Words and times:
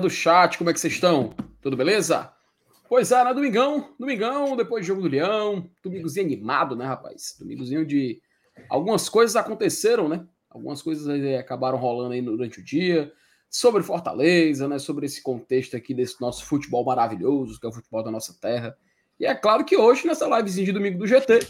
galera 0.00 0.08
do 0.08 0.10
chat, 0.10 0.56
como 0.56 0.70
é 0.70 0.72
que 0.72 0.80
vocês 0.80 0.94
estão? 0.94 1.34
Tudo 1.60 1.76
beleza? 1.76 2.32
Pois 2.88 3.12
é, 3.12 3.22
né? 3.22 3.34
Domingão, 3.34 3.94
domingão, 3.98 4.56
depois 4.56 4.84
do 4.84 4.88
jogo 4.88 5.02
do 5.02 5.08
Leão, 5.08 5.70
domingozinho 5.82 6.26
animado, 6.26 6.74
né, 6.74 6.86
rapaz? 6.86 7.36
Domingozinho 7.38 7.86
de. 7.86 8.20
Algumas 8.68 9.08
coisas 9.08 9.36
aconteceram, 9.36 10.08
né? 10.08 10.26
Algumas 10.48 10.82
coisas 10.82 11.06
aí 11.06 11.36
acabaram 11.36 11.78
rolando 11.78 12.14
aí 12.14 12.22
durante 12.22 12.58
o 12.58 12.64
dia. 12.64 13.12
Sobre 13.48 13.82
Fortaleza, 13.82 14.66
né? 14.66 14.78
Sobre 14.78 15.06
esse 15.06 15.22
contexto 15.22 15.76
aqui 15.76 15.94
desse 15.94 16.20
nosso 16.20 16.44
futebol 16.44 16.84
maravilhoso, 16.84 17.60
que 17.60 17.66
é 17.66 17.68
o 17.68 17.72
futebol 17.72 18.02
da 18.02 18.10
nossa 18.10 18.36
terra. 18.40 18.76
E 19.18 19.26
é 19.26 19.34
claro 19.34 19.64
que 19.64 19.76
hoje, 19.76 20.06
nessa 20.06 20.26
livezinha 20.26 20.66
de 20.66 20.72
domingo 20.72 20.98
do 20.98 21.06
GT, 21.06 21.40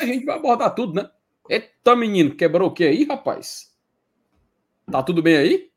a 0.00 0.04
gente 0.04 0.24
vai 0.26 0.36
abordar 0.36 0.74
tudo, 0.74 0.94
né? 0.94 1.08
Eita, 1.48 1.96
menino, 1.96 2.34
quebrou 2.34 2.68
o 2.68 2.72
que 2.72 2.84
aí, 2.84 3.04
rapaz? 3.04 3.72
Tá 4.90 5.02
tudo 5.02 5.22
bem 5.22 5.36
aí? 5.36 5.70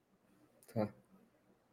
Tá. 0.74 0.88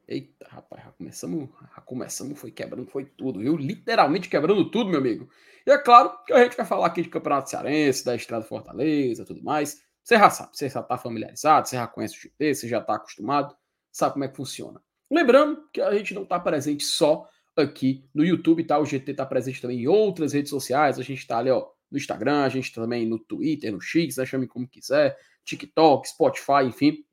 Eita, 0.06 0.46
rapaz, 0.48 0.84
já 0.84 0.91
começamos, 1.02 1.48
começamos, 1.84 2.38
foi 2.38 2.50
quebrando, 2.52 2.86
foi 2.86 3.04
tudo, 3.04 3.40
viu? 3.40 3.56
Literalmente 3.56 4.28
quebrando 4.28 4.70
tudo, 4.70 4.90
meu 4.90 5.00
amigo. 5.00 5.28
E 5.66 5.70
é 5.70 5.78
claro 5.78 6.16
que 6.24 6.32
a 6.32 6.42
gente 6.44 6.56
vai 6.56 6.64
falar 6.64 6.86
aqui 6.86 7.02
de 7.02 7.08
Campeonato 7.08 7.50
Cearense, 7.50 8.04
da 8.04 8.14
Estrada 8.14 8.44
Fortaleza, 8.44 9.24
tudo 9.24 9.42
mais. 9.42 9.82
Você 10.02 10.16
já 10.16 10.30
sabe, 10.30 10.56
você 10.56 10.68
já 10.68 10.82
tá 10.82 10.96
familiarizado, 10.96 11.68
você 11.68 11.76
já 11.76 11.86
conhece 11.86 12.16
o 12.16 12.20
GT, 12.20 12.54
você 12.54 12.68
já 12.68 12.80
tá 12.80 12.94
acostumado, 12.94 13.54
sabe 13.90 14.12
como 14.12 14.24
é 14.24 14.28
que 14.28 14.36
funciona. 14.36 14.80
Lembrando 15.10 15.68
que 15.72 15.80
a 15.80 15.92
gente 15.92 16.14
não 16.14 16.24
tá 16.24 16.38
presente 16.38 16.84
só 16.84 17.28
aqui 17.56 18.08
no 18.14 18.24
YouTube, 18.24 18.64
tá? 18.64 18.78
O 18.78 18.84
GT 18.84 19.14
tá 19.14 19.26
presente 19.26 19.60
também 19.60 19.80
em 19.80 19.88
outras 19.88 20.32
redes 20.32 20.50
sociais, 20.50 20.98
a 20.98 21.02
gente 21.02 21.26
tá 21.26 21.38
ali, 21.38 21.50
ó, 21.50 21.68
no 21.90 21.98
Instagram, 21.98 22.44
a 22.44 22.48
gente 22.48 22.72
tá 22.72 22.80
também 22.80 23.06
no 23.06 23.18
Twitter, 23.18 23.72
no 23.72 23.80
X, 23.80 24.16
né? 24.16 24.24
chame 24.24 24.46
como 24.46 24.66
quiser, 24.66 25.16
TikTok, 25.44 26.08
Spotify, 26.08 26.64
enfim. 26.64 27.04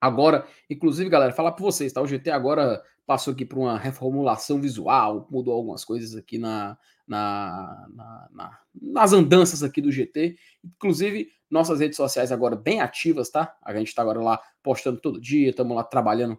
Agora, 0.00 0.46
inclusive, 0.68 1.08
galera, 1.08 1.32
falar 1.32 1.52
para 1.52 1.64
vocês, 1.64 1.92
tá? 1.92 2.02
O 2.02 2.06
GT 2.06 2.30
agora 2.30 2.82
passou 3.06 3.32
aqui 3.32 3.44
por 3.44 3.58
uma 3.58 3.78
reformulação 3.78 4.60
visual, 4.60 5.28
mudou 5.30 5.54
algumas 5.54 5.84
coisas 5.84 6.16
aqui 6.16 6.38
na, 6.38 6.76
na, 7.06 7.86
na, 7.94 8.28
na, 8.32 8.58
nas 8.74 9.12
andanças 9.12 9.62
aqui 9.62 9.80
do 9.80 9.92
GT. 9.92 10.36
Inclusive, 10.64 11.28
nossas 11.50 11.80
redes 11.80 11.96
sociais 11.96 12.32
agora 12.32 12.56
bem 12.56 12.80
ativas, 12.80 13.30
tá? 13.30 13.54
A 13.62 13.72
gente 13.74 13.94
tá 13.94 14.02
agora 14.02 14.20
lá 14.20 14.40
postando 14.62 15.00
todo 15.00 15.20
dia, 15.20 15.50
estamos 15.50 15.76
lá 15.76 15.84
trabalhando 15.84 16.36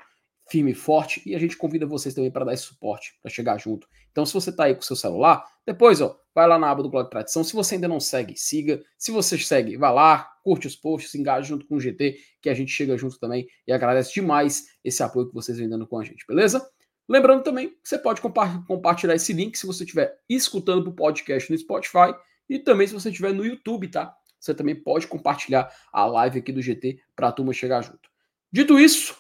firme 0.50 0.72
e 0.72 0.76
forte 0.76 1.22
e 1.26 1.36
a 1.36 1.40
gente 1.40 1.58
convida 1.58 1.86
vocês 1.86 2.14
também 2.14 2.32
para 2.32 2.46
dar 2.46 2.54
esse 2.54 2.64
suporte, 2.64 3.18
para 3.22 3.30
chegar 3.30 3.58
junto. 3.58 3.88
Então, 4.12 4.26
se 4.26 4.34
você 4.34 4.52
tá 4.52 4.66
aí 4.66 4.74
com 4.74 4.82
o 4.82 4.84
seu 4.84 4.96
celular, 4.96 5.44
depois, 5.66 6.02
ó, 6.02 6.20
vai 6.34 6.48
lá 6.48 6.58
na 6.58 6.70
aba 6.70 6.82
do 6.82 6.90
Blog 6.90 7.10
Tradição. 7.10 7.44
Se 7.44 7.54
você 7.54 7.76
ainda 7.76 7.88
não 7.88 8.00
segue, 8.00 8.36
siga. 8.38 8.82
Se 8.98 9.12
você 9.12 9.38
segue, 9.38 9.78
vá 9.78 9.92
lá, 9.92 10.30
curte 10.44 10.68
os 10.68 10.76
posts, 10.76 11.14
engaje 11.16 11.50
junto 11.50 11.68
com 11.68 11.76
o 11.76 11.80
GT, 11.80 12.18
que 12.42 12.50
a 12.50 12.54
gente 12.54 12.72
chega 12.72 12.98
junto 12.98 13.20
também 13.20 13.48
e 13.68 13.72
agradece 13.72 14.14
demais 14.14 14.68
esse 14.84 15.04
apoio 15.04 15.28
que 15.28 15.34
vocês 15.34 15.58
vêm 15.58 15.70
dando 15.70 15.86
com 15.86 16.00
a 16.00 16.04
gente, 16.04 16.26
beleza? 16.28 16.68
Lembrando 17.10 17.44
também 17.44 17.70
que 17.70 17.76
você 17.84 17.98
pode 17.98 18.20
compa 18.22 18.64
compartilhar 18.68 19.16
esse 19.16 19.32
link 19.34 19.58
se 19.58 19.66
você 19.66 19.84
estiver 19.84 20.18
escutando 20.30 20.88
o 20.88 20.94
podcast 20.94 21.52
no 21.52 21.58
Spotify 21.58 22.14
e 22.50 22.60
também 22.60 22.88
se 22.88 22.94
você 22.94 23.10
estiver 23.10 23.34
no 23.34 23.46
YouTube, 23.46 23.88
tá? 23.88 24.14
Você 24.40 24.54
também 24.54 24.76
pode 24.76 25.08
compartilhar 25.08 25.72
a 25.92 26.06
live 26.06 26.40
aqui 26.40 26.52
do 26.52 26.62
GT 26.62 27.00
para 27.16 27.30
a 27.30 27.32
turma 27.32 27.54
chegar 27.54 27.82
junto. 27.82 28.10
Dito 28.52 28.80
isso, 28.80 29.16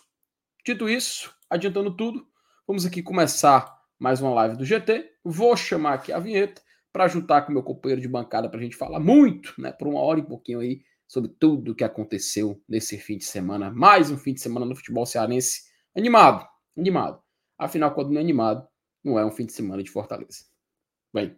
dito 0.67 0.89
isso, 0.89 1.33
adiantando 1.49 1.95
tudo, 1.95 2.27
vamos 2.67 2.85
aqui 2.85 3.01
começar 3.01 3.73
mais 3.97 4.19
uma 4.19 4.33
live 4.33 4.57
do 4.57 4.65
GT. 4.65 5.09
Vou 5.23 5.55
chamar 5.55 5.93
aqui 5.93 6.11
a 6.11 6.19
vinheta 6.19 6.61
para 6.91 7.07
juntar 7.07 7.43
com 7.43 7.53
meu 7.53 7.63
companheiro 7.63 8.01
de 8.01 8.07
bancada 8.09 8.49
para 8.49 8.59
a 8.59 8.63
gente 8.63 8.75
falar 8.75 8.99
muito, 8.99 9.53
né, 9.57 9.71
por 9.71 9.87
uma 9.87 10.01
hora 10.01 10.19
e 10.19 10.25
pouquinho 10.25 10.59
aí, 10.59 10.81
sobre 11.07 11.31
tudo 11.39 11.71
o 11.71 11.75
que 11.75 11.85
aconteceu 11.85 12.61
nesse 12.67 12.97
fim 12.97 13.17
de 13.17 13.23
semana. 13.23 13.71
Mais 13.71 14.11
um 14.11 14.17
fim 14.17 14.33
de 14.33 14.41
semana 14.41 14.65
no 14.65 14.75
futebol 14.75 15.05
cearense. 15.05 15.61
Animado, 15.95 16.45
animado. 16.77 17.21
Afinal, 17.57 17.93
quando 17.93 18.09
não 18.09 18.17
é 18.17 18.21
animado, 18.21 18.67
não 19.01 19.17
é 19.17 19.25
um 19.25 19.31
fim 19.31 19.45
de 19.45 19.53
semana 19.53 19.81
de 19.81 19.89
Fortaleza. 19.89 20.43
Vem. 21.13 21.33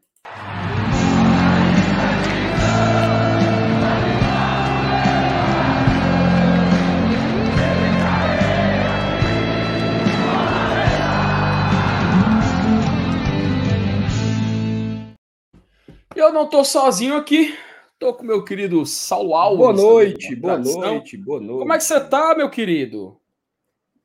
Eu 16.19 16.33
não 16.33 16.49
tô 16.49 16.65
sozinho 16.65 17.15
aqui. 17.15 17.57
Tô 17.97 18.13
com 18.13 18.25
meu 18.25 18.43
querido 18.43 18.85
Saulo 18.85 19.33
Alves. 19.33 19.57
Boa 19.57 19.73
noite, 19.73 20.35
boa 20.35 20.57
noite, 20.57 21.15
boa 21.15 21.39
noite. 21.39 21.59
Como 21.59 21.73
é 21.73 21.77
que 21.77 21.83
você 21.85 21.97
tá, 21.97 22.35
meu 22.35 22.49
querido? 22.49 23.17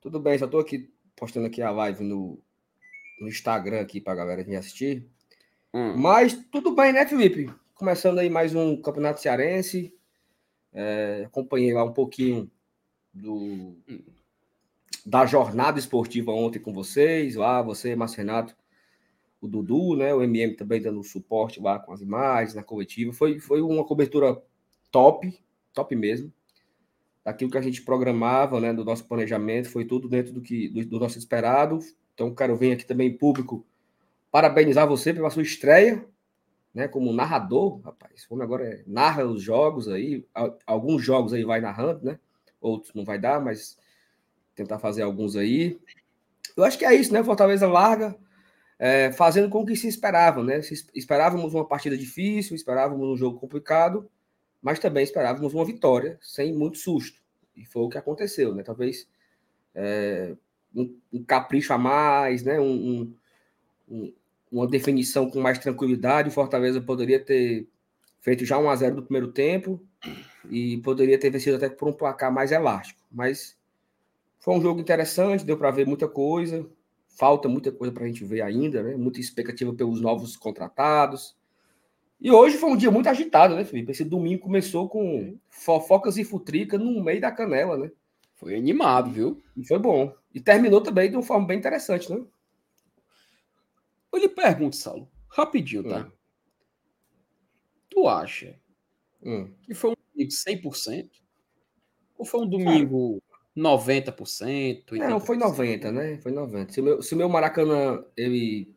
Tudo 0.00 0.20
bem, 0.20 0.38
só 0.38 0.46
tô 0.46 0.60
aqui 0.60 0.88
postando 1.16 1.46
aqui 1.46 1.60
a 1.60 1.72
live 1.72 2.04
no, 2.04 2.38
no 3.20 3.26
Instagram 3.26 3.80
aqui 3.80 4.00
pra 4.00 4.14
galera 4.14 4.44
vir 4.44 4.54
assistir. 4.54 5.04
Hum. 5.74 5.96
Mas 5.96 6.34
tudo 6.52 6.72
bem, 6.72 6.92
né, 6.92 7.04
Felipe? 7.04 7.52
Começando 7.74 8.20
aí 8.20 8.30
mais 8.30 8.54
um 8.54 8.80
Campeonato 8.80 9.20
Cearense. 9.20 9.92
É, 10.72 11.24
acompanhei 11.26 11.74
lá 11.74 11.82
um 11.82 11.92
pouquinho 11.92 12.48
do, 13.12 13.76
da 15.04 15.26
jornada 15.26 15.80
esportiva 15.80 16.30
ontem 16.30 16.60
com 16.60 16.72
vocês, 16.72 17.34
lá, 17.34 17.60
você, 17.60 17.96
Márcio 17.96 18.18
Renato, 18.18 18.56
o 19.46 19.50
Dudu, 19.50 19.96
né? 19.96 20.14
O 20.14 20.22
MM 20.22 20.54
também 20.54 20.80
dando 20.80 21.02
suporte 21.02 21.60
lá 21.60 21.78
com 21.78 21.92
as 21.92 22.00
imagens 22.00 22.54
na 22.54 22.62
coletiva. 22.62 23.12
Foi, 23.12 23.38
foi 23.38 23.60
uma 23.60 23.84
cobertura 23.84 24.40
top, 24.90 25.38
top 25.72 25.94
mesmo. 25.96 26.32
Daquilo 27.24 27.50
que 27.50 27.58
a 27.58 27.62
gente 27.62 27.82
programava, 27.82 28.60
né? 28.60 28.72
Do 28.72 28.84
nosso 28.84 29.04
planejamento, 29.06 29.70
foi 29.70 29.84
tudo 29.84 30.08
dentro 30.08 30.32
do 30.32 30.40
que 30.40 30.68
do, 30.68 30.84
do 30.84 31.00
nosso 31.00 31.18
esperado. 31.18 31.78
Então, 32.14 32.34
quero 32.34 32.56
vir 32.56 32.72
aqui 32.72 32.84
também 32.84 33.08
em 33.08 33.16
público 33.16 33.64
parabenizar 34.30 34.86
você 34.86 35.12
pela 35.14 35.30
sua 35.30 35.42
estreia, 35.42 36.04
né? 36.74 36.86
Como 36.88 37.12
narrador, 37.12 37.80
rapaz. 37.80 38.26
Como 38.26 38.42
agora 38.42 38.64
é, 38.64 38.82
narra 38.86 39.24
os 39.24 39.42
jogos 39.42 39.88
aí, 39.88 40.26
Al- 40.34 40.58
alguns 40.66 41.02
jogos 41.02 41.32
aí 41.32 41.44
vai 41.44 41.60
narrando, 41.60 42.04
né? 42.04 42.18
Outros 42.60 42.92
não 42.94 43.04
vai 43.04 43.18
dar, 43.18 43.40
mas 43.42 43.78
tentar 44.54 44.78
fazer 44.78 45.02
alguns 45.02 45.34
aí. 45.36 45.78
Eu 46.56 46.64
acho 46.64 46.78
que 46.78 46.84
é 46.84 46.94
isso, 46.94 47.12
né? 47.12 47.22
Fortaleza 47.24 47.66
larga, 47.66 48.16
é, 48.86 49.10
fazendo 49.12 49.48
com 49.48 49.64
que 49.64 49.74
se 49.76 49.88
esperava, 49.88 50.42
né? 50.44 50.60
Se 50.60 50.74
es- 50.74 50.88
esperávamos 50.94 51.54
uma 51.54 51.64
partida 51.66 51.96
difícil, 51.96 52.54
esperávamos 52.54 53.08
um 53.08 53.16
jogo 53.16 53.38
complicado, 53.40 54.10
mas 54.60 54.78
também 54.78 55.02
esperávamos 55.04 55.54
uma 55.54 55.64
vitória 55.64 56.18
sem 56.20 56.52
muito 56.52 56.76
susto. 56.78 57.18
E 57.56 57.64
foi 57.64 57.82
o 57.82 57.88
que 57.88 57.96
aconteceu, 57.98 58.54
né? 58.54 58.62
Talvez 58.62 59.08
é, 59.74 60.34
um, 60.76 60.94
um 61.12 61.24
capricho 61.24 61.72
a 61.72 61.78
mais, 61.78 62.42
né? 62.42 62.60
Um, 62.60 62.74
um- 62.90 63.14
um- 63.88 64.12
uma 64.52 64.66
definição 64.66 65.30
com 65.30 65.40
mais 65.40 65.58
tranquilidade. 65.58 66.28
O 66.28 66.32
Fortaleza 66.32 66.80
poderia 66.80 67.18
ter 67.20 67.66
feito 68.20 68.44
já 68.44 68.58
1 68.58 68.68
a 68.70 68.76
0 68.76 68.96
no 68.96 69.02
primeiro 69.02 69.32
tempo 69.32 69.80
e 70.50 70.78
poderia 70.78 71.18
ter 71.18 71.30
vencido 71.30 71.56
até 71.56 71.68
por 71.70 71.88
um 71.88 71.92
placar 71.92 72.32
mais 72.32 72.52
elástico. 72.52 73.00
Mas 73.10 73.56
foi 74.40 74.54
um 74.54 74.60
jogo 74.62 74.80
interessante, 74.80 75.44
deu 75.44 75.56
para 75.56 75.70
ver 75.70 75.86
muita 75.86 76.06
coisa. 76.08 76.66
Falta 77.16 77.48
muita 77.48 77.70
coisa 77.70 77.92
para 77.92 78.04
a 78.04 78.06
gente 78.06 78.24
ver 78.24 78.42
ainda, 78.42 78.82
né? 78.82 78.96
Muita 78.96 79.20
expectativa 79.20 79.72
pelos 79.72 80.00
novos 80.00 80.36
contratados. 80.36 81.36
E 82.20 82.30
hoje 82.30 82.56
foi 82.56 82.70
um 82.70 82.76
dia 82.76 82.90
muito 82.90 83.08
agitado, 83.08 83.54
né, 83.54 83.64
Felipe? 83.64 83.92
Esse 83.92 84.04
domingo 84.04 84.42
começou 84.42 84.88
com 84.88 85.38
fofocas 85.48 86.16
e 86.16 86.24
futrica 86.24 86.78
no 86.78 87.02
meio 87.04 87.20
da 87.20 87.30
canela, 87.30 87.76
né? 87.76 87.90
Foi 88.34 88.54
animado, 88.56 89.10
viu? 89.10 89.40
E 89.56 89.64
foi 89.64 89.78
bom. 89.78 90.12
E 90.34 90.40
terminou 90.40 90.80
também 90.80 91.08
de 91.10 91.16
uma 91.16 91.22
forma 91.22 91.46
bem 91.46 91.58
interessante, 91.58 92.10
né? 92.12 92.24
Eu 94.12 94.18
lhe 94.18 94.28
pergunto, 94.28 94.76
Saulo, 94.76 95.08
rapidinho, 95.28 95.84
tá? 95.84 96.00
Hum. 96.06 96.12
Tu 97.90 98.08
acha 98.08 98.58
Hum. 99.22 99.50
que 99.62 99.74
foi 99.74 99.90
um 99.90 99.94
domingo 100.12 100.30
100%? 100.32 101.10
Ou 102.18 102.24
foi 102.24 102.40
um 102.40 102.48
domingo 102.48 103.22
90%? 103.56 104.84
80%? 104.90 105.08
Não, 105.08 105.20
foi 105.20 105.36
90, 105.36 105.92
né? 105.92 106.18
Foi 106.18 106.32
90. 106.32 106.72
Se 106.72 106.80
o 106.80 106.84
meu, 106.84 107.02
se 107.02 107.14
meu 107.14 107.28
Maracanã 107.28 108.04
ele 108.16 108.74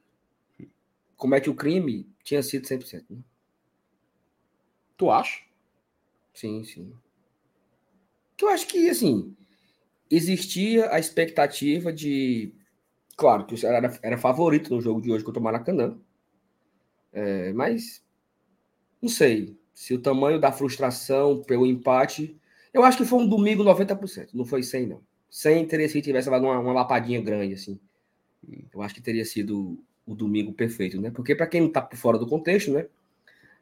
comete 1.16 1.50
o 1.50 1.56
crime, 1.56 2.08
tinha 2.24 2.44
sido 2.44 2.68
100%. 2.68 3.06
Né? 3.10 3.18
Tu 4.96 5.10
acha? 5.10 5.42
Sim, 6.34 6.64
sim. 6.64 6.94
Eu 8.40 8.50
acho 8.50 8.68
que, 8.68 8.90
assim, 8.90 9.36
existia 10.10 10.92
a 10.92 11.00
expectativa 11.00 11.92
de. 11.92 12.54
Claro 13.16 13.46
que 13.48 13.56
o 13.56 13.58
Ceará 13.58 13.78
era, 13.78 14.00
era 14.04 14.18
favorito 14.18 14.74
no 14.74 14.82
jogo 14.82 15.02
de 15.02 15.12
hoje 15.12 15.24
contra 15.24 15.40
o 15.40 15.44
Maracanã. 15.44 15.98
É, 17.12 17.52
mas 17.54 18.04
não 19.02 19.10
sei 19.10 19.58
se 19.74 19.94
o 19.94 20.02
tamanho 20.02 20.40
da 20.40 20.52
frustração 20.52 21.42
pelo 21.44 21.66
empate. 21.66 22.40
Eu 22.74 22.84
acho 22.84 22.98
que 22.98 23.06
foi 23.06 23.20
um 23.20 23.28
domingo 23.28 23.64
90%, 23.64 24.30
não 24.34 24.46
foi 24.46 24.64
100, 24.64 24.88
não. 24.88 25.02
100 25.30 25.68
teria 25.68 25.90
se 25.90 26.02
tivesse 26.02 26.30
levado 26.30 26.46
uma, 26.46 26.60
uma 26.60 26.74
lapadinha 26.74 27.22
grande, 27.22 27.54
assim. 27.54 27.80
Eu 28.74 28.82
acho 28.82 28.96
que 28.96 29.02
teria 29.02 29.26
sido 29.26 29.78
o 30.06 30.16
domingo 30.16 30.54
perfeito, 30.54 31.00
né? 31.02 31.12
Porque 31.12 31.36
para 31.36 31.48
quem 31.48 31.62
não 31.62 31.68
está 31.68 31.82
por 31.82 31.98
fora 31.98 32.18
do 32.18 32.28
contexto, 32.28 32.72
né? 32.72 32.88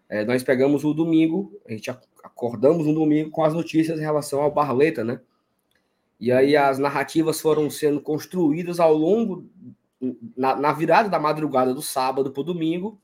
É, 0.07 0.23
nós 0.23 0.43
pegamos 0.43 0.83
o 0.83 0.93
domingo, 0.93 1.59
a 1.67 1.71
gente 1.71 1.89
acordamos 2.23 2.85
um 2.85 2.93
domingo 2.93 3.31
com 3.31 3.43
as 3.43 3.53
notícias 3.53 3.97
em 3.97 4.03
relação 4.03 4.41
ao 4.41 4.51
Barleta, 4.51 5.03
né? 5.03 5.19
E 6.19 6.31
aí 6.31 6.55
as 6.55 6.77
narrativas 6.77 7.41
foram 7.41 7.69
sendo 7.69 7.99
construídas 7.99 8.79
ao 8.79 8.93
longo, 8.93 9.49
na, 10.37 10.55
na 10.55 10.71
virada 10.71 11.09
da 11.09 11.19
madrugada 11.19 11.73
do 11.73 11.81
sábado 11.81 12.31
para 12.31 12.41
o 12.41 12.43
domingo, 12.43 12.99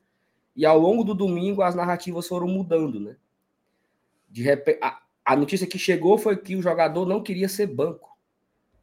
e 0.56 0.65
ao 0.65 0.77
longo 0.77 1.03
do 1.03 1.15
domingo 1.15 1.62
as 1.62 1.74
narrativas 1.74 2.27
foram 2.27 2.48
mudando, 2.48 3.00
né? 3.00 3.15
De 4.30 4.44
repente, 4.44 4.80
a 5.31 5.36
notícia 5.36 5.66
que 5.66 5.80
chegou 5.80 6.18
foi 6.18 6.36
que 6.36 6.57
o 6.57 6.62
jogador 6.62 7.06
não 7.06 7.24
queria 7.24 7.48
ser 7.48 7.66
banco. 7.66 8.18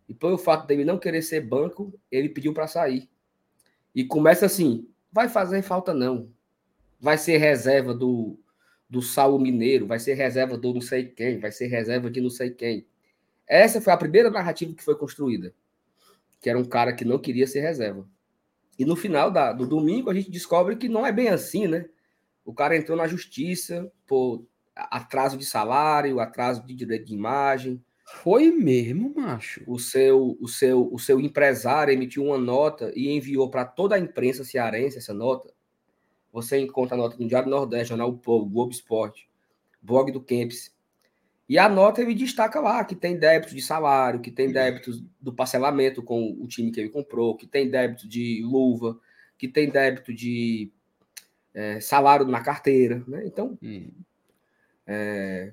E 0.09 0.15
pelo 0.15 0.39
fato 0.39 0.67
dele 0.67 0.83
não 0.83 0.99
querer 0.99 1.21
ser 1.21 1.43
banco, 1.43 1.93
ele 2.11 2.31
pediu 2.31 2.55
para 2.55 2.67
sair. 2.67 3.07
E 3.95 4.03
começa 4.03 4.47
assim: 4.47 4.89
vai 5.13 5.29
fazer 5.29 5.61
falta 5.61 5.93
não. 5.93 6.33
Vai 6.99 7.19
ser 7.19 7.37
reserva 7.37 7.93
do, 7.93 8.39
do 8.89 9.03
Saulo 9.03 9.39
Mineiro, 9.39 9.87
vai 9.87 9.99
ser 9.99 10.15
reserva 10.15 10.57
do 10.57 10.73
não 10.73 10.81
sei 10.81 11.05
quem, 11.05 11.39
vai 11.39 11.53
ser 11.53 11.67
reserva 11.67 12.11
de 12.11 12.19
não 12.19 12.31
sei 12.31 12.51
quem. 12.51 12.87
Essa 13.47 13.79
foi 13.79 13.93
a 13.93 13.99
primeira 13.99 14.31
narrativa 14.31 14.73
que 14.73 14.83
foi 14.83 14.97
construída, 14.97 15.55
que 16.41 16.49
era 16.49 16.59
um 16.59 16.65
cara 16.65 16.95
que 16.95 17.05
não 17.05 17.19
queria 17.19 17.47
ser 17.47 17.61
reserva. 17.61 18.09
E 18.79 18.87
no 18.87 18.97
final 18.97 19.31
da, 19.31 19.53
do 19.53 19.67
domingo 19.67 20.09
a 20.09 20.15
gente 20.15 20.31
descobre 20.31 20.77
que 20.77 20.89
não 20.89 21.07
é 21.07 21.13
bem 21.13 21.29
assim, 21.29 21.69
né? 21.69 21.85
O 22.43 22.55
cara 22.55 22.75
entrou 22.75 22.97
na 22.97 23.07
justiça 23.07 23.93
por 24.07 24.47
atraso 24.91 25.37
de 25.37 25.45
salário, 25.45 26.21
atraso 26.21 26.65
de 26.65 26.75
direito 26.75 27.07
de 27.07 27.15
imagem. 27.15 27.83
Foi 28.23 28.51
mesmo, 28.51 29.13
macho. 29.15 29.63
O 29.67 29.79
seu, 29.79 30.37
o 30.41 30.49
seu, 30.49 30.89
o 30.93 30.99
seu 30.99 31.21
empresário 31.21 31.93
emitiu 31.93 32.25
uma 32.25 32.39
nota 32.39 32.91
e 32.95 33.11
enviou 33.11 33.51
para 33.51 33.65
toda 33.65 33.97
a 33.97 33.99
imprensa 33.99 34.45
cearense 34.45 34.97
essa 34.97 35.13
nota. 35.13 35.53
Você 36.33 36.59
encontra 36.59 36.95
a 36.95 36.99
nota 36.99 37.17
no 37.19 37.29
Diário 37.29 37.51
Nordeste, 37.51 37.91
Jornal 37.91 38.11
O 38.11 38.19
Povo, 38.19 38.47
Globo 38.47 38.73
Esporte, 38.73 39.29
blog 39.83 40.11
do 40.11 40.23
Kempis. 40.23 40.75
E 41.49 41.59
a 41.59 41.69
nota 41.69 42.03
ele 42.03 42.15
destaca 42.15 42.61
lá 42.61 42.85
que 42.85 42.95
tem 42.95 43.19
débitos 43.19 43.55
de 43.55 43.63
salário, 43.63 44.21
que 44.21 44.31
tem 44.31 44.53
débitos 44.53 45.03
do 45.21 45.33
parcelamento 45.33 46.03
com 46.03 46.37
o 46.41 46.47
time 46.47 46.71
que 46.71 46.81
ele 46.81 46.91
comprou, 46.91 47.37
que 47.37 47.47
tem 47.47 47.71
débito 47.71 48.07
de 48.07 48.43
luva, 48.43 48.99
que 49.39 49.49
tem 49.49 49.71
débito 49.71 50.13
de 50.13 50.71
é, 51.55 51.81
salário 51.81 52.27
na 52.27 52.41
carteira. 52.41 53.03
Né? 53.09 53.27
Então, 53.27 53.59
hum. 53.63 53.91
É, 54.89 55.53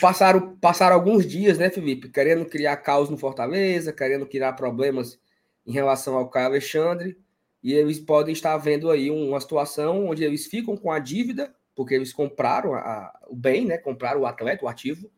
passaram, 0.00 0.56
passaram 0.56 0.94
alguns 0.94 1.26
dias, 1.26 1.58
né, 1.58 1.70
Felipe, 1.70 2.08
querendo 2.08 2.44
criar 2.44 2.76
caos 2.76 3.10
no 3.10 3.18
Fortaleza, 3.18 3.92
querendo 3.92 4.26
criar 4.26 4.52
problemas 4.52 5.18
em 5.66 5.72
relação 5.72 6.14
ao 6.16 6.28
Caio 6.28 6.46
Alexandre, 6.46 7.18
e 7.62 7.72
eles 7.72 7.98
podem 7.98 8.32
estar 8.32 8.56
vendo 8.58 8.90
aí 8.90 9.10
uma 9.10 9.40
situação 9.40 10.06
onde 10.08 10.22
eles 10.22 10.46
ficam 10.46 10.76
com 10.76 10.92
a 10.92 10.98
dívida 10.98 11.54
porque 11.74 11.94
eles 11.94 12.12
compraram 12.12 12.74
a, 12.74 13.12
o 13.28 13.36
bem, 13.36 13.64
né? 13.64 13.78
Compraram 13.78 14.20
o 14.20 14.26
atleta, 14.26 14.64
o 14.64 14.68
ativo. 14.68 15.10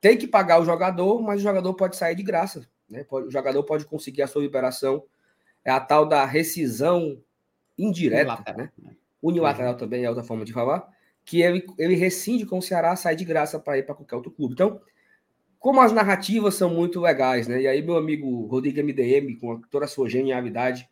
Tem 0.00 0.16
que 0.16 0.26
pagar 0.26 0.60
o 0.60 0.64
jogador, 0.64 1.22
mas 1.22 1.40
o 1.40 1.42
jogador 1.42 1.74
pode 1.74 1.96
sair 1.96 2.14
de 2.14 2.22
graça. 2.22 2.66
Né? 2.88 3.04
o 3.10 3.30
jogador 3.30 3.62
pode 3.64 3.86
conseguir 3.86 4.22
a 4.22 4.26
sua 4.26 4.42
liberação. 4.42 5.04
É 5.64 5.70
a 5.70 5.80
tal 5.80 6.06
da 6.06 6.24
rescisão 6.24 7.18
indireta, 7.78 8.32
Unilateral. 8.32 8.58
né? 8.58 8.96
Unilateral 9.22 9.72
uhum. 9.72 9.78
também 9.78 10.04
é 10.04 10.08
outra 10.08 10.24
forma 10.24 10.44
de 10.44 10.52
falar. 10.52 10.86
Que 11.24 11.40
ele, 11.40 11.64
ele 11.78 11.94
rescinde 11.94 12.44
com 12.44 12.58
o 12.58 12.62
Ceará, 12.62 12.94
sai 12.96 13.16
de 13.16 13.24
graça 13.24 13.58
para 13.58 13.78
ir 13.78 13.84
para 13.84 13.94
qualquer 13.94 14.16
outro 14.16 14.30
clube. 14.30 14.54
Então, 14.54 14.80
como 15.58 15.80
as 15.80 15.92
narrativas 15.92 16.54
são 16.54 16.68
muito 16.68 17.00
legais, 17.00 17.48
né? 17.48 17.62
E 17.62 17.66
aí, 17.66 17.82
meu 17.82 17.96
amigo 17.96 18.46
Rodrigo 18.46 18.80
MDM, 18.80 19.36
com 19.40 19.60
toda 19.70 19.86
a 19.86 19.88
sua 19.88 20.08
genialidade, 20.08 20.88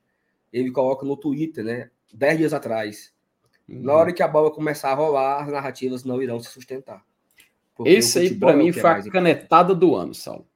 ele 0.53 0.71
coloca 0.71 1.05
no 1.05 1.17
Twitter, 1.17 1.63
né? 1.63 1.91
Dez 2.13 2.39
dias 2.39 2.55
atrás, 2.55 3.13
na 3.69 3.95
hora 3.95 4.13
que 4.13 4.23
a 4.23 4.29
bola 4.29 4.51
começar 4.51 4.91
a 4.91 4.95
rolar, 4.95 5.43
as 5.43 5.53
narrativas 5.53 6.05
não 6.05 6.23
irão 6.23 6.41
se 6.41 6.51
sustentar. 6.51 7.05
Esse 7.85 8.19
aí, 8.19 8.35
para 8.35 8.57
mim, 8.57 8.69
é 8.69 8.73
foi 8.73 8.91
a 8.91 9.03
canetada 9.11 9.75
do 9.75 9.95
ano, 9.95 10.15
Saulo. 10.15 10.47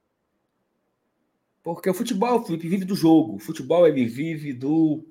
Porque 1.62 1.90
o 1.90 1.94
futebol, 1.94 2.44
Felipe, 2.44 2.68
vive 2.68 2.84
do 2.84 2.94
jogo. 2.94 3.36
O 3.36 3.38
futebol, 3.38 3.86
ele 3.88 4.06
vive 4.06 4.52
do, 4.52 5.04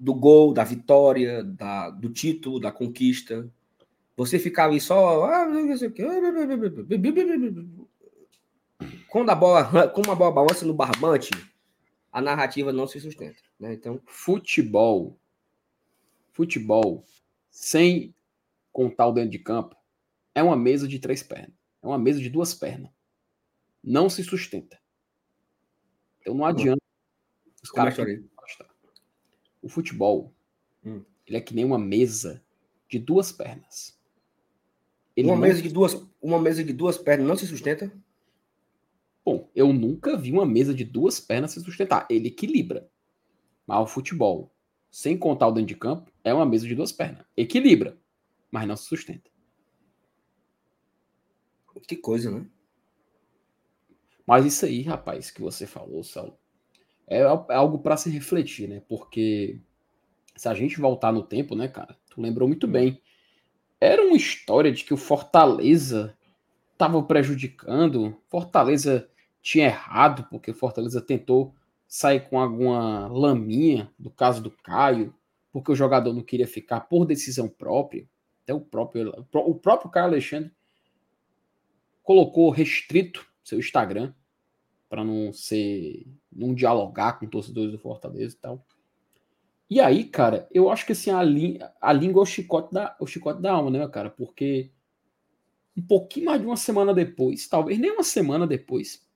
do 0.00 0.14
gol, 0.14 0.52
da 0.52 0.64
vitória, 0.64 1.44
da, 1.44 1.90
do 1.90 2.10
título, 2.10 2.58
da 2.58 2.72
conquista. 2.72 3.48
Você 4.16 4.38
ficava 4.38 4.70
ali 4.70 4.80
só. 4.80 5.28
Quando 9.08 9.30
a 9.30 9.34
bola, 9.34 9.88
como 9.88 10.10
a 10.10 10.14
bola 10.14 10.32
balança 10.32 10.64
no 10.64 10.74
barbante, 10.74 11.30
a 12.10 12.20
narrativa 12.20 12.72
não 12.72 12.86
se 12.86 12.98
sustenta. 12.98 13.38
Né? 13.58 13.74
Então, 13.74 14.00
futebol 14.06 15.20
futebol 16.32 17.04
sem 17.50 18.14
contar 18.72 19.08
o 19.08 19.12
dentro 19.12 19.30
de 19.30 19.38
campo 19.38 19.76
é 20.34 20.42
uma 20.42 20.56
mesa 20.56 20.88
de 20.88 20.98
três 20.98 21.22
pernas. 21.22 21.52
É 21.82 21.86
uma 21.86 21.98
mesa 21.98 22.20
de 22.20 22.30
duas 22.30 22.54
pernas. 22.54 22.90
Não 23.82 24.08
se 24.08 24.24
sustenta. 24.24 24.78
Então 26.20 26.34
não 26.34 26.44
adianta 26.44 26.80
os 27.62 27.70
caras 27.70 27.94
O 29.62 29.68
futebol, 29.68 30.32
hum. 30.84 31.02
ele 31.26 31.36
é 31.36 31.40
que 31.40 31.54
nem 31.54 31.64
uma 31.64 31.78
mesa 31.78 32.42
de 32.88 32.98
duas 32.98 33.30
pernas. 33.30 33.98
Ele 35.16 35.28
uma 35.28 35.36
mesa 35.36 35.60
de 35.60 35.68
duas, 35.68 36.06
uma 36.20 36.40
mesa 36.40 36.64
de 36.64 36.72
duas 36.72 36.96
pernas 36.96 37.26
não 37.26 37.36
se 37.36 37.46
sustenta? 37.46 37.92
Bom, 39.24 39.50
eu 39.54 39.72
nunca 39.72 40.16
vi 40.16 40.32
uma 40.32 40.46
mesa 40.46 40.72
de 40.72 40.84
duas 40.84 41.20
pernas 41.20 41.52
se 41.52 41.60
sustentar. 41.60 42.06
Ele 42.10 42.28
equilibra. 42.28 42.90
Mas 43.66 43.80
o 43.80 43.86
futebol, 43.86 44.52
sem 44.90 45.16
contar 45.16 45.48
o 45.48 45.52
dentro 45.52 45.68
de 45.68 45.76
campo, 45.76 46.10
é 46.24 46.32
uma 46.32 46.46
mesa 46.46 46.66
de 46.66 46.74
duas 46.74 46.90
pernas. 46.90 47.24
Equilibra, 47.36 47.96
mas 48.50 48.66
não 48.66 48.76
se 48.76 48.84
sustenta. 48.84 49.30
Que 51.86 51.96
coisa, 51.96 52.30
né? 52.30 52.46
Mas 54.26 54.44
isso 54.44 54.64
aí, 54.64 54.82
rapaz, 54.82 55.30
que 55.30 55.40
você 55.40 55.66
falou, 55.66 56.02
Saulo, 56.02 56.38
é, 57.10 57.18
é 57.18 57.54
algo 57.54 57.80
para 57.80 57.96
se 57.96 58.08
refletir, 58.08 58.68
né? 58.68 58.80
Porque 58.88 59.60
se 60.36 60.48
a 60.48 60.54
gente 60.54 60.80
voltar 60.80 61.12
no 61.12 61.24
tempo, 61.24 61.56
né, 61.56 61.66
cara? 61.66 61.98
Tu 62.08 62.20
lembrou 62.20 62.48
muito 62.48 62.68
bem. 62.68 63.02
Era 63.80 64.02
uma 64.02 64.16
história 64.16 64.70
de 64.70 64.84
que 64.84 64.94
o 64.94 64.96
Fortaleza 64.96 66.16
estava 66.72 67.02
prejudicando, 67.02 68.16
Fortaleza 68.28 69.08
tinha 69.42 69.66
errado, 69.66 70.26
porque 70.30 70.50
o 70.50 70.54
Fortaleza 70.54 71.00
tentou 71.00 71.54
sair 71.88 72.20
com 72.28 72.38
alguma 72.38 73.08
laminha, 73.08 73.90
do 73.98 74.10
caso 74.10 74.40
do 74.40 74.50
Caio, 74.50 75.14
porque 75.52 75.72
o 75.72 75.74
jogador 75.74 76.12
não 76.12 76.22
queria 76.22 76.46
ficar 76.46 76.80
por 76.80 77.04
decisão 77.04 77.48
própria. 77.48 78.08
Até 78.44 78.54
o 78.54 78.60
próprio, 78.60 79.26
o 79.32 79.54
próprio 79.54 79.90
Caio 79.90 80.06
Alexandre 80.06 80.52
colocou 82.02 82.50
restrito 82.50 83.26
seu 83.42 83.58
Instagram 83.58 84.14
para 84.90 85.04
não 85.04 85.32
ser, 85.32 86.04
não 86.30 86.52
dialogar 86.52 87.12
com 87.12 87.26
torcedores 87.28 87.70
do 87.70 87.78
Fortaleza 87.78 88.34
e 88.34 88.38
tal. 88.38 88.66
E 89.70 89.80
aí, 89.80 90.02
cara, 90.02 90.48
eu 90.52 90.68
acho 90.68 90.84
que 90.84 90.90
assim, 90.90 91.10
a, 91.10 91.20
a 91.80 91.92
língua 91.92 92.20
é 92.20 92.24
o 92.24 92.26
chicote, 92.26 92.74
da, 92.74 92.96
o 92.98 93.06
chicote 93.06 93.40
da 93.40 93.52
alma, 93.52 93.70
né, 93.70 93.88
cara? 93.88 94.10
Porque 94.10 94.72
um 95.76 95.80
pouquinho 95.80 96.26
mais 96.26 96.40
de 96.40 96.46
uma 96.46 96.56
semana 96.56 96.92
depois, 96.92 97.46
talvez 97.46 97.78
nem 97.78 97.92
uma 97.92 98.02
semana 98.02 98.48
depois, 98.48 99.08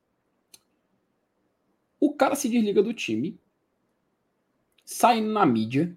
o 1.99 2.13
cara 2.13 2.35
se 2.35 2.47
desliga 2.47 2.81
do 2.81 2.93
time, 2.93 3.37
saindo 4.85 5.33
na 5.33 5.45
mídia, 5.45 5.93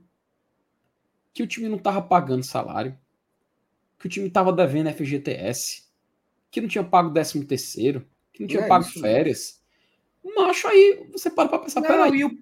que 1.33 1.43
o 1.45 1.47
time 1.47 1.69
não 1.69 1.79
tava 1.79 2.03
pagando 2.03 2.43
salário, 2.43 2.99
que 3.97 4.07
o 4.07 4.11
time 4.11 4.29
tava 4.29 4.53
devendo 4.53 4.91
FGTS, 4.91 5.89
que 6.51 6.61
não 6.61 6.69
tinha 6.69 6.83
pago 6.83 7.13
13 7.13 7.45
terceiro, 7.45 8.05
que 8.33 8.41
não 8.41 8.49
tinha 8.49 8.63
é 8.63 8.69
pago 8.69 8.85
isso, 8.85 9.01
férias. 9.01 9.58
Macho, 10.25 10.69
aí 10.69 11.07
você 11.13 11.31
para 11.31 11.49
pra 11.49 11.59
pensar, 11.59 11.81
não, 11.81 12.15
E 12.15 12.25
o, 12.25 12.39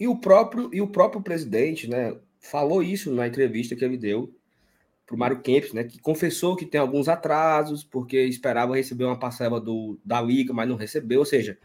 e 0.00 0.08
o 0.08 0.16
próprio 0.16 0.70
e 0.72 0.80
o 0.80 0.88
próprio 0.88 1.22
presidente, 1.22 1.88
né, 1.88 2.16
falou 2.40 2.82
isso 2.82 3.12
na 3.12 3.26
entrevista 3.26 3.76
que 3.76 3.84
ele 3.84 3.96
deu 3.96 4.34
pro 5.06 5.16
Mário 5.16 5.40
Kempis, 5.40 5.72
né, 5.72 5.84
que 5.84 5.98
confessou 5.98 6.54
que 6.54 6.66
tem 6.66 6.80
alguns 6.80 7.08
atrasos, 7.08 7.82
porque 7.82 8.18
esperava 8.24 8.76
receber 8.76 9.04
uma 9.04 9.18
parcela 9.18 9.60
do, 9.60 9.98
da 10.04 10.20
liga, 10.20 10.52
mas 10.52 10.68
não 10.68 10.76
recebeu, 10.76 11.20
ou 11.20 11.26
seja, 11.26 11.58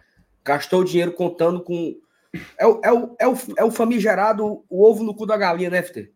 Gastou 0.43 0.81
o 0.81 0.85
dinheiro 0.85 1.13
contando 1.13 1.63
com. 1.63 1.95
É 2.57 2.67
o, 2.67 2.81
é 2.83 2.91
o, 2.91 3.15
é 3.19 3.27
o, 3.27 3.37
é 3.59 3.63
o 3.63 3.71
famigerado 3.71 4.63
o 4.69 4.83
ovo 4.83 5.03
no 5.03 5.15
cu 5.15 5.25
da 5.25 5.37
galinha, 5.37 5.69
né, 5.69 5.81
FT? 5.81 6.11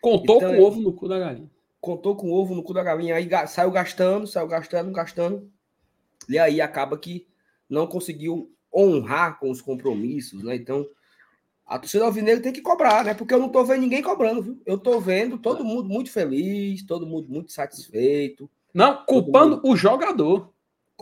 Contou 0.00 0.36
então, 0.36 0.54
com 0.54 0.60
o 0.60 0.64
ovo 0.64 0.80
no 0.80 0.92
cu 0.92 1.08
da 1.08 1.18
galinha. 1.18 1.50
Contou 1.80 2.16
com 2.16 2.30
o 2.30 2.34
ovo 2.34 2.54
no 2.54 2.62
cu 2.62 2.74
da 2.74 2.82
galinha. 2.82 3.14
Aí 3.14 3.28
saiu 3.46 3.70
gastando, 3.70 4.26
saiu 4.26 4.46
gastando, 4.46 4.92
gastando. 4.92 5.50
E 6.28 6.38
aí 6.38 6.60
acaba 6.60 6.98
que 6.98 7.26
não 7.68 7.86
conseguiu 7.86 8.52
honrar 8.74 9.38
com 9.38 9.50
os 9.50 9.60
compromissos, 9.60 10.42
né? 10.42 10.56
Então, 10.56 10.86
a 11.66 11.78
torcida 11.78 12.04
alvinegra 12.04 12.42
tem 12.42 12.52
que 12.52 12.60
cobrar, 12.60 13.04
né? 13.04 13.14
Porque 13.14 13.34
eu 13.34 13.38
não 13.38 13.48
tô 13.48 13.64
vendo 13.64 13.80
ninguém 13.80 14.02
cobrando, 14.02 14.42
viu? 14.42 14.62
Eu 14.64 14.78
tô 14.78 15.00
vendo 15.00 15.38
todo 15.38 15.64
mundo 15.64 15.88
muito 15.88 16.10
feliz, 16.10 16.82
todo 16.82 17.06
mundo 17.06 17.28
muito 17.28 17.52
satisfeito. 17.52 18.50
Não, 18.72 19.04
culpando 19.04 19.56
mundo... 19.56 19.68
o 19.68 19.76
jogador 19.76 20.52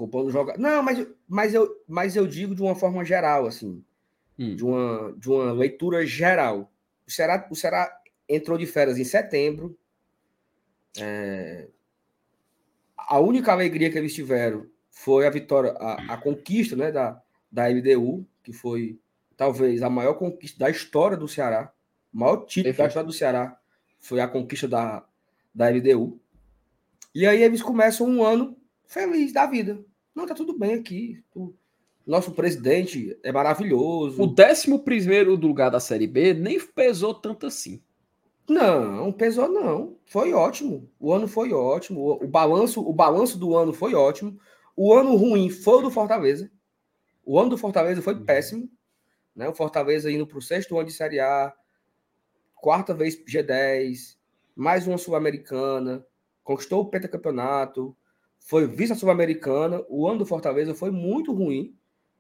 culpando 0.01 0.29
o 0.29 0.31
jogador. 0.31 0.59
Não, 0.59 0.83
mas, 0.83 1.07
mas, 1.29 1.53
eu, 1.53 1.83
mas 1.87 2.17
eu 2.17 2.27
digo 2.27 2.55
de 2.55 2.63
uma 2.63 2.75
forma 2.75 3.05
geral, 3.05 3.47
assim. 3.47 3.85
Hum. 4.39 4.57
de, 4.57 4.65
uma, 4.65 5.13
de 5.19 5.29
uma 5.29 5.53
leitura 5.53 6.07
geral. 6.07 6.73
O 7.07 7.11
Ceará, 7.11 7.47
o 7.51 7.55
Ceará 7.55 7.95
entrou 8.27 8.57
de 8.57 8.65
férias 8.65 8.99
em 8.99 9.05
setembro. 9.05 9.77
É, 10.99 11.69
a 12.97 13.21
única 13.21 13.53
alegria 13.53 13.91
que 13.91 13.99
eles 13.99 14.15
tiveram 14.15 14.67
foi 14.91 15.27
a 15.27 15.31
vitória, 15.31 15.73
a, 15.73 16.15
a 16.15 16.17
conquista 16.17 16.75
né, 16.75 16.91
da, 16.91 17.23
da 17.51 17.67
LDU, 17.67 18.27
que 18.43 18.53
foi 18.53 18.99
talvez 19.37 19.83
a 19.83 19.91
maior 19.91 20.15
conquista 20.15 20.59
da 20.59 20.71
história 20.71 21.17
do 21.17 21.27
Ceará. 21.27 21.73
O 22.13 22.19
maior 22.19 22.45
título 22.45 22.77
da 22.77 22.87
história 22.87 23.07
do 23.07 23.13
Ceará 23.13 23.59
foi 23.99 24.21
a 24.21 24.29
conquista 24.29 24.69
da, 24.69 25.05
da 25.55 25.69
LDU. 25.69 26.21
E 27.15 27.27
aí 27.27 27.43
eles 27.43 27.63
começam 27.63 28.07
um 28.07 28.23
ano 28.23 28.57
feliz 28.87 29.33
da 29.33 29.47
vida. 29.47 29.85
Não, 30.15 30.27
tá 30.27 30.35
tudo 30.35 30.59
bem 30.59 30.75
aqui. 30.75 31.23
O 31.35 31.55
nosso 32.07 32.33
presidente 32.33 33.19
é 33.23 33.33
maravilhoso. 33.33 34.23
O 34.23 34.27
décimo 34.27 34.81
primeiro 34.81 35.37
do 35.37 35.47
lugar 35.47 35.71
da 35.71 35.81
Série 35.81 36.07
B 36.07 36.35
nem 36.35 36.61
pesou 36.61 37.15
tanto 37.15 37.47
assim. 37.47 37.83
Não, 38.49 39.13
pesou 39.13 39.49
não. 39.49 39.97
Foi 40.05 40.33
ótimo. 40.33 40.91
O 40.99 41.13
ano 41.13 41.29
foi 41.29 41.53
ótimo. 41.53 42.01
O, 42.01 42.25
o 42.25 42.29
balanço, 42.29 42.81
o 42.81 42.93
balanço 42.93 43.39
do 43.39 43.57
ano 43.57 43.73
foi 43.73 43.95
ótimo. 43.95 44.39
O 44.77 44.93
ano 44.93 45.15
ruim 45.15 45.51
foi 45.51 45.79
o 45.79 45.83
do 45.83 45.91
Fortaleza. 45.91 46.51
O 47.25 47.39
ano 47.39 47.51
do 47.51 47.59
Fortaleza 47.59 48.03
foi 48.03 48.19
péssimo. 48.25 48.69
Né? 49.35 49.49
O 49.49 49.55
Fortaleza 49.55 50.11
indo 50.11 50.27
para 50.27 50.39
o 50.39 50.43
sexto 50.43 50.77
ano 50.79 50.89
de 50.89 50.93
Série 50.93 51.21
A, 51.21 51.53
quarta 52.55 52.93
vez 52.93 53.23
G10, 53.25 54.17
mais 54.55 54.87
uma 54.87 54.99
Sul-Americana, 54.99 56.05
conquistou 56.43 56.83
o 56.83 56.91
pentacampeonato, 56.91 57.97
foi 58.41 58.67
vice 58.67 58.95
Sul-Americana. 58.95 59.85
O 59.89 60.07
ano 60.09 60.21
do 60.21 60.27
Fortaleza 60.27 60.75
foi 60.75 60.91
muito 60.91 61.33
ruim. 61.33 61.75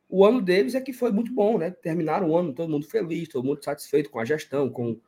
O 0.08 0.24
ano 0.24 0.40
deles 0.40 0.74
é 0.74 0.80
que 0.80 0.92
foi 0.92 1.12
muito 1.12 1.32
bom, 1.32 1.58
né? 1.58 1.70
Terminaram 1.70 2.30
o 2.30 2.36
ano 2.36 2.52
todo 2.52 2.70
mundo 2.70 2.86
feliz, 2.86 3.28
todo 3.28 3.44
mundo 3.44 3.64
satisfeito 3.64 4.10
com 4.10 4.18
a 4.18 4.24
gestão, 4.24 4.68
com 4.70 5.00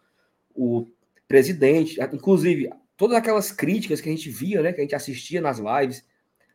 o 0.55 0.87
presidente, 1.27 1.99
inclusive 2.13 2.71
todas 2.97 3.17
aquelas 3.17 3.51
críticas 3.51 4.01
que 4.01 4.09
a 4.09 4.13
gente 4.13 4.29
via, 4.29 4.63
né, 4.63 4.73
que 4.73 4.81
a 4.81 4.85
gente 4.85 4.95
assistia 4.95 5.41
nas 5.41 5.59
lives, 5.59 6.05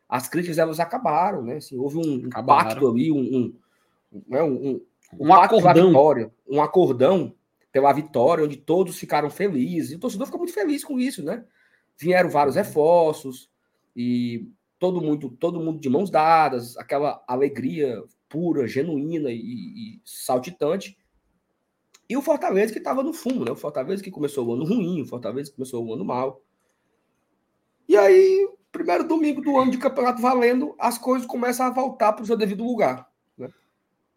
as 0.08 0.28
críticas 0.28 0.58
elas 0.58 0.80
acabaram, 0.80 1.42
né? 1.42 1.56
Assim, 1.56 1.76
houve 1.76 1.98
um 1.98 2.26
Acabaram. 2.26 2.68
pacto 2.70 2.88
ali, 2.88 3.12
um, 3.12 3.18
um, 3.20 4.22
né, 4.26 4.42
um, 4.42 4.70
um, 4.70 4.86
Um 5.20 5.34
acordão. 5.34 5.88
vitória, 5.88 6.32
um 6.48 6.62
acordão 6.62 7.34
pela 7.70 7.92
vitória, 7.92 8.44
onde 8.44 8.56
todos 8.56 8.98
ficaram 8.98 9.28
felizes. 9.28 9.92
E 9.92 9.96
o 9.96 9.98
torcedor 9.98 10.26
ficou 10.26 10.40
muito 10.40 10.54
feliz 10.54 10.82
com 10.82 10.98
isso, 10.98 11.22
né? 11.22 11.44
Vieram 11.98 12.30
vários 12.30 12.56
reforços 12.56 13.50
e 13.94 14.48
todo 14.78 15.00
mundo, 15.00 15.28
todo 15.30 15.60
mundo 15.60 15.80
de 15.80 15.90
mãos 15.90 16.10
dadas, 16.10 16.76
aquela 16.78 17.22
alegria 17.26 18.02
pura, 18.28 18.66
genuína 18.66 19.30
e, 19.30 19.36
e 19.36 20.00
saltitante. 20.04 20.96
E 22.08 22.16
o 22.16 22.22
Fortaleza 22.22 22.72
que 22.72 22.78
estava 22.78 23.02
no 23.02 23.12
fumo, 23.12 23.44
né? 23.44 23.50
O 23.50 23.56
Fortaleza 23.56 24.02
que 24.02 24.10
começou 24.10 24.46
o 24.46 24.54
ano 24.54 24.64
ruim, 24.64 25.02
o 25.02 25.06
Fortaleza 25.06 25.50
que 25.50 25.56
começou 25.56 25.84
o 25.84 25.92
ano 25.92 26.04
mal. 26.04 26.40
E 27.86 27.96
aí, 27.96 28.48
primeiro 28.70 29.04
domingo 29.04 29.40
do 29.40 29.56
ano 29.56 29.70
de 29.70 29.78
campeonato 29.78 30.20
valendo, 30.20 30.74
as 30.78 30.98
coisas 30.98 31.26
começam 31.26 31.66
a 31.66 31.70
voltar 31.70 32.12
para 32.12 32.22
o 32.22 32.26
seu 32.26 32.36
devido 32.36 32.64
lugar. 32.64 33.08
Né? 33.36 33.48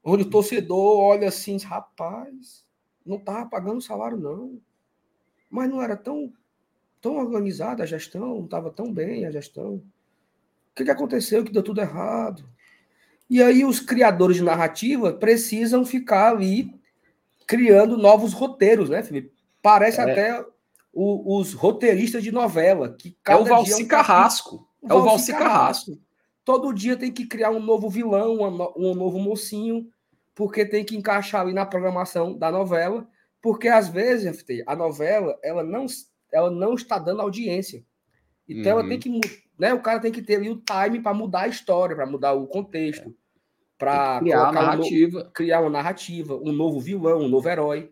Onde 0.04 0.24
o 0.24 0.30
torcedor 0.30 1.00
olha 1.00 1.28
assim, 1.28 1.58
rapaz, 1.58 2.66
não 3.06 3.18
estava 3.18 3.50
pagando 3.50 3.82
salário, 3.82 4.18
não. 4.18 4.60
Mas 5.50 5.70
não 5.70 5.82
era 5.82 5.96
tão, 5.96 6.32
tão 7.02 7.18
organizada 7.18 7.84
a 7.84 7.88
gestão, 7.88 8.36
não 8.36 8.46
estava 8.46 8.72
tão 8.72 8.94
bem 8.94 9.26
a 9.26 9.32
gestão. 9.32 9.76
O 9.76 10.76
que, 10.76 10.86
que 10.86 10.92
aconteceu 10.92 11.44
que 11.44 11.52
deu 11.52 11.64
tudo 11.64 11.82
errado? 11.82 12.44
E 13.30 13.42
aí 13.42 13.64
os 13.64 13.80
criadores 13.80 14.38
de 14.38 14.44
narrativa 14.44 15.14
precisam 15.14 15.86
ficar 15.86 16.32
ali 16.32 16.74
criando 17.48 17.98
novos 17.98 18.34
roteiros, 18.34 18.90
né, 18.90 19.04
Felipe? 19.04 19.34
Parece 19.62 20.00
É. 20.00 20.04
até 20.04 20.46
o- 20.94 21.38
os 21.40 21.54
roteiristas 21.54 22.24
de 22.24 22.32
novela, 22.32 22.94
que 22.98 23.16
É 23.28 23.36
o 23.36 23.44
dia 23.44 23.54
Valci 23.54 23.84
um 23.84 23.88
Carrasco. 23.88 24.68
É 24.90 24.94
o 24.94 25.02
Valci 25.04 25.32
Carrasco. 25.32 25.92
Todo 26.44 26.74
dia 26.74 26.98
tem 26.98 27.12
que 27.12 27.26
criar 27.28 27.52
um 27.52 27.60
novo 27.62 27.90
vilão, 27.90 28.38
um 28.76 28.96
novo 28.96 29.20
mocinho, 29.20 29.88
porque 30.34 30.66
tem 30.66 30.84
que 30.84 30.96
encaixar 30.98 31.42
ali 31.42 31.54
na 31.54 31.66
programação 31.66 32.38
da 32.38 32.52
novela, 32.52 33.08
porque 33.42 33.68
às 33.68 33.88
vezes, 33.90 34.26
FT, 34.26 34.64
a 34.68 34.76
novela, 34.76 35.38
ela 35.44 35.64
não, 35.64 35.86
ela 36.32 36.50
não 36.50 36.74
está 36.74 36.98
dando 36.98 37.22
audiência. 37.22 37.84
Então 38.48 38.72
ela 38.72 38.82
Uhum. 38.84 38.90
tem 38.90 39.00
que, 39.00 39.22
né, 39.58 39.74
o 39.74 39.82
cara 39.82 40.00
tem 40.00 40.12
que 40.12 40.22
ter 40.22 40.36
ali 40.38 40.50
o 40.50 40.58
time 40.62 41.00
para 41.00 41.14
mudar 41.14 41.42
a 41.42 41.48
história, 41.48 41.96
para 41.96 42.06
mudar 42.08 42.34
o 42.34 42.48
contexto, 42.48 43.16
para 43.78 44.20
Criar 44.20 44.38
a 44.38 44.44
colocar 44.46 44.60
um 44.60 44.64
no- 44.64 44.78
narrativa. 44.78 45.32
criar 45.34 45.62
uma 45.62 45.70
narrativa, 45.70 46.36
um 46.36 46.52
novo 46.52 46.80
vilão, 46.80 47.20
um 47.22 47.28
novo 47.30 47.48
herói. 47.48 47.92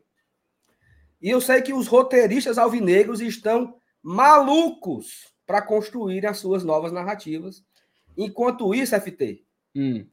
E 1.22 1.30
eu 1.30 1.42
sei 1.42 1.62
que 1.62 1.74
os 1.74 1.88
roteiristas 1.88 2.58
alvinegros 2.58 3.20
estão 3.22 3.76
malucos 4.02 5.28
para 5.46 5.62
construir 5.62 6.26
as 6.26 6.38
suas 6.38 6.64
novas 6.64 6.92
narrativas. 6.92 7.64
Enquanto 8.18 8.74
isso, 8.74 8.96
FT, 8.96 9.44
Hum. 9.76 10.06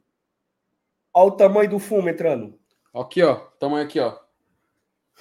olha 1.15 1.29
o 1.29 1.31
tamanho 1.33 1.71
do 1.71 1.79
fumo 1.79 2.09
entrando. 2.09 2.59
Aqui, 2.95 3.23
ó. 3.23 3.37
Tamanho 3.59 3.85
aqui, 3.85 3.99
ó. 4.01 4.19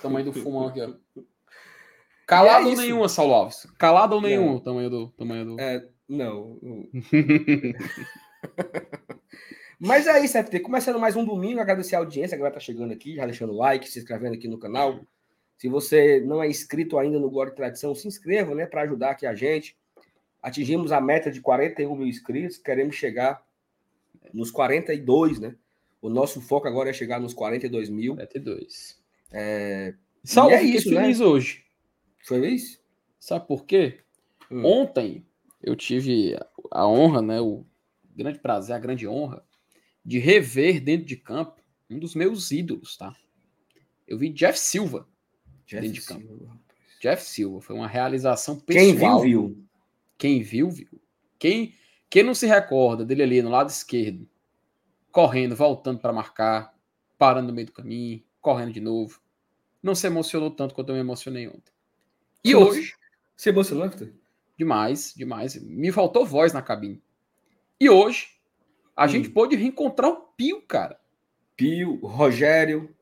Tamanho 0.02 0.26
do 0.26 0.34
fumão 0.34 0.68
aqui, 0.68 0.82
ó. 0.82 0.94
Calado 2.28 2.68
é 2.68 2.72
ou 2.72 2.78
nenhuma, 2.78 3.08
Saulo 3.08 3.34
Alves? 3.34 3.68
Calado 3.78 4.16
ou 4.16 4.22
Não. 4.22 4.28
nenhum 4.30 4.56
o 4.56 4.60
tamanho 4.60 4.90
do. 4.90 5.10
Tamanho 5.12 5.46
do... 5.46 5.62
É, 5.62 5.88
não. 6.10 6.60
Mas 9.80 10.08
é 10.08 10.24
isso, 10.24 10.38
FT. 10.42 10.60
Começando 10.62 11.00
mais 11.00 11.16
um 11.16 11.26
domingo, 11.26 11.60
agradecer 11.60 11.96
a 11.96 12.00
audiência, 12.00 12.36
a 12.36 12.38
galera 12.38 12.54
tá 12.56 12.60
chegando 12.60 12.92
aqui, 12.92 13.16
já 13.16 13.26
deixando 13.26 13.54
o 13.54 13.58
like, 13.58 13.88
se 13.88 14.00
inscrevendo 14.00 14.36
aqui 14.36 14.48
no 14.48 14.58
canal. 14.58 15.06
Se 15.58 15.70
você 15.70 16.20
não 16.20 16.44
é 16.44 16.48
inscrito 16.48 16.98
ainda 16.98 17.20
no 17.20 17.30
Glória 17.30 17.52
e 17.52 17.56
Tradição, 17.56 17.96
se 17.96 18.08
inscreva, 18.08 18.54
né, 18.54 18.66
para 18.66 18.82
ajudar 18.82 19.12
aqui 19.12 19.26
a 19.26 19.34
gente. 19.34 19.78
Atingimos 20.42 20.92
a 20.92 21.02
meta 21.02 21.32
de 21.32 21.42
41 21.42 21.96
mil 21.96 22.08
inscritos, 22.08 22.58
queremos 22.58 22.96
chegar 22.96 23.44
nos 24.34 24.52
42, 24.52 25.40
né? 25.40 25.56
O 26.02 26.10
nosso 26.10 26.40
foco 26.40 26.68
agora 26.68 26.90
é 26.90 26.94
chegar 26.94 27.20
nos 27.20 27.34
42 27.34 27.90
mil. 27.90 28.16
72. 28.16 29.02
É... 29.32 29.96
Saulo, 30.24 30.52
E 30.52 30.54
é 30.54 30.62
isso, 30.64 30.92
né? 30.92 31.02
feliz 31.02 31.20
hoje. 31.20 31.64
Foi 32.24 32.48
isso? 32.48 32.80
Sabe 33.20 33.48
por 33.48 33.66
quê? 33.66 34.02
Hum. 34.52 34.64
Ontem 34.66 35.26
eu 35.64 35.76
tive 35.76 36.38
a 36.72 36.88
honra, 36.88 37.22
né, 37.22 37.42
o 37.42 37.66
grande 38.16 38.40
prazer, 38.40 38.76
a 38.76 38.80
grande 38.80 39.08
honra 39.08 39.44
de 40.04 40.20
rever 40.20 40.84
dentro 40.84 41.06
de 41.06 41.18
campo 41.18 41.60
um 41.90 42.00
dos 42.00 42.16
meus 42.16 42.52
ídolos, 42.52 42.98
tá? 42.98 43.16
Eu 44.08 44.18
vi 44.18 44.30
Jeff 44.30 44.58
Silva. 44.60 45.08
Dentro 45.70 45.92
de 45.92 46.02
campo. 46.02 46.22
Silva. 46.28 46.60
Jeff 47.02 47.24
Silva 47.24 47.62
foi 47.62 47.76
uma 47.76 47.88
realização 47.88 48.60
pessoal. 48.60 48.86
Quem 48.86 48.96
viu, 48.96 49.20
viu. 49.50 49.68
Quem 50.18 50.42
viu, 50.42 50.70
viu. 50.70 51.02
Quem, 51.38 51.74
quem 52.10 52.24
não 52.24 52.34
se 52.34 52.48
recorda 52.48 53.06
dele 53.06 53.24
ali 53.24 53.42
no 53.42 53.50
lado 53.50 53.70
esquerdo, 53.70 54.28
correndo, 55.12 55.56
voltando 55.56 56.00
para 56.00 56.14
marcar, 56.14 56.74
parando 57.18 57.48
no 57.50 57.54
meio 57.54 57.68
do 57.68 57.74
caminho, 57.74 58.24
correndo 58.42 58.74
de 58.74 58.80
novo, 58.80 59.20
não 59.84 59.94
se 59.94 60.08
emocionou 60.08 60.50
tanto 60.52 60.74
quanto 60.74 60.90
eu 60.90 60.96
me 60.96 61.02
emocionei 61.02 61.48
ontem. 61.48 61.72
E 62.44 62.54
Nossa. 62.54 62.72
hoje, 62.72 62.94
Você 63.36 63.50
emocionou, 63.50 63.86
FT? 63.86 64.14
demais, 64.58 65.14
demais, 65.16 65.62
me 65.62 65.92
faltou 65.92 66.26
voz 66.26 66.54
na 66.54 66.62
cabine. 66.62 67.02
E 67.80 67.90
hoje, 67.90 68.30
a 68.96 69.06
Hum. 69.06 69.10
gente 69.10 69.30
pôde 69.30 69.56
reencontrar 69.56 70.10
o 70.10 70.16
Pio, 70.38 70.62
cara. 70.62 70.98
Pio, 71.58 71.96
Rogério, 72.06 72.95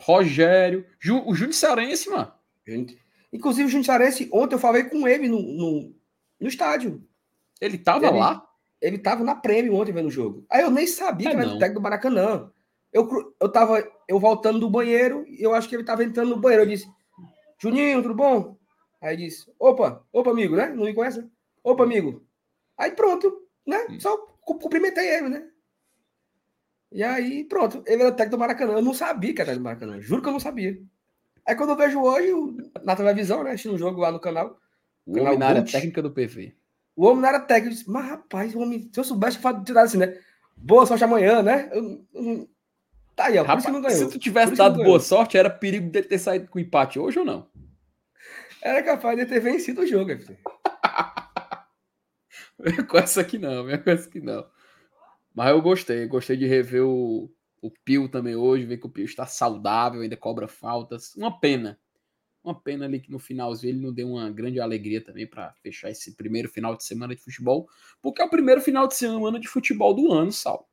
Rogério, 0.00 0.84
Ju, 0.98 1.22
o 1.26 1.34
Júnior 1.34 1.54
Cearense, 1.54 2.08
mano. 2.10 2.32
Gente, 2.66 2.98
Inclusive, 3.32 3.68
o 3.68 3.70
Juntarense, 3.70 4.28
ontem 4.32 4.56
eu 4.56 4.58
falei 4.58 4.84
com 4.84 5.06
ele 5.06 5.28
no, 5.28 5.40
no, 5.40 5.94
no 6.40 6.48
estádio. 6.48 7.00
Ele 7.60 7.78
tava 7.78 8.06
Ele- 8.08 8.18
lá. 8.18 8.44
Ele 8.80 8.98
tava 8.98 9.22
na 9.22 9.34
prêmio 9.36 9.74
ontem 9.74 9.92
vendo 9.92 10.06
o 10.06 10.10
jogo. 10.10 10.44
Aí 10.50 10.62
eu 10.62 10.70
nem 10.70 10.84
sabia 10.86 11.28
É, 11.28 11.30
que 11.30 11.36
era 11.36 11.46
não. 11.46 11.54
o 11.54 11.58
técnico 11.58 11.80
do 11.80 11.82
Maracanã. 11.84 12.50
Eu, 12.92 13.08
eu 13.38 13.48
tava 13.48 13.86
eu 14.08 14.18
voltando 14.18 14.58
do 14.58 14.68
banheiro 14.70 15.24
e 15.28 15.40
eu 15.40 15.54
acho 15.54 15.68
que 15.68 15.76
ele 15.76 15.84
tava 15.84 16.02
entrando 16.02 16.30
no 16.30 16.40
banheiro. 16.40 16.64
Eu 16.64 16.68
disse, 16.68 16.88
Juninho, 17.58 18.02
tudo 18.02 18.14
bom? 18.14 18.56
Aí 19.00 19.14
ele 19.14 19.26
disse, 19.26 19.46
opa, 19.60 20.04
opa, 20.12 20.30
amigo, 20.30 20.56
né? 20.56 20.70
Não 20.70 20.84
me 20.84 20.94
conhece? 20.94 21.24
Opa, 21.62 21.84
amigo. 21.84 22.26
Aí 22.76 22.90
pronto, 22.92 23.46
né? 23.66 23.86
Hum. 23.90 24.00
Só 24.00 24.16
cu- 24.16 24.58
cumprimentei 24.58 25.08
ele, 25.08 25.28
né? 25.28 25.46
E 26.92 27.02
aí, 27.04 27.44
pronto, 27.44 27.82
ele 27.86 28.02
era 28.02 28.10
técnico 28.12 28.36
do 28.36 28.40
Maracanã. 28.40 28.72
Eu 28.74 28.82
não 28.82 28.94
sabia 28.94 29.32
que 29.34 29.40
era 29.40 29.50
técnico 29.52 29.62
do 29.62 29.64
Maracanã. 29.64 30.00
Juro 30.00 30.22
que 30.22 30.28
eu 30.28 30.32
não 30.32 30.40
sabia. 30.40 30.78
Aí 31.46 31.54
quando 31.54 31.70
eu 31.70 31.76
vejo 31.76 32.00
hoje, 32.00 32.32
na 32.84 32.96
televisão, 32.96 33.42
né? 33.44 33.50
Assistindo 33.50 33.74
um 33.74 33.78
jogo 33.78 34.00
lá 34.00 34.10
no 34.12 34.20
canal, 34.20 34.58
O 35.06 35.12
Canal 35.14 35.26
homem 35.28 35.38
na 35.38 35.46
área 35.48 35.64
técnica 35.64 36.02
do 36.02 36.10
PV. 36.10 36.54
o 36.96 37.06
homem 37.06 37.22
não 37.22 37.28
era 37.28 37.40
técnico. 37.40 37.68
Eu 37.72 37.78
disse, 37.78 37.90
mas 37.90 38.06
rapaz, 38.06 38.54
o 38.54 38.58
homem, 38.60 38.90
se 38.92 38.98
eu 39.00 39.04
soubesse 39.04 39.38
fala 39.38 39.62
tirar 39.64 39.82
assim, 39.82 39.98
né? 39.98 40.18
Boa 40.56 40.84
sorte 40.84 41.02
amanhã, 41.04 41.42
né? 41.42 41.70
Eu- 41.72 42.04
eu- 42.12 42.50
tá 43.16 43.26
aí, 43.26 43.38
ó. 43.38 43.44
Por 43.44 43.56
isso 43.58 43.66
que 43.66 43.72
não 43.72 43.78
Rapaz, 43.80 43.94
se 43.94 44.00
ganhou. 44.00 44.12
tu 44.12 44.18
tivesse 44.18 44.54
dado 44.54 44.72
ganhou. 44.76 44.86
boa 44.88 45.00
sorte, 45.00 45.38
era 45.38 45.48
perigo 45.48 45.88
de 45.90 46.02
ter 46.02 46.18
saído 46.18 46.48
com 46.48 46.58
empate 46.58 46.98
hoje 46.98 47.18
ou 47.18 47.24
não? 47.24 47.48
Era 48.62 48.82
capaz 48.82 49.16
de 49.16 49.24
ter 49.26 49.40
vencido 49.40 49.80
o 49.80 49.86
jogo, 49.86 50.10
FC. 50.10 50.36
com 52.88 52.98
essa 52.98 53.20
aqui 53.22 53.38
não, 53.38 53.64
com 53.64 53.90
essa 53.90 54.08
aqui 54.08 54.20
não. 54.20 54.44
Mas 55.34 55.50
eu 55.50 55.62
gostei, 55.62 56.06
gostei 56.06 56.36
de 56.36 56.46
rever 56.46 56.84
o, 56.84 57.30
o 57.62 57.70
Pio 57.84 58.08
também 58.08 58.34
hoje, 58.34 58.66
ver 58.66 58.78
que 58.78 58.86
o 58.86 58.90
Pio 58.90 59.04
está 59.04 59.26
saudável, 59.26 60.00
ainda 60.00 60.16
cobra 60.16 60.48
faltas. 60.48 61.14
Uma 61.14 61.38
pena. 61.38 61.78
Uma 62.42 62.58
pena 62.58 62.86
ali 62.86 63.00
que 63.00 63.10
no 63.10 63.18
finalzinho 63.18 63.72
ele 63.72 63.80
não 63.80 63.92
deu 63.92 64.08
uma 64.08 64.30
grande 64.30 64.60
alegria 64.60 65.02
também 65.04 65.26
para 65.26 65.52
fechar 65.62 65.90
esse 65.90 66.16
primeiro 66.16 66.48
final 66.48 66.74
de 66.74 66.84
semana 66.84 67.14
de 67.14 67.20
futebol, 67.20 67.68
porque 68.00 68.22
é 68.22 68.24
o 68.24 68.30
primeiro 68.30 68.62
final 68.62 68.88
de 68.88 68.94
semana 68.94 69.38
de 69.38 69.46
futebol 69.46 69.94
do 69.94 70.10
ano, 70.10 70.32
Sal. 70.32 70.68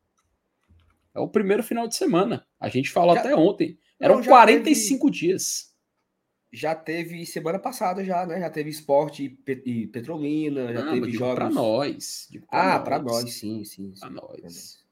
É 1.13 1.19
o 1.19 1.27
primeiro 1.27 1.63
final 1.63 1.87
de 1.87 1.95
semana. 1.95 2.47
A 2.59 2.69
gente 2.69 2.89
falou 2.89 3.15
já, 3.15 3.21
até 3.21 3.35
ontem. 3.35 3.77
Eram 3.99 4.17
não, 4.17 4.23
45 4.23 5.05
teve, 5.05 5.17
dias. 5.17 5.75
Já 6.51 6.73
teve 6.73 7.25
semana 7.25 7.59
passada 7.59 8.03
já, 8.03 8.25
né? 8.25 8.39
Já 8.39 8.49
teve 8.49 8.69
esporte 8.69 9.37
e, 9.65 9.87
Petrolina, 9.87 10.73
já 10.73 10.85
não, 10.85 10.93
teve 10.93 11.11
jogos 11.11 11.35
para 11.35 11.49
nós. 11.49 12.29
Pra 12.49 12.75
ah, 12.75 12.79
para 12.79 12.99
nós, 12.99 13.33
sim, 13.33 13.63
sim. 13.65 13.93
Para 13.99 14.09
nós. 14.09 14.85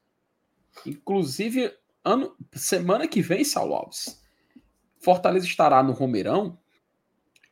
Inclusive, 0.84 1.72
ano, 2.04 2.36
semana 2.52 3.08
que 3.08 3.22
vem, 3.22 3.42
Saulo 3.42 3.74
Alves, 3.74 4.22
Fortaleza 5.00 5.46
estará 5.46 5.82
no 5.82 5.92
Romeirão 5.92 6.58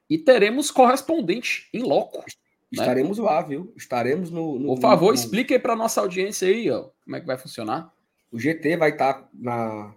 e 0.09 0.19
teremos 0.19 0.71
correspondente 0.71 1.69
em 1.73 1.83
loco. 1.83 2.19
Né? 2.19 2.25
Estaremos 2.73 3.19
né? 3.19 3.25
lá, 3.25 3.41
viu? 3.41 3.73
Estaremos 3.77 4.31
no. 4.31 4.59
no 4.59 4.75
Por 4.75 4.81
favor, 4.81 5.09
no... 5.09 5.15
explique 5.15 5.55
aí 5.55 5.59
para 5.59 5.75
nossa 5.75 6.01
audiência 6.01 6.47
aí, 6.47 6.71
ó, 6.71 6.91
como 7.05 7.17
é 7.17 7.21
que 7.21 7.27
vai 7.27 7.39
funcionar. 7.39 7.93
O 8.31 8.39
GT 8.39 8.77
vai 8.77 8.91
estar 8.91 9.29
na, 9.33 9.95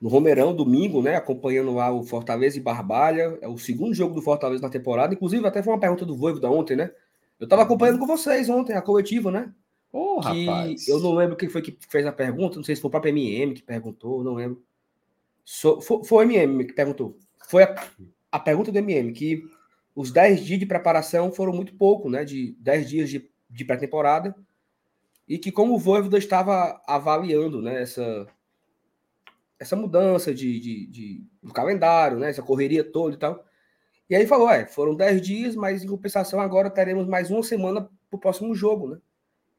no 0.00 0.08
Romeirão, 0.08 0.54
domingo, 0.54 1.02
né? 1.02 1.16
Acompanhando 1.16 1.74
lá 1.74 1.90
o 1.90 2.04
Fortaleza 2.04 2.56
e 2.56 2.62
Barbalha. 2.62 3.36
É 3.40 3.48
o 3.48 3.58
segundo 3.58 3.94
jogo 3.94 4.14
do 4.14 4.22
Fortaleza 4.22 4.62
na 4.62 4.70
temporada. 4.70 5.14
Inclusive, 5.14 5.46
até 5.46 5.62
foi 5.62 5.72
uma 5.72 5.80
pergunta 5.80 6.06
do 6.06 6.16
Voivo 6.16 6.38
da 6.38 6.50
ontem, 6.50 6.76
né? 6.76 6.90
Eu 7.38 7.44
estava 7.44 7.62
acompanhando 7.62 7.98
com 7.98 8.06
vocês 8.06 8.48
ontem, 8.48 8.74
a 8.74 8.82
coletiva, 8.82 9.30
né? 9.30 9.52
Oh, 9.92 10.20
que 10.20 10.46
rapaz. 10.46 10.86
Eu 10.86 11.00
não 11.00 11.14
lembro 11.14 11.36
quem 11.36 11.48
foi 11.48 11.62
que 11.62 11.76
fez 11.88 12.04
a 12.06 12.12
pergunta, 12.12 12.56
não 12.56 12.64
sei 12.64 12.76
se 12.76 12.82
foi 12.82 12.88
o 12.88 12.90
próprio 12.90 13.10
MM 13.10 13.54
que 13.54 13.62
perguntou, 13.62 14.22
não 14.22 14.34
lembro. 14.34 14.62
So, 15.44 15.80
foi, 15.80 16.04
foi, 16.04 16.26
o 16.26 16.28
MM 16.28 16.64
que 16.64 16.72
perguntou. 16.72 17.16
Foi 17.48 17.62
a, 17.62 17.74
a 18.30 18.38
pergunta 18.38 18.70
do 18.70 18.78
MM, 18.78 19.12
que 19.12 19.42
os 19.94 20.10
10 20.12 20.44
dias 20.44 20.60
de 20.60 20.66
preparação 20.66 21.32
foram 21.32 21.52
muito 21.52 21.74
pouco, 21.74 22.10
né? 22.10 22.24
De 22.24 22.54
10 22.60 22.88
dias 22.88 23.10
de, 23.10 23.30
de 23.48 23.64
pré-temporada. 23.64 24.34
E 25.26 25.38
que 25.38 25.50
como 25.50 25.74
o 25.74 25.78
Voivoda 25.78 26.18
estava 26.18 26.80
avaliando 26.86 27.60
né, 27.60 27.82
essa, 27.82 28.26
essa 29.58 29.74
mudança 29.74 30.32
de, 30.32 30.60
de, 30.60 30.86
de, 30.86 31.26
do 31.42 31.52
calendário, 31.52 32.18
né? 32.18 32.30
Essa 32.30 32.42
correria 32.42 32.84
toda 32.84 33.14
e 33.14 33.18
tal. 33.18 33.44
E 34.08 34.14
aí 34.14 34.26
falou, 34.26 34.48
é, 34.48 34.66
foram 34.66 34.94
10 34.94 35.20
dias, 35.20 35.56
mas 35.56 35.82
em 35.82 35.88
compensação 35.88 36.40
agora 36.40 36.70
teremos 36.70 37.06
mais 37.06 37.30
uma 37.30 37.42
semana 37.42 37.82
para 37.82 38.16
o 38.16 38.20
próximo 38.20 38.54
jogo, 38.54 38.88
né? 38.88 38.98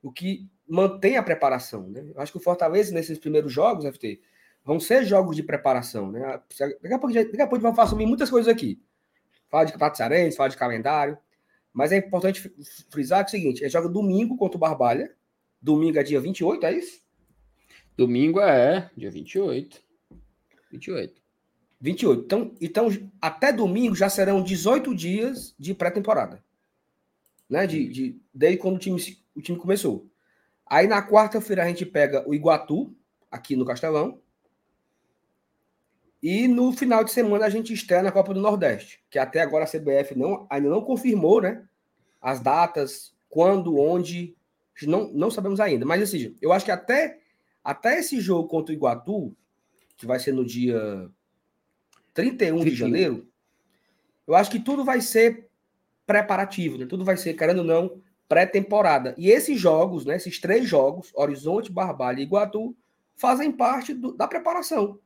O 0.02 0.12
que 0.12 0.50
mantém 0.68 1.18
a 1.18 1.24
preparação, 1.24 1.88
né? 1.90 2.04
Eu 2.16 2.22
acho 2.22 2.32
que 2.32 2.38
o 2.38 2.42
Fortaleza, 2.42 2.94
nesses 2.94 3.20
primeiros 3.20 3.52
jogos, 3.52 3.86
FT, 3.86 4.22
vão 4.64 4.80
ser 4.80 5.04
jogos 5.04 5.36
de 5.36 5.44
preparação, 5.44 6.12
né? 6.12 6.42
Daqui 6.82 6.94
a 6.94 7.00
pouco, 7.00 7.14
daqui 7.14 7.42
a 7.42 7.48
pouco 7.48 7.62
vamos 7.62 7.76
falar 7.76 7.90
sobre 7.90 8.06
muitas 8.06 8.30
coisas 8.30 8.52
aqui. 8.52 8.82
Fala 9.50 9.66
de 9.66 9.72
campeonato 9.74 9.98
cearense, 9.98 10.38
fala 10.38 10.50
de 10.50 10.58
calendário. 10.58 11.18
Mas 11.74 11.92
é 11.92 11.98
importante 11.98 12.52
frisar 12.90 13.22
é 13.22 13.26
o 13.26 13.30
seguinte: 13.30 13.64
é 13.64 13.70
joga 13.70 13.90
domingo 13.90 14.38
contra 14.38 14.58
o 14.58 14.60
Barbalha. 14.60 15.14
Domingo 15.62 16.00
é 16.00 16.04
dia 16.04 16.20
28, 16.20 16.66
é 16.66 16.74
isso? 16.74 17.02
Domingo 17.98 18.40
é 18.40 18.90
dia 18.96 19.12
28. 19.12 19.89
28. 20.72 21.22
28. 21.82 22.24
Então, 22.24 22.56
então 22.62 22.88
até 23.22 23.52
domingo 23.52 23.96
já 23.96 24.10
serão 24.10 24.44
18 24.44 24.94
dias 24.94 25.56
de 25.58 25.74
pré-temporada. 25.74 26.44
Né? 27.50 27.66
De, 27.66 27.88
de, 27.90 28.22
desde 28.34 28.58
quando 28.58 28.76
o 28.76 28.80
time, 28.80 29.02
o 29.36 29.42
time 29.42 29.58
começou. 29.58 30.08
Aí 30.66 30.88
na 30.88 31.06
quarta-feira 31.06 31.64
a 31.64 31.68
gente 31.68 31.86
pega 31.86 32.28
o 32.28 32.34
Iguatu, 32.34 32.96
aqui 33.32 33.56
no 33.56 33.66
Castelão. 33.66 34.22
E 36.22 36.48
no 36.48 36.74
final 36.74 37.04
de 37.04 37.12
semana 37.12 37.46
a 37.46 37.50
gente 37.50 37.74
estreia 37.74 38.04
na 38.04 38.12
Copa 38.12 38.34
do 38.34 38.42
Nordeste, 38.42 39.02
que 39.10 39.18
até 39.18 39.42
agora 39.42 39.64
a 39.64 39.68
CBF 39.68 40.18
não, 40.18 40.46
ainda 40.50 40.70
não 40.70 40.82
confirmou, 40.82 41.42
né? 41.42 41.66
As 42.22 42.42
datas, 42.42 43.16
quando, 43.30 43.80
onde, 43.80 44.36
não, 44.84 45.10
não 45.14 45.32
sabemos 45.32 45.62
ainda. 45.62 45.86
Mas 45.86 46.04
assim, 46.04 46.36
eu 46.42 46.52
acho 46.52 46.66
que 46.66 46.72
até, 46.72 47.20
até 47.64 48.00
esse 48.00 48.20
jogo 48.20 48.50
contra 48.50 48.74
o 48.74 48.76
Iguatu, 48.76 49.34
que 50.00 50.06
vai 50.06 50.18
ser 50.18 50.32
no 50.32 50.46
dia 50.46 51.10
31 52.14 52.64
de 52.64 52.74
janeiro, 52.74 53.28
eu 54.26 54.34
acho 54.34 54.50
que 54.50 54.60
tudo 54.60 54.84
vai 54.84 55.02
ser 55.02 55.50
preparativo, 56.08 56.78
né? 56.78 56.86
Tudo 56.86 57.04
vai 57.04 57.18
ser, 57.18 57.34
querendo 57.34 57.60
ou 57.60 57.66
não, 57.66 58.02
pré-temporada. 58.28 59.14
E 59.18 59.30
esses 59.30 59.60
jogos, 59.60 60.06
né? 60.06 60.16
Esses 60.16 60.40
três 60.40 60.68
jogos, 60.68 61.12
Horizonte, 61.14 61.72
Barbalha 61.72 62.22
e 62.22 62.24
Iguatu, 62.24 62.76
fazem 63.16 63.52
parte 63.52 63.94
do, 63.94 64.14
da 64.14 64.26
preparação 64.26 64.98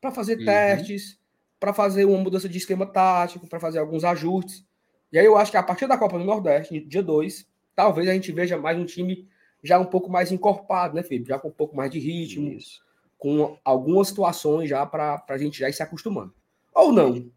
para 0.00 0.10
fazer 0.10 0.38
uhum. 0.38 0.44
testes, 0.46 1.20
para 1.58 1.74
fazer 1.74 2.06
uma 2.06 2.18
mudança 2.18 2.48
de 2.48 2.56
esquema 2.56 2.86
tático, 2.86 3.46
para 3.46 3.60
fazer 3.60 3.78
alguns 3.78 4.04
ajustes. 4.04 4.64
E 5.12 5.18
aí 5.18 5.26
eu 5.26 5.36
acho 5.36 5.50
que 5.50 5.58
a 5.58 5.62
partir 5.62 5.86
da 5.86 5.98
Copa 5.98 6.18
do 6.18 6.24
Nordeste, 6.24 6.80
dia 6.80 7.02
2, 7.02 7.46
talvez 7.76 8.08
a 8.08 8.14
gente 8.14 8.32
veja 8.32 8.56
mais 8.56 8.78
um 8.78 8.86
time 8.86 9.28
já 9.62 9.78
um 9.78 9.84
pouco 9.84 10.10
mais 10.10 10.32
encorpado, 10.32 10.94
né, 10.94 11.02
Felipe? 11.02 11.28
Já 11.28 11.38
com 11.38 11.48
um 11.48 11.52
pouco 11.52 11.76
mais 11.76 11.90
de 11.90 11.98
ritmo, 11.98 12.50
Isso. 12.50 12.80
Com 13.20 13.58
algumas 13.62 14.08
situações 14.08 14.68
já 14.68 14.84
para 14.84 15.22
a 15.28 15.38
gente 15.38 15.58
já 15.58 15.68
ir 15.68 15.74
se 15.74 15.82
acostumando. 15.82 16.34
Ou 16.74 16.90
não. 16.90 17.30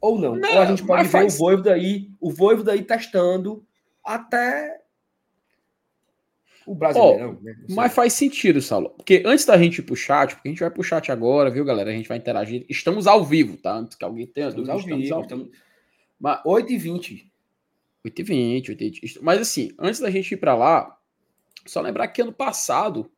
Ou 0.00 0.18
não. 0.18 0.36
não 0.36 0.54
Ou 0.54 0.60
a 0.60 0.66
gente 0.66 0.86
pode 0.86 1.02
ver 1.02 1.08
faz... 1.10 1.34
o 1.34 1.38
Voivo 1.38 1.62
daí, 1.62 2.08
o 2.20 2.30
Voivo 2.30 2.62
daí 2.62 2.82
testando 2.82 3.66
até 4.04 4.80
o 6.64 6.74
Brasileirão, 6.74 7.38
oh, 7.40 7.44
né? 7.44 7.56
Mas 7.70 7.92
faz 7.92 8.12
sentido, 8.12 8.62
Saulo. 8.62 8.90
Porque 8.90 9.22
antes 9.26 9.44
da 9.44 9.58
gente 9.58 9.78
ir 9.78 9.82
pro 9.82 9.96
chat, 9.96 10.34
porque 10.34 10.48
a 10.48 10.50
gente 10.52 10.60
vai 10.60 10.70
pro 10.70 10.82
chat 10.82 11.10
agora, 11.10 11.50
viu, 11.50 11.64
galera? 11.64 11.90
A 11.90 11.92
gente 11.92 12.08
vai 12.08 12.18
interagir. 12.18 12.64
Estamos 12.68 13.06
ao 13.06 13.24
vivo, 13.24 13.56
tá? 13.56 13.72
Antes 13.72 13.96
que 13.96 14.04
alguém 14.04 14.26
tenha 14.26 14.48
estamos 14.48 14.68
dúvida, 14.68 14.72
ao 14.72 14.78
estamos 14.78 15.04
vivo, 15.04 15.14
ao 15.14 15.22
vivo. 15.22 15.42
Estamos... 15.44 15.58
Mas 16.18 16.42
8h20. 16.44 17.24
8h20, 18.06 18.64
8h20. 18.76 19.18
Mas 19.22 19.40
assim, 19.40 19.72
antes 19.78 19.98
da 19.98 20.10
gente 20.10 20.32
ir 20.32 20.36
para 20.36 20.54
lá, 20.54 20.96
só 21.64 21.80
lembrar 21.80 22.08
que 22.08 22.22
ano 22.22 22.32
passado 22.32 23.10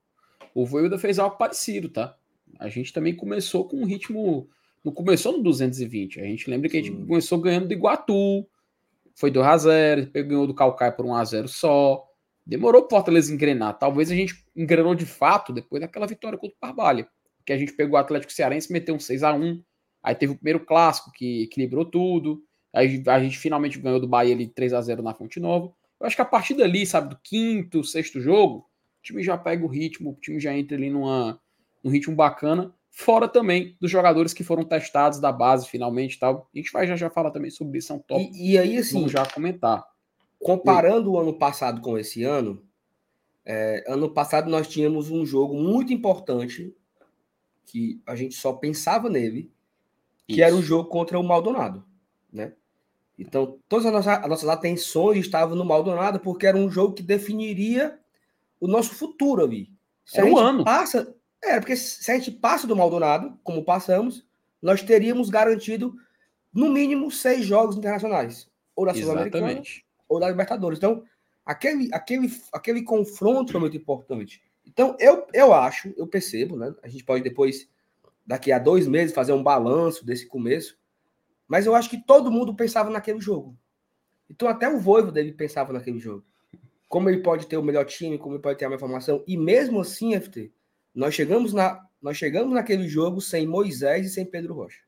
o 0.60 0.66
Voivoda 0.66 0.98
fez 0.98 1.20
algo 1.20 1.36
parecido, 1.36 1.88
tá? 1.88 2.16
A 2.58 2.68
gente 2.68 2.92
também 2.92 3.14
começou 3.14 3.68
com 3.68 3.76
um 3.76 3.84
ritmo. 3.84 4.48
Não 4.84 4.92
começou 4.92 5.32
no 5.32 5.42
220. 5.42 6.20
A 6.20 6.24
gente 6.24 6.50
lembra 6.50 6.68
que 6.68 6.76
a 6.76 6.82
gente 6.82 6.92
Sim. 6.92 7.06
começou 7.06 7.38
ganhando 7.38 7.68
do 7.68 7.72
Iguatu. 7.72 8.44
Foi 9.14 9.30
2x0, 9.30 10.10
ganhou 10.10 10.48
do 10.48 10.54
Calcaia 10.54 10.90
por 10.90 11.06
1x0 11.06 11.46
só. 11.46 12.04
Demorou 12.44 12.84
o 12.84 12.88
Fortaleza 12.88 13.32
engrenar. 13.32 13.78
Talvez 13.78 14.10
a 14.10 14.16
gente 14.16 14.44
engrenou 14.56 14.96
de 14.96 15.06
fato 15.06 15.52
depois 15.52 15.80
daquela 15.80 16.08
vitória 16.08 16.36
contra 16.36 16.56
o 16.56 16.60
Barbalha. 16.60 17.06
Que 17.46 17.52
a 17.52 17.58
gente 17.58 17.72
pegou 17.72 17.94
o 17.94 17.98
Atlético 17.98 18.32
Cearense 18.32 18.68
e 18.68 18.72
meteu 18.72 18.96
um 18.96 19.00
6 19.00 19.22
a 19.22 19.32
1 19.32 19.62
Aí 20.02 20.14
teve 20.14 20.32
o 20.32 20.36
primeiro 20.36 20.60
clássico 20.60 21.12
que 21.12 21.44
equilibrou 21.44 21.84
tudo. 21.84 22.42
Aí 22.74 23.00
a 23.06 23.20
gente 23.20 23.38
finalmente 23.38 23.78
ganhou 23.78 24.00
do 24.00 24.08
Bahia 24.08 24.34
ali 24.34 24.48
3 24.48 24.72
a 24.72 24.80
0 24.80 25.02
na 25.02 25.14
Fonte 25.14 25.38
Nova. 25.38 25.72
Eu 26.00 26.06
acho 26.06 26.16
que 26.16 26.22
a 26.22 26.24
partir 26.24 26.54
dali, 26.54 26.84
sabe, 26.84 27.10
do 27.10 27.18
quinto, 27.22 27.84
sexto 27.84 28.20
jogo, 28.20 28.67
o 28.98 29.02
time 29.02 29.22
já 29.22 29.36
pega 29.36 29.64
o 29.64 29.68
ritmo, 29.68 30.10
o 30.10 30.20
time 30.20 30.40
já 30.40 30.56
entra 30.56 30.76
ali 30.76 30.90
numa, 30.90 31.40
num 31.82 31.90
ritmo 31.90 32.14
bacana. 32.14 32.74
Fora 32.90 33.28
também 33.28 33.76
dos 33.80 33.90
jogadores 33.90 34.32
que 34.32 34.42
foram 34.42 34.64
testados 34.64 35.20
da 35.20 35.30
base 35.30 35.68
finalmente 35.68 36.14
e 36.14 36.18
tal. 36.18 36.48
A 36.52 36.58
gente 36.58 36.72
vai 36.72 36.86
já 36.86 36.96
já 36.96 37.08
falar 37.08 37.30
também 37.30 37.50
sobre 37.50 37.78
isso, 37.78 37.92
é 37.92 37.96
um 37.96 38.00
top. 38.00 38.30
E, 38.34 38.52
e 38.52 38.58
aí, 38.58 38.76
assim. 38.76 38.94
Vamos 38.94 39.12
já 39.12 39.24
comentar. 39.26 39.84
Comparando 40.38 41.12
o 41.12 41.18
ano 41.18 41.34
passado 41.34 41.80
com 41.80 41.98
esse 41.98 42.22
ano, 42.22 42.62
é, 43.44 43.84
ano 43.88 44.10
passado 44.10 44.50
nós 44.50 44.68
tínhamos 44.68 45.10
um 45.10 45.24
jogo 45.24 45.54
muito 45.54 45.92
importante 45.92 46.74
que 47.64 48.00
a 48.06 48.14
gente 48.14 48.34
só 48.34 48.52
pensava 48.52 49.08
nele, 49.08 49.50
que 50.26 50.34
Isso. 50.34 50.42
era 50.42 50.54
o 50.54 50.62
jogo 50.62 50.88
contra 50.88 51.18
o 51.18 51.22
Maldonado, 51.22 51.84
né? 52.32 52.52
Então, 53.18 53.58
todas 53.68 53.86
as 53.86 53.92
nossas, 53.92 54.18
as 54.18 54.28
nossas, 54.28 54.48
atenções 54.48 55.18
estavam 55.18 55.56
no 55.56 55.64
Maldonado 55.64 56.20
porque 56.20 56.46
era 56.46 56.56
um 56.56 56.70
jogo 56.70 56.94
que 56.94 57.02
definiria 57.02 57.98
o 58.60 58.66
nosso 58.66 58.94
futuro 58.94 59.44
ali. 59.44 59.70
Se 60.04 60.22
um 60.22 60.36
ano. 60.38 60.64
Passa, 60.64 61.14
é, 61.42 61.58
porque 61.60 61.76
se 61.76 62.10
a 62.10 62.14
gente 62.14 62.30
passa 62.30 62.66
do 62.66 62.76
Maldonado, 62.76 63.38
como 63.42 63.64
passamos, 63.64 64.26
nós 64.60 64.82
teríamos 64.82 65.30
garantido 65.30 65.94
no 66.52 66.68
mínimo 66.68 67.10
seis 67.10 67.44
jogos 67.44 67.76
internacionais. 67.76 68.50
Ou 68.74 68.86
da 68.86 68.94
Sul-Americana, 68.94 69.62
ou 70.08 70.20
da 70.20 70.30
Libertadores. 70.30 70.78
Então, 70.78 71.04
aquele, 71.44 71.88
aquele, 71.92 72.32
aquele 72.52 72.82
confronto 72.82 73.56
é 73.56 73.60
muito 73.60 73.76
importante. 73.76 74.42
Então, 74.66 74.96
eu, 74.98 75.26
eu 75.32 75.52
acho, 75.52 75.92
eu 75.96 76.06
percebo, 76.06 76.56
né? 76.56 76.74
A 76.82 76.88
gente 76.88 77.04
pode 77.04 77.22
depois, 77.22 77.68
daqui 78.26 78.52
a 78.52 78.58
dois 78.58 78.86
meses, 78.86 79.14
fazer 79.14 79.32
um 79.32 79.42
balanço 79.42 80.04
desse 80.04 80.26
começo. 80.26 80.78
Mas 81.46 81.66
eu 81.66 81.74
acho 81.74 81.90
que 81.90 82.04
todo 82.04 82.30
mundo 82.30 82.54
pensava 82.54 82.90
naquele 82.90 83.20
jogo. 83.20 83.56
Então, 84.30 84.48
até 84.48 84.68
o 84.68 84.78
Voivo 84.78 85.10
dele 85.10 85.32
pensava 85.32 85.72
naquele 85.72 85.98
jogo. 85.98 86.24
Como 86.88 87.08
ele 87.10 87.22
pode 87.22 87.46
ter 87.46 87.56
o 87.56 87.62
melhor 87.62 87.84
time, 87.84 88.18
como 88.18 88.34
ele 88.34 88.42
pode 88.42 88.58
ter 88.58 88.64
a 88.64 88.68
melhor 88.68 88.80
formação. 88.80 89.22
E 89.26 89.36
mesmo 89.36 89.80
assim, 89.80 90.18
FT, 90.18 90.50
nós 90.94 91.14
chegamos, 91.14 91.52
na, 91.52 91.84
nós 92.00 92.16
chegamos 92.16 92.52
naquele 92.54 92.88
jogo 92.88 93.20
sem 93.20 93.46
Moisés 93.46 94.06
e 94.06 94.10
sem 94.10 94.24
Pedro 94.24 94.54
Rocha. 94.54 94.82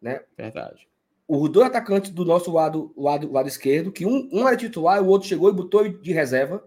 Né? 0.00 0.20
Verdade 0.36 0.86
os 1.28 1.50
dois 1.50 1.66
atacantes 1.66 2.10
do 2.10 2.24
nosso 2.24 2.52
lado, 2.52 2.92
lado, 2.96 3.30
lado 3.32 3.48
esquerdo, 3.48 3.90
que 3.90 4.06
um, 4.06 4.28
um 4.32 4.46
era 4.46 4.56
titular, 4.56 5.02
o 5.02 5.08
outro 5.08 5.28
chegou 5.28 5.50
e 5.50 5.54
botou 5.54 5.88
de 5.88 6.12
reserva. 6.12 6.64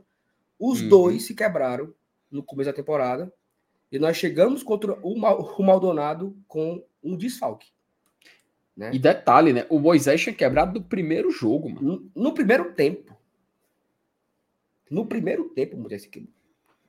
Os 0.60 0.82
uhum. 0.82 0.90
dois 0.90 1.26
se 1.26 1.34
quebraram 1.34 1.94
no 2.30 2.44
começo 2.44 2.70
da 2.70 2.76
temporada. 2.76 3.32
E 3.92 3.98
nós 3.98 4.18
chegamos 4.18 4.62
contra 4.62 5.00
o, 5.02 5.14
o 5.14 5.64
Maldonado 5.64 6.38
com 6.48 6.84
um 7.02 7.16
desfalque. 7.16 7.68
Né? 8.76 8.92
E 8.94 9.00
detalhe, 9.00 9.54
né? 9.54 9.66
O 9.70 9.80
Moisés 9.80 10.22
tinha 10.22 10.36
quebrado 10.36 10.80
no 10.80 10.86
primeiro 10.86 11.32
jogo, 11.32 11.70
mano. 11.70 12.12
No, 12.14 12.24
no 12.24 12.34
primeiro 12.34 12.74
tempo. 12.74 13.18
No 14.90 15.06
primeiro 15.06 15.50
tempo, 15.50 15.78
o 15.78 15.88
quebrou. 15.88 16.34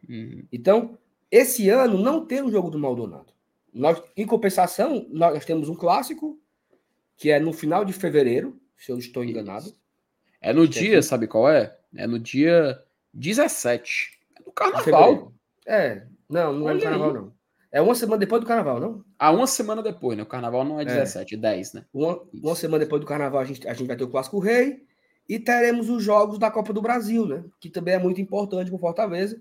Uhum. 0.09 0.45
Então, 0.51 0.99
esse 1.31 1.69
ano 1.69 1.99
não 1.99 2.25
tem 2.25 2.43
um 2.43 2.51
jogo 2.51 2.71
do 2.71 2.79
Maldonado. 2.79 3.33
Nós, 3.73 4.03
em 4.17 4.27
compensação, 4.27 5.07
nós 5.11 5.45
temos 5.45 5.69
um 5.69 5.75
clássico, 5.75 6.41
que 7.17 7.31
é 7.31 7.39
no 7.39 7.53
final 7.53 7.85
de 7.85 7.93
fevereiro, 7.93 8.61
se 8.77 8.91
eu 8.91 8.99
estou 8.99 9.23
enganado. 9.23 9.73
É 10.41 10.53
no 10.53 10.67
dia, 10.67 11.03
sabe 11.03 11.27
qual 11.27 11.49
é? 11.51 11.77
É 11.95 12.07
no 12.07 12.19
dia 12.19 12.83
17. 13.13 14.19
É 14.37 14.43
no 14.45 14.53
carnaval. 14.53 15.33
É, 15.67 16.07
não, 16.29 16.53
não 16.53 16.67
Olha 16.67 16.73
é 16.73 16.75
no 16.75 16.81
carnaval, 16.81 17.09
aí. 17.09 17.15
não. 17.15 17.41
É 17.73 17.81
uma 17.81 17.95
semana 17.95 18.19
depois 18.19 18.41
do 18.41 18.49
carnaval, 18.49 18.81
não? 18.81 19.05
Ah, 19.17 19.31
uma 19.31 19.47
semana 19.47 19.81
depois, 19.81 20.17
né? 20.17 20.25
O 20.25 20.27
carnaval 20.27 20.65
não 20.65 20.81
é 20.81 20.85
17, 20.85 21.37
é, 21.37 21.39
10, 21.39 21.73
né? 21.75 21.85
Uma, 21.95 22.21
uma 22.33 22.57
semana 22.57 22.83
depois 22.83 23.01
do 23.01 23.07
carnaval 23.07 23.41
a 23.41 23.45
gente, 23.45 23.69
a 23.69 23.73
gente 23.73 23.87
vai 23.87 23.97
ter 23.97 24.03
o 24.03 24.09
Clássico 24.09 24.41
Rei 24.41 24.85
e 25.31 25.39
teremos 25.39 25.89
os 25.89 26.03
jogos 26.03 26.41
da 26.41 26.51
Copa 26.51 26.73
do 26.73 26.83
Brasil, 26.83 27.25
né? 27.25 27.45
Que 27.61 27.71
também 27.71 27.95
é 27.95 27.99
muito 28.01 28.21
importante 28.21 28.67
para 28.67 28.77
o 28.77 28.81
Fortaleza. 28.81 29.41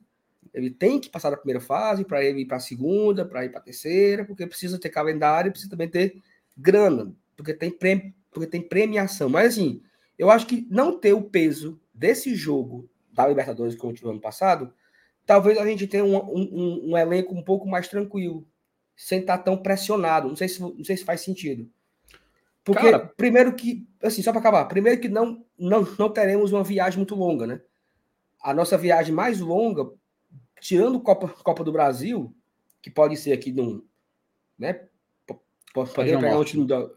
Ele 0.54 0.70
tem 0.70 1.00
que 1.00 1.10
passar 1.10 1.32
da 1.32 1.38
primeira 1.38 1.60
fase 1.60 2.06
para 2.06 2.24
ele 2.24 2.42
ir 2.42 2.46
para 2.46 2.58
a 2.58 2.60
segunda, 2.60 3.26
para 3.26 3.44
ir 3.44 3.50
para 3.50 3.60
a 3.60 3.64
terceira, 3.64 4.24
porque 4.24 4.46
precisa 4.46 4.78
ter 4.78 4.90
calendário, 4.90 5.50
precisa 5.50 5.72
também 5.72 5.90
ter 5.90 6.22
grana, 6.56 7.12
porque 7.36 7.56
tem, 7.56 7.72
prêmio, 7.72 8.14
porque 8.30 8.46
tem 8.46 8.62
premiação. 8.62 9.30
Mas 9.30 9.54
assim, 9.54 9.82
eu 10.16 10.30
acho 10.30 10.46
que 10.46 10.68
não 10.70 10.96
ter 10.96 11.14
o 11.14 11.24
peso 11.24 11.82
desse 11.92 12.36
jogo 12.36 12.88
da 13.12 13.28
Libertadores 13.28 13.74
que 13.74 13.94
tive 13.94 14.12
ano 14.12 14.22
passado, 14.22 14.72
talvez 15.26 15.58
a 15.58 15.66
gente 15.66 15.88
tenha 15.88 16.06
um, 16.06 16.18
um, 16.18 16.92
um, 16.92 16.98
elenco 17.00 17.34
um 17.34 17.42
pouco 17.42 17.68
mais 17.68 17.88
tranquilo, 17.88 18.48
sem 18.96 19.22
estar 19.22 19.40
tão 19.40 19.58
pressionado. 19.58 20.28
Não 20.28 20.36
sei 20.36 20.50
se, 20.50 20.62
não 20.62 20.84
sei 20.84 20.98
se 20.98 21.04
faz 21.04 21.22
sentido. 21.22 21.68
Porque, 22.64 22.92
Cara, 22.92 23.00
primeiro 23.18 23.54
que, 23.56 23.88
assim, 24.02 24.22
só 24.22 24.32
para 24.32 24.40
acabar, 24.40 24.66
primeiro 24.66 25.00
que 25.00 25.10
não, 25.10 25.46
não, 25.58 25.82
não 25.98 26.10
teremos 26.10 26.52
uma 26.52 26.64
viagem 26.64 26.98
muito 26.98 27.16
longa, 27.16 27.48
né? 27.48 27.62
A 28.42 28.54
nossa 28.54 28.78
viagem 28.78 29.14
mais 29.14 29.40
longa 29.40 29.90
tirando 30.60 31.00
Copa, 31.00 31.28
Copa 31.28 31.64
do 31.64 31.72
Brasil, 31.72 32.36
que 32.82 32.90
pode 32.90 33.18
ser 33.18 33.34
aqui 33.34 33.52
no, 33.52 33.86
né? 34.58 34.88
Podemos 35.74 35.94
pegar 36.22 36.38
um 36.38 36.44
time 36.44 36.66
do, 36.66 36.96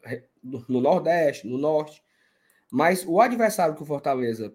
no 0.68 0.80
Nordeste, 0.80 1.46
no 1.46 1.58
Norte. 1.58 2.02
Mas 2.70 3.04
o 3.06 3.20
adversário 3.20 3.74
que 3.74 3.82
o 3.82 3.86
Fortaleza 3.86 4.54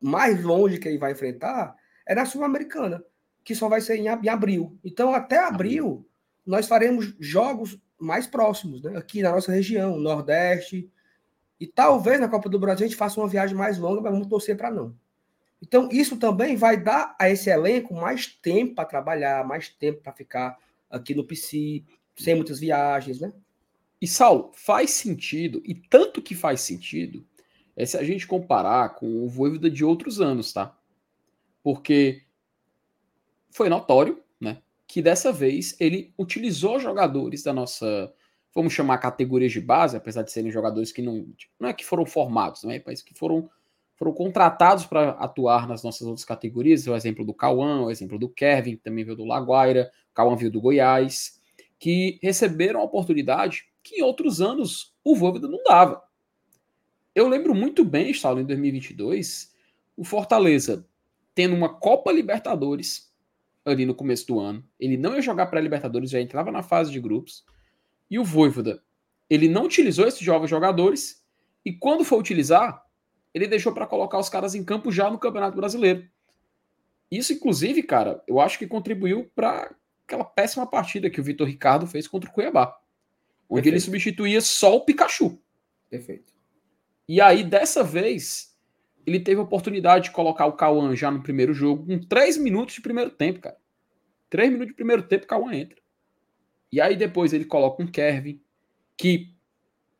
mais 0.00 0.42
longe 0.42 0.78
que 0.78 0.88
ele 0.88 0.98
vai 0.98 1.12
enfrentar 1.12 1.76
é 2.06 2.14
na 2.14 2.26
Sul-Americana, 2.26 3.02
que 3.44 3.54
só 3.54 3.68
vai 3.68 3.80
ser 3.80 3.96
em, 3.96 4.06
em 4.06 4.28
abril. 4.28 4.78
Então, 4.84 5.14
até 5.14 5.38
abril, 5.38 6.06
nós 6.44 6.66
faremos 6.66 7.14
jogos 7.18 7.78
mais 8.02 8.26
próximos, 8.26 8.82
né? 8.82 8.96
Aqui 8.96 9.22
na 9.22 9.32
nossa 9.32 9.52
região, 9.52 9.98
Nordeste. 9.98 10.90
E 11.58 11.66
talvez 11.66 12.20
na 12.20 12.28
Copa 12.28 12.48
do 12.48 12.58
Brasil 12.58 12.84
a 12.84 12.88
gente 12.88 12.96
faça 12.96 13.20
uma 13.20 13.28
viagem 13.28 13.56
mais 13.56 13.78
longa, 13.78 14.00
mas 14.00 14.12
vamos 14.12 14.28
torcer 14.28 14.56
para 14.56 14.70
não. 14.70 14.94
Então, 15.62 15.88
isso 15.92 16.16
também 16.16 16.56
vai 16.56 16.76
dar 16.76 17.14
a 17.18 17.30
esse 17.30 17.48
elenco 17.48 17.94
mais 17.94 18.26
tempo 18.26 18.74
para 18.74 18.84
trabalhar, 18.84 19.46
mais 19.46 19.68
tempo 19.68 20.02
para 20.02 20.12
ficar 20.12 20.58
aqui 20.90 21.14
no 21.14 21.24
PC, 21.24 21.84
sem 22.16 22.34
muitas 22.34 22.58
viagens, 22.58 23.20
né? 23.20 23.32
E, 24.00 24.08
Saulo, 24.08 24.50
faz 24.54 24.90
sentido, 24.90 25.62
e 25.64 25.72
tanto 25.72 26.20
que 26.20 26.34
faz 26.34 26.60
sentido, 26.62 27.24
é 27.76 27.86
se 27.86 27.96
a 27.96 28.02
gente 28.02 28.26
comparar 28.26 28.96
com 28.96 29.24
o 29.24 29.28
Voivoda 29.28 29.70
de 29.70 29.84
outros 29.84 30.20
anos, 30.20 30.52
tá? 30.52 30.76
Porque 31.62 32.22
foi 33.50 33.68
notório, 33.68 34.21
que 34.92 35.00
dessa 35.00 35.32
vez 35.32 35.74
ele 35.80 36.12
utilizou 36.18 36.78
jogadores 36.78 37.42
da 37.42 37.50
nossa, 37.50 38.12
vamos 38.54 38.74
chamar 38.74 38.98
categorias 38.98 39.50
de 39.50 39.58
base, 39.58 39.96
apesar 39.96 40.22
de 40.22 40.30
serem 40.30 40.50
jogadores 40.50 40.92
que 40.92 41.00
não, 41.00 41.26
não 41.58 41.70
é 41.70 41.72
que 41.72 41.82
foram 41.82 42.04
formados, 42.04 42.62
né, 42.64 42.82
mas 42.84 43.00
que 43.00 43.14
foram 43.14 43.48
foram 43.96 44.12
contratados 44.12 44.84
para 44.84 45.12
atuar 45.12 45.66
nas 45.66 45.82
nossas 45.82 46.06
outras 46.06 46.26
categorias, 46.26 46.86
o 46.86 46.94
exemplo 46.94 47.24
do 47.24 47.32
Cauã, 47.32 47.84
o 47.84 47.90
exemplo 47.90 48.18
do 48.18 48.28
Kevin, 48.28 48.76
que 48.76 48.82
também 48.82 49.02
veio 49.02 49.16
do 49.16 49.24
Laguaira, 49.24 49.90
o 50.10 50.14
Cauã 50.14 50.36
veio 50.36 50.50
do 50.50 50.60
Goiás, 50.60 51.40
que 51.78 52.18
receberam 52.22 52.80
a 52.80 52.84
oportunidade 52.84 53.64
que 53.82 53.96
em 53.96 54.02
outros 54.02 54.42
anos 54.42 54.94
o 55.02 55.16
Voivoda 55.16 55.48
não 55.48 55.62
dava. 55.62 56.02
Eu 57.14 57.28
lembro 57.28 57.54
muito 57.54 57.82
bem, 57.82 58.10
estava 58.10 58.42
em 58.42 58.44
2022, 58.44 59.54
o 59.96 60.04
Fortaleza 60.04 60.86
tendo 61.34 61.56
uma 61.56 61.70
Copa 61.70 62.12
Libertadores 62.12 63.11
ali 63.64 63.86
no 63.86 63.94
começo 63.94 64.26
do 64.26 64.40
ano. 64.40 64.64
Ele 64.78 64.96
não 64.96 65.14
ia 65.14 65.22
jogar 65.22 65.46
para 65.46 65.60
Libertadores, 65.60 66.10
já 66.10 66.20
entrava 66.20 66.50
na 66.50 66.62
fase 66.62 66.90
de 66.90 67.00
grupos. 67.00 67.44
E 68.10 68.18
o 68.18 68.24
Voivoda, 68.24 68.82
ele 69.28 69.48
não 69.48 69.64
utilizou 69.64 70.06
esses 70.06 70.20
jovens 70.20 70.50
jogadores 70.50 71.24
e 71.64 71.72
quando 71.72 72.04
for 72.04 72.18
utilizar, 72.18 72.84
ele 73.32 73.46
deixou 73.46 73.72
para 73.72 73.86
colocar 73.86 74.18
os 74.18 74.28
caras 74.28 74.54
em 74.54 74.64
campo 74.64 74.92
já 74.92 75.10
no 75.10 75.18
Campeonato 75.18 75.56
Brasileiro. 75.56 76.06
Isso, 77.10 77.32
inclusive, 77.32 77.82
cara, 77.82 78.22
eu 78.26 78.40
acho 78.40 78.58
que 78.58 78.66
contribuiu 78.66 79.30
para 79.34 79.74
aquela 80.06 80.24
péssima 80.24 80.66
partida 80.66 81.10
que 81.10 81.20
o 81.20 81.24
Vitor 81.24 81.46
Ricardo 81.46 81.86
fez 81.86 82.08
contra 82.08 82.28
o 82.28 82.32
Cuiabá, 82.32 82.78
onde 83.48 83.62
Perfeito. 83.62 83.68
ele 83.68 83.80
substituía 83.80 84.40
só 84.40 84.76
o 84.76 84.80
Pikachu. 84.84 85.38
Perfeito. 85.88 86.32
E 87.08 87.20
aí, 87.20 87.44
dessa 87.44 87.84
vez, 87.84 88.51
ele 89.06 89.20
teve 89.20 89.40
a 89.40 89.44
oportunidade 89.44 90.04
de 90.04 90.10
colocar 90.10 90.46
o 90.46 90.52
Cauã 90.52 90.94
já 90.94 91.10
no 91.10 91.22
primeiro 91.22 91.52
jogo, 91.52 91.86
com 91.86 91.98
três 91.98 92.36
minutos 92.36 92.74
de 92.74 92.80
primeiro 92.80 93.10
tempo, 93.10 93.40
cara. 93.40 93.56
Três 94.30 94.50
minutos 94.50 94.68
de 94.68 94.74
primeiro 94.74 95.02
tempo, 95.02 95.24
o 95.24 95.28
Cauã 95.28 95.54
entra. 95.54 95.76
E 96.70 96.80
aí, 96.80 96.96
depois, 96.96 97.32
ele 97.32 97.44
coloca 97.44 97.82
um 97.82 97.86
Kevin, 97.86 98.40
que, 98.96 99.34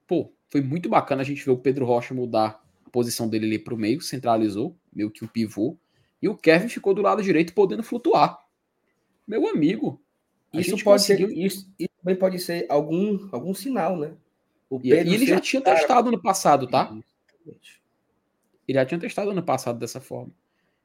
pô, 0.07 0.33
foi 0.49 0.61
muito 0.61 0.89
bacana 0.89 1.23
a 1.23 1.25
gente 1.25 1.45
ver 1.45 1.51
o 1.51 1.59
Pedro 1.59 1.85
Rocha 1.85 2.15
mudar 2.15 2.63
posição 2.93 3.27
dele 3.27 3.47
ali 3.47 3.59
para 3.59 3.75
o 3.75 3.79
meio, 3.79 4.03
centralizou, 4.03 4.77
meio 4.93 5.11
que 5.11 5.25
um 5.25 5.29
pivô, 5.29 5.77
e 6.21 6.29
o 6.29 6.37
Kevin 6.37 6.69
ficou 6.69 6.95
do 6.95 7.03
lado 7.03 7.23
direito 7.23 7.55
podendo 7.55 7.83
flutuar. 7.83 8.39
Meu 9.27 9.49
amigo, 9.49 10.01
isso 10.53 10.73
pode 10.73 10.85
conseguiu... 10.85 11.29
ser, 11.29 11.39
isso, 11.39 11.73
isso, 11.79 11.91
também 11.99 12.17
pode 12.17 12.39
ser 12.39 12.67
algum, 12.69 13.29
algum 13.33 13.55
sinal, 13.55 13.97
né? 13.97 14.13
O 14.69 14.79
Pedro 14.79 15.11
e 15.11 15.15
ele 15.15 15.27
já 15.27 15.41
tinha 15.41 15.63
testado 15.63 16.11
no 16.11 16.21
passado, 16.21 16.67
tá? 16.67 16.95
Ele 18.67 18.79
já 18.79 18.87
tinha 18.87 19.01
testado 19.01 19.31
ano 19.31 19.43
passado 19.43 19.79
dessa 19.79 20.01
forma. 20.01 20.33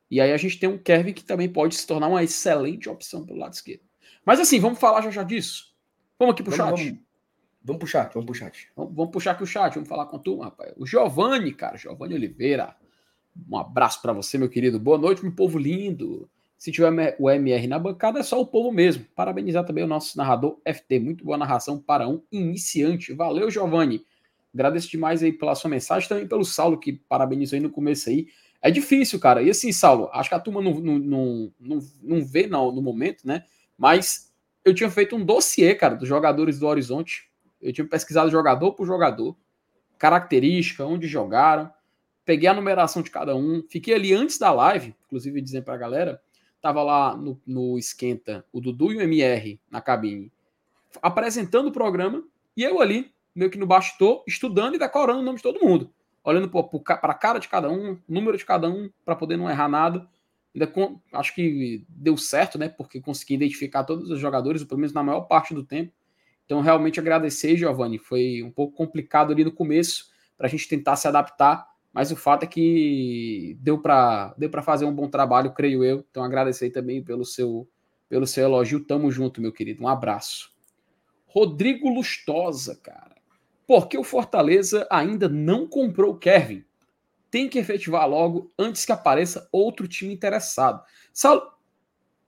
E 0.09 0.21
aí 0.21 0.31
a 0.31 0.37
gente 0.37 0.59
tem 0.59 0.69
um 0.69 0.77
Kevin 0.77 1.13
que 1.13 1.23
também 1.23 1.49
pode 1.49 1.75
se 1.75 1.85
tornar 1.85 2.07
uma 2.07 2.23
excelente 2.23 2.89
opção 2.89 3.25
pelo 3.25 3.39
lado 3.39 3.53
esquerdo. 3.53 3.83
Mas 4.25 4.39
assim, 4.39 4.59
vamos 4.59 4.79
falar 4.79 5.01
já 5.01 5.11
já 5.11 5.23
disso. 5.23 5.75
Vamos 6.17 6.33
aqui 6.33 6.43
pro 6.43 6.55
vamos, 6.55 6.79
chat. 6.79 6.89
Vamos, 6.89 7.07
Vamos 7.67 7.79
pro 7.79 7.87
chat, 7.87 8.13
vamos 8.13 8.25
pro 8.25 8.33
chat. 8.33 8.69
Vamos, 8.77 8.95
vamos 8.95 9.11
puxar 9.11 9.31
aqui 9.31 9.43
o 9.43 9.45
chat, 9.45 9.73
vamos 9.73 9.89
falar 9.89 10.05
com 10.05 10.15
a 10.15 10.19
turma, 10.19 10.45
rapaz. 10.45 10.71
O 10.77 10.85
Giovanni, 10.85 11.51
cara, 11.53 11.75
Giovanni 11.75 12.15
Oliveira. 12.15 12.73
Um 13.49 13.57
abraço 13.57 14.01
para 14.01 14.13
você, 14.13 14.37
meu 14.37 14.47
querido. 14.47 14.79
Boa 14.79 14.97
noite, 14.97 15.21
meu 15.21 15.33
povo 15.33 15.59
lindo. 15.59 16.29
Se 16.57 16.71
tiver 16.71 17.17
o 17.19 17.29
MR 17.29 17.67
na 17.67 17.77
bancada, 17.77 18.19
é 18.19 18.23
só 18.23 18.39
o 18.39 18.47
povo 18.47 18.71
mesmo. 18.71 19.05
Parabenizar 19.13 19.65
também 19.65 19.83
o 19.83 19.87
nosso 19.87 20.17
narrador 20.17 20.57
FT. 20.65 20.97
Muito 20.97 21.25
boa 21.25 21.37
narração 21.37 21.77
para 21.77 22.07
um 22.07 22.23
iniciante. 22.31 23.13
Valeu, 23.13 23.51
Giovanni. 23.51 24.01
Agradeço 24.57 24.89
demais 24.89 25.21
aí 25.21 25.31
pela 25.31 25.53
sua 25.53 25.69
mensagem, 25.69 26.09
também 26.09 26.27
pelo 26.27 26.43
Saulo, 26.43 26.79
que 26.79 26.93
parabenizou 26.93 27.55
aí 27.55 27.61
no 27.61 27.69
começo 27.69 28.09
aí. 28.09 28.27
É 28.61 28.71
difícil, 28.71 29.19
cara. 29.19 29.43
E 29.43 29.49
assim, 29.51 29.71
Saulo, 29.71 30.09
acho 30.11 30.29
que 30.29 30.35
a 30.35 30.39
turma 30.39 30.61
não, 30.61 30.73
não, 30.73 31.53
não, 31.59 31.79
não, 32.01 32.25
vê 32.25 32.47
não, 32.47 32.71
no 32.71 32.81
momento, 32.81 33.27
né? 33.27 33.43
Mas 33.77 34.33
eu 34.65 34.73
tinha 34.73 34.89
feito 34.89 35.15
um 35.15 35.23
dossiê, 35.23 35.75
cara, 35.75 35.95
dos 35.95 36.07
jogadores 36.07 36.59
do 36.59 36.67
Horizonte 36.67 37.27
eu 37.61 37.73
tinha 37.73 37.87
pesquisado 37.87 38.29
jogador 38.29 38.73
por 38.73 38.85
jogador, 38.85 39.35
característica, 39.97 40.85
onde 40.85 41.07
jogaram, 41.07 41.71
peguei 42.23 42.47
a 42.47 42.53
numeração 42.53 43.01
de 43.01 43.09
cada 43.09 43.35
um, 43.35 43.63
fiquei 43.69 43.93
ali 43.93 44.13
antes 44.13 44.37
da 44.37 44.51
live, 44.51 44.95
inclusive 45.05 45.41
dizendo 45.41 45.63
para 45.63 45.73
a 45.73 45.77
galera, 45.77 46.21
tava 46.61 46.83
lá 46.83 47.15
no, 47.15 47.39
no 47.45 47.77
esquenta 47.77 48.45
o 48.51 48.59
Dudu 48.59 48.91
e 48.91 48.97
o 48.97 49.01
MR 49.01 49.59
na 49.69 49.81
cabine, 49.81 50.31
apresentando 51.01 51.67
o 51.67 51.71
programa, 51.71 52.23
e 52.55 52.63
eu 52.63 52.81
ali, 52.81 53.11
meio 53.37 53.51
que 53.51 53.57
no 53.57 53.67
bastidor, 53.67 54.23
estudando 54.27 54.75
e 54.75 54.79
decorando 54.79 55.19
o 55.19 55.23
nome 55.23 55.37
de 55.37 55.43
todo 55.43 55.63
mundo, 55.63 55.93
olhando 56.23 56.49
para 56.49 57.11
a 57.11 57.13
cara 57.13 57.39
de 57.39 57.47
cada 57.47 57.69
um, 57.69 57.99
número 58.09 58.35
de 58.35 58.43
cada 58.43 58.67
um, 58.67 58.89
para 59.05 59.15
poder 59.15 59.37
não 59.37 59.49
errar 59.49 59.69
nada. 59.69 60.09
Acho 61.13 61.35
que 61.35 61.85
deu 61.87 62.17
certo, 62.17 62.57
né? 62.57 62.67
Porque 62.67 62.99
consegui 62.99 63.35
identificar 63.35 63.83
todos 63.83 64.09
os 64.09 64.19
jogadores, 64.19 64.63
pelo 64.63 64.79
menos 64.79 64.91
na 64.91 65.03
maior 65.03 65.21
parte 65.21 65.53
do 65.53 65.63
tempo. 65.63 65.93
Então, 66.45 66.61
realmente 66.61 66.99
agradecer, 66.99 67.55
Giovanni. 67.55 67.99
Foi 67.99 68.41
um 68.41 68.49
pouco 68.49 68.75
complicado 68.75 69.31
ali 69.31 69.43
no 69.43 69.51
começo 69.51 70.07
para 70.35 70.47
a 70.47 70.49
gente 70.49 70.67
tentar 70.67 70.95
se 70.95 71.07
adaptar, 71.07 71.67
mas 71.93 72.11
o 72.11 72.15
fato 72.15 72.43
é 72.43 72.47
que 72.47 73.55
deu 73.59 73.79
para 73.79 74.33
deu 74.35 74.49
fazer 74.63 74.85
um 74.85 74.93
bom 74.93 75.07
trabalho, 75.07 75.53
creio 75.53 75.83
eu. 75.83 76.03
Então, 76.09 76.23
agradecer 76.23 76.71
também 76.71 77.03
pelo 77.03 77.23
seu, 77.23 77.69
pelo 78.09 78.25
seu 78.25 78.45
elogio. 78.45 78.83
Tamo 78.83 79.11
junto, 79.11 79.39
meu 79.39 79.51
querido. 79.51 79.83
Um 79.83 79.87
abraço. 79.87 80.51
Rodrigo 81.27 81.87
Lustosa, 81.87 82.75
cara. 82.75 83.16
Por 83.67 83.87
que 83.87 83.97
o 83.97 84.03
Fortaleza 84.03 84.87
ainda 84.89 85.29
não 85.29 85.67
comprou 85.67 86.13
o 86.13 86.17
Kevin? 86.17 86.63
Tem 87.29 87.47
que 87.47 87.59
efetivar 87.59 88.09
logo 88.09 88.51
antes 88.57 88.85
que 88.85 88.91
apareça 88.91 89.47
outro 89.51 89.87
time 89.87 90.13
interessado. 90.13 90.81
Saulo, 91.13 91.57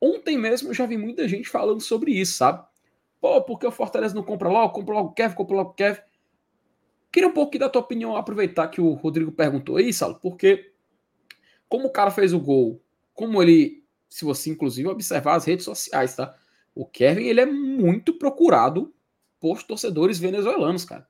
Ontem 0.02 0.38
mesmo 0.38 0.70
eu 0.70 0.74
já 0.74 0.86
vi 0.86 0.98
muita 0.98 1.28
gente 1.28 1.50
falando 1.50 1.82
sobre 1.82 2.12
isso, 2.14 2.34
sabe? 2.34 2.66
Pô, 3.20 3.42
porque 3.42 3.68
o 3.68 3.72
Fortaleza 3.72 4.16
não 4.16 4.24
compra 4.24 4.48
logo, 4.48 4.74
compra 4.74 4.94
logo 4.94 5.10
o 5.10 5.14
Kevin, 5.14 5.36
compra 5.36 5.56
logo 5.58 5.72
o 5.72 5.74
Kevin. 5.74 6.00
Queria 7.12 7.28
um 7.28 7.34
pouquinho 7.34 7.62
da 7.62 7.70
tua 7.70 7.82
opinião, 7.82 8.16
aproveitar 8.16 8.70
que 8.70 8.80
o 8.80 8.94
Rodrigo 8.94 9.32
perguntou 9.32 9.76
aí, 9.76 9.92
Salo, 9.92 10.16
porque 10.22 10.72
como 11.68 11.88
o 11.88 11.92
cara 11.92 12.12
fez 12.12 12.34
o 12.34 12.40
gol, 12.40 12.82
como 13.14 13.42
ele, 13.44 13.84
se 14.08 14.24
você 14.24 14.52
inclusive 14.52 14.88
observar 14.88 15.36
as 15.36 15.44
redes 15.44 15.66
sociais, 15.66 16.16
tá? 16.16 16.34
O 16.74 16.86
Kevin, 16.86 17.26
ele 17.26 17.42
é 17.42 17.46
muito 17.46 18.14
procurado 18.14 18.94
por 19.40 19.64
torcedores 19.64 20.18
venezuelanos, 20.18 20.86
cara. 20.86 21.09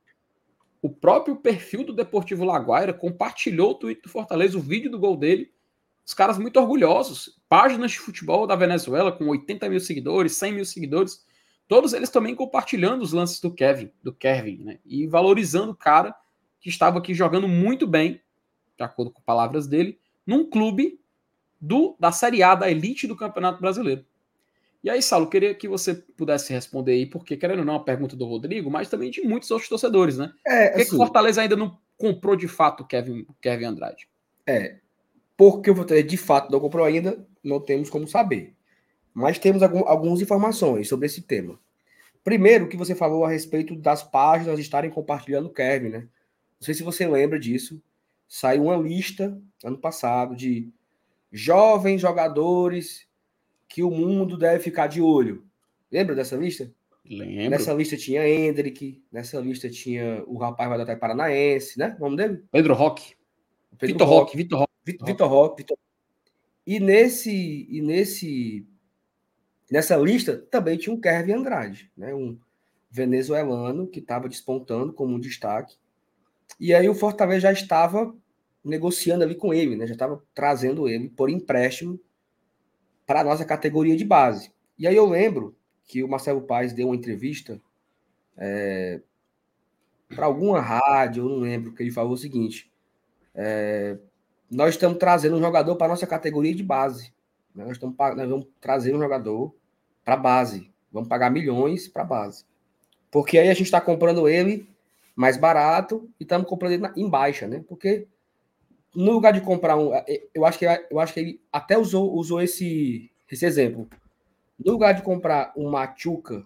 O 0.82 0.90
próprio 0.90 1.36
perfil 1.36 1.84
do 1.84 1.94
Deportivo 1.94 2.46
Laguaira 2.46 2.94
compartilhou 2.94 3.72
o 3.72 3.76
tweet 3.76 4.02
do 4.02 4.10
Fortaleza, 4.10 4.58
o 4.58 4.62
vídeo 4.62 4.90
do 4.90 5.00
gol 5.00 5.18
dele. 5.18 5.52
Os 6.06 6.14
caras 6.14 6.38
muito 6.38 6.60
orgulhosos. 6.60 7.40
Páginas 7.48 7.92
de 7.92 8.00
futebol 8.00 8.48
da 8.48 8.56
Venezuela 8.56 9.12
com 9.12 9.28
80 9.28 9.70
mil 9.70 9.80
seguidores, 9.80 10.38
100 10.38 10.54
mil 10.54 10.66
seguidores 10.66 11.26
Todos 11.70 11.94
eles 11.94 12.10
também 12.10 12.34
compartilhando 12.34 13.04
os 13.04 13.14
lances 13.14 13.40
do 13.40 13.54
Kevin, 13.54 13.92
do 14.02 14.12
Kevin, 14.12 14.58
né? 14.64 14.80
E 14.84 15.06
valorizando 15.06 15.72
o 15.72 15.76
cara 15.76 16.16
que 16.60 16.68
estava 16.68 16.98
aqui 16.98 17.14
jogando 17.14 17.48
muito 17.48 17.86
bem, 17.86 18.20
de 18.76 18.84
acordo 18.84 19.12
com 19.12 19.22
palavras 19.22 19.68
dele, 19.68 20.00
num 20.26 20.50
clube 20.50 21.00
do 21.62 21.96
da 22.00 22.12
Série 22.12 22.42
A, 22.42 22.56
da 22.56 22.72
elite 22.72 23.06
do 23.06 23.16
Campeonato 23.16 23.62
Brasileiro. 23.62 24.04
E 24.84 24.90
aí, 24.90 25.02
Saulo, 25.02 25.30
queria 25.30 25.54
que 25.54 25.68
você 25.68 25.94
pudesse 25.94 26.54
responder 26.54 26.94
aí, 26.94 27.06
porque 27.06 27.36
querendo 27.36 27.60
ou 27.60 27.66
não, 27.66 27.74
é 27.74 27.78
uma 27.78 27.84
pergunta 27.84 28.16
do 28.16 28.26
Rodrigo, 28.26 28.72
mas 28.72 28.90
também 28.90 29.12
de 29.12 29.22
muitos 29.22 29.52
outros 29.52 29.70
torcedores, 29.70 30.18
né? 30.18 30.32
É, 30.46 30.68
Por 30.68 30.76
que, 30.76 30.82
assim, 30.82 30.92
que 30.92 30.98
Fortaleza 30.98 31.42
ainda 31.42 31.56
não 31.56 31.78
comprou 31.98 32.36
de 32.36 32.48
fato 32.48 32.84
o 32.84 32.88
Kevin, 32.88 33.26
Kevin 33.42 33.66
Andrade? 33.66 34.08
É, 34.48 34.78
porque 35.36 35.70
o 35.70 35.76
Fortaleza 35.76 36.08
de 36.08 36.18
fato 36.18 36.52
não 36.52 36.60
comprou 36.60 36.86
ainda, 36.86 37.28
não 37.44 37.60
temos 37.60 37.90
como 37.90 38.08
saber 38.08 38.56
mas 39.20 39.38
temos 39.38 39.62
algum, 39.62 39.86
algumas 39.86 40.22
informações 40.22 40.88
sobre 40.88 41.06
esse 41.06 41.22
tema. 41.22 41.60
Primeiro, 42.24 42.70
que 42.70 42.78
você 42.78 42.96
falou 42.96 43.26
a 43.26 43.30
respeito 43.30 43.76
das 43.76 44.02
páginas 44.02 44.60
estarem 44.60 44.90
compartilhando 44.90 45.48
o 45.48 45.54
Kevin, 45.54 45.90
né? 45.90 46.00
Não 46.00 46.66
sei 46.66 46.74
se 46.74 46.84
você 46.84 47.06
lembra 47.06 47.38
disso. 47.38 47.82
Saiu 48.28 48.64
uma 48.64 48.78
lista 48.78 49.38
ano 49.62 49.78
passado 49.78 50.38
de 50.38 50.70
jovens 51.32 52.00
jogadores 52.00 53.08
que 53.70 53.82
o 53.84 53.90
mundo 53.90 54.38
deve 54.38 54.62
ficar 54.62 54.88
de 54.88 55.02
olho. 55.02 55.46
Lembra 55.92 56.16
dessa 56.16 56.36
lista? 56.36 56.70
Lembro. 57.06 57.52
Nessa 57.52 57.74
lista 57.74 57.96
tinha 57.96 58.28
Hendrick, 58.28 59.02
nessa 59.12 59.40
lista 59.40 59.70
tinha 59.70 60.24
o 60.28 60.38
rapaz 60.38 60.70
do 60.70 60.74
Atlético 60.82 61.00
Paranaense, 61.00 61.80
né? 61.80 61.96
O 61.98 62.02
nome 62.02 62.18
dele? 62.18 62.44
Pedro 62.52 62.74
Roque. 62.74 63.16
Vitor 63.82 64.08
Roque, 64.08 64.36
Vitor 64.36 64.60
Roque. 64.60 65.06
Vitor 65.06 65.30
Roque. 65.30 65.66
E 66.68 66.80
nesse, 66.80 67.68
e 67.70 67.82
nesse 67.82 68.68
Nessa 69.70 69.96
lista 69.98 70.38
também 70.50 70.78
tinha 70.78 70.94
um 70.94 71.00
Kevin 71.00 71.34
Andrade, 71.34 71.92
né? 71.96 72.14
um 72.14 72.38
venezuelano 72.90 73.88
que 73.88 74.00
estava 74.00 74.28
despontando 74.28 74.92
como 74.92 75.14
um 75.14 75.20
destaque. 75.20 75.78
E 76.60 76.74
aí 76.74 76.90
o 76.90 76.96
Fortaleza 76.96 77.42
já 77.42 77.52
estava 77.52 78.14
negociando 78.66 79.24
ali 79.24 79.36
com 79.36 79.54
ele, 79.54 79.76
né? 79.76 79.86
já 79.86 79.94
estava 79.94 80.24
trazendo 80.34 80.88
ele 80.88 81.08
por 81.10 81.30
empréstimo 81.30 82.00
para 83.10 83.22
a 83.22 83.24
nossa 83.24 83.44
categoria 83.44 83.98
de 83.98 84.06
base. 84.06 84.52
E 84.78 84.88
aí 84.88 84.96
eu 84.96 85.08
lembro 85.08 85.58
que 85.88 86.04
o 86.04 86.08
Marcelo 86.08 86.42
Paes 86.42 86.74
deu 86.74 86.90
uma 86.90 86.96
entrevista 86.96 87.60
é, 88.38 89.02
para 90.08 90.28
alguma 90.28 90.62
rádio, 90.62 91.24
eu 91.24 91.30
não 91.30 91.38
lembro, 91.38 91.74
que 91.74 91.82
ele 91.82 91.90
falou 91.90 92.14
o 92.14 92.18
seguinte: 92.18 92.72
é, 93.34 93.98
nós 94.48 94.76
estamos 94.76 95.00
trazendo 95.00 95.38
um 95.38 95.42
jogador 95.42 95.76
para 95.76 95.88
a 95.88 95.90
nossa 95.90 96.06
categoria 96.06 96.54
de 96.54 96.62
base. 96.62 97.12
Né? 97.56 97.66
Nós, 97.66 97.78
estamos, 97.78 97.96
nós 97.98 98.30
vamos 98.30 98.46
trazer 98.62 98.96
um 98.96 99.00
jogador 99.00 99.56
para 100.06 100.16
base. 100.16 100.72
Vamos 100.92 101.10
pagar 101.10 101.32
milhões 101.32 101.88
para 101.88 102.04
base. 102.04 102.46
Porque 103.10 103.40
aí 103.40 103.50
a 103.50 103.56
gente 103.56 103.66
está 103.66 103.82
comprando 103.82 104.30
ele 104.30 104.70
mais 105.16 105.36
barato 105.36 106.08
e 106.20 106.24
estamos 106.24 106.48
comprando 106.48 106.74
ele 106.74 106.84
em 106.96 107.10
baixa, 107.10 107.48
né? 107.48 107.64
Porque 107.68 108.08
no 108.96 109.12
lugar 109.12 109.34
de 109.34 109.42
comprar 109.42 109.78
um. 109.78 109.94
É, 109.94 110.06
eu 110.34 110.46
acho 110.46 110.58
que, 110.58 110.66
eu 110.66 111.00
acho 111.00 111.14
que 111.14 111.20
ele 111.20 111.42
até 111.52 111.78
usou, 111.78 112.14
usou 112.14 112.42
esse, 112.42 113.12
esse 113.30 113.46
exemplo. 113.46 113.88
No 114.64 114.74
lugar 114.74 114.94
de 114.94 115.02
comprar 115.02 115.54
um 115.56 115.70
Machuca 115.70 116.46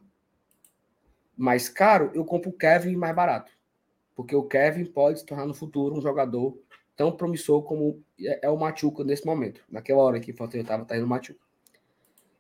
mais 1.36 1.68
caro, 1.68 2.12
eu 2.14 2.24
compro 2.24 2.50
o 2.50 2.54
Kevin 2.54 2.96
mais 2.96 3.16
barato. 3.16 3.52
Porque 4.16 4.36
o 4.36 4.44
Kevin 4.44 4.86
pode 4.86 5.20
se 5.20 5.26
tornar 5.26 5.46
no 5.46 5.54
futuro 5.54 5.98
um 5.98 6.02
jogador 6.02 6.58
tão 6.96 7.12
promissor 7.12 7.64
como 7.64 8.04
é, 8.20 8.46
é 8.46 8.50
o 8.50 8.58
Machuca 8.58 9.04
nesse 9.04 9.26
momento. 9.26 9.64
Naquela 9.70 10.04
hora 10.04 10.20
que 10.20 10.32
o 10.32 10.36
Fortaleza 10.36 10.66
estava 10.66 10.86
tá 10.86 10.96
indo 10.96 11.06
o 11.06 11.10
Machuca. 11.10 11.40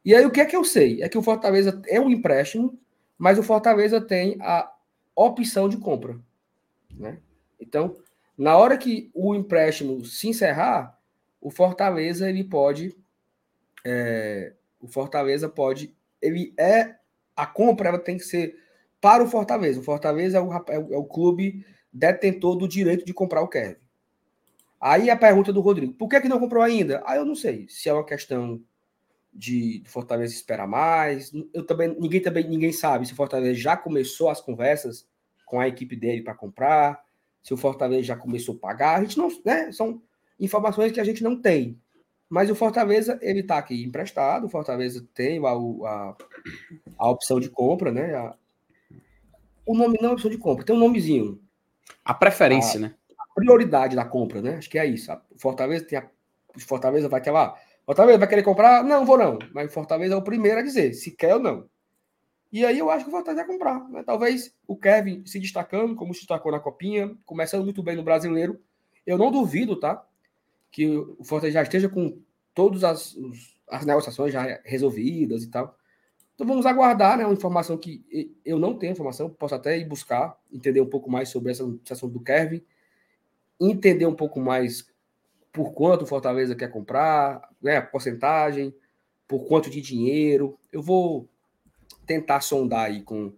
E 0.05 0.13
aí 0.13 0.25
o 0.25 0.31
que 0.31 0.41
é 0.41 0.45
que 0.45 0.55
eu 0.55 0.63
sei? 0.63 1.01
É 1.01 1.09
que 1.09 1.17
o 1.17 1.23
Fortaleza 1.23 1.81
é 1.87 1.99
um 1.99 2.09
empréstimo, 2.09 2.77
mas 3.17 3.39
o 3.39 3.43
Fortaleza 3.43 4.01
tem 4.01 4.37
a 4.41 4.71
opção 5.15 5.69
de 5.69 5.77
compra. 5.77 6.19
Né? 6.93 7.19
Então, 7.59 7.97
na 8.37 8.57
hora 8.57 8.77
que 8.77 9.11
o 9.13 9.35
empréstimo 9.35 10.03
se 10.05 10.29
encerrar, 10.29 10.97
o 11.39 11.49
Fortaleza 11.49 12.29
ele 12.29 12.43
pode. 12.43 12.95
É, 13.85 14.53
o 14.79 14.87
Fortaleza 14.87 15.47
pode. 15.49 15.95
Ele 16.21 16.53
é. 16.57 16.95
A 17.35 17.45
compra 17.45 17.89
ela 17.89 17.99
tem 17.99 18.17
que 18.17 18.23
ser 18.23 18.57
para 19.01 19.23
o 19.23 19.27
Fortaleza. 19.27 19.79
O 19.79 19.83
Fortaleza 19.83 20.37
é 20.37 20.41
o, 20.41 20.53
é 20.53 20.75
é 20.75 20.97
o 20.97 21.03
clube 21.03 21.65
detentor 21.91 22.55
do 22.55 22.67
direito 22.67 23.05
de 23.05 23.13
comprar 23.13 23.41
o 23.41 23.47
Kevin. 23.47 23.75
Aí 24.79 25.09
a 25.09 25.15
pergunta 25.15 25.53
do 25.53 25.61
Rodrigo: 25.61 25.93
por 25.93 26.07
que, 26.07 26.21
que 26.21 26.29
não 26.29 26.39
comprou 26.39 26.63
ainda? 26.63 27.03
Ah, 27.05 27.15
eu 27.15 27.25
não 27.25 27.35
sei. 27.35 27.67
Se 27.69 27.89
é 27.89 27.93
uma 27.93 28.05
questão 28.05 28.61
de 29.33 29.81
Fortaleza 29.85 30.33
esperar 30.33 30.67
mais. 30.67 31.31
Eu 31.53 31.65
também 31.65 31.95
ninguém 31.99 32.21
também 32.21 32.47
ninguém 32.47 32.71
sabe 32.71 33.05
se 33.05 33.13
o 33.13 33.15
Fortaleza 33.15 33.55
já 33.55 33.75
começou 33.75 34.29
as 34.29 34.39
conversas 34.39 35.07
com 35.45 35.59
a 35.59 35.67
equipe 35.67 35.95
dele 35.95 36.21
para 36.21 36.35
comprar, 36.35 37.03
se 37.43 37.53
o 37.53 37.57
Fortaleza 37.57 38.03
já 38.03 38.15
começou 38.15 38.55
a 38.55 38.57
pagar. 38.57 38.97
A 38.97 39.01
gente 39.01 39.17
não, 39.17 39.29
né? 39.45 39.71
São 39.71 40.01
informações 40.39 40.91
que 40.91 40.99
a 40.99 41.03
gente 41.03 41.23
não 41.23 41.39
tem. 41.39 41.79
Mas 42.29 42.49
o 42.49 42.55
Fortaleza 42.55 43.19
ele 43.21 43.41
está 43.41 43.57
aqui 43.57 43.83
emprestado. 43.83 44.45
O 44.45 44.49
Fortaleza 44.49 45.05
tem 45.13 45.37
a, 45.45 45.51
a, 45.51 46.15
a 46.97 47.09
opção 47.09 47.39
de 47.39 47.49
compra, 47.49 47.91
né? 47.91 48.15
A, 48.15 48.35
o 49.65 49.75
nome 49.77 49.99
não 50.01 50.09
é 50.09 50.13
opção 50.13 50.31
de 50.31 50.37
compra, 50.37 50.65
tem 50.65 50.75
um 50.75 50.79
nomezinho. 50.79 51.39
A 52.03 52.13
preferência, 52.13 52.77
a, 52.77 52.81
né? 52.81 52.95
A 53.19 53.33
prioridade 53.35 53.95
da 53.95 54.05
compra, 54.05 54.41
né? 54.41 54.55
Acho 54.55 54.69
que 54.69 54.79
é 54.79 54.85
isso. 54.85 55.11
O 55.29 55.39
Fortaleza 55.39 55.85
tem 55.85 55.99
a, 55.99 56.09
o 56.55 56.59
Fortaleza 56.59 57.07
vai 57.07 57.21
ter 57.21 57.31
lá 57.31 57.55
Fortaleza 57.85 58.17
vai 58.17 58.27
querer 58.27 58.43
comprar? 58.43 58.83
Não, 58.83 59.05
vou 59.05 59.17
não. 59.17 59.37
Mas 59.53 59.73
Fortaleza 59.73 60.13
é 60.13 60.17
o 60.17 60.21
primeiro 60.21 60.59
a 60.59 60.63
dizer 60.63 60.93
se 60.93 61.11
quer 61.11 61.35
ou 61.35 61.41
não. 61.41 61.65
E 62.53 62.63
aí 62.63 62.77
eu 62.77 62.91
acho 62.91 63.03
que 63.03 63.09
Fortaleza 63.09 63.43
vai 63.43 63.51
comprar. 63.51 63.89
Né? 63.89 64.03
Talvez 64.03 64.53
o 64.67 64.77
Kevin 64.77 65.25
se 65.25 65.39
destacando, 65.39 65.95
como 65.95 66.13
se 66.13 66.19
destacou 66.19 66.51
na 66.51 66.59
Copinha, 66.59 67.17
começando 67.25 67.63
muito 67.63 67.81
bem 67.81 67.95
no 67.95 68.03
Brasileiro. 68.03 68.61
Eu 69.07 69.17
não 69.17 69.31
duvido, 69.31 69.75
tá? 69.75 70.05
Que 70.71 70.87
o 70.87 71.23
Fortaleza 71.23 71.55
já 71.55 71.63
esteja 71.63 71.89
com 71.89 72.21
todas 72.53 72.83
as, 72.83 73.17
as 73.67 73.83
negociações 73.87 74.31
já 74.31 74.61
resolvidas 74.63 75.43
e 75.43 75.49
tal. 75.49 75.75
Então 76.35 76.45
vamos 76.45 76.67
aguardar, 76.67 77.17
né? 77.17 77.25
Uma 77.25 77.33
informação 77.33 77.75
que 77.75 78.05
eu 78.45 78.59
não 78.59 78.77
tenho 78.77 78.91
informação, 78.91 79.31
posso 79.31 79.55
até 79.55 79.75
ir 79.79 79.85
buscar, 79.85 80.39
entender 80.51 80.79
um 80.79 80.89
pouco 80.89 81.09
mais 81.09 81.29
sobre 81.29 81.51
essa 81.51 81.65
situação 81.65 82.07
do 82.07 82.19
Kevin, 82.19 82.63
entender 83.59 84.05
um 84.05 84.15
pouco 84.15 84.39
mais 84.39 84.87
por 85.51 85.73
quanto 85.73 86.03
o 86.03 86.07
Fortaleza 86.07 86.55
quer 86.55 86.69
comprar, 86.69 87.49
né, 87.59 87.77
a 87.77 87.81
porcentagem, 87.81 88.75
por 89.27 89.47
quanto 89.47 89.71
de 89.71 89.81
dinheiro. 89.81 90.59
Eu 90.71 90.83
vou 90.83 91.27
tentar 92.05 92.41
sondar 92.41 92.85
aí 92.85 93.01
com, 93.01 93.33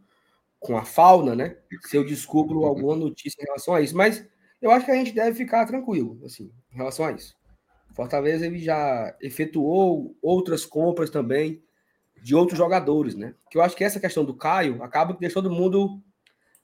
com 0.59 0.77
a 0.77 0.85
fauna, 0.85 1.35
né? 1.35 1.57
Se 1.83 1.95
eu 1.97 2.05
descubro 2.05 2.65
alguma 2.65 2.95
notícia 2.95 3.41
em 3.41 3.45
relação 3.45 3.73
a 3.73 3.81
isso. 3.81 3.95
Mas 3.95 4.25
eu 4.61 4.71
acho 4.71 4.85
que 4.85 4.91
a 4.91 4.95
gente 4.95 5.11
deve 5.13 5.35
ficar 5.35 5.65
tranquilo, 5.65 6.19
assim, 6.25 6.51
em 6.73 6.77
relação 6.77 7.05
a 7.05 7.11
isso. 7.11 7.35
Fortaleza 7.93 8.45
ele 8.45 8.59
já 8.59 9.15
efetuou 9.21 10.17
outras 10.21 10.65
compras 10.65 11.09
também 11.09 11.63
de 12.21 12.35
outros 12.35 12.57
jogadores, 12.57 13.15
né? 13.15 13.35
Que 13.49 13.57
eu 13.57 13.61
acho 13.61 13.75
que 13.75 13.83
essa 13.83 13.99
questão 13.99 14.25
do 14.25 14.35
Caio 14.35 14.83
acaba 14.83 15.13
que 15.13 15.19
deixou 15.19 15.41
todo 15.43 15.53
mundo 15.53 16.01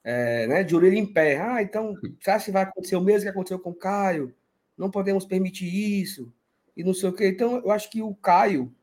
é, 0.04 0.48
né, 0.48 0.63
de 0.63 0.76
orelha 0.76 0.98
em 0.98 1.06
pé. 1.06 1.39
Ah, 1.39 1.62
então, 1.62 1.96
acha 2.28 2.46
que 2.46 2.52
vai 2.52 2.63
acontecer 2.63 2.96
o 2.96 3.02
mesmo 3.02 3.24
que 3.24 3.30
aconteceu 3.30 3.60
com 3.60 3.70
o 3.70 3.76
Caio? 3.76 4.34
não 4.82 4.89
podemos 4.89 5.26
permitir 5.26 5.67
isso, 6.02 6.34
e 6.76 6.84
não 6.84 6.94
sei 6.94 7.10
o 7.10 7.13
quê. 7.13 7.28
Então, 7.28 7.58
eu 7.58 7.72
acho 7.72 7.89
que 7.89 8.02
o 8.02 8.15
Caio, 8.15 8.74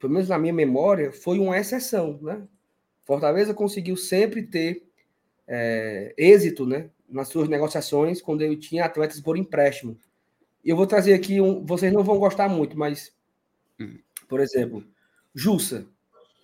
pelo 0.00 0.14
menos 0.14 0.28
na 0.28 0.38
minha 0.38 0.52
memória, 0.52 1.12
foi 1.12 1.38
uma 1.38 1.56
exceção, 1.58 2.18
né? 2.22 2.42
Fortaleza 3.04 3.52
conseguiu 3.52 3.96
sempre 3.96 4.42
ter 4.42 4.82
é, 5.46 6.14
êxito, 6.16 6.66
né? 6.66 6.90
Nas 7.08 7.28
suas 7.28 7.48
negociações, 7.48 8.22
quando 8.22 8.40
ele 8.40 8.56
tinha 8.56 8.86
atletas 8.86 9.20
por 9.20 9.36
empréstimo. 9.36 9.96
E 10.64 10.70
eu 10.70 10.76
vou 10.76 10.86
trazer 10.86 11.12
aqui 11.12 11.40
um. 11.40 11.64
Vocês 11.64 11.92
não 11.92 12.02
vão 12.02 12.18
gostar 12.18 12.48
muito, 12.48 12.78
mas. 12.78 13.12
Hum. 13.78 13.98
Por 14.28 14.40
exemplo, 14.40 14.84
Jussa. 15.34 15.86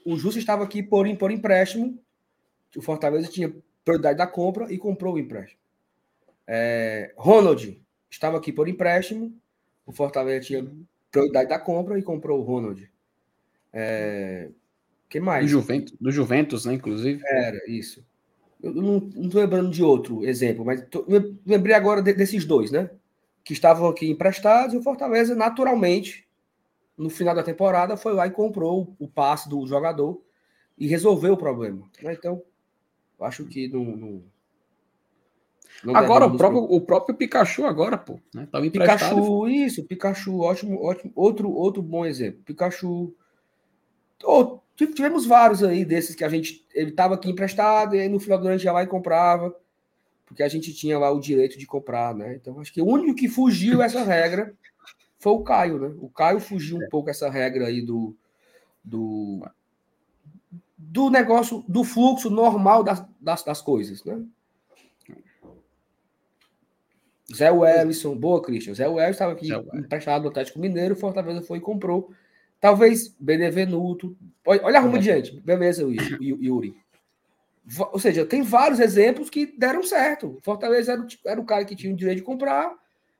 O 0.04 0.16
Jussa 0.16 0.38
estava 0.38 0.62
aqui 0.62 0.82
por, 0.82 1.06
por 1.16 1.30
empréstimo. 1.30 1.98
O 2.76 2.82
Fortaleza 2.82 3.28
tinha 3.28 3.54
prioridade 3.84 4.18
da 4.18 4.26
compra 4.26 4.70
e 4.72 4.76
comprou 4.76 5.14
o 5.14 5.18
empréstimo. 5.18 5.60
É, 6.46 7.12
Ronald 7.16 7.80
estava 8.10 8.36
aqui 8.36 8.52
por 8.52 8.68
empréstimo, 8.68 9.34
o 9.84 9.92
Fortaleza 9.92 10.46
tinha 10.46 10.70
prioridade 11.10 11.48
da 11.48 11.58
compra 11.58 11.98
e 11.98 12.02
comprou 12.02 12.40
o 12.40 12.42
Ronald. 12.42 12.88
É... 13.78 14.48
Quem 15.08 15.20
Do 15.20 15.24
mais? 15.26 15.50
Juventus, 15.50 15.94
do 16.00 16.10
Juventus, 16.10 16.64
né, 16.64 16.72
inclusive. 16.74 17.22
Era, 17.26 17.58
isso. 17.70 18.04
Eu 18.62 18.72
não, 18.72 18.98
não 19.14 19.28
tô 19.28 19.38
lembrando 19.38 19.70
de 19.70 19.82
outro 19.84 20.24
exemplo, 20.24 20.64
mas 20.64 20.82
tô- 20.88 21.04
lem- 21.06 21.38
lembrei 21.46 21.74
agora 21.74 22.00
de- 22.00 22.14
desses 22.14 22.44
dois, 22.46 22.70
né? 22.70 22.90
Que 23.44 23.52
estavam 23.52 23.86
aqui 23.88 24.10
emprestados 24.10 24.74
e 24.74 24.78
o 24.78 24.82
Fortaleza, 24.82 25.34
naturalmente, 25.34 26.26
no 26.96 27.10
final 27.10 27.34
da 27.34 27.42
temporada, 27.42 27.96
foi 27.98 28.14
lá 28.14 28.26
e 28.26 28.30
comprou 28.30 28.96
o 28.98 29.06
passe 29.06 29.46
do 29.48 29.64
jogador 29.66 30.20
e 30.78 30.86
resolveu 30.86 31.34
o 31.34 31.36
problema. 31.38 31.86
né? 32.02 32.14
Então, 32.14 32.42
acho 33.20 33.44
que 33.44 33.68
não. 33.68 33.84
não- 33.84 34.22
não 35.84 35.96
Agora, 35.96 36.26
o 36.26 36.36
próprio, 36.36 36.62
o 36.62 36.80
próprio 36.80 37.14
Pikachu 37.16 37.64
agora, 37.66 37.98
pô, 37.98 38.18
né? 38.34 38.48
Tava 38.50 38.66
emprestado. 38.66 39.16
Pikachu, 39.16 39.48
isso, 39.48 39.84
Pikachu, 39.84 40.40
ótimo, 40.40 40.82
ótimo. 40.82 41.12
Outro, 41.14 41.50
outro 41.52 41.82
bom 41.82 42.04
exemplo. 42.06 42.40
Pikachu. 42.42 43.14
Tive- 44.74 44.92
tivemos 44.92 45.24
vários 45.26 45.62
aí 45.62 45.84
desses 45.84 46.14
que 46.14 46.24
a 46.24 46.28
gente. 46.28 46.66
Ele 46.74 46.90
estava 46.90 47.14
aqui 47.14 47.30
emprestado 47.30 47.96
e 47.96 48.00
aí 48.00 48.08
no 48.08 48.20
final 48.20 48.38
do 48.38 48.48
ano 48.48 48.60
ia 48.60 48.72
lá 48.72 48.82
e 48.82 48.86
comprava. 48.86 49.54
Porque 50.26 50.42
a 50.42 50.48
gente 50.48 50.74
tinha 50.74 50.98
lá 50.98 51.10
o 51.10 51.20
direito 51.20 51.58
de 51.58 51.66
comprar, 51.66 52.14
né? 52.14 52.34
Então 52.34 52.58
acho 52.60 52.72
que 52.72 52.82
o 52.82 52.86
único 52.86 53.14
que 53.14 53.28
fugiu 53.28 53.80
essa 53.80 54.02
regra 54.02 54.52
foi 55.18 55.32
o 55.32 55.42
Caio, 55.42 55.78
né? 55.78 55.94
O 56.00 56.08
Caio 56.08 56.40
fugiu 56.40 56.76
um 56.78 56.88
pouco 56.88 57.08
essa 57.10 57.30
regra 57.30 57.66
aí 57.66 57.80
do. 57.80 58.14
do 58.84 59.46
do 60.78 61.10
negócio, 61.10 61.64
do 61.66 61.82
fluxo 61.82 62.28
normal 62.30 62.82
das, 62.82 63.04
das, 63.20 63.42
das 63.42 63.60
coisas, 63.62 64.04
né? 64.04 64.22
Zé 67.34 67.50
Wellison, 67.50 68.16
boa, 68.16 68.40
Christian. 68.40 68.74
Zé 68.74 68.86
Wellison 68.86 69.10
estava 69.10 69.32
aqui 69.32 69.48
Zé 69.48 69.62
emprestado 69.74 70.22
no 70.22 70.28
Atlético 70.28 70.58
Mineiro, 70.60 70.94
Fortaleza 70.94 71.42
foi 71.42 71.58
e 71.58 71.60
comprou. 71.60 72.12
Talvez 72.60 73.14
Benevenuto. 73.18 74.16
Olha, 74.44 74.78
a 74.78 74.80
ruma 74.80 74.98
de 74.98 75.04
gente. 75.04 75.40
Beleza, 75.40 75.86
Yuri. 76.20 76.74
Ou 77.92 77.98
seja, 77.98 78.24
tem 78.24 78.42
vários 78.42 78.78
exemplos 78.78 79.28
que 79.28 79.46
deram 79.58 79.82
certo. 79.82 80.38
Fortaleza 80.42 80.92
era 80.92 81.02
o, 81.02 81.06
era 81.26 81.40
o 81.40 81.44
cara 81.44 81.64
que 81.64 81.74
tinha 81.74 81.92
o 81.92 81.96
direito 81.96 82.18
de 82.18 82.24
comprar, 82.24 82.72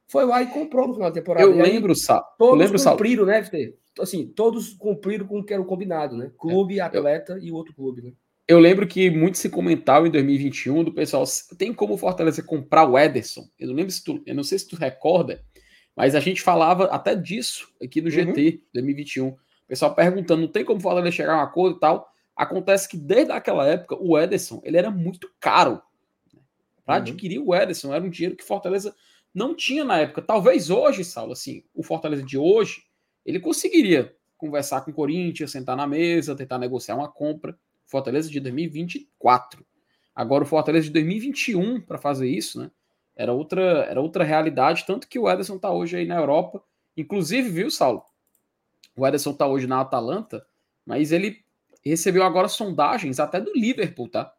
foi 0.06 0.24
lá 0.24 0.40
e 0.40 0.46
comprou 0.46 0.86
no 0.86 0.94
final 0.94 1.10
da 1.10 1.14
temporada. 1.14 1.44
Eu 1.44 1.54
E 1.54 1.62
lembro, 1.62 1.94
Sal. 1.96 2.18
Eu 2.18 2.46
Todos 2.46 2.58
lembro, 2.60 2.78
Sal. 2.78 2.92
cumpriram, 2.92 3.26
né, 3.26 3.42
FT? 3.42 3.74
Assim, 3.98 4.26
todos 4.26 4.74
cumpriram 4.74 5.26
com 5.26 5.40
o 5.40 5.44
que 5.44 5.52
era 5.52 5.62
o 5.62 5.66
combinado, 5.66 6.16
né? 6.16 6.30
Clube, 6.38 6.80
atleta 6.80 7.38
e 7.40 7.50
o 7.50 7.54
outro 7.54 7.74
clube, 7.74 8.02
né? 8.02 8.12
Eu 8.46 8.60
lembro 8.60 8.86
que 8.86 9.10
muito 9.10 9.38
se 9.38 9.48
comentava 9.48 10.06
em 10.06 10.10
2021 10.10 10.84
do 10.84 10.92
pessoal, 10.92 11.24
tem 11.58 11.74
como 11.74 11.94
o 11.94 11.98
Fortaleza 11.98 12.42
comprar 12.44 12.88
o 12.88 12.96
Ederson? 12.96 13.44
Eu 13.58 13.68
não 13.68 13.74
lembro 13.74 13.90
se 13.90 14.04
tu, 14.04 14.22
eu 14.24 14.36
não 14.36 14.44
sei 14.44 14.58
se 14.60 14.68
tu 14.68 14.76
recorda, 14.76 15.42
mas 15.96 16.14
a 16.14 16.20
gente 16.20 16.42
falava 16.42 16.84
até 16.86 17.14
disso 17.14 17.68
aqui 17.82 18.00
no 18.00 18.10
GT 18.10 18.62
2021. 18.74 19.28
O 19.28 19.38
pessoal 19.66 19.94
perguntando, 19.94 20.42
não 20.42 20.48
tem 20.48 20.64
como 20.64 20.78
o 20.78 20.82
Fortaleza 20.82 21.16
chegar 21.16 21.34
a 21.34 21.38
um 21.38 21.40
acordo 21.40 21.76
e 21.76 21.80
tal. 21.80 22.08
Acontece 22.36 22.88
que 22.88 22.96
desde 22.96 23.32
aquela 23.32 23.66
época 23.66 23.96
o 23.98 24.18
Ederson, 24.18 24.60
ele 24.64 24.76
era 24.76 24.90
muito 24.90 25.28
caro. 25.40 25.80
Para 26.84 26.96
Uhum. 26.96 27.00
adquirir 27.02 27.38
o 27.40 27.54
Ederson 27.54 27.92
era 27.92 28.04
um 28.04 28.10
dinheiro 28.10 28.36
que 28.36 28.44
Fortaleza 28.44 28.94
não 29.34 29.54
tinha 29.54 29.84
na 29.84 29.98
época. 29.98 30.22
Talvez 30.22 30.70
hoje, 30.70 31.04
Saulo, 31.04 31.32
assim, 31.32 31.64
o 31.74 31.82
Fortaleza 31.82 32.22
de 32.22 32.38
hoje, 32.38 32.84
ele 33.24 33.40
conseguiria 33.40 34.14
conversar 34.36 34.82
com 34.82 34.90
o 34.90 34.94
Corinthians, 34.94 35.50
sentar 35.50 35.76
na 35.76 35.86
mesa, 35.86 36.36
tentar 36.36 36.58
negociar 36.58 36.94
uma 36.94 37.08
compra. 37.08 37.58
Fortaleza 37.86 38.30
de 38.30 38.38
2024. 38.40 39.64
Agora 40.14 40.44
o 40.44 40.46
Fortaleza 40.46 40.86
de 40.86 40.92
2021 40.92 41.80
para 41.80 41.98
fazer 41.98 42.28
isso, 42.28 42.60
né? 42.60 42.70
Era 43.16 43.32
outra, 43.32 43.62
era 43.88 44.00
outra 44.00 44.22
realidade, 44.22 44.84
tanto 44.86 45.08
que 45.08 45.18
o 45.18 45.28
Ederson 45.28 45.58
tá 45.58 45.70
hoje 45.70 45.96
aí 45.96 46.06
na 46.06 46.16
Europa. 46.16 46.62
Inclusive, 46.96 47.48
viu, 47.48 47.70
Saulo? 47.70 48.04
O 48.96 49.06
Ederson 49.06 49.32
tá 49.32 49.46
hoje 49.46 49.66
na 49.66 49.80
Atalanta, 49.80 50.46
mas 50.84 51.12
ele 51.12 51.42
recebeu 51.84 52.24
agora 52.24 52.48
sondagens 52.48 53.18
até 53.18 53.40
do 53.40 53.52
Liverpool, 53.54 54.08
tá? 54.08 54.32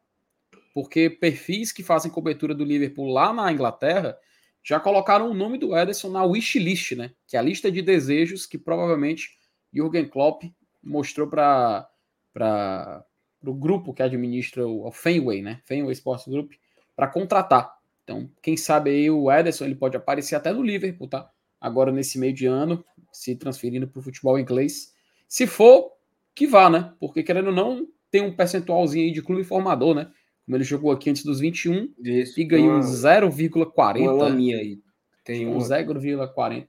Porque 0.74 1.10
perfis 1.10 1.72
que 1.72 1.82
fazem 1.82 2.12
cobertura 2.12 2.54
do 2.54 2.64
Liverpool 2.64 3.12
lá 3.12 3.34
na 3.34 3.52
Inglaterra 3.52 4.18
já 4.64 4.80
colocaram 4.80 5.32
o 5.32 5.34
nome 5.34 5.58
do 5.58 5.76
Ederson 5.76 6.10
na 6.10 6.24
wishlist, 6.24 6.92
né? 6.92 7.12
Que 7.26 7.38
é 7.38 7.40
a 7.40 7.44
lista 7.44 7.72
de 7.72 7.82
desejos 7.82 8.46
que 8.46 8.58
provavelmente 8.58 9.38
Jürgen 9.74 10.08
Klopp 10.08 10.44
mostrou 10.84 11.28
para 11.28 11.90
para 12.34 13.04
o 13.44 13.54
grupo 13.54 13.94
que 13.94 14.04
administra 14.04 14.68
o, 14.68 14.86
o 14.86 14.92
Fenway, 14.92 15.42
né? 15.42 15.62
Fenway 15.66 15.94
Sports 15.94 16.28
Group, 16.28 16.52
para 16.96 17.08
contratar. 17.08 17.77
Então, 18.08 18.32
quem 18.42 18.56
sabe 18.56 18.90
aí 18.90 19.12
o 19.12 19.30
Ederson 19.30 19.66
ele 19.66 19.76
pode 19.76 19.98
aparecer 19.98 20.36
até 20.36 20.54
no 20.54 20.64
Liverpool, 20.64 21.10
tá? 21.10 21.30
Agora 21.60 21.92
nesse 21.92 22.18
meio 22.18 22.34
de 22.34 22.46
ano, 22.46 22.82
se 23.12 23.36
transferindo 23.36 23.86
para 23.86 24.00
o 24.00 24.02
futebol 24.02 24.40
inglês. 24.40 24.94
Se 25.28 25.46
for, 25.46 25.92
que 26.34 26.48
vá, 26.48 26.70
né? 26.70 26.94
Porque 27.02 27.22
querendo 27.22 27.48
ou 27.48 27.54
não, 27.54 27.86
tem 28.10 28.22
um 28.22 28.34
percentualzinho 28.34 29.08
aí 29.08 29.12
de 29.12 29.22
clube 29.22 29.44
formador, 29.44 29.94
né? 29.94 30.10
Como 30.46 30.56
ele 30.56 30.64
jogou 30.64 30.90
aqui 30.90 31.10
antes 31.10 31.26
dos 31.26 31.42
21 31.42 31.94
Isso. 32.02 32.40
e 32.40 32.46
ganhou 32.46 32.72
um 32.72 32.76
uma, 32.76 32.82
0,40. 32.82 34.00
uma 34.00 34.12
laminha 34.14 34.56
aí. 34.56 34.80
Tem 35.26 35.46
um 35.46 35.58
um 35.58 35.60
0,40. 35.60 36.66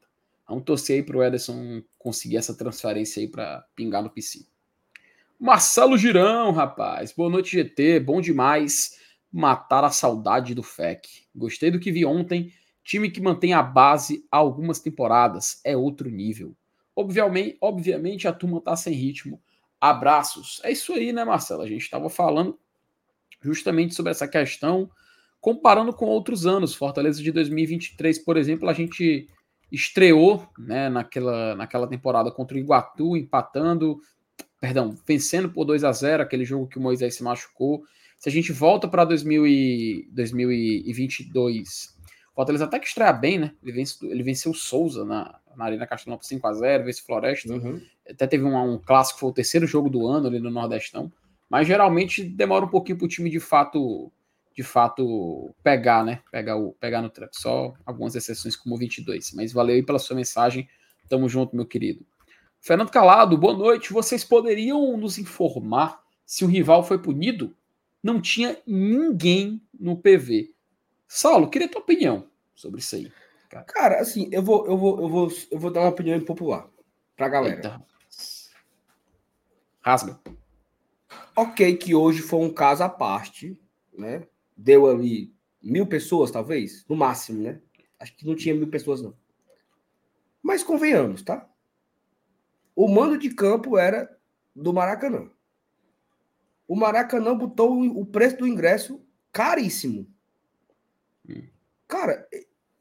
Vamos 0.49 0.65
torcer 0.65 0.97
aí 0.97 1.03
pro 1.05 1.23
Ederson 1.23 1.83
conseguir 1.97 2.39
essa 2.39 2.57
transferência 2.57 3.21
aí 3.21 3.29
para 3.29 3.65
pingar 3.77 4.03
no 4.03 4.11
PC. 4.11 4.41
Marcelo 5.39 5.97
Girão, 5.97 6.51
rapaz. 6.51 7.13
Boa 7.13 7.31
noite, 7.31 7.53
GT. 7.53 8.01
Bom 8.01 8.21
demais 8.21 8.99
matar 9.33 9.85
a 9.85 9.91
saudade 9.91 10.55
do 10.55 10.63
FEC. 10.63 11.27
Gostei 11.35 11.71
do 11.71 11.81
que 11.81 11.93
vi 11.93 12.05
ontem. 12.05 12.53
Time 12.83 13.11
que 13.11 13.21
mantém 13.21 13.53
a 13.53 13.63
base 13.63 14.25
há 14.31 14.39
algumas 14.39 14.81
temporadas 14.81 15.61
é 15.65 15.77
outro 15.77 16.11
nível. 16.11 16.57
Obviamente, 16.97 17.57
obviamente 17.61 18.27
a 18.27 18.33
turma 18.33 18.61
tá 18.61 18.75
sem 18.75 18.95
ritmo. 18.95 19.41
Abraços. 19.81 20.61
É 20.65 20.73
isso 20.73 20.93
aí, 20.93 21.13
né, 21.13 21.25
Marcelo? 21.25 21.63
A 21.63 21.69
gente 21.69 21.83
estava 21.83 22.09
falando 22.09 22.59
justamente 23.41 23.95
sobre 23.95 24.11
essa 24.11 24.27
questão, 24.27 24.91
comparando 25.41 25.93
com 25.93 26.07
outros 26.07 26.47
anos. 26.47 26.75
Fortaleza 26.75 27.23
de 27.23 27.31
2023, 27.31 28.19
por 28.19 28.37
exemplo, 28.37 28.69
a 28.69 28.73
gente 28.73 29.29
estreou 29.71 30.49
né, 30.59 30.89
naquela, 30.89 31.55
naquela 31.55 31.87
temporada 31.87 32.31
contra 32.31 32.57
o 32.57 32.61
Iguatu, 32.61 33.17
empatando, 33.17 34.01
perdão, 34.61 34.97
vencendo 35.07 35.51
por 35.51 35.65
2 35.65 35.85
a 35.85 35.93
0 35.93 36.23
aquele 36.23 36.45
jogo 36.45 36.67
que 36.67 36.79
o 36.79 36.83
Moisés 36.83 37.15
se 37.15 37.23
machucou. 37.23 37.85
Se 38.19 38.29
a 38.29 38.33
gente 38.33 38.53
volta 38.53 38.89
para 38.89 39.05
2022, 39.05 41.97
o 42.33 42.35
Fortaleza 42.35 42.65
até 42.65 42.79
que 42.79 42.89
estreia 42.89 43.13
bem, 43.13 43.39
né? 43.39 43.53
Ele, 43.63 43.73
vence, 43.73 44.07
ele 44.07 44.23
venceu 44.23 44.53
o 44.53 44.55
Souza 44.55 45.05
na, 45.05 45.39
na 45.57 45.65
Arena 45.65 45.87
Castelão 45.87 46.19
por 46.19 46.25
5 46.25 46.47
a 46.47 46.53
0 46.53 46.85
vence 46.85 47.03
o 47.03 47.07
Floresta. 47.07 47.53
Uhum. 47.53 47.81
Até 48.09 48.27
teve 48.27 48.45
um, 48.45 48.75
um 48.75 48.79
clássico, 48.79 49.21
foi 49.21 49.31
o 49.31 49.35
terceiro 49.35 49.67
jogo 49.67 49.89
do 49.89 50.07
ano 50.07 50.27
ali 50.27 50.41
no 50.41 50.51
Nordestão. 50.51 51.13
Mas 51.49 51.67
geralmente 51.67 52.23
demora 52.23 52.65
um 52.65 52.69
pouquinho 52.69 52.99
para 52.99 53.07
o 53.07 53.09
time 53.09 53.31
de 53.31 53.41
fato 53.41 54.13
de 54.59 54.65
fato 54.65 55.55
pegar, 55.63 56.05
né? 56.05 56.21
Pegar, 56.33 56.57
o, 56.57 56.73
pegar 56.73 57.01
no 57.01 57.09
tranco. 57.09 57.37
Só 57.37 57.73
algumas 57.87 58.17
exceções 58.17 58.57
como 58.57 58.75
o 58.75 58.79
22. 58.79 59.33
Mas 59.33 59.53
valeu 59.53 59.77
aí 59.77 59.85
pela 59.85 60.01
sua 60.01 60.17
mensagem. 60.17 60.69
Tamo 61.09 61.29
junto, 61.29 61.55
meu 61.55 61.65
querido. 61.65 62.05
Fernando 62.61 62.91
Calado, 62.91 63.39
boa 63.39 63.57
noite. 63.57 63.93
Vocês 63.93 64.25
poderiam 64.25 64.97
nos 64.97 65.17
informar 65.17 66.01
se 66.27 66.45
o 66.45 66.49
rival 66.49 66.83
foi 66.83 66.99
punido? 66.99 67.57
Não 68.03 68.21
tinha 68.21 68.61
ninguém 68.67 69.63
no 69.79 69.97
PV. 69.97 70.55
Saulo, 71.07 71.51
queria 71.51 71.69
tua 71.69 71.81
opinião 71.81 72.29
sobre 72.55 72.81
isso 72.81 72.97
aí. 72.97 73.13
Cara, 73.67 74.01
assim, 74.01 74.29
eu 74.31 74.43
vou, 74.43 74.67
eu 74.67 74.77
vou, 74.77 75.01
eu 75.01 75.09
vou, 75.09 75.33
eu 75.51 75.59
vou 75.59 75.71
dar 75.71 75.81
uma 75.81 75.89
opinião 75.89 76.17
impopular 76.17 76.69
pra 77.17 77.29
galera. 77.29 77.57
Eita. 77.57 77.83
Rasga. 79.81 80.21
Ok, 81.35 81.77
que 81.77 81.95
hoje 81.95 82.21
foi 82.21 82.41
um 82.41 82.53
caso 82.53 82.83
à 82.83 82.89
parte, 82.89 83.59
né? 83.97 84.27
Deu 84.57 84.87
ali 84.87 85.35
mil 85.63 85.87
pessoas, 85.87 86.31
talvez, 86.31 86.85
no 86.89 86.95
máximo, 86.95 87.43
né? 87.43 87.61
Acho 87.99 88.15
que 88.15 88.27
não 88.27 88.37
tinha 88.37 88.55
mil 88.55 88.69
pessoas, 88.69 89.01
não. 89.01 89.17
Mas 90.43 90.63
convenhamos, 90.63 91.23
tá? 91.23 91.49
O 92.77 92.87
mando 92.89 93.17
de 93.17 93.31
campo 93.31 93.79
era 93.79 94.17
do 94.55 94.73
Maracanã. 94.73 95.31
O 96.69 96.77
Maracanã 96.77 97.35
botou 97.35 97.81
o 97.83 98.05
preço 98.05 98.37
do 98.37 98.47
ingresso 98.47 99.03
caríssimo. 99.33 100.07
Hum. 101.27 101.49
Cara, 101.89 102.29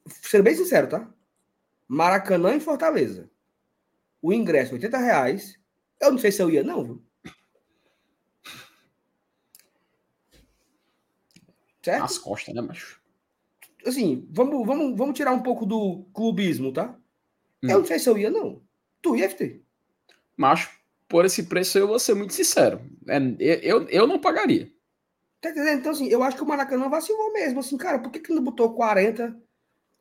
ser 0.06 0.44
bem 0.44 0.54
sincero, 0.54 0.90
tá? 0.90 1.10
Maracanã 1.88 2.54
em 2.54 2.60
Fortaleza. 2.60 3.32
O 4.22 4.34
ingresso, 4.34 4.74
80 4.74 4.98
reais. 4.98 5.58
Eu 6.02 6.12
não 6.12 6.18
sei 6.18 6.34
se 6.34 6.42
eu 6.42 6.50
ia, 6.50 6.64
não, 6.64 6.84
viu? 6.84 7.04
Certo? 11.82 12.02
Nas 12.02 12.18
costas, 12.18 12.54
né, 12.54 12.62
macho? 12.62 13.02
Assim, 13.86 14.28
vamos, 14.30 14.68
vamos, 14.68 14.98
vamos 14.98 15.16
tirar 15.16 15.32
um 15.32 15.42
pouco 15.42 15.66
do 15.66 16.04
clubismo, 16.14 16.74
tá? 16.74 16.94
Hum. 17.64 17.70
Eu 17.70 17.80
não 17.80 17.86
sei 17.86 17.98
se 17.98 18.10
eu 18.10 18.18
ia, 18.18 18.30
não. 18.30 18.62
Tu 19.02 19.16
ia, 19.16 19.30
FT? 19.30 19.64
Macho, 20.36 20.77
por 21.08 21.26
esse 21.26 21.44
preço 21.44 21.78
eu 21.78 21.88
vou 21.88 22.00
ser 22.00 22.14
muito 22.14 22.34
sincero. 22.34 22.82
É, 23.08 23.18
eu, 23.62 23.88
eu 23.90 24.08
não 24.08 24.20
pagaria. 24.20 24.70
Tá 25.40 25.50
entendendo? 25.50 25.80
Então, 25.80 25.92
assim, 25.92 26.08
eu 26.08 26.24
acho 26.24 26.36
que 26.36 26.44
o 26.44 26.48
Maracanã 26.48 26.90
vacilou 26.90 27.32
mesmo. 27.34 27.60
Assim, 27.60 27.78
cara, 27.78 28.00
por 28.00 28.12
que, 28.12 28.20
que 28.20 28.34
não 28.34 28.44
botou 28.44 28.74
40? 28.74 29.36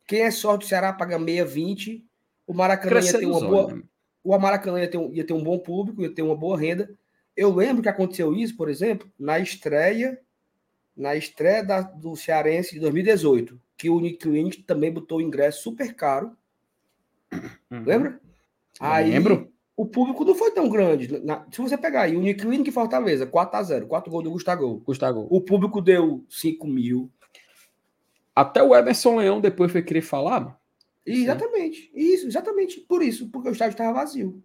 Quem 0.06 0.22
é 0.22 0.30
só 0.30 0.56
do 0.56 0.64
Ceará 0.64 0.92
paga 0.92 1.18
meia 1.18 1.44
20. 1.44 2.04
O 2.46 2.54
Maracanã 2.54 3.00
ia 3.00 3.12
ter 3.12 3.26
uma 3.26 3.38
Crescendo 3.40 3.46
os 3.46 3.50
boa. 3.50 3.74
né? 3.74 3.82
o 4.24 4.38
Maracanã 4.38 4.80
ia 4.80 4.90
ter, 4.90 4.98
um, 4.98 5.12
ia 5.12 5.24
ter 5.24 5.32
um 5.32 5.42
bom 5.42 5.58
público, 5.58 6.02
ia 6.02 6.12
ter 6.12 6.22
uma 6.22 6.36
boa 6.36 6.58
renda. 6.58 6.90
Eu 7.36 7.54
lembro 7.54 7.82
que 7.82 7.88
aconteceu 7.88 8.34
isso, 8.34 8.56
por 8.56 8.68
exemplo, 8.68 9.10
na 9.18 9.38
estreia 9.38 10.20
na 10.96 11.14
estreia 11.14 11.62
da, 11.62 11.82
do 11.82 12.16
Cearense 12.16 12.72
de 12.72 12.80
2018, 12.80 13.60
que 13.76 13.90
o 13.90 13.96
Uniclinic 13.96 14.62
também 14.62 14.90
botou 14.90 15.18
o 15.18 15.22
ingresso 15.22 15.62
super 15.62 15.94
caro. 15.94 16.34
Uhum. 17.70 17.84
Lembra? 17.84 18.20
Aí, 18.80 19.10
lembro. 19.10 19.52
O 19.76 19.84
público 19.84 20.24
não 20.24 20.34
foi 20.34 20.50
tão 20.50 20.68
grande. 20.68 21.20
Na, 21.20 21.46
se 21.50 21.60
você 21.60 21.76
pegar 21.76 22.02
aí, 22.02 22.16
Uniclinic 22.16 22.70
Fortaleza, 22.72 23.26
4x0, 23.26 23.86
4 23.86 24.10
gols 24.10 24.24
do 24.24 24.30
Gustavo. 24.30 24.78
Gustavo. 24.78 25.26
O 25.30 25.40
público 25.40 25.82
deu 25.82 26.24
5 26.30 26.66
mil. 26.66 27.10
Até 28.34 28.62
o 28.62 28.74
Emerson 28.74 29.16
Leão 29.16 29.40
depois 29.40 29.70
foi 29.70 29.82
querer 29.82 30.02
falar, 30.02 30.40
mano. 30.40 30.56
Exatamente. 31.04 31.90
Isso, 31.94 32.26
exatamente 32.26 32.80
por 32.80 33.02
isso, 33.02 33.28
porque 33.28 33.48
o 33.48 33.52
estádio 33.52 33.74
estava 33.74 33.92
vazio. 33.92 34.42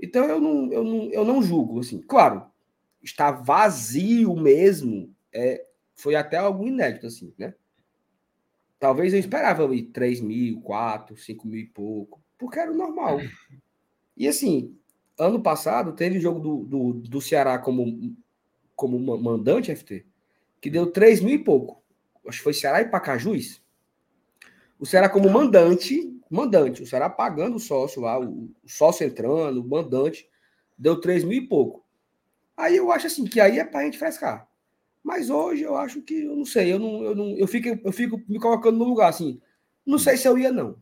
Então 0.00 0.24
eu 0.24 0.40
não, 0.40 0.72
eu 0.72 0.84
não, 0.84 1.10
eu 1.10 1.24
não 1.24 1.42
julgo, 1.42 1.80
assim. 1.80 2.00
Claro, 2.00 2.46
está 3.02 3.30
vazio 3.30 4.34
mesmo 4.34 5.14
é, 5.32 5.66
foi 5.94 6.14
até 6.14 6.36
algo 6.36 6.66
inédito, 6.66 7.06
assim, 7.06 7.34
né? 7.36 7.54
Talvez 8.78 9.12
eu 9.12 9.18
esperava 9.18 9.64
ali 9.64 9.82
3 9.82 10.20
mil, 10.20 10.60
4, 10.60 11.16
5 11.16 11.46
mil 11.46 11.60
e 11.60 11.66
pouco, 11.66 12.22
porque 12.38 12.58
era 12.58 12.70
o 12.70 12.76
normal. 12.76 13.18
E 14.16 14.28
assim, 14.28 14.76
ano 15.18 15.42
passado 15.42 15.92
teve 15.92 16.20
jogo 16.20 16.40
do, 16.40 16.64
do, 16.64 16.92
do 16.94 17.20
Ceará 17.20 17.58
como, 17.58 18.16
como 18.76 18.98
mandante, 19.18 19.74
FT, 19.74 20.06
que 20.60 20.70
deu 20.70 20.90
3 20.90 21.20
mil 21.20 21.34
e 21.34 21.44
pouco. 21.44 21.82
Acho 22.26 22.38
que 22.38 22.44
foi 22.44 22.54
Ceará 22.54 22.80
e 22.80 22.88
Pacajus. 22.88 23.62
O 24.78 24.86
Ceará 24.86 25.08
como 25.08 25.30
mandante, 25.30 26.18
mandante, 26.30 26.82
o 26.82 26.86
Ceará 26.86 27.08
pagando 27.08 27.56
o 27.56 27.60
sócio 27.60 28.02
lá, 28.02 28.18
o, 28.18 28.50
o 28.64 28.68
sócio 28.68 29.06
entrando, 29.06 29.60
o 29.60 29.68
mandante, 29.68 30.28
deu 30.76 31.00
3 31.00 31.24
mil 31.24 31.42
e 31.42 31.46
pouco. 31.46 31.84
Aí 32.56 32.76
eu 32.76 32.90
acho 32.92 33.06
assim 33.06 33.24
que 33.24 33.40
aí 33.40 33.58
é 33.58 33.64
pra 33.64 33.84
gente 33.84 33.98
frescar. 33.98 34.48
Mas 35.02 35.28
hoje 35.28 35.62
eu 35.62 35.76
acho 35.76 36.00
que, 36.00 36.22
eu 36.22 36.34
não 36.34 36.46
sei, 36.46 36.72
eu 36.72 36.78
não, 36.78 37.02
eu 37.02 37.14
não, 37.14 37.36
eu 37.36 37.46
fico, 37.46 37.68
eu 37.68 37.92
fico 37.92 38.22
me 38.26 38.38
colocando 38.38 38.78
no 38.78 38.84
lugar 38.84 39.10
assim. 39.10 39.40
Não 39.84 39.98
sei 39.98 40.16
se 40.16 40.26
eu 40.26 40.38
ia 40.38 40.50
não. 40.50 40.78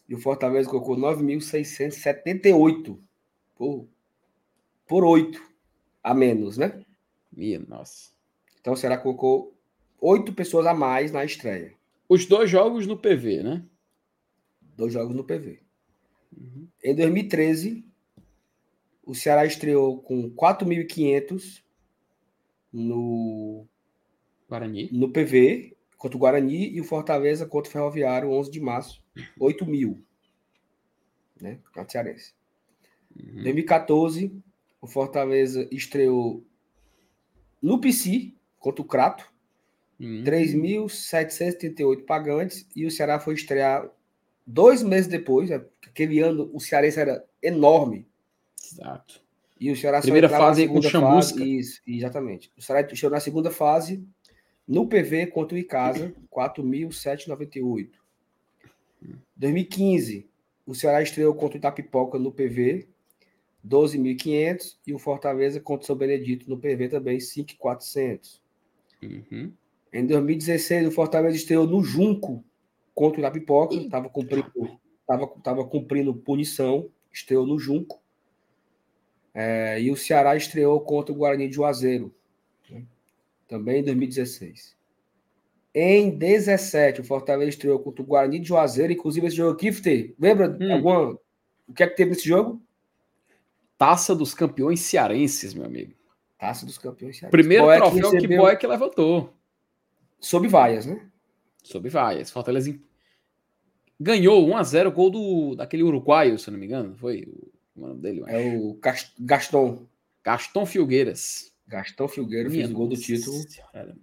E 0.07 0.15
o 0.15 0.21
Fortaleza 0.21 0.69
colocou 0.69 0.95
9.678 0.95 2.97
por, 3.55 3.89
por 4.87 5.03
8 5.03 5.45
a 6.01 6.13
menos, 6.13 6.57
né? 6.57 6.85
Minha 7.31 7.59
nossa. 7.59 8.11
Então 8.61 8.71
o 8.73 8.77
Ceará 8.77 8.97
colocou 8.97 9.56
8 9.99 10.33
pessoas 10.33 10.65
a 10.65 10.73
mais 10.73 11.11
na 11.11 11.25
estreia. 11.25 11.73
Os 12.07 12.25
dois 12.25 12.49
jogos 12.49 12.87
no 12.87 12.97
PV, 12.97 13.43
né? 13.43 13.65
Dois 14.75 14.93
jogos 14.93 15.15
no 15.15 15.23
PV. 15.23 15.59
Uhum. 16.35 16.67
Em 16.83 16.95
2013, 16.95 17.83
o 19.03 19.15
Ceará 19.15 19.45
estreou 19.45 19.99
com 20.01 20.29
4.500 20.31 21.63
no 22.71 23.65
Guarani. 24.47 24.89
No 24.91 25.09
PV, 25.09 25.75
contra 25.97 26.17
o 26.17 26.19
Guarani, 26.19 26.69
e 26.69 26.79
o 26.79 26.83
Fortaleza 26.83 27.45
contra 27.45 27.69
o 27.69 27.71
Ferroviário, 27.73 28.29
11 28.31 28.51
de 28.51 28.59
março, 28.59 29.03
8 29.39 29.65
mil. 29.65 30.03
Né? 31.41 31.59
Campeonato 31.65 31.91
Cearense. 31.91 32.33
Uhum. 33.15 33.43
2014, 33.43 34.31
o 34.79 34.87
Fortaleza 34.87 35.67
estreou 35.71 36.45
no 37.61 37.81
PC, 37.81 38.33
contra 38.59 38.81
o 38.81 38.85
Crato, 38.85 39.31
uhum. 39.99 40.23
3.738 40.23 42.05
pagantes, 42.05 42.67
e 42.75 42.85
o 42.85 42.91
Ceará 42.91 43.19
foi 43.19 43.33
estrear 43.33 43.89
dois 44.45 44.81
meses 44.81 45.07
depois, 45.07 45.49
né? 45.49 45.61
aquele 45.85 46.19
ano 46.19 46.49
o 46.53 46.59
Cearense 46.59 46.99
era 46.99 47.25
enorme. 47.41 48.07
Exato. 48.71 49.21
E 49.59 49.71
o 49.71 49.75
Ceará 49.75 50.01
Primeira 50.01 50.29
fase 50.29 50.67
com 50.67 50.77
o 50.77 50.83
Chamusca. 50.83 51.43
Isso, 51.43 51.81
exatamente. 51.87 52.51
O 52.55 52.61
Ceará 52.61 52.87
chegou 52.93 53.11
na 53.11 53.19
segunda 53.19 53.49
fase, 53.49 54.03
no 54.67 54.87
PV 54.87 55.27
contra 55.27 55.55
o 55.55 55.57
Icasa, 55.57 56.13
4.798. 56.31 57.89
2015, 59.35 60.27
o 60.65 60.75
Ceará 60.75 61.01
estreou 61.01 61.33
contra 61.33 61.57
o 61.57 61.59
Itapipoca 61.59 62.19
no 62.19 62.31
PV, 62.31 62.87
12.500. 63.65 64.77
E 64.85 64.93
o 64.93 64.99
Fortaleza 64.99 65.59
contra 65.59 65.83
o 65.83 65.87
São 65.87 65.95
Benedito 65.95 66.49
no 66.49 66.57
PV 66.57 66.89
também, 66.89 67.17
5.400. 67.17 68.39
Uhum. 69.01 69.51
Em 69.97 70.05
2016, 70.05 70.89
o 70.89 70.91
Fortaleza 70.91 71.35
estreou 71.35 71.65
no 71.65 71.83
Junco 71.83 72.45
contra 72.93 73.19
o 73.19 73.21
Itapipoca, 73.21 73.73
estava 73.73 74.07
cumprindo, 74.07 74.51
tava, 75.07 75.27
tava 75.43 75.65
cumprindo 75.65 76.13
punição, 76.13 76.87
estreou 77.11 77.47
no 77.47 77.57
Junco. 77.57 77.99
É, 79.33 79.81
e 79.81 79.89
o 79.89 79.97
Ceará 79.97 80.35
estreou 80.35 80.79
contra 80.81 81.11
o 81.11 81.17
Guarani 81.17 81.47
de 81.47 81.55
Juazeiro, 81.55 82.13
né? 82.69 82.83
também 83.47 83.79
em 83.79 83.83
2016. 83.85 84.77
Em 85.73 86.11
17, 86.11 87.01
o 87.01 87.03
Fortaleza 87.03 87.49
estreou 87.49 87.79
contra 87.79 88.03
o 88.03 88.05
Guarani 88.05 88.37
de 88.37 88.49
Juazeiro, 88.49 88.93
inclusive 88.93 89.25
esse 89.25 89.35
jogo 89.35 89.53
aqui, 89.53 90.15
lembra 90.19 90.55
hum. 90.61 90.73
alguma, 90.73 91.19
o 91.67 91.73
que 91.73 91.81
é 91.81 91.87
que 91.87 91.95
teve 91.95 92.11
nesse 92.11 92.27
jogo? 92.27 92.61
Taça 93.79 94.15
dos 94.15 94.35
Campeões 94.35 94.79
Cearenses, 94.79 95.55
meu 95.55 95.65
amigo. 95.65 95.93
Taça 96.37 96.67
dos 96.67 96.77
Campeões 96.77 97.17
Cearenses. 97.17 97.31
Primeiro 97.31 97.63
Boé 97.63 97.77
troféu 97.77 98.11
que, 98.11 98.15
recebeu... 98.15 98.45
que 98.45 98.57
que 98.57 98.67
levantou. 98.67 99.36
Sob 100.19 100.47
vaias, 100.47 100.85
né? 100.85 101.09
Sob 101.63 101.87
vaias. 101.89 102.31
Fortaleza 102.31 102.77
ganhou 103.99 104.47
1 104.47 104.57
a 104.57 104.63
0 104.63 104.91
gol 104.91 105.09
do 105.09 105.55
daquele 105.55 105.83
uruguaio, 105.83 106.37
se 106.37 106.51
não 106.51 106.57
me 106.57 106.65
engano, 106.65 106.95
foi 106.95 107.27
o 107.75 107.79
nome 107.79 108.01
dele? 108.01 108.23
É 108.27 108.57
o 108.57 108.79
Gaston. 109.19 109.85
Gaston 110.23 110.65
Filgueiras. 110.65 111.53
Gaston 111.67 112.07
Filgueiras 112.07 112.53
fez 112.53 112.69
o 112.69 112.73
gol 112.73 112.87
do 112.87 112.97
título. 112.97 113.37
Senhora, 113.49 113.95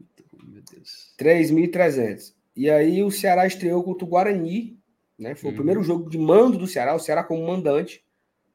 meu 0.42 0.62
Deus. 0.62 1.14
3.300. 1.18 2.34
E 2.56 2.70
aí 2.70 3.02
o 3.02 3.10
Ceará 3.10 3.46
estreou 3.46 3.82
contra 3.82 4.04
o 4.04 4.08
Guarani, 4.08 4.78
né? 5.18 5.34
Foi 5.34 5.48
uhum. 5.48 5.54
o 5.54 5.56
primeiro 5.56 5.82
jogo 5.82 6.08
de 6.08 6.18
mando 6.18 6.56
do 6.56 6.66
Ceará, 6.66 6.94
o 6.94 7.00
Ceará 7.00 7.24
como 7.24 7.46
mandante. 7.46 8.04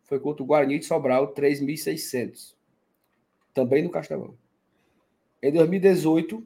Foi 0.04 0.20
contra 0.20 0.42
o 0.42 0.46
Guarani 0.46 0.80
de 0.80 0.86
Sobral, 0.86 1.34
3.600. 1.34 2.56
Também 3.54 3.84
no 3.84 3.90
Castelão. 3.90 4.36
Em 5.42 5.52
2018, 5.52 6.44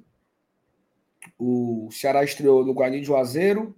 o 1.37 1.89
Ceará 1.91 2.23
estreou 2.23 2.65
no 2.65 2.73
Guarani 2.73 2.99
de 2.99 3.07
Juazeiro. 3.07 3.75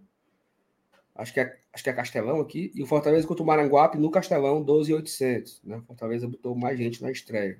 Acho 1.15 1.33
que 1.33 1.39
é 1.39 1.57
acho 1.75 1.83
que 1.83 1.89
é 1.89 1.93
Castelão 1.93 2.39
aqui, 2.39 2.71
e 2.73 2.81
o 2.81 2.85
Fortaleza 2.85 3.27
contra 3.27 3.43
o 3.43 3.45
Maranguape 3.45 3.97
no 3.97 4.09
Castelão, 4.09 4.63
12,800. 4.63 5.61
Né? 5.61 5.77
O 5.77 5.81
Fortaleza 5.81 6.25
botou 6.25 6.55
mais 6.55 6.77
gente 6.77 7.01
na 7.01 7.11
estreia. 7.11 7.59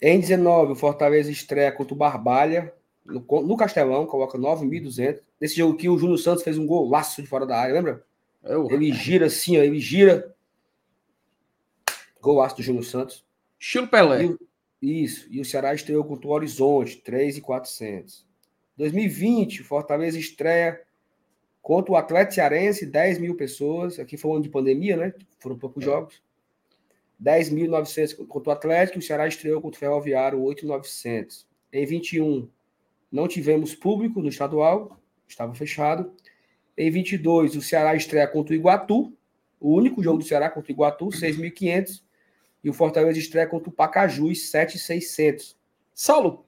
Em 0.00 0.18
19, 0.18 0.72
o 0.72 0.74
Fortaleza 0.74 1.30
estreia 1.30 1.70
contra 1.70 1.92
o 1.92 1.96
Barbalha, 1.96 2.72
no, 3.04 3.20
no 3.42 3.56
Castelão, 3.58 4.06
coloca 4.06 4.38
9.200. 4.38 5.20
Nesse 5.38 5.56
jogo 5.56 5.74
aqui, 5.74 5.88
o 5.88 5.98
Júnior 5.98 6.18
Santos 6.18 6.42
fez 6.42 6.56
um 6.56 6.66
golaço 6.66 7.20
de 7.20 7.28
fora 7.28 7.46
da 7.46 7.58
área, 7.58 7.74
lembra? 7.74 8.04
Eu, 8.42 8.70
Ele 8.70 8.90
gira 8.92 9.26
assim, 9.26 9.58
ó, 9.58 9.62
ele 9.62 9.78
gira. 9.78 10.34
Golaço 12.22 12.56
do 12.56 12.62
Júnior 12.62 12.84
Santos. 12.84 13.24
Estilo 13.60 13.86
Pelé. 13.86 14.34
E 14.80 15.04
isso. 15.04 15.26
E 15.30 15.40
o 15.40 15.44
Ceará 15.44 15.74
estreou 15.74 16.04
contra 16.04 16.26
o 16.26 16.30
Horizonte, 16.30 16.96
3,400. 16.98 18.26
2020, 18.78 19.62
o 19.62 19.64
Fortaleza 19.64 20.18
estreia 20.18 20.80
contra 21.60 21.92
o 21.92 21.96
Atlético 21.96 22.36
Cearense, 22.36 22.86
10 22.86 23.18
mil 23.18 23.36
pessoas. 23.36 23.98
Aqui 23.98 24.16
foi 24.16 24.30
um 24.30 24.34
ano 24.34 24.44
de 24.44 24.48
pandemia, 24.48 24.96
né? 24.96 25.12
Foram 25.38 25.58
poucos 25.58 25.84
jogos. 25.84 26.22
10.900 27.22 28.26
contra 28.28 28.50
o 28.50 28.52
Atlético. 28.52 29.00
O 29.00 29.02
Ceará 29.02 29.26
estreou 29.26 29.60
contra 29.60 29.76
o 29.76 29.80
Ferroviário, 29.80 30.38
8.900. 30.38 31.44
Em 31.72 31.84
21, 31.84 32.48
não 33.10 33.26
tivemos 33.26 33.74
público 33.74 34.22
no 34.22 34.28
estadual, 34.28 34.96
estava 35.26 35.52
fechado. 35.54 36.14
Em 36.76 36.88
22, 36.88 37.56
o 37.56 37.60
Ceará 37.60 37.96
estreia 37.96 38.28
contra 38.28 38.54
o 38.54 38.56
Iguatu, 38.56 39.12
o 39.58 39.74
único 39.74 40.00
jogo 40.00 40.18
do 40.18 40.24
Ceará 40.24 40.48
contra 40.48 40.70
o 40.70 40.72
Iguatu, 40.72 41.08
6.500. 41.08 42.00
E 42.62 42.70
o 42.70 42.72
Fortaleza 42.72 43.18
estreia 43.18 43.46
contra 43.48 43.68
o 43.68 43.72
Pacajus, 43.72 44.50
7,600. 44.50 45.56
Saulo, 45.92 46.46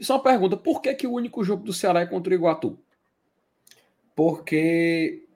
só 0.00 0.16
uma 0.16 0.22
pergunta: 0.22 0.56
por 0.56 0.80
que, 0.80 0.94
que 0.94 1.06
o 1.06 1.12
único 1.12 1.44
jogo 1.44 1.64
do 1.64 1.72
Ceará 1.72 2.00
é 2.00 2.06
contra 2.06 2.32
o 2.32 2.34
Iguatu? 2.34 2.78
Porque. 4.14 5.26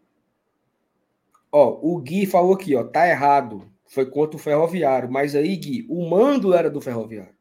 Ó, 1.50 1.78
o 1.82 2.00
Gui 2.00 2.26
falou 2.26 2.54
aqui, 2.54 2.74
ó, 2.74 2.84
tá 2.84 3.08
errado. 3.08 3.70
Foi 3.86 4.06
contra 4.06 4.36
o 4.36 4.40
Ferroviário. 4.40 5.10
Mas 5.10 5.34
aí, 5.34 5.56
Gui, 5.56 5.86
o 5.88 6.08
mando 6.08 6.52
era 6.52 6.70
do 6.70 6.80
Ferroviário. 6.80 7.34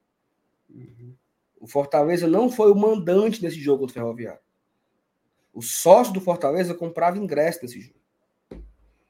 O 1.60 1.68
Fortaleza 1.68 2.28
não 2.28 2.50
foi 2.50 2.72
o 2.72 2.76
mandante 2.76 3.42
nesse 3.42 3.60
jogo 3.60 3.80
contra 3.80 3.94
o 3.94 3.96
Ferroviário. 3.96 4.40
O 5.52 5.62
sócio 5.62 6.14
do 6.14 6.22
Fortaleza 6.22 6.76
comprava 6.76 7.18
ingresso 7.18 7.60
nesse 7.64 7.80
jogo. 7.80 8.00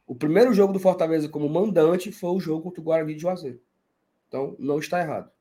O 0.08 0.16
primeiro 0.16 0.54
jogo 0.54 0.72
do 0.72 0.80
Fortaleza 0.80 1.28
como 1.28 1.50
mandante 1.50 2.12
foi 2.12 2.30
o 2.30 2.40
jogo 2.40 2.64
contra 2.64 2.80
o 2.80 2.84
Guarani 2.84 3.16
de 3.16 3.22
Juazeiro. 3.22 3.60
Então, 4.28 4.56
não 4.60 4.80
está 4.80 5.02
errado. 5.02 5.32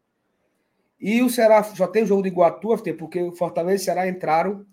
E 1.06 1.22
o 1.22 1.28
Ceará 1.28 1.62
só 1.62 1.86
tem 1.86 2.02
o 2.02 2.06
jogo 2.06 2.22
do 2.22 2.28
Iguatu, 2.28 2.74
FT, 2.78 2.94
porque 2.94 3.20
o 3.20 3.32
Fortaleza 3.32 3.74
e 3.74 3.82
o 3.82 3.84
Ceará 3.84 4.08
entraram 4.08 4.64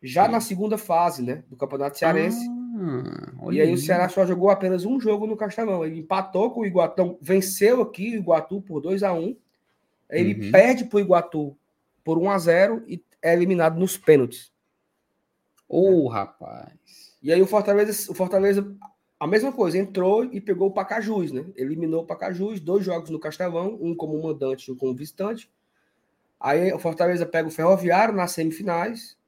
já 0.00 0.26
Sim. 0.26 0.30
na 0.30 0.40
segunda 0.40 0.78
fase, 0.78 1.20
né, 1.20 1.42
do 1.48 1.56
Campeonato 1.56 1.98
Cearense. 1.98 2.46
Ah, 2.48 3.32
E 3.34 3.44
olha 3.44 3.62
aí 3.64 3.72
o 3.74 3.76
Ceará 3.76 4.08
só 4.08 4.24
jogou 4.24 4.50
apenas 4.50 4.84
um 4.84 5.00
jogo 5.00 5.26
no 5.26 5.36
Castelão. 5.36 5.84
Ele 5.84 5.98
empatou 5.98 6.52
com 6.52 6.60
o 6.60 6.64
Iguatu, 6.66 6.92
então, 6.92 7.18
venceu 7.20 7.82
aqui 7.82 8.12
o 8.16 8.18
Iguatu 8.20 8.62
por 8.62 8.80
2 8.80 9.02
a 9.02 9.12
1 9.12 9.36
Aí 10.10 10.20
Ele 10.20 10.44
Uhum. 10.46 10.52
perde 10.52 10.84
para 10.84 10.96
o 10.96 11.00
Iguatu 11.00 11.56
por 12.04 12.18
1 12.18 12.30
a 12.30 12.38
0 12.38 12.82
e 12.86 13.02
é 13.20 13.32
eliminado 13.32 13.78
nos 13.78 13.98
pênaltis. 13.98 14.52
Ô, 15.68 16.06
rapaz. 16.08 16.72
E 17.22 17.32
aí 17.32 17.42
o 17.42 17.46
Fortaleza, 17.46 18.10
o 18.10 18.14
Fortaleza, 18.14 18.74
a 19.18 19.26
mesma 19.26 19.52
coisa, 19.52 19.76
entrou 19.76 20.24
e 20.24 20.40
pegou 20.40 20.68
o 20.68 20.72
Pacajus, 20.72 21.32
né? 21.32 21.44
Eliminou 21.56 22.02
o 22.02 22.06
Pacajus, 22.06 22.60
dois 22.60 22.84
jogos 22.84 23.10
no 23.10 23.18
Castelão, 23.20 23.76
um 23.80 23.94
como 23.94 24.20
mandante 24.22 24.68
e 24.68 24.72
um 24.72 24.76
como 24.76 24.94
visitante. 24.94 25.50
Aí 26.40 26.72
o 26.72 26.78
Fortaleza 26.78 27.26
pega 27.26 27.48
o 27.48 27.50
Ferroviário 27.52 28.14
nas 28.14 28.32
semifinais 28.32 29.18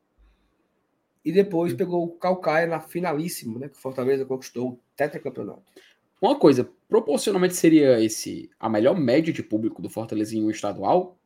e 1.22 1.30
depois 1.30 1.74
pegou 1.74 2.04
o 2.04 2.12
Calcaia 2.12 2.66
na 2.66 2.80
finalíssima, 2.80 3.58
né? 3.58 3.68
Que 3.68 3.76
o 3.76 3.80
Fortaleza 3.80 4.24
conquistou 4.24 4.70
o 4.70 4.80
tetracampeonato. 4.96 5.62
Uma 6.20 6.38
coisa, 6.38 6.70
proporcionalmente 6.88 7.54
seria 7.54 8.00
esse 8.02 8.50
a 8.58 8.68
melhor 8.68 8.98
média 8.98 9.32
de 9.32 9.42
público 9.42 9.82
do 9.82 9.90
Fortaleza 9.90 10.34
em 10.34 10.42
um 10.42 10.50
estadual? 10.50 11.18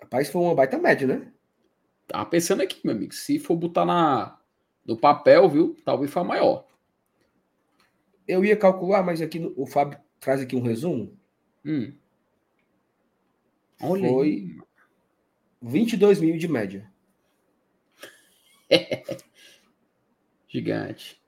Rapaz, 0.00 0.28
foi 0.30 0.40
uma 0.40 0.54
baita 0.54 0.78
média, 0.78 1.06
né? 1.06 1.32
Tava 2.06 2.24
pensando 2.26 2.62
aqui, 2.62 2.80
meu 2.84 2.94
amigo. 2.94 3.12
Se 3.12 3.38
for 3.38 3.56
botar 3.56 3.84
na, 3.84 4.38
no 4.84 4.96
papel, 4.96 5.48
viu? 5.48 5.76
Talvez 5.84 6.10
foi 6.10 6.22
a 6.22 6.24
maior. 6.24 6.66
Eu 8.26 8.44
ia 8.44 8.56
calcular, 8.56 9.02
mas 9.02 9.20
aqui 9.20 9.52
o 9.56 9.66
Fábio 9.66 9.98
traz 10.20 10.40
aqui 10.40 10.56
um 10.56 10.62
resumo. 10.62 11.18
Hum. 11.64 11.92
Olha 13.82 14.08
Foi 14.08 14.26
aí. 14.26 14.56
22 15.62 16.20
mil 16.20 16.36
de 16.38 16.48
média. 16.48 16.90
Gigante. 20.48 21.20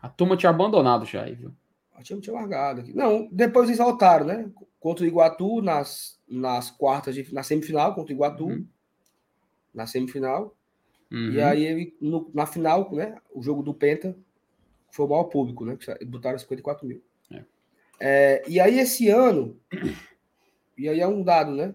A 0.00 0.08
turma 0.08 0.36
tinha 0.36 0.50
abandonado 0.50 1.04
já 1.04 1.24
aí, 1.24 1.34
viu? 1.34 1.52
A 1.98 2.02
time 2.02 2.20
tinha 2.20 2.32
largado 2.34 2.80
aqui. 2.80 2.92
Não, 2.94 3.28
depois 3.32 3.68
eles 3.68 3.78
voltaram, 3.78 4.24
né? 4.24 4.48
Contra 4.78 5.04
o 5.04 5.08
Iguatu 5.08 5.60
nas, 5.60 6.18
nas 6.28 6.70
quartas, 6.70 7.12
de, 7.14 7.34
na 7.34 7.42
semifinal, 7.42 7.92
contra 7.94 8.12
o 8.12 8.16
Iguatu, 8.16 8.46
Uhum. 8.46 8.64
na 9.74 9.84
semifinal. 9.86 10.56
Uhum. 11.10 11.32
E 11.32 11.40
aí, 11.40 11.64
ele, 11.64 11.96
no- 12.00 12.30
na 12.32 12.46
final, 12.46 12.94
né? 12.94 13.16
O 13.34 13.42
jogo 13.42 13.62
do 13.64 13.74
Penta 13.74 14.16
foi 14.92 15.06
o 15.06 15.08
maior 15.08 15.24
público, 15.24 15.64
né? 15.64 15.76
que 15.76 16.04
Botaram 16.04 16.38
54 16.38 16.86
mil. 16.86 17.02
É. 17.32 17.42
É, 18.00 18.42
e 18.48 18.60
aí, 18.60 18.78
esse 18.78 19.08
ano, 19.08 19.58
e 20.76 20.88
aí 20.88 21.00
é 21.00 21.06
um 21.08 21.22
dado, 21.22 21.50
né? 21.50 21.74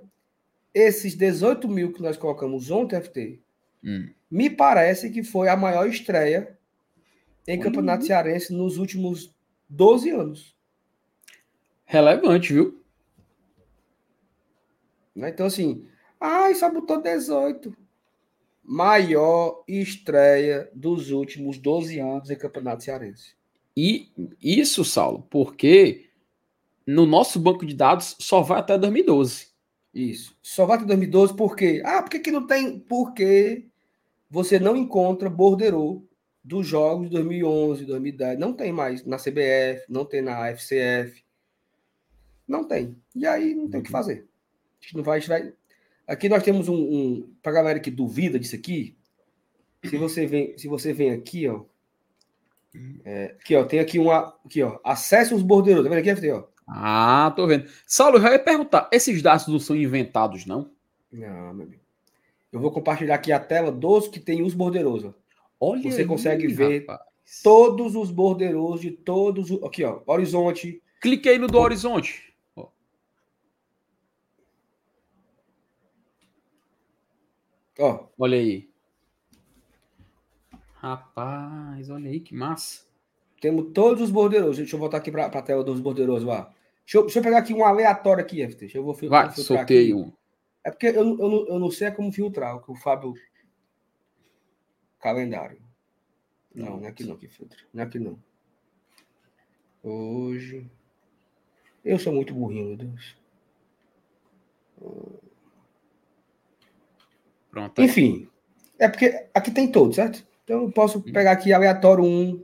Esses 0.73 1.15
18 1.15 1.67
mil 1.67 1.91
que 1.91 2.01
nós 2.01 2.15
colocamos 2.15 2.71
ontem, 2.71 2.95
FT, 2.95 3.41
Hum. 3.83 4.09
me 4.31 4.49
parece 4.49 5.09
que 5.09 5.21
foi 5.21 5.49
a 5.49 5.57
maior 5.57 5.85
estreia 5.87 6.57
em 7.45 7.55
Olha 7.55 7.63
Campeonato. 7.63 8.05
Cearense 8.05 8.53
nos 8.53 8.77
últimos 8.77 9.35
12 9.69 10.09
anos. 10.09 10.55
Relevante, 11.85 12.53
viu? 12.53 12.83
Né? 15.15 15.29
Então, 15.29 15.45
assim, 15.45 15.85
ai, 16.19 16.55
só 16.55 16.71
botou 16.71 17.01
18. 17.01 17.75
Maior 18.63 19.63
estreia 19.67 20.69
dos 20.73 21.11
últimos 21.11 21.57
12 21.57 21.99
anos 21.99 22.29
em 22.29 22.37
Campeonato 22.37 22.83
Cearense. 22.83 23.35
E 23.75 24.11
isso, 24.41 24.85
Saulo, 24.85 25.27
porque 25.29 26.09
no 26.85 27.05
nosso 27.05 27.39
banco 27.39 27.65
de 27.65 27.75
dados 27.75 28.15
só 28.19 28.41
vai 28.41 28.59
até 28.59 28.77
2012. 28.77 29.47
Isso. 29.93 30.35
Só 30.41 30.65
vai 30.65 30.77
até 30.77 30.85
2012 30.85 31.35
por 31.35 31.55
quê? 31.55 31.81
Ah, 31.85 32.01
por 32.01 32.09
que, 32.09 32.31
não 32.31 32.47
tem? 32.47 32.79
Porque 32.79 33.65
você 34.29 34.59
não 34.59 34.75
encontra 34.75 35.29
borderô 35.29 36.03
dos 36.43 36.67
jogos 36.67 37.07
de 37.07 37.13
2011, 37.13 37.85
2010. 37.85 38.39
Não 38.39 38.53
tem 38.53 38.71
mais 38.71 39.05
na 39.05 39.17
CBF, 39.17 39.85
não 39.87 40.03
tem 40.05 40.21
na 40.21 40.47
FCF. 40.53 41.23
Não 42.47 42.67
tem. 42.67 42.97
E 43.15 43.25
aí 43.25 43.55
não 43.55 43.69
tem 43.69 43.79
o 43.79 43.83
que 43.83 43.91
fazer. 43.91 44.27
A 44.81 44.83
gente 44.83 44.97
não 44.97 45.03
vai, 45.03 45.19
gente 45.19 45.29
vai... 45.29 45.53
Aqui 46.05 46.27
nós 46.27 46.43
temos 46.43 46.67
um, 46.67 46.75
um 46.75 47.33
para 47.41 47.53
galera 47.53 47.79
que 47.79 47.89
duvida 47.89 48.37
disso 48.37 48.55
aqui. 48.55 48.97
Se 49.85 49.97
você 49.97 50.25
vem, 50.25 50.57
se 50.57 50.67
você 50.67 50.91
vem 50.91 51.11
aqui, 51.11 51.47
ó, 51.47 51.63
é, 53.05 53.35
aqui 53.39 53.55
ó, 53.55 53.63
tem 53.63 53.79
aqui 53.79 53.99
uma, 53.99 54.35
aqui 54.45 54.61
ó, 54.61 54.79
acesse 54.83 55.33
os 55.33 55.41
borderôs. 55.41 55.83
Tá 55.83 55.89
vendo 55.89 55.99
aqui, 55.99 56.15
FT, 56.15 56.31
ó? 56.31 56.43
Ah, 56.67 57.31
tô 57.35 57.47
vendo. 57.47 57.69
Saulo, 57.85 58.17
eu 58.17 58.21
já 58.21 58.31
ia 58.31 58.39
perguntar, 58.39 58.89
esses 58.91 59.21
dados 59.21 59.47
não 59.47 59.59
são 59.59 59.75
inventados, 59.75 60.45
não? 60.45 60.71
Não, 61.11 61.53
meu 61.53 61.65
amigo. 61.65 61.83
Eu 62.51 62.59
vou 62.59 62.71
compartilhar 62.71 63.15
aqui 63.15 63.31
a 63.31 63.39
tela 63.39 63.71
dos 63.71 64.07
que 64.07 64.19
tem 64.19 64.43
os 64.43 64.53
borderosos. 64.53 65.09
ó. 65.09 65.22
Olha 65.65 65.89
Você 65.89 66.01
aí, 66.01 66.07
consegue 66.07 66.47
ver 66.47 66.81
rapaz. 66.81 67.01
Todos 67.41 67.95
os 67.95 68.11
borderosos 68.11 68.81
de 68.81 68.91
todos 68.91 69.49
os. 69.49 69.63
Aqui, 69.63 69.81
ó. 69.85 70.01
Horizonte. 70.05 70.83
Cliquei 71.01 71.37
no 71.37 71.47
do 71.47 71.57
horizonte. 71.57 72.35
Ó. 72.53 72.67
Ó. 77.79 78.07
Olha 78.19 78.37
aí. 78.37 78.69
Rapaz, 80.75 81.89
olha 81.89 82.09
aí 82.09 82.19
que 82.19 82.35
massa. 82.35 82.85
Temos 83.39 83.71
todos 83.73 84.01
os 84.01 84.11
borderosos. 84.11 84.57
Deixa 84.57 84.75
eu 84.75 84.79
voltar 84.79 84.97
aqui 84.97 85.09
para 85.11 85.27
a 85.27 85.41
tela 85.41 85.63
dos 85.63 85.79
borderosos 85.79 86.27
lá. 86.27 86.53
Deixa 86.85 86.97
eu, 86.97 87.03
deixa 87.03 87.19
eu 87.19 87.23
pegar 87.23 87.37
aqui 87.37 87.53
um 87.53 87.63
aleatório 87.63 88.21
aqui, 88.21 88.45
FT. 88.45 88.59
Deixa 88.59 88.77
eu 88.77 88.83
vou 88.83 88.93
Vai, 88.93 89.31
filtrar 89.31 89.33
sorteio 89.33 89.99
aqui. 89.99 90.07
um. 90.09 90.13
É 90.65 90.71
porque 90.71 90.87
eu, 90.87 91.17
eu, 91.17 91.47
eu 91.47 91.59
não 91.59 91.71
sei 91.71 91.89
como 91.91 92.11
filtrar, 92.11 92.57
o 92.57 92.61
que 92.61 92.69
o 92.69 92.75
Fábio. 92.75 93.13
Calendário. 95.03 95.57
Não, 96.55 96.77
não 96.77 96.85
é 96.85 96.87
aqui 96.87 97.03
não 97.03 97.17
que 97.17 97.27
filtra. 97.27 97.57
Não 97.73 97.83
é 97.83 97.85
aqui 97.85 97.99
não. 97.99 98.17
Hoje. 99.83 100.71
Eu 101.83 101.99
sou 101.99 102.13
muito 102.13 102.33
burrinho, 102.33 102.67
meu 102.69 102.77
Deus. 102.77 103.17
Pronto. 107.51 107.81
aí. 107.81 107.85
Enfim. 107.87 108.29
É 108.79 108.87
porque 108.87 109.27
aqui 109.33 109.51
tem 109.51 109.69
todos, 109.69 109.97
certo? 109.97 110.25
Então 110.45 110.63
eu 110.63 110.71
posso 110.71 110.99
Hum. 110.99 111.11
pegar 111.11 111.33
aqui 111.33 111.51
aleatório 111.51 112.03
um. 112.03 112.41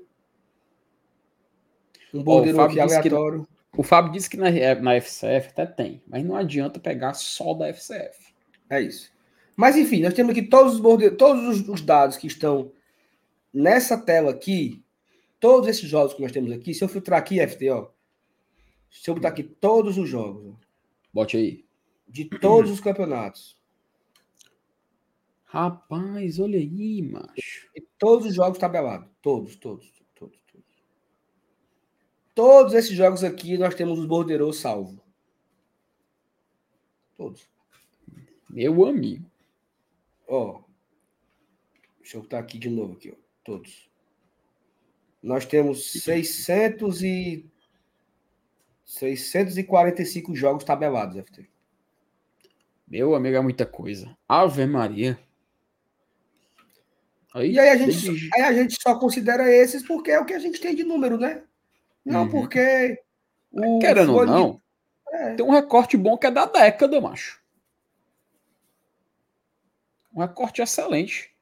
Um 2.14 2.22
bordeiro 2.24 2.58
Fábio 2.58 2.82
aqui 2.82 2.88
disse 2.90 3.02
que- 3.02 3.08
aleatório. 3.10 3.48
O 3.78 3.84
Fábio 3.84 4.12
disse 4.12 4.30
que 4.30 4.36
na, 4.36 4.50
na 4.82 4.96
FCF 4.96 5.50
até 5.50 5.66
tem, 5.66 6.02
mas 6.08 6.26
não 6.26 6.36
adianta 6.36 6.80
pegar 6.80 7.14
só 7.14 7.54
da 7.54 7.68
FCF. 7.70 8.34
É 8.70 8.82
isso. 8.82 9.12
Mas 9.60 9.76
enfim, 9.76 10.00
nós 10.02 10.14
temos 10.14 10.32
aqui 10.32 10.44
todos 10.44 10.76
os 10.76 10.80
borde... 10.80 11.12
todos 11.12 11.46
os, 11.46 11.68
os 11.68 11.82
dados 11.82 12.16
que 12.16 12.28
estão 12.28 12.72
nessa 13.54 13.98
tela 13.98 14.32
aqui, 14.32 14.82
todos 15.38 15.68
esses 15.68 15.84
jogos 15.90 16.14
que 16.14 16.22
nós 16.22 16.32
temos 16.32 16.50
aqui, 16.54 16.74
se 16.74 16.82
eu 16.82 16.88
filtrar 16.88 17.20
aqui, 17.20 17.46
FT, 17.46 17.70
ó, 17.70 17.90
se 18.90 19.10
eu 19.10 19.16
botar 19.16 19.28
aqui 19.28 19.44
todos 19.44 19.98
os 19.98 20.08
jogos, 20.08 20.56
Bote 21.14 21.36
aí. 21.36 21.66
de 22.08 22.24
todos 22.24 22.72
os 22.72 22.80
campeonatos, 22.80 23.58
Rapaz, 25.44 26.40
olha 26.40 26.58
aí, 26.58 27.02
macho. 27.02 27.70
e 27.76 27.82
todos 27.98 28.28
os 28.28 28.36
jogos 28.36 28.58
tabelados, 28.60 29.10
todos, 29.22 29.58
todos, 29.58 29.92
todos, 30.16 30.40
todos. 30.50 30.68
Todos 32.34 32.74
esses 32.76 32.96
jogos 32.96 33.26
aqui 33.26 33.58
nós 33.58 33.76
temos 33.76 34.00
os 34.00 34.06
borderos 34.06 34.58
salvo. 34.58 35.04
Todos. 37.18 37.46
Meu 38.50 38.86
amigo. 38.86 39.30
Ó. 40.30 40.62
Deixa 42.00 42.18
eu 42.18 42.22
botar 42.22 42.40
aqui 42.40 42.58
de 42.58 42.70
novo 42.70 42.94
aqui, 42.94 43.12
ó. 43.12 43.16
Todos. 43.44 43.90
Nós 45.22 45.46
temos 45.46 45.92
600 45.92 47.04
e 47.04 47.46
645 48.86 50.36
jogos 50.36 50.64
tabelados, 50.64 51.18
FT. 51.18 51.50
Meu 52.88 53.14
amigo 53.16 53.36
é 53.36 53.42
muita 53.42 53.66
coisa. 53.66 54.16
Ave 54.28 54.66
Maria. 54.66 55.20
Aí, 57.34 57.52
E 57.54 57.60
aí 57.60 57.70
a 57.70 57.78
gente, 57.78 58.30
aí 58.34 58.42
a 58.42 58.54
gente 58.54 58.78
só 58.82 58.98
considera 58.98 59.52
esses 59.52 59.86
porque 59.86 60.10
é 60.12 60.20
o 60.20 60.26
que 60.26 60.34
a 60.34 60.40
gente 60.40 60.60
tem 60.60 60.74
de 60.76 60.84
número, 60.84 61.18
né? 61.18 61.44
Não 62.04 62.24
Uhum. 62.24 62.30
porque 62.32 63.00
o 63.52 63.80
Querendo 63.80 64.16
ou 64.16 64.26
não, 64.26 64.62
É. 65.12 65.36
tem 65.36 65.46
um 65.46 65.52
recorte 65.52 65.96
bom 65.98 66.18
que 66.18 66.26
é 66.26 66.32
da 66.32 66.46
década, 66.46 67.00
macho. 67.00 67.40
Um 70.14 70.22
recorte 70.22 70.62
excelente. 70.62 71.36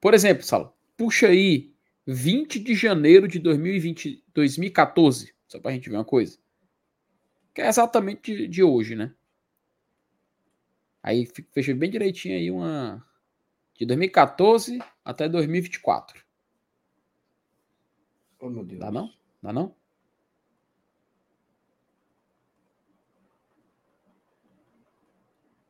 Por 0.00 0.14
exemplo, 0.14 0.42
Salo, 0.42 0.74
puxa 0.96 1.28
aí 1.28 1.72
20 2.06 2.58
de 2.58 2.74
janeiro 2.74 3.28
de 3.28 3.38
2020, 3.38 4.24
2014, 4.34 5.34
só 5.46 5.60
pra 5.60 5.72
gente 5.72 5.88
ver 5.88 5.96
uma 5.96 6.04
coisa. 6.04 6.38
Que 7.54 7.62
é 7.62 7.68
exatamente 7.68 8.34
de, 8.34 8.48
de 8.48 8.62
hoje, 8.62 8.94
né? 8.94 9.14
Aí 11.02 11.26
fecha 11.52 11.74
bem 11.74 11.90
direitinho 11.90 12.36
aí 12.36 12.50
uma 12.50 13.04
de 13.74 13.84
2014 13.84 14.78
até 15.04 15.28
2024. 15.28 16.22
Oh, 18.38 18.48
meu 18.48 18.64
Deus. 18.64 18.80
Dá 18.80 18.90
não? 18.90 19.12
Dá 19.42 19.52
não? 19.52 19.74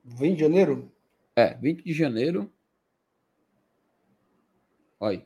20 0.05 0.37
de 0.37 0.41
janeiro? 0.41 0.92
É, 1.35 1.55
20 1.55 1.85
de 1.85 1.93
janeiro. 1.93 2.53
Olha. 5.01 5.25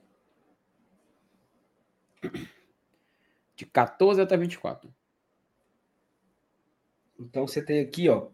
aí. 2.23 2.49
De 3.57 3.67
14 3.67 4.21
até 4.21 4.37
24. 4.37 4.93
Então 7.19 7.47
você 7.47 7.63
tem 7.63 7.81
aqui, 7.81 8.09
ó, 8.09 8.29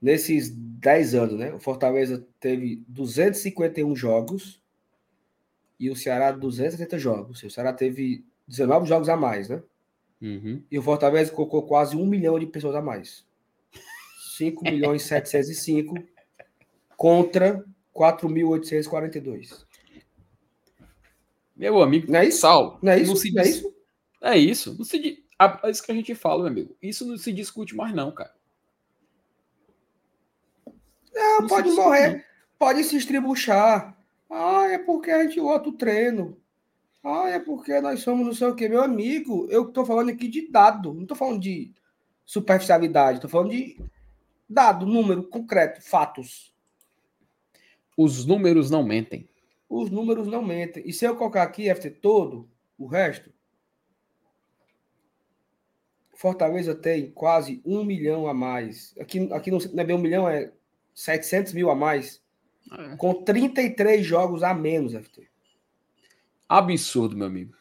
nesses 0.00 0.50
10 0.50 1.14
anos, 1.14 1.38
né? 1.38 1.52
O 1.52 1.58
Fortaleza 1.58 2.26
teve 2.38 2.84
251 2.88 3.96
jogos 3.96 4.62
e 5.78 5.90
o 5.90 5.96
Ceará 5.96 6.30
270 6.30 6.98
jogos. 6.98 7.42
O 7.42 7.50
Ceará 7.50 7.72
teve 7.72 8.24
19 8.46 8.86
jogos 8.86 9.08
a 9.08 9.16
mais, 9.16 9.48
né? 9.48 9.62
Uhum. 10.20 10.62
E 10.70 10.78
o 10.78 10.82
Fortaleza 10.82 11.32
colocou 11.32 11.66
quase 11.66 11.96
um 11.96 12.06
milhão 12.06 12.38
de 12.38 12.46
pessoas 12.46 12.74
a 12.74 12.82
mais. 12.82 13.26
5 14.36 14.64
milhões 14.64 15.02
e 15.02 15.06
705 15.06 15.94
contra 17.00 17.64
4.842. 17.94 19.64
Meu 21.56 21.80
amigo, 21.80 22.12
Não 22.12 22.18
é 22.18 22.26
isso? 22.26 22.40
Saulo. 22.40 22.78
Não 22.82 22.92
é 22.92 23.00
isso? 23.00 23.16
se 23.16 23.32
Não 23.32 23.42
é 23.42 23.48
isso? 23.48 23.74
É 24.22 24.36
isso. 24.36 24.76
Não 24.76 24.84
se 24.84 24.98
di- 24.98 25.24
a- 25.38 25.60
É 25.64 25.70
isso 25.70 25.82
que 25.82 25.90
a 25.90 25.94
gente 25.94 26.14
fala, 26.14 26.42
meu 26.42 26.48
amigo. 26.52 26.76
Isso 26.82 27.06
não 27.06 27.16
se 27.16 27.32
discute 27.32 27.74
mais, 27.74 27.94
não, 27.94 28.12
cara. 28.12 28.34
Não, 31.14 31.40
Não 31.40 31.48
se 31.48 31.54
pode 31.54 31.70
morrer. 31.72 32.26
Pode 32.58 32.84
se 32.84 32.96
estribuchar. 32.98 33.96
Ah, 34.28 34.66
é 34.68 34.76
porque 34.78 35.10
a 35.10 35.22
gente 35.22 35.40
outro 35.40 35.70
o 35.70 35.76
treino. 35.76 36.36
Ah, 37.02 37.30
é 37.30 37.38
porque 37.40 37.80
nós 37.80 38.00
somos 38.00 38.26
não 38.26 38.34
sei 38.34 38.46
o 38.48 38.54
quê. 38.54 38.68
Meu 38.68 38.82
amigo, 38.82 39.46
eu 39.50 39.72
tô 39.72 39.86
falando 39.86 40.10
aqui 40.10 40.28
de 40.28 40.50
dado. 40.50 40.92
Não 40.92 41.06
tô 41.06 41.14
falando 41.14 41.40
de 41.40 41.72
superficialidade. 42.26 43.20
Tô 43.22 43.28
falando 43.28 43.52
de 43.52 43.78
dado, 44.46 44.84
número 44.84 45.22
concreto, 45.24 45.80
fatos. 45.80 46.49
Os 48.02 48.24
números 48.24 48.70
não 48.70 48.82
mentem. 48.82 49.28
Os 49.68 49.90
números 49.90 50.26
não 50.26 50.42
mentem. 50.42 50.82
E 50.86 50.90
se 50.90 51.04
eu 51.04 51.14
colocar 51.14 51.42
aqui, 51.42 51.68
FT, 51.74 51.90
todo, 51.90 52.48
o 52.78 52.86
resto, 52.86 53.30
Fortaleza 56.14 56.74
tem 56.74 57.10
quase 57.10 57.60
um 57.62 57.84
milhão 57.84 58.26
a 58.26 58.32
mais. 58.32 58.94
Aqui, 58.98 59.30
aqui 59.30 59.50
não 59.50 59.58
não 59.58 59.82
é 59.82 59.84
bem 59.84 59.94
um 59.94 60.00
milhão, 60.00 60.26
é 60.26 60.50
700 60.94 61.52
mil 61.52 61.70
a 61.70 61.74
mais. 61.74 62.22
É. 62.72 62.96
Com 62.96 63.22
33 63.22 64.04
jogos 64.04 64.42
a 64.42 64.54
menos, 64.54 64.94
FT. 64.94 65.28
Absurdo, 66.48 67.18
meu 67.18 67.26
amigo. 67.26 67.54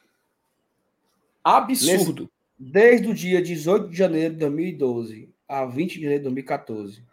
Absurdo. 1.43 2.31
Desde 2.57 3.09
o 3.09 3.13
dia 3.13 3.41
18 3.41 3.89
de 3.89 3.97
janeiro 3.97 4.35
de 4.35 4.39
2012 4.39 5.33
a 5.49 5.65
20 5.65 5.95
de 5.95 6.01
janeiro 6.01 6.19
de 6.19 6.29
2014. 6.29 7.03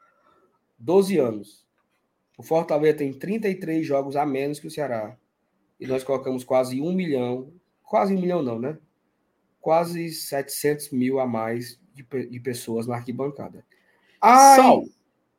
12 0.79 1.18
anos. 1.18 1.66
O 2.37 2.43
Fortaleza 2.43 2.99
tem 2.99 3.12
33 3.12 3.87
jogos 3.87 4.16
a 4.16 4.26
menos 4.26 4.61
que 4.61 4.66
o 4.66 4.70
Ceará. 4.70 5.16
E 5.80 5.87
nós 5.87 6.05
colocamos 6.05 6.45
quase 6.45 6.80
um 6.80 6.93
milhão. 6.93 7.53
Quase 7.82 8.14
um 8.14 8.20
milhão, 8.20 8.43
não, 8.43 8.59
né? 8.59 8.78
Quase 9.61 10.11
700 10.11 10.91
mil 10.91 11.18
a 11.18 11.26
mais 11.26 11.80
de, 11.95 12.03
de 12.26 12.41
pessoas 12.41 12.87
na 12.87 12.97
arquibancada. 12.97 13.64
Ai, 14.20 14.57
Saulo, 14.57 14.91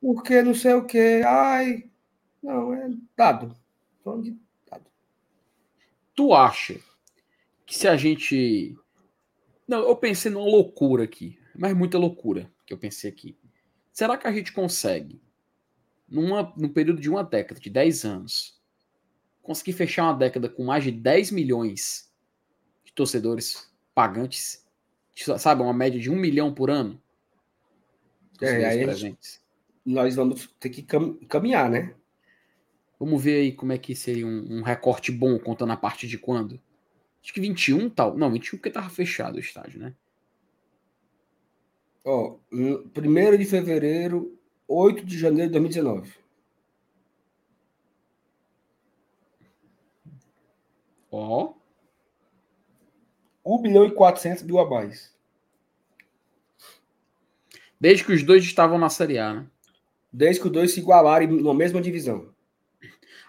porque 0.02 0.42
não 0.42 0.54
sei 0.54 0.74
o 0.74 0.86
quê. 0.86 1.22
Ai, 1.26 1.90
não, 2.42 2.74
é 2.74 2.90
dado. 3.16 3.56
De 4.22 4.38
dado. 4.70 4.86
tu 6.16 6.34
acha 6.34 6.80
que 7.66 7.78
se 7.78 7.88
a 7.88 7.98
gente. 7.98 8.76
Não, 9.68 9.80
eu 9.80 9.96
pensei 9.98 10.32
numa 10.32 10.46
loucura 10.46 11.04
aqui, 11.04 11.38
mas 11.54 11.76
muita 11.76 11.98
loucura 11.98 12.50
que 12.66 12.74
eu 12.74 12.78
pensei 12.78 13.10
aqui. 13.10 13.38
Será 13.92 14.16
que 14.16 14.28
a 14.28 14.32
gente 14.32 14.54
consegue, 14.54 15.22
numa, 16.08 16.54
num 16.58 16.70
período 16.70 17.02
de 17.02 17.10
uma 17.10 17.24
década, 17.24 17.60
de 17.60 17.70
10 17.70 18.06
anos, 18.06 18.62
conseguir 19.42 19.74
fechar 19.74 20.04
uma 20.04 20.14
década 20.14 20.50
com 20.50 20.64
mais 20.64 20.84
de 20.84 20.92
10 20.92 21.32
milhões 21.32 22.12
de 22.86 22.94
torcedores 22.94 23.72
pagantes? 23.94 24.66
Sabe, 25.40 25.62
uma 25.62 25.74
média 25.74 26.00
de 26.00 26.12
um 26.12 26.16
milhão 26.16 26.54
por 26.54 26.70
ano? 26.70 27.02
É, 28.42 28.66
aí 28.66 28.84
presentes. 28.84 29.42
Nós 29.84 30.16
vamos 30.16 30.48
ter 30.60 30.70
que 30.70 30.84
cam- 30.84 31.18
caminhar, 31.28 31.70
né? 31.70 31.96
Vamos 33.00 33.24
ver 33.24 33.42
aí 33.42 33.52
como 33.52 33.72
é 33.72 33.78
que 33.78 33.96
seria 33.96 34.26
um, 34.26 34.60
um 34.60 34.62
recorte 34.62 35.12
bom, 35.12 35.40
contando 35.40 35.72
a 35.72 35.78
partir 35.78 36.08
de 36.08 36.18
quando? 36.18 36.62
Acho 37.22 37.34
que 37.34 37.42
21 37.42 37.90
tal. 37.90 38.18
Não, 38.18 38.32
21 38.32 38.58
porque 38.58 38.70
tava 38.70 38.90
fechado 38.90 39.36
o 39.36 39.40
estádio, 39.40 39.80
né? 39.80 39.94
Ó, 42.04 42.38
1 42.52 43.38
de 43.38 43.46
fevereiro, 43.46 44.37
8 44.68 45.06
de 45.06 45.18
janeiro 45.18 45.48
de 45.48 45.54
2019. 45.54 46.14
Ó, 51.12 51.54
1 53.46 53.62
bilhão 53.62 53.86
e 53.86 53.92
400 53.92 54.44
mil 54.44 54.60
a 54.60 54.70
mais. 54.70 55.16
desde 57.80 58.04
que 58.04 58.14
os 58.14 58.24
dois 58.24 58.44
estavam 58.44 58.78
na 58.78 58.90
Série 58.90 59.20
A, 59.20 59.34
né? 59.34 59.48
Desde 60.12 60.42
que 60.42 60.48
os 60.48 60.54
dois 60.54 60.74
se 60.74 60.80
igualarem 60.80 61.28
na 61.28 61.54
mesma 61.54 61.82
divisão. 61.82 62.34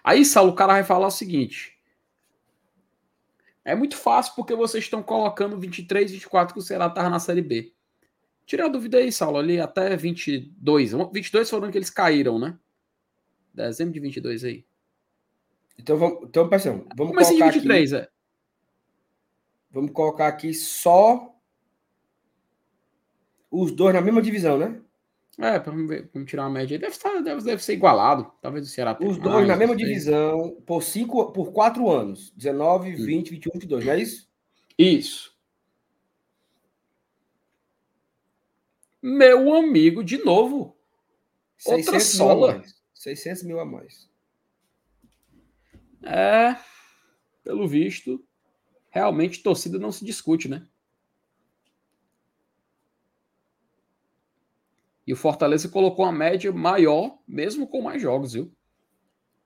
Aí, 0.03 0.25
Saulo, 0.25 0.51
o 0.51 0.55
cara 0.55 0.73
vai 0.73 0.83
falar 0.83 1.07
o 1.07 1.11
seguinte. 1.11 1.77
É 3.63 3.75
muito 3.75 3.95
fácil 3.95 4.33
porque 4.35 4.55
vocês 4.55 4.83
estão 4.85 5.03
colocando 5.03 5.59
23, 5.59 6.11
24 6.11 6.53
que 6.53 6.59
o 6.59 6.63
Ceará 6.63 6.89
tava 6.89 7.09
na 7.09 7.19
Série 7.19 7.41
B. 7.41 7.73
Tira 8.49 8.65
a 8.65 8.67
dúvida 8.67 8.97
aí, 8.97 9.11
Saulo, 9.11 9.37
ali 9.37 9.61
até 9.61 9.95
22. 9.95 10.93
22 11.13 11.47
foram 11.47 11.69
que 11.69 11.77
eles 11.77 11.91
caíram, 11.91 12.39
né? 12.39 12.57
Dezembro 13.53 13.93
de 13.93 13.99
22 13.99 14.43
aí. 14.43 14.65
Então, 15.77 15.95
vamos, 15.99 16.23
então 16.23 16.45
atenção, 16.45 16.83
vamos 16.97 17.15
de 17.15 17.25
colocar 17.25 17.51
23, 17.51 17.93
aqui, 17.93 18.03
é. 18.03 18.09
vamos 19.69 19.91
colocar 19.91 20.27
aqui 20.27 20.51
só 20.51 21.31
os 23.51 23.71
dois 23.71 23.93
na 23.93 24.01
mesma 24.01 24.19
divisão, 24.19 24.57
né? 24.57 24.81
É, 25.37 25.59
vamos, 25.59 25.87
ver, 25.87 26.09
vamos 26.11 26.27
tirar 26.27 26.45
uma 26.45 26.49
média 26.49 26.73
aí. 26.73 26.81
Deve, 26.81 26.93
estar, 26.93 27.21
deve, 27.21 27.43
deve 27.43 27.63
ser 27.63 27.73
igualado. 27.73 28.33
Talvez 28.41 28.65
o 28.65 28.69
Ceará 28.71 28.95
tenha 28.95 29.11
Os 29.11 29.19
dois 29.19 29.35
mais, 29.35 29.47
na 29.47 29.55
mesma 29.55 29.75
divisão 29.75 30.59
por 30.65 30.81
cinco, 30.81 31.31
por 31.31 31.51
quatro 31.51 31.87
anos. 31.87 32.33
19, 32.35 32.95
20, 32.95 33.29
21, 33.29 33.51
22, 33.53 33.85
não 33.85 33.93
é 33.93 34.01
isso? 34.01 34.27
Isso. 34.75 35.38
Meu 39.01 39.53
amigo, 39.55 40.03
de 40.03 40.17
novo. 40.23 40.77
Outra 41.65 41.83
600 41.83 41.93
mil 41.93 41.95
a 41.95 41.99
sola. 41.99 42.53
mais. 42.55 42.81
600 42.93 43.43
mil 43.43 43.59
a 43.59 43.65
mais. 43.65 44.09
É, 46.03 46.55
pelo 47.43 47.67
visto, 47.67 48.25
realmente 48.89 49.43
torcida 49.43 49.77
não 49.77 49.91
se 49.91 50.05
discute, 50.05 50.47
né? 50.47 50.67
E 55.05 55.13
o 55.13 55.15
Fortaleza 55.17 55.67
colocou 55.67 56.05
uma 56.05 56.11
média 56.11 56.51
maior, 56.51 57.17
mesmo 57.27 57.67
com 57.67 57.81
mais 57.81 58.01
jogos, 58.01 58.33
viu? 58.33 58.53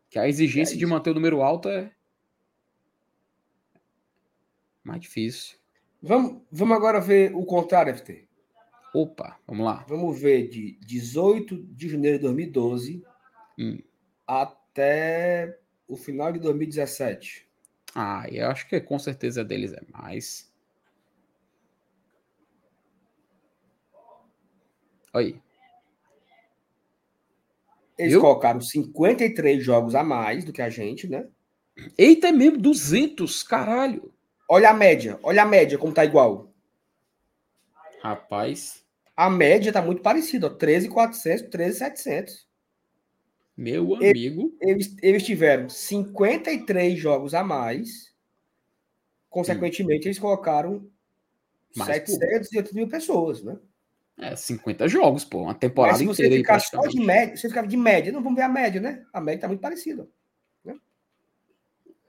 Que 0.10 0.20
a 0.20 0.28
exigência 0.28 0.76
É 0.76 0.78
de 0.78 0.86
manter 0.86 1.12
o 1.12 1.14
número 1.14 1.42
alto 1.42 1.70
é 1.70 1.92
mais 4.84 5.00
difícil. 5.00 5.58
Vamos, 6.02 6.42
vamos 6.52 6.76
agora 6.76 7.00
ver 7.00 7.34
o 7.34 7.46
contrário, 7.46 7.96
FT. 7.96 8.28
Opa, 8.94 9.40
vamos 9.48 9.66
lá. 9.66 9.86
Vamos 9.88 10.20
ver 10.20 10.48
de 10.50 10.78
18 10.86 11.58
de 11.64 11.90
janeiro 11.90 12.18
de 12.18 12.24
2012 12.24 13.04
Hum. 13.58 13.80
até 14.28 15.58
o 15.88 15.96
final 15.96 16.32
de 16.32 16.40
2017. 16.40 17.48
Ah, 17.96 18.26
eu 18.32 18.48
acho 18.48 18.68
que 18.68 18.80
com 18.82 18.98
certeza 19.00 19.44
deles 19.44 19.74
é 19.74 19.82
mais. 19.92 20.52
Aí. 25.14 25.40
Eles 27.98 28.14
Viu? 28.14 28.22
colocaram 28.22 28.60
53 28.60 29.64
jogos 29.64 29.94
a 29.94 30.04
mais 30.04 30.44
do 30.44 30.52
que 30.52 30.62
a 30.62 30.70
gente, 30.70 31.08
né? 31.08 31.28
Eita, 31.98 32.28
é 32.28 32.32
mesmo, 32.32 32.58
200, 32.58 33.44
caralho. 33.44 34.12
Olha 34.50 34.70
a 34.72 34.74
média, 34.74 35.20
olha 35.24 35.44
a 35.44 35.46
média 35.46 35.78
como 35.78 35.94
tá 35.94 36.04
igual. 36.04 36.52
Rapaz, 38.02 38.83
A 39.16 39.30
média 39.30 39.72
tá 39.72 39.82
muito 39.82 40.02
parecida, 40.02 40.48
ó, 40.48 40.50
13,400, 40.50 41.50
13,700. 41.50 42.48
meu 43.56 44.02
E- 44.02 44.10
amigo. 44.10 44.56
Eles, 44.60 44.96
eles 45.02 45.24
tiveram 45.24 45.70
53 45.70 46.98
jogos 46.98 47.34
a 47.34 47.44
mais. 47.44 48.14
Consequentemente, 49.30 50.08
eles 50.08 50.20
colocaram 50.20 50.90
Mais 51.76 51.88
780 51.88 52.74
mil 52.74 52.88
pessoas, 52.88 53.44
né? 53.44 53.58
É 54.18 54.36
50 54.36 54.88
jogos, 54.88 55.26
pô, 55.26 55.40
uma 55.40 55.48
Mas 55.54 55.60
temporada 55.60 55.98
se 55.98 56.06
você 56.06 56.24
inteira 56.28 56.36
aí, 56.36 56.42
ficar 56.42 56.60
só 56.60 56.88
de 56.88 57.00
média, 57.00 57.36
você 57.36 57.50
ficava 57.50 57.68
de 57.68 57.78
média, 57.78 58.12
não 58.12 58.22
vamos 58.22 58.38
ver 58.38 58.44
a 58.44 58.50
média, 58.50 58.80
né? 58.80 59.04
A 59.12 59.20
média 59.20 59.42
tá 59.42 59.48
muito 59.48 59.62
parecida. 59.62 60.08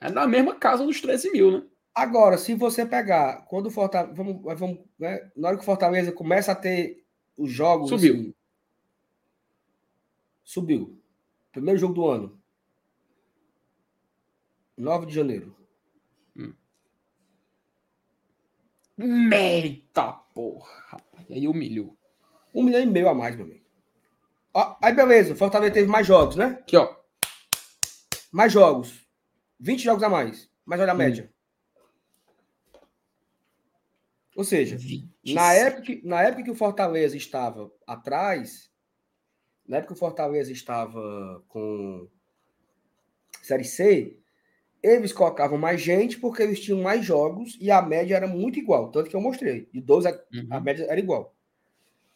É 0.01 0.11
na 0.11 0.27
mesma 0.27 0.55
casa 0.55 0.85
dos 0.85 1.01
13 1.01 1.31
mil, 1.31 1.51
né? 1.51 1.63
Agora, 1.95 2.37
se 2.37 2.55
você 2.55 2.85
pegar, 2.85 3.47
quando 3.47 3.67
o 3.67 3.71
Fortaleza. 3.71 4.13
Vamos, 4.15 4.43
vamos, 4.59 4.81
né, 4.99 5.31
na 5.37 5.49
hora 5.49 5.57
que 5.57 5.63
o 5.63 5.67
Fortaleza 5.67 6.11
começa 6.13 6.53
a 6.53 6.57
ter 6.57 7.05
os 7.39 7.51
jogos. 7.51 7.89
Subiu. 7.89 8.15
assim, 8.15 8.35
subiu. 10.43 11.01
Primeiro 11.53 11.79
jogo 11.79 11.95
do 11.95 12.07
ano. 12.09 12.41
9 14.77 15.07
de 15.07 15.15
janeiro. 15.15 15.55
Eita 19.33 20.13
porra, 20.35 20.73
rapaz. 20.89 21.27
Aí 21.31 21.49
humilhou. 21.49 21.97
Um 22.55 22.63
milhão 22.63 22.81
e 22.83 22.87
meio 22.87 23.09
a 23.09 23.15
mais, 23.15 23.35
meu 23.37 23.45
amigo. 23.45 23.65
Ó, 24.53 24.77
aí, 24.81 24.93
beleza. 24.95 25.33
O 25.33 25.37
Fortaleza 25.37 25.75
teve 25.75 25.89
mais 25.89 26.07
jogos, 26.07 26.37
né? 26.37 26.59
Aqui, 26.61 26.77
ó. 26.77 26.95
Mais 28.31 28.53
jogos. 28.53 29.05
20 29.59 29.83
jogos 29.83 30.03
a 30.05 30.09
mais. 30.09 30.49
Mas 30.65 30.81
olha 30.81 30.93
a 30.93 30.95
Hum. 30.95 30.99
média. 30.99 31.34
Ou 34.37 34.45
seja, 34.45 34.77
27. 34.77 35.35
Na 35.35 35.53
época, 35.53 35.83
que- 35.83 36.01
na 36.05 36.23
época 36.23 36.43
que 36.43 36.51
o 36.51 36.55
Fortaleza 36.55 37.17
estava 37.17 37.71
atrás, 37.87 38.71
na 39.67 39.77
época 39.79 39.95
que 39.95 39.97
o 39.97 40.01
Fortaleza 40.01 40.51
estava 40.53 41.43
com 41.49 42.09
Série 43.43 43.65
C, 43.65 44.19
eles 44.83 45.13
colocavam 45.13 45.57
mais 45.57 45.81
gente 45.81 46.19
porque 46.19 46.43
eles 46.43 46.61
tinham 46.61 46.83
mais 46.83 47.05
jogos 47.05 47.57
e 47.61 47.71
a 47.71 47.81
média 47.81 48.17
era 48.17 48.27
muito 48.27 48.59
igual. 48.59 48.91
Tanto 48.91 49.09
que 49.09 49.17
eu 49.17 49.21
mostrei. 49.21 49.69
De 49.73 49.81
12 49.81 50.09
a, 50.09 50.13
Uhum. 50.33 50.47
a 50.51 50.61
média 50.61 50.85
era 50.85 50.99
igual. 51.01 51.35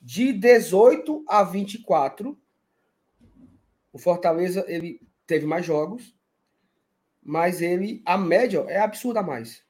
De 0.01 0.33
18 0.33 1.25
a 1.29 1.43
24, 1.43 2.39
o 3.93 3.99
Fortaleza 3.99 4.65
ele 4.69 5.01
teve 5.27 5.47
mais 5.47 5.65
jogos, 5.65 6.15
mas 7.23 7.61
ele 7.63 8.03
a 8.05 8.17
média 8.19 8.59
é 8.69 8.79
absurda 8.81 9.21
a 9.21 9.23
mais. 9.23 9.63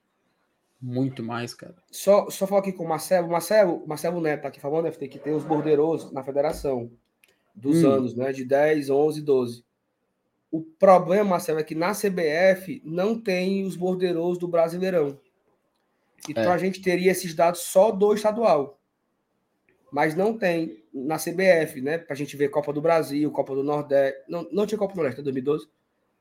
Muito 0.81 1.21
mais, 1.21 1.53
cara. 1.53 1.75
Só, 1.91 2.29
só 2.29 2.47
falar 2.47 2.61
aqui 2.61 2.71
com 2.71 2.83
o 2.85 2.87
Marcelo. 2.87 3.27
Marcelo, 3.27 3.85
Marcelo 3.85 4.21
Neto 4.21 4.43
tá 4.43 4.47
aqui 4.47 4.59
falando, 4.61 4.87
FT, 4.91 5.07
que 5.09 5.19
tem 5.19 5.33
os 5.33 5.43
bordeiros 5.43 6.11
na 6.11 6.23
federação 6.23 6.89
dos 7.53 7.83
Hum. 7.83 7.91
anos, 7.91 8.15
né? 8.15 8.31
De 8.31 8.45
10, 8.45 8.89
11, 8.89 9.21
12. 9.21 9.65
O 10.49 10.61
problema, 10.61 11.31
Marcelo, 11.31 11.59
é 11.59 11.63
que 11.63 11.75
na 11.75 11.91
CBF 11.93 12.81
não 12.85 13.19
tem 13.19 13.65
os 13.65 13.75
bordeiros 13.75 14.37
do 14.37 14.47
Brasileirão. 14.47 15.19
Então 16.29 16.43
É. 16.43 16.47
a 16.47 16.57
gente 16.57 16.81
teria 16.81 17.11
esses 17.11 17.33
dados 17.35 17.61
só 17.61 17.91
do 17.91 18.13
estadual. 18.13 18.79
Mas 19.91 20.15
não 20.15 20.37
tem 20.37 20.83
na 20.93 21.17
CBF, 21.17 21.81
né? 21.81 21.97
Pra 21.97 22.15
gente 22.15 22.37
ver 22.37 22.49
Copa 22.49 22.71
do 22.71 22.81
Brasil, 22.81 23.29
Copa 23.31 23.53
do 23.53 23.63
Nordeste. 23.63 24.21
Não, 24.29 24.47
não 24.51 24.65
tinha 24.65 24.77
Copa 24.77 24.93
do 24.93 24.97
Nordeste, 24.97 25.21
2012. 25.21 25.67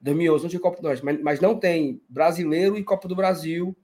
2011 0.01 0.45
não 0.45 0.51
tinha 0.51 0.61
Copa 0.61 0.77
do 0.79 0.83
Nordeste, 0.83 1.05
mas, 1.05 1.21
mas 1.21 1.41
não 1.41 1.59
tem 1.59 2.01
brasileiro 2.09 2.77
e 2.77 2.85
Copa 2.85 3.07
do 3.09 3.15
Brasil 3.17 3.77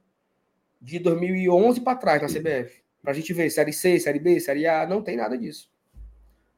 de 0.84 0.98
2011 0.98 1.80
para 1.80 1.96
trás 1.96 2.20
na 2.20 2.28
CBF. 2.28 2.84
Pra 3.02 3.14
gente 3.14 3.32
ver 3.32 3.50
Série 3.50 3.72
C, 3.72 3.98
Série 3.98 4.18
B, 4.18 4.38
Série 4.38 4.66
A, 4.66 4.86
não 4.86 5.02
tem 5.02 5.16
nada 5.16 5.36
disso. 5.36 5.72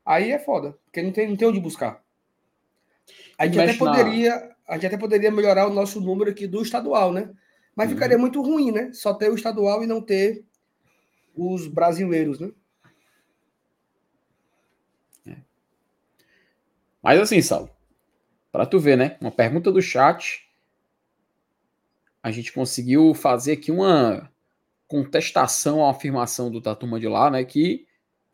Aí 0.04 0.32
é 0.32 0.38
foda, 0.38 0.76
porque 0.84 1.00
não 1.00 1.12
tem, 1.12 1.28
não 1.28 1.36
tem 1.36 1.48
onde 1.48 1.60
buscar. 1.60 2.04
A 3.38 3.46
gente, 3.46 3.60
até 3.60 3.74
poderia, 3.74 4.56
a 4.66 4.74
gente 4.74 4.86
até 4.86 4.96
poderia 4.96 5.30
melhorar 5.30 5.66
o 5.68 5.72
nosso 5.72 6.00
número 6.00 6.30
aqui 6.30 6.46
do 6.46 6.62
estadual, 6.62 7.12
né? 7.12 7.30
Mas 7.74 7.88
Uhum. 7.88 7.94
ficaria 7.94 8.18
muito 8.18 8.42
ruim, 8.42 8.72
né? 8.72 8.90
Só 8.92 9.14
ter 9.14 9.30
o 9.30 9.34
estadual 9.34 9.84
e 9.84 9.86
não 9.86 10.00
ter 10.00 10.44
os 11.34 11.66
brasileiros, 11.68 12.40
né? 12.40 12.50
Mas 17.02 17.20
assim, 17.20 17.40
Saulo, 17.40 17.70
para 18.50 18.66
tu 18.66 18.80
ver, 18.80 18.96
né? 18.96 19.16
Uma 19.20 19.30
pergunta 19.30 19.70
do 19.70 19.80
chat. 19.80 20.45
A 22.26 22.32
gente 22.32 22.52
conseguiu 22.52 23.14
fazer 23.14 23.52
aqui 23.52 23.70
uma 23.70 24.28
contestação 24.88 25.84
à 25.86 25.90
afirmação 25.92 26.50
do 26.50 26.60
Tatuma 26.60 26.98
de 26.98 27.06
lá, 27.06 27.30
né? 27.30 27.44
Que, 27.44 27.86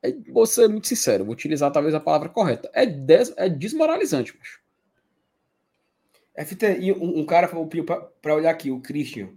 é, 0.03 0.13
vou 0.33 0.47
ser 0.47 0.67
muito 0.67 0.87
sincero, 0.89 1.27
vou 1.27 1.35
utilizar 1.35 1.71
talvez 1.71 1.95
a 1.95 2.01
palavra 2.01 2.31
correta. 2.31 2.71
É, 2.73 2.87
des- 2.87 3.35
é 3.37 3.51
desmoralizante, 3.51 4.35
macho. 4.39 4.63
FT, 6.35 6.79
e 6.81 6.91
um, 6.91 7.19
um 7.19 7.27
cara 7.27 7.47
falou 7.47 7.69
para 8.23 8.35
olhar 8.35 8.51
aqui, 8.51 8.71
o 8.71 8.81
Christian. 8.81 9.29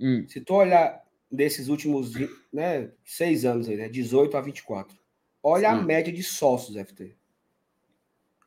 Hum, 0.00 0.24
Se 0.26 0.40
tu 0.40 0.54
olhar 0.54 1.04
desses 1.30 1.68
últimos 1.68 2.14
né, 2.50 2.90
seis 3.04 3.44
anos 3.44 3.68
aí, 3.68 3.76
né? 3.76 3.86
18 3.90 4.34
a 4.34 4.40
24. 4.40 4.96
Olha 5.42 5.72
a 5.72 5.78
Sim. 5.78 5.84
média 5.84 6.10
de 6.10 6.22
sócios, 6.22 6.74
FT. 6.74 7.14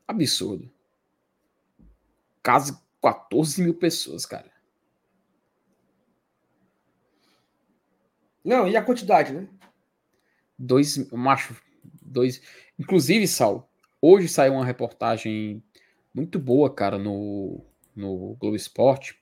absurdo. 0.07 0.67
Quase 2.43 2.75
14 2.99 3.61
mil 3.61 3.75
pessoas, 3.75 4.25
cara. 4.25 4.51
Não, 8.43 8.67
e 8.67 8.75
a 8.75 8.81
quantidade, 8.81 9.33
né? 9.33 9.47
Dois, 10.57 11.09
macho, 11.11 11.55
dois. 12.01 12.41
Inclusive, 12.77 13.27
Sal, 13.27 13.69
hoje 14.01 14.27
saiu 14.27 14.53
uma 14.53 14.65
reportagem 14.65 15.63
muito 16.13 16.37
boa, 16.37 16.73
cara, 16.73 16.97
no, 16.97 17.65
no 17.95 18.35
Globo 18.35 18.55
Esporte. 18.55 19.17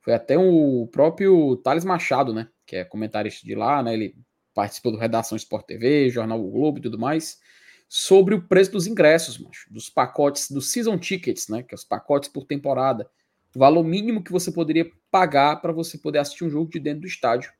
Foi 0.00 0.12
até 0.14 0.36
o 0.36 0.88
próprio 0.90 1.56
Thales 1.58 1.84
Machado, 1.84 2.34
né? 2.34 2.48
Que 2.66 2.76
é 2.76 2.84
comentarista 2.84 3.46
de 3.46 3.54
lá, 3.54 3.82
né? 3.82 3.94
Ele 3.94 4.16
participou 4.54 4.90
do 4.90 4.98
Redação 4.98 5.36
Sport 5.36 5.66
TV, 5.66 6.10
Jornal 6.10 6.44
o 6.44 6.50
Globo 6.50 6.78
e 6.78 6.82
tudo 6.82 6.98
mais. 6.98 7.40
Sobre 7.88 8.34
o 8.34 8.42
preço 8.42 8.72
dos 8.72 8.86
ingressos, 8.86 9.38
macho, 9.38 9.72
dos 9.72 9.90
pacotes, 9.90 10.50
dos 10.50 10.72
season 10.72 10.98
tickets, 10.98 11.48
né? 11.48 11.62
Que 11.62 11.74
é 11.74 11.76
os 11.76 11.84
pacotes 11.84 12.28
por 12.28 12.44
temporada. 12.44 13.08
O 13.54 13.58
valor 13.58 13.84
mínimo 13.84 14.24
que 14.24 14.32
você 14.32 14.50
poderia 14.50 14.90
pagar 15.10 15.56
para 15.56 15.72
você 15.72 15.98
poder 15.98 16.18
assistir 16.18 16.44
um 16.44 16.50
jogo 16.50 16.70
de 16.70 16.80
dentro 16.80 17.02
do 17.02 17.06
estádio. 17.06 17.52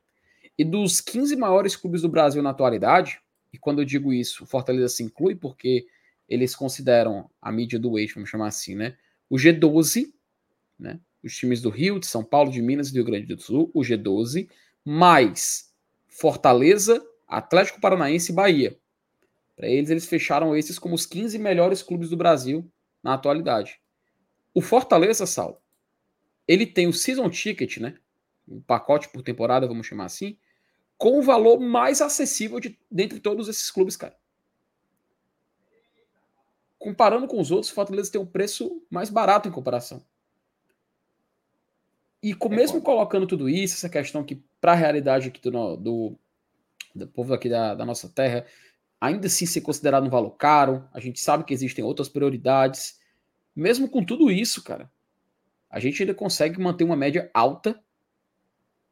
E 0.59 0.65
dos 0.65 1.01
15 1.01 1.35
maiores 1.37 1.75
clubes 1.77 2.03
do 2.03 2.09
Brasil 2.09 2.43
na 2.43 2.51
atualidade, 2.51 3.21
e 3.53 3.59
quando 3.59 3.81
eu 3.81 3.85
digo 3.85 4.13
isso, 4.13 4.45
o 4.45 4.47
Fortaleza 4.47 4.89
se 4.89 5.03
inclui 5.03 5.35
porque 5.35 5.87
eles 6.29 6.55
consideram 6.55 7.31
a 7.41 7.53
mídia 7.53 7.79
do 7.79 7.99
eixo, 7.99 8.15
vamos 8.15 8.31
chamar 8.31 8.49
assim, 8.49 8.75
né? 8.75 8.97
O 9.29 9.37
G12, 9.37 10.13
né? 10.79 11.01
Os 11.23 11.37
times 11.37 11.61
do 11.61 11.71
Rio, 11.71 12.01
de 12.01 12.07
São 12.07 12.25
Paulo, 12.25 12.51
de 12.51 12.61
Minas 12.61 12.89
e 12.89 12.93
do 12.93 12.97
Rio 12.97 13.05
Grande 13.05 13.27
do 13.27 13.41
Sul, 13.41 13.71
o 13.75 13.81
G12, 13.81 14.49
mais 14.85 15.73
Fortaleza, 16.09 17.05
Atlético 17.29 17.81
Paranaense 17.81 18.33
e 18.33 18.35
Bahia. 18.35 18.79
Para 19.55 19.69
eles, 19.69 19.91
eles 19.91 20.07
fecharam 20.07 20.57
esses 20.57 20.79
como 20.79 20.95
os 20.95 21.07
15 21.07 21.39
melhores 21.39 21.83
clubes 21.83 22.11
do 22.11 22.17
Brasil 22.17 22.71
na 23.03 23.15
atualidade. 23.15 23.81
O 24.55 24.61
Fortaleza, 24.61 25.27
Sal, 25.27 25.63
ele 26.47 26.67
tem 26.67 26.87
o 26.87 26.93
season 26.93 27.29
ticket, 27.31 27.79
né? 27.79 27.97
Um 28.49 28.61
pacote 28.61 29.09
por 29.09 29.23
temporada, 29.23 29.67
vamos 29.67 29.87
chamar 29.87 30.07
assim, 30.07 30.37
com 30.99 31.19
o 31.19 31.23
valor 31.23 31.59
mais 31.59 32.01
acessível 32.01 32.61
de 32.61 32.79
dentre 32.91 33.19
todos 33.21 33.49
esses 33.49 33.71
clubes, 33.71 33.97
cara. 33.97 34.17
comparando 36.79 37.29
com 37.29 37.41
os 37.41 37.53
outros, 37.53 37.71
o 37.71 37.75
Fortaleza 37.75 38.11
tem 38.11 38.21
um 38.21 38.27
preço 38.27 38.83
mais 38.91 39.09
barato 39.09 39.49
em 39.49 39.53
comparação. 39.53 40.05
E 42.23 42.35
com, 42.35 42.49
mesmo 42.49 42.81
colocando 42.81 43.27
tudo 43.27 43.49
isso, 43.49 43.75
essa 43.75 43.89
questão 43.89 44.23
que, 44.23 44.43
para 44.61 44.73
a 44.73 44.77
realidade 44.77 45.29
aqui 45.29 45.41
do, 45.41 45.77
do, 45.77 46.19
do 46.95 47.07
povo 47.09 47.35
aqui 47.35 47.49
da, 47.49 47.75
da, 47.75 47.85
nossa 47.85 48.09
terra, 48.09 48.47
ainda 49.01 49.27
assim 49.27 49.45
ser 49.45 49.61
considerado 49.61 50.07
um 50.07 50.11
valor 50.11 50.33
caro, 50.33 50.89
a 50.93 51.01
gente 51.01 51.21
sabe 51.21 51.45
que 51.45 51.53
existem 51.53 51.85
outras 51.85 52.09
prioridades. 52.09 53.01
Mesmo 53.55 53.89
com 53.89 54.05
tudo 54.05 54.31
isso, 54.31 54.63
cara, 54.63 54.91
a 55.69 55.81
gente 55.81 56.03
ainda 56.03 56.15
consegue 56.15 56.61
manter 56.61 56.85
uma 56.85 56.97
média 56.97 57.29
alta. 57.35 57.83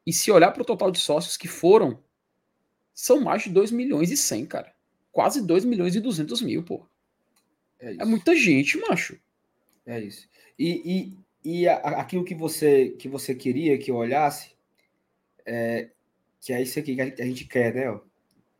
E 0.06 0.12
se 0.12 0.30
olhar 0.30 0.50
para 0.50 0.62
o 0.62 0.64
total 0.64 0.90
de 0.90 0.98
sócios 0.98 1.36
que 1.36 1.48
foram, 1.48 2.02
são 2.94 3.20
mais 3.20 3.42
de 3.42 3.50
2 3.50 3.70
milhões 3.70 4.10
e 4.10 4.16
100, 4.16 4.46
cara. 4.46 4.74
Quase 5.12 5.44
2 5.44 5.64
milhões 5.64 5.94
e 5.94 6.00
200 6.00 6.42
mil, 6.42 6.62
pô. 6.62 6.86
É, 7.78 7.94
é 7.94 8.04
muita 8.04 8.34
gente, 8.34 8.78
macho. 8.78 9.18
É 9.86 10.00
isso. 10.00 10.28
E, 10.58 11.14
e, 11.44 11.62
e 11.62 11.68
aquilo 11.68 12.24
que 12.24 12.34
você, 12.34 12.90
que 12.90 13.08
você 13.08 13.34
queria 13.34 13.78
que 13.78 13.90
eu 13.90 13.96
olhasse, 13.96 14.52
é, 15.46 15.90
que 16.40 16.52
é 16.52 16.62
isso 16.62 16.78
aqui 16.78 16.94
que 16.94 17.00
a 17.22 17.24
gente 17.24 17.44
quer, 17.46 17.74
né? 17.74 18.00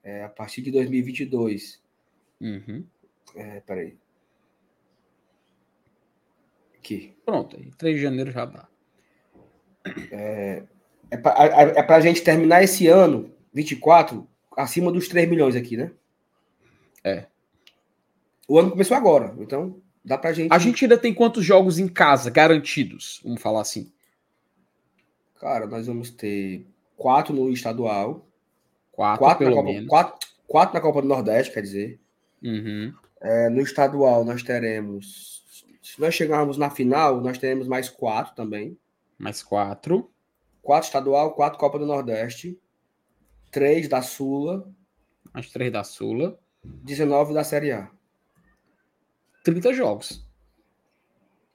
É, 0.03 0.25
a 0.25 0.29
partir 0.29 0.63
de 0.63 0.71
2022. 0.71 1.81
Uhum. 2.41 2.85
É, 3.35 3.61
peraí. 3.61 3.97
Aqui. 6.79 7.15
Pronto, 7.25 7.57
aí 7.57 7.71
3 7.77 7.97
de 7.97 8.03
janeiro 8.03 8.31
já 8.31 8.47
dá. 8.47 8.69
É, 10.11 10.65
é 11.11 11.17
para 11.17 11.95
é 11.95 11.99
a 11.99 12.01
gente 12.01 12.23
terminar 12.23 12.63
esse 12.63 12.87
ano, 12.87 13.33
24, 13.53 14.27
acima 14.57 14.93
dos 14.93 15.09
3 15.09 15.29
milhões 15.29 15.57
aqui, 15.57 15.77
né? 15.77 15.91
É. 17.03 17.27
O 18.49 18.59
ano 18.59 18.71
começou 18.71 18.97
agora, 18.97 19.35
então 19.39 19.81
dá 20.05 20.19
pra 20.19 20.33
gente. 20.33 20.53
A 20.53 20.59
gente 20.59 20.85
ainda 20.85 20.99
tem 20.99 21.15
quantos 21.15 21.45
jogos 21.45 21.79
em 21.79 21.89
casa 21.89 22.31
garantidos? 22.31 23.21
Vamos 23.25 23.41
falar 23.41 23.61
assim. 23.61 23.93
Cara, 25.41 25.67
nós 25.67 25.87
vamos 25.87 26.11
ter 26.11 26.67
quatro 26.97 27.35
no 27.35 27.51
estadual. 27.51 28.27
Quatro, 28.93 29.19
quatro, 29.25 29.39
pelo 29.39 29.57
na, 29.57 29.63
Copa, 29.63 29.73
menos. 29.73 29.89
Quatro, 29.89 30.29
quatro 30.47 30.75
na 30.75 30.81
Copa 30.81 31.03
do 31.03 31.09
Nordeste, 31.09 31.55
quer 31.55 31.63
dizer. 31.63 32.01
Uhum. 32.43 32.93
É, 33.21 33.49
no 33.49 33.61
estadual 33.61 34.25
nós 34.25 34.43
teremos. 34.43 35.45
Se 35.83 36.01
nós 36.01 36.15
chegarmos 36.15 36.59
na 36.59 36.71
final, 36.71 37.21
nós 37.21 37.39
teremos 37.39 37.67
mais 37.67 37.89
quatro 37.89 38.35
também. 38.35 38.77
Mais 39.19 39.43
quatro. 39.43 40.11
Quatro 40.63 40.87
estadual, 40.87 41.33
quatro 41.35 41.59
Copa 41.59 41.79
do 41.79 41.87
Nordeste. 41.87 42.61
Três 43.51 43.89
da 43.89 44.03
Sula. 44.03 44.71
Mais 45.33 45.51
três 45.51 45.73
da 45.73 45.83
Sula. 45.83 46.39
19 46.63 47.35
da 47.35 47.45
Série 47.45 47.73
A. 47.73 47.91
30 49.45 49.73
jogos. 49.73 50.27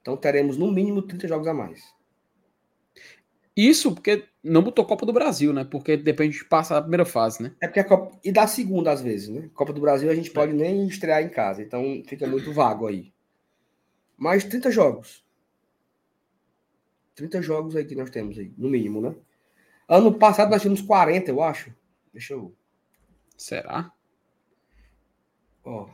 Então 0.01 0.17
teremos 0.17 0.57
no 0.57 0.71
mínimo 0.71 1.01
30 1.01 1.27
jogos 1.27 1.47
a 1.47 1.53
mais. 1.53 1.95
Isso 3.55 3.93
porque 3.93 4.27
não 4.43 4.61
botou 4.61 4.85
Copa 4.85 5.05
do 5.05 5.13
Brasil, 5.13 5.53
né? 5.53 5.63
Porque 5.63 5.95
depende 5.95 6.37
de 6.37 6.45
passar 6.45 6.77
a 6.77 6.81
primeira 6.81 7.05
fase, 7.05 7.41
né? 7.41 7.55
É 7.61 7.67
porque 7.67 7.79
a 7.79 7.83
Copa. 7.83 8.19
E 8.23 8.31
da 8.31 8.45
segunda, 8.45 8.91
às 8.91 9.01
vezes, 9.01 9.29
né? 9.29 9.49
Copa 9.53 9.71
do 9.71 9.81
Brasil 9.81 10.09
a 10.11 10.15
gente 10.15 10.29
pode 10.29 10.51
é. 10.51 10.55
nem 10.55 10.85
estrear 10.87 11.23
em 11.23 11.29
casa, 11.29 11.63
então 11.63 12.03
fica 12.05 12.27
muito 12.27 12.51
vago 12.51 12.85
aí. 12.85 13.13
Mais 14.17 14.43
30 14.43 14.69
jogos. 14.71 15.24
30 17.15 17.41
jogos 17.41 17.75
aí 17.75 17.85
que 17.85 17.95
nós 17.95 18.09
temos 18.09 18.37
aí, 18.37 18.53
no 18.57 18.69
mínimo, 18.69 19.01
né? 19.01 19.15
Ano 19.87 20.13
passado 20.13 20.49
nós 20.49 20.61
tínhamos 20.61 20.81
40, 20.81 21.31
eu 21.31 21.41
acho. 21.41 21.73
Deixa 22.11 22.33
eu. 22.33 22.55
Será? 23.37 23.91
Ó. 25.63 25.89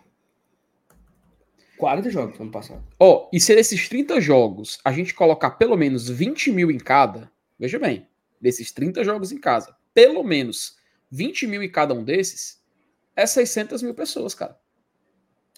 40 1.78 2.10
jogos 2.10 2.40
ano 2.40 2.52
passado. 2.52 2.84
Ó, 3.00 3.30
e 3.34 3.40
se 3.40 3.56
desses 3.56 3.90
30 3.90 4.22
jogos 4.22 4.80
a 4.84 4.92
gente 4.92 5.14
colocar 5.14 5.52
pelo 5.52 5.76
menos 5.76 6.10
20 6.10 6.52
mil 6.52 6.70
em 6.70 6.78
cada, 6.78 7.32
veja 7.58 7.80
bem, 7.80 8.08
desses 8.40 8.72
30 8.72 9.04
jogos 9.04 9.32
em 9.32 9.40
casa, 9.40 9.76
pelo 9.94 10.24
menos 10.24 10.78
20 11.10 11.48
mil 11.48 11.64
em 11.64 11.72
cada 11.72 11.94
um 11.94 12.04
desses, 12.04 12.62
é 13.16 13.26
600 13.26 13.82
mil 13.82 13.94
pessoas, 13.94 14.34
cara. 14.34 14.60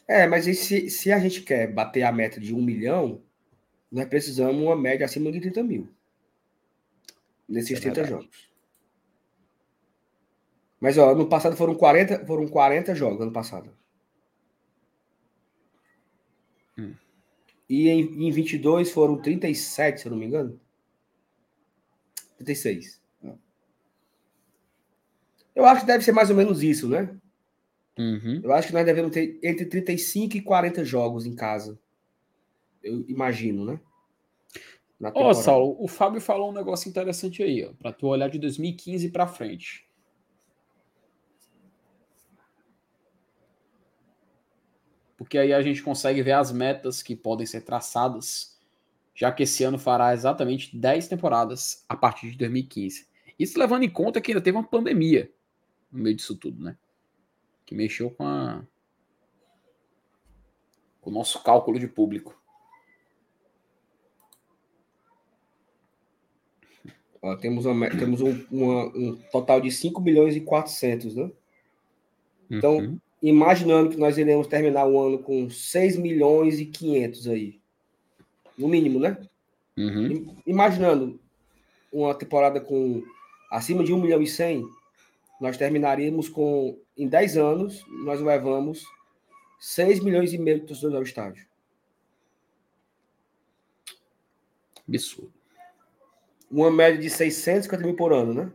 É, 0.08 0.28
mas 0.28 0.46
se, 0.46 0.90
se 0.90 1.12
a 1.12 1.20
gente 1.20 1.42
quer 1.42 1.72
bater 1.72 2.04
a 2.04 2.12
meta 2.12 2.40
de 2.40 2.54
um 2.54 2.62
milhão, 2.62 3.22
nós 3.94 4.08
precisamos 4.08 4.60
uma 4.60 4.76
média 4.76 5.06
acima 5.06 5.32
de 5.32 5.40
30 5.40 5.64
mil. 5.64 5.88
Nesses 7.48 7.78
é 7.78 7.82
30 7.82 8.02
verdade. 8.02 8.24
jogos. 8.24 8.52
Mas, 10.80 10.98
ó, 10.98 11.14
no 11.14 11.30
passado 11.30 11.56
foram 11.56 11.76
40, 11.76 12.26
foram 12.26 12.48
40 12.48 12.96
jogos, 12.96 13.22
ano 13.22 13.32
passado. 13.32 13.70
Hum. 16.78 16.96
E 17.70 17.88
em, 17.88 18.28
em 18.28 18.32
22 18.32 18.92
foram 18.92 19.22
37, 19.22 20.02
se 20.02 20.08
eu 20.08 20.12
não 20.12 20.18
me 20.18 20.26
engano. 20.26 20.60
36. 22.40 23.02
Eu 25.56 25.66
acho 25.66 25.82
que 25.82 25.88
deve 25.88 26.04
ser 26.04 26.14
mais 26.14 26.32
ou 26.32 26.36
menos 26.36 26.64
isso, 26.64 26.90
né? 26.90 27.16
Uhum. 27.98 28.42
Eu 28.44 28.52
acho 28.54 28.70
que 28.70 28.74
nós 28.74 28.86
devemos 28.86 29.12
ter 29.12 29.40
entre 29.44 29.68
35 29.68 30.38
e 30.38 30.42
40 30.42 30.84
jogos 30.84 31.28
em 31.28 31.36
casa. 31.36 31.80
Eu 32.84 33.06
imagino, 33.08 33.66
né? 33.66 33.80
Ó, 35.16 35.30
oh, 35.30 35.34
Saulo, 35.34 35.76
o 35.80 35.88
Fábio 35.88 36.22
falou 36.22 36.50
um 36.50 36.54
negócio 36.54 36.88
interessante 36.88 37.44
aí, 37.44 37.66
ó, 37.66 37.74
para 37.74 37.92
tu 37.92 38.08
olhar 38.08 38.30
de 38.30 38.40
2015 38.40 39.10
para 39.10 39.28
frente. 39.28 39.88
porque 45.24 45.38
aí 45.38 45.54
a 45.54 45.62
gente 45.62 45.82
consegue 45.82 46.22
ver 46.22 46.34
as 46.34 46.52
metas 46.52 47.02
que 47.02 47.16
podem 47.16 47.46
ser 47.46 47.62
traçadas, 47.62 48.60
já 49.16 49.32
que 49.32 49.44
esse 49.44 49.64
ano 49.64 49.80
fará 49.80 50.14
exatamente 50.14 50.76
10 50.76 51.08
temporadas 51.08 51.86
a 51.88 51.96
partir 51.96 52.32
de 52.32 52.38
2015. 52.38 53.08
Isso 53.40 53.58
levando 53.58 53.84
em 53.84 53.90
conta 53.90 54.20
que 54.20 54.32
ainda 54.32 54.44
teve 54.44 54.58
uma 54.58 54.68
pandemia 54.68 55.32
no 55.90 56.04
meio 56.04 56.14
disso 56.14 56.36
tudo, 56.36 56.62
né? 56.62 56.78
Que 57.66 57.74
mexeu 57.74 58.12
com, 58.12 58.28
a... 58.28 58.66
com 61.00 61.10
o 61.10 61.14
nosso 61.14 61.42
cálculo 61.42 61.80
de 61.80 61.88
público. 61.88 62.38
Ó, 67.24 67.36
temos 67.38 67.66
uma, 67.66 67.90
temos 67.90 68.22
um, 68.22 68.46
uma, 68.52 68.86
um 68.88 69.16
total 69.32 69.60
de 69.60 69.72
5 69.72 70.00
milhões 70.02 70.36
e 70.36 70.42
400, 70.42 71.16
né? 71.16 71.32
Então, 72.52 72.78
uhum 72.78 73.00
imaginando 73.24 73.90
que 73.90 73.98
nós 73.98 74.18
iremos 74.18 74.48
terminar 74.48 74.86
o 74.86 75.00
ano 75.00 75.18
com 75.18 75.50
6 75.50 75.96
milhões 75.96 76.60
e 76.60 76.66
500 76.66 77.28
aí. 77.30 77.60
No 78.58 78.68
mínimo, 78.68 79.00
né? 79.00 79.18
Uhum. 79.78 80.36
Imaginando 80.46 81.18
uma 81.92 82.14
temporada 82.14 82.60
com 82.60 83.02
acima 83.50 83.82
de 83.82 83.94
1 83.94 84.02
milhão 84.02 84.22
e 84.22 84.28
100, 84.28 84.68
nós 85.40 85.56
terminaríamos 85.56 86.28
com, 86.28 86.78
em 86.98 87.08
10 87.08 87.38
anos, 87.38 87.86
nós 88.04 88.20
levamos 88.20 88.84
6 89.58 90.02
milhões 90.02 90.34
e 90.34 90.38
meio 90.38 90.60
de 90.60 90.68
torcedores 90.68 90.98
ao 90.98 91.04
estádio. 91.04 91.48
Absurdo. 94.88 95.32
Uma 96.54 96.70
média 96.70 97.00
de 97.00 97.10
650 97.10 97.84
mil 97.84 97.96
por 97.96 98.14
ano, 98.14 98.34
né? 98.34 98.52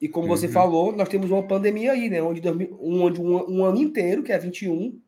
E 0.00 0.08
como 0.08 0.28
uhum. 0.28 0.36
você 0.36 0.46
falou, 0.46 0.92
nós 0.92 1.08
temos 1.08 1.30
uma 1.30 1.42
pandemia 1.42 1.92
aí, 1.92 2.08
né? 2.08 2.22
Onde, 2.22 2.40
onde 2.78 3.20
um, 3.20 3.58
um, 3.58 3.64
ano 3.64 3.78
inteiro, 3.78 4.22
que 4.22 4.30
é 4.30 4.38
21, 4.38 5.00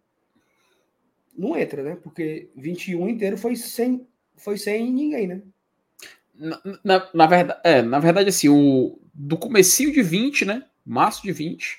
não 1.37 1.57
entra, 1.57 1.83
né? 1.85 1.97
Porque 2.03 2.51
21 2.57 3.09
inteiro 3.09 3.39
foi 3.39 3.55
sem, 3.55 4.05
foi 4.37 4.59
sem 4.59 4.91
ninguém, 4.91 5.29
né? 5.29 5.43
Na, 6.35 6.61
na, 6.83 7.11
na 7.15 7.27
verdade, 7.27 7.61
é, 7.63 7.83
na 7.83 8.01
verdade, 8.01 8.29
assim, 8.31 8.49
o, 8.49 8.99
do 9.15 9.37
comecinho 9.37 9.93
de 9.93 10.03
20, 10.03 10.45
né? 10.45 10.65
Março 10.85 11.23
de 11.23 11.33
20, 11.33 11.79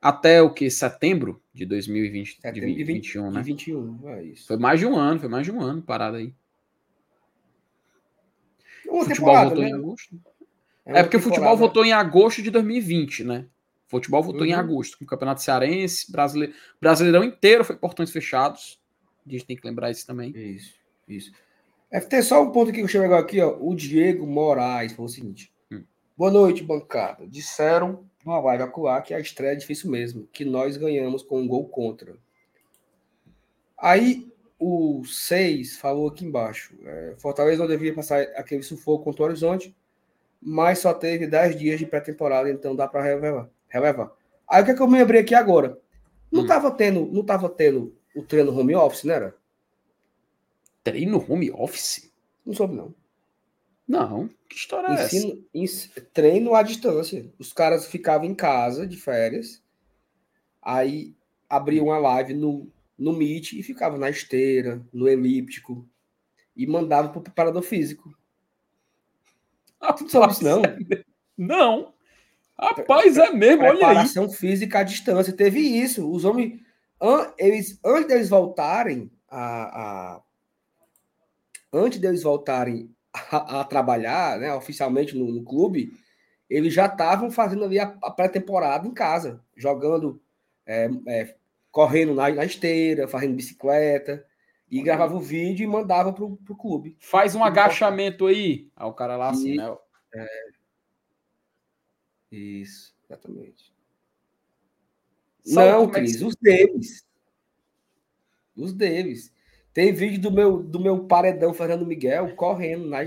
até 0.00 0.42
o 0.42 0.52
que? 0.52 0.70
Setembro 0.70 1.42
de 1.54 1.64
2020, 1.64 2.36
Setembro 2.36 2.60
de, 2.60 2.66
20, 2.66 2.76
de 2.76 2.84
21, 2.84 3.30
né? 3.30 3.40
De 3.40 3.46
21, 3.46 4.08
é 4.08 4.24
isso. 4.24 4.46
Foi 4.46 4.58
mais 4.58 4.78
de 4.78 4.86
um 4.86 4.96
ano, 4.96 5.18
foi 5.18 5.28
mais 5.28 5.44
de 5.44 5.50
um 5.50 5.60
ano 5.60 5.80
parado 5.80 6.16
aí. 6.16 6.34
Uma 8.92 9.04
Futebol 9.04 9.34
voltou 9.34 9.62
né? 9.62 9.70
em 9.70 9.74
agosto. 9.74 10.20
É, 10.84 10.98
é 10.98 11.02
porque 11.02 11.16
o 11.16 11.20
futebol 11.20 11.56
votou 11.56 11.84
em 11.84 11.92
agosto 11.92 12.42
de 12.42 12.50
2020, 12.50 13.24
né? 13.24 13.46
O 13.86 13.90
futebol 13.90 14.22
votou 14.22 14.42
uhum. 14.42 14.48
em 14.48 14.52
agosto, 14.52 14.98
com 14.98 15.04
o 15.04 15.06
Campeonato 15.06 15.42
Cearense, 15.42 16.10
brasileiro, 16.10 16.54
Brasileirão 16.80 17.24
inteiro 17.24 17.64
foi 17.64 17.76
portões 17.76 18.10
fechados. 18.10 18.80
A 19.26 19.30
gente 19.30 19.46
tem 19.46 19.56
que 19.56 19.66
lembrar 19.66 19.90
isso 19.90 20.06
também. 20.06 20.30
Isso, 20.36 20.74
isso. 21.08 21.32
Tem 22.08 22.22
só 22.22 22.42
um 22.42 22.50
ponto 22.50 22.70
aqui 22.70 22.78
que 22.78 22.84
eu 22.84 22.88
chego 22.88 23.14
aqui, 23.14 23.40
ó. 23.40 23.56
O 23.60 23.74
Diego 23.74 24.26
Moraes 24.26 24.92
falou 24.92 25.06
o 25.06 25.12
seguinte: 25.12 25.52
hum. 25.70 25.84
Boa 26.16 26.30
noite, 26.30 26.62
bancada. 26.62 27.26
Disseram 27.26 28.04
numa 28.24 28.40
live 28.40 28.64
acuar 28.64 29.02
que 29.02 29.14
a 29.14 29.20
estreia 29.20 29.52
é 29.52 29.56
difícil 29.56 29.90
mesmo, 29.90 30.26
que 30.32 30.44
nós 30.44 30.76
ganhamos 30.76 31.22
com 31.22 31.40
um 31.40 31.46
gol 31.46 31.68
contra. 31.68 32.16
Aí 33.78 34.31
o 34.64 35.04
6 35.04 35.76
falou 35.76 36.08
aqui 36.08 36.24
embaixo: 36.24 36.74
é, 36.84 37.14
Fortaleza 37.18 37.58
não 37.62 37.68
devia 37.68 37.94
passar 37.94 38.22
aquele 38.36 38.62
sufoco 38.62 39.04
contra 39.04 39.22
o 39.22 39.26
Horizonte 39.26 39.74
mas 40.44 40.80
só 40.80 40.92
teve 40.92 41.24
10 41.28 41.56
dias 41.56 41.78
de 41.78 41.86
pré-temporada, 41.86 42.50
então 42.50 42.74
dá 42.74 42.88
para 42.88 43.00
relevar. 43.02 43.48
relevar. 43.68 44.12
Aí 44.48 44.60
o 44.60 44.64
que, 44.64 44.72
é 44.72 44.74
que 44.74 44.82
eu 44.82 44.88
me 44.88 44.98
lembrei 44.98 45.20
aqui 45.20 45.36
agora? 45.36 45.78
Não 46.32 46.40
Hum. 46.40 46.42
estava 46.42 46.68
tendo, 46.72 47.06
não 47.12 47.24
tava 47.24 47.48
tendo 47.48 47.94
o 48.12 48.24
treino 48.24 48.50
home 48.58 48.74
office, 48.74 49.04
não 49.04 49.14
era? 49.14 49.36
Treino 50.82 51.24
home 51.28 51.50
office? 51.52 52.12
Não 52.44 52.52
soube, 52.54 52.74
não. 52.74 52.92
Não. 53.86 54.28
Que 54.48 54.56
história 54.56 54.88
é 54.88 54.94
essa? 54.94 55.16
Ensino, 55.16 55.44
ens- 55.54 55.90
treino 56.12 56.56
à 56.56 56.62
distância. 56.64 57.32
Os 57.38 57.52
caras 57.52 57.86
ficavam 57.86 58.26
em 58.26 58.34
casa 58.34 58.84
de 58.84 58.96
férias, 58.96 59.62
aí 60.60 61.14
abriam 61.48 61.86
uma 61.86 61.98
live 61.98 62.34
no, 62.34 62.66
no 63.02 63.12
Meet 63.12 63.52
e 63.54 63.62
ficavam 63.62 63.98
na 63.98 64.08
esteira, 64.08 64.80
no 64.92 65.08
elíptico, 65.08 65.86
e 66.56 66.66
mandavam 66.66 67.10
para 67.10 67.20
o 67.20 67.22
preparador 67.22 67.62
físico. 67.62 68.14
Tu 69.96 70.02
não 70.04 70.08
sabe 70.08 70.32
isso, 70.32 70.44
não? 70.44 70.62
Não. 71.36 71.94
Rapaz, 72.58 73.16
é 73.16 73.30
mesmo, 73.32 73.62
olha 73.62 73.72
aí. 73.72 73.78
Preparação 73.78 74.30
física 74.30 74.78
à 74.78 74.82
distância. 74.84 75.32
Teve 75.32 75.58
isso. 75.58 76.08
Os 76.08 76.24
homens, 76.24 76.60
an- 77.00 77.32
eles, 77.36 77.80
antes 77.84 78.06
deles 78.06 78.28
voltarem 78.28 79.10
a, 79.28 80.14
a- 80.16 80.22
antes 81.72 81.98
deles 81.98 82.22
voltarem 82.22 82.94
a, 83.12 83.60
a 83.60 83.64
trabalhar, 83.64 84.38
né, 84.38 84.54
oficialmente 84.54 85.16
no, 85.16 85.32
no 85.32 85.42
clube, 85.42 85.92
eles 86.48 86.72
já 86.72 86.86
estavam 86.86 87.30
fazendo 87.30 87.64
ali 87.64 87.80
a, 87.80 87.96
a 88.02 88.10
pré-temporada 88.10 88.86
em 88.86 88.92
casa, 88.92 89.42
jogando, 89.56 90.20
é, 90.66 90.88
é, 91.08 91.36
correndo 91.72 92.14
na, 92.14 92.28
na 92.28 92.44
esteira, 92.44 93.08
fazendo 93.08 93.34
bicicleta, 93.34 94.24
e 94.70 94.80
gravavam 94.82 95.16
o 95.16 95.20
vídeo 95.20 95.64
e 95.64 95.66
mandavam 95.66 96.12
pro, 96.12 96.36
pro 96.36 96.56
clube. 96.56 96.96
Faz 97.00 97.34
um 97.34 97.42
agachamento 97.42 98.26
aí. 98.26 98.70
Aí 98.76 98.86
o 98.86 98.92
cara 98.92 99.16
lá 99.16 99.30
assim, 99.30 99.54
E- 99.54 99.56
né? 99.56 99.76
Isso, 102.30 102.94
exatamente. 103.04 103.72
Não, 105.46 105.84
é 105.84 105.86
que 105.86 105.92
Cris, 105.92 106.22
os 106.22 106.36
deles. 106.36 107.06
Os 108.56 108.72
deles. 108.72 109.32
Tem 109.74 109.92
vídeo 109.92 110.20
do 110.20 110.30
meu, 110.30 110.62
do 110.62 110.78
meu 110.78 111.04
paredão 111.04 111.52
Fernando 111.52 111.84
Miguel 111.86 112.34
correndo 112.36 112.86
na, 112.86 112.98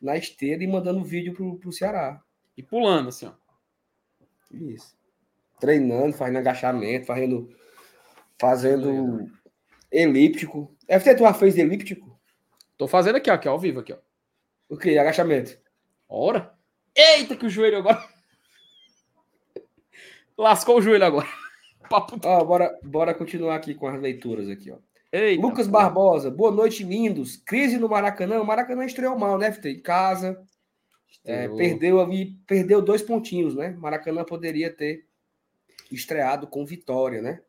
na 0.00 0.16
esteira 0.16 0.62
e 0.62 0.66
mandando 0.66 1.04
vídeo 1.04 1.34
pro, 1.34 1.58
pro 1.58 1.72
Ceará. 1.72 2.22
E 2.56 2.62
pulando, 2.62 3.08
assim, 3.08 3.26
ó. 3.26 3.32
Isso. 4.50 4.96
Treinando, 5.60 6.16
fazendo 6.16 6.38
agachamento, 6.38 7.06
fazendo, 7.06 7.54
fazendo 8.38 9.30
elíptico. 9.90 10.74
FT, 10.88 11.14
tu 11.16 11.22
já 11.22 11.34
fez 11.34 11.56
elíptico? 11.58 12.18
Tô 12.76 12.86
fazendo 12.86 13.16
aqui, 13.16 13.30
ó, 13.30 13.34
aqui, 13.34 13.48
ó, 13.48 13.52
ao 13.52 13.58
vivo 13.58 13.80
aqui, 13.80 13.92
ó. 13.92 13.98
O 14.68 14.76
que? 14.76 14.96
Agachamento. 14.98 15.58
Ora. 16.08 16.54
Eita, 16.94 17.36
que 17.36 17.46
o 17.46 17.50
joelho 17.50 17.78
agora. 17.78 18.02
Lascou 20.36 20.78
o 20.78 20.82
joelho 20.82 21.04
agora. 21.04 21.28
Papo. 21.90 22.18
Ó, 22.24 22.44
bora, 22.44 22.78
bora 22.82 23.14
continuar 23.14 23.56
aqui 23.56 23.74
com 23.74 23.88
as 23.88 24.00
leituras 24.00 24.48
aqui, 24.48 24.70
ó. 24.70 24.78
Eita, 25.10 25.40
Lucas 25.40 25.66
pô. 25.66 25.72
Barbosa, 25.72 26.30
boa 26.30 26.50
noite, 26.50 26.84
lindos. 26.84 27.36
Crise 27.36 27.78
no 27.78 27.88
Maracanã. 27.88 28.40
O 28.40 28.46
Maracanã 28.46 28.84
estreou 28.84 29.18
mal, 29.18 29.38
né, 29.38 29.50
FT? 29.50 29.70
Em 29.70 29.80
casa. 29.80 30.40
É, 31.24 31.48
perdeu 31.48 32.00
ali, 32.00 32.38
perdeu 32.46 32.80
dois 32.80 33.02
pontinhos, 33.02 33.54
né? 33.54 33.70
Maracanã 33.70 34.24
poderia 34.24 34.70
ter 34.70 35.06
estreado 35.90 36.46
com 36.46 36.64
vitória, 36.64 37.20
né? 37.20 37.40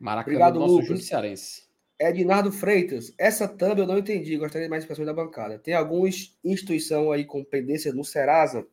Maracanã 0.00 0.34
Obrigado, 0.34 0.54
do 0.54 0.60
nosso 0.60 0.74
Lucas. 0.76 1.04
Cearense. 1.04 1.64
Ednardo 1.98 2.50
Freitas, 2.50 3.14
essa 3.16 3.46
thumb 3.46 3.78
eu 3.78 3.86
não 3.86 3.98
entendi, 3.98 4.36
gostaria 4.36 4.66
de 4.66 4.70
mais 4.70 4.82
expressões 4.82 5.06
da 5.06 5.14
bancada. 5.14 5.58
Tem 5.58 5.74
alguma 5.74 6.08
ins- 6.08 6.36
instituição 6.44 7.12
aí 7.12 7.24
com 7.24 7.44
pendência 7.44 7.92
no 7.92 8.04
Serasa? 8.04 8.66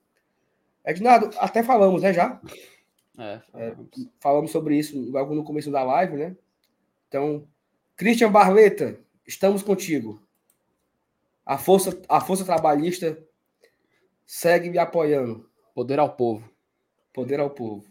Ednardo, 0.85 1.29
até 1.37 1.61
falamos, 1.61 2.01
né, 2.01 2.11
já? 2.13 2.41
É, 3.17 3.39
falamos. 3.51 3.87
Falamos 4.19 4.51
sobre 4.51 4.75
isso 4.77 4.99
logo 5.11 5.35
no 5.35 5.43
começo 5.43 5.69
da 5.69 5.83
live, 5.83 6.17
né? 6.17 6.35
Então, 7.07 7.47
Christian 7.95 8.31
Barleta, 8.31 8.99
estamos 9.27 9.61
contigo. 9.61 10.21
A 11.45 11.57
força, 11.57 12.01
a 12.09 12.19
força 12.19 12.43
trabalhista 12.43 13.21
segue 14.25 14.69
me 14.69 14.79
apoiando. 14.79 15.47
Poder 15.75 15.99
ao 15.99 16.15
povo. 16.15 16.49
Poder 17.13 17.39
ao 17.39 17.49
povo. 17.51 17.85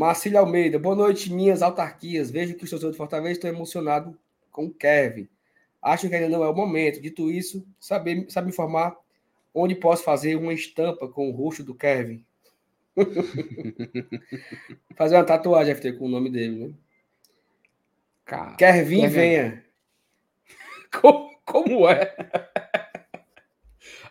Marcílio 0.00 0.38
Almeida, 0.38 0.78
boa 0.78 0.94
noite, 0.94 1.32
minhas 1.32 1.62
autarquias. 1.62 2.30
Vejo 2.30 2.54
que 2.54 2.64
os 2.64 2.68
torcedores 2.68 2.92
de 2.94 2.98
Fortaleza 2.98 3.32
estão 3.32 3.48
emocionados 3.48 4.14
com 4.52 4.66
o 4.66 4.70
Kevin. 4.74 5.26
Acho 5.80 6.06
que 6.06 6.14
ainda 6.14 6.28
não 6.28 6.44
é 6.44 6.48
o 6.50 6.54
momento. 6.54 7.00
Dito 7.00 7.30
isso, 7.30 7.66
sabe, 7.80 8.26
sabe 8.28 8.50
informar 8.50 8.94
onde 9.54 9.74
posso 9.74 10.04
fazer 10.04 10.36
uma 10.36 10.52
estampa 10.52 11.08
com 11.08 11.30
o 11.30 11.32
rosto 11.32 11.64
do 11.64 11.74
Kevin? 11.74 12.22
fazer 14.94 15.16
uma 15.16 15.24
tatuagem 15.24 15.74
FT 15.74 15.94
com 15.94 16.04
o 16.04 16.08
nome 16.10 16.28
dele, 16.30 16.66
né? 16.66 16.74
Cara, 18.26 18.54
Kevin, 18.56 19.00
Kevin. 19.00 19.14
venha. 19.14 19.64
co- 21.00 21.30
como 21.46 21.88
é? 21.88 22.14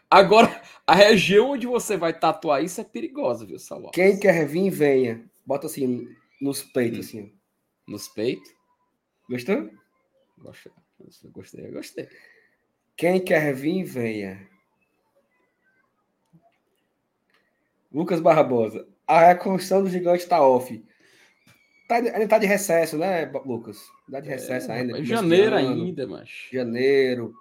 Agora, 0.09 0.63
a 0.87 0.95
região 0.95 1.51
onde 1.51 1.67
você 1.67 1.95
vai 1.95 2.11
tatuar 2.17 2.63
isso 2.63 2.81
é 2.81 2.83
perigosa, 2.83 3.45
viu, 3.45 3.59
Salvador? 3.59 3.91
Quem 3.91 4.19
quer 4.19 4.47
vir, 4.47 4.71
venha. 4.71 5.23
Bota 5.45 5.67
assim, 5.67 6.07
nos 6.41 6.63
peitos, 6.63 7.07
assim. 7.07 7.33
Nos 7.87 8.07
peitos? 8.07 8.51
Gostou? 9.29 9.69
Gostei, 10.37 10.71
gostei, 11.31 11.71
gostei. 11.71 12.09
Quem 12.97 13.23
quer 13.23 13.53
vir, 13.53 13.83
venha. 13.83 14.47
Lucas 17.91 18.19
Barbosa. 18.19 18.87
A 19.07 19.27
reconstrução 19.27 19.83
do 19.83 19.89
gigante 19.89 20.23
está 20.23 20.41
off. 20.41 20.83
Tá, 21.87 21.95
ainda 21.97 22.27
tá 22.27 22.39
de 22.39 22.47
recesso, 22.47 22.97
né, 22.97 23.25
Lucas? 23.45 23.79
Tá 24.11 24.19
de 24.19 24.27
recesso 24.27 24.71
É, 24.71 24.79
ainda. 24.79 25.03
janeiro 25.03 25.55
ano, 25.55 25.83
ainda, 25.83 26.07
mas. 26.07 26.29
Janeiro. 26.51 27.33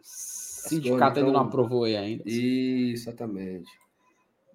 Sindicato 0.00 1.18
ainda 1.20 1.32
não 1.32 1.40
aprovou 1.40 1.84
aí 1.84 1.96
ainda. 1.96 2.22
Isso, 2.26 3.08
exatamente. 3.08 3.70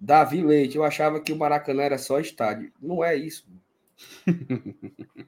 Davi 0.00 0.42
Leite, 0.42 0.76
eu 0.76 0.84
achava 0.84 1.20
que 1.20 1.32
o 1.32 1.36
Maracanã 1.36 1.82
era 1.82 1.98
só 1.98 2.20
estádio. 2.20 2.72
Não 2.80 3.02
é 3.04 3.16
isso. 3.16 3.46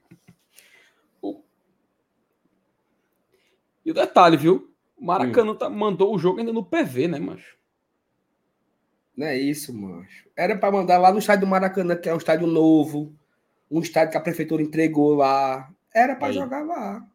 E 3.84 3.90
o 3.90 3.94
detalhe, 3.94 4.36
viu? 4.36 4.70
O 4.96 5.04
Maracanã 5.04 5.54
tá- 5.54 5.70
mandou 5.70 6.14
o 6.14 6.18
jogo 6.18 6.38
ainda 6.38 6.52
no 6.52 6.64
PV, 6.64 7.08
né, 7.08 7.18
macho? 7.18 7.56
Não 9.16 9.26
é 9.26 9.36
isso, 9.36 9.72
mancho. 9.74 10.28
Era 10.36 10.56
para 10.56 10.70
mandar 10.72 10.98
lá 10.98 11.12
no 11.12 11.18
estádio 11.18 11.46
do 11.46 11.50
Maracanã, 11.50 11.96
que 11.96 12.08
é 12.08 12.14
um 12.14 12.18
estádio 12.18 12.46
novo, 12.46 13.12
um 13.70 13.80
estádio 13.80 14.12
que 14.12 14.18
a 14.18 14.20
prefeitura 14.20 14.62
entregou 14.62 15.14
lá. 15.14 15.70
Era 15.94 16.14
para 16.14 16.32
jogar 16.32 16.62
lá. 16.64 17.06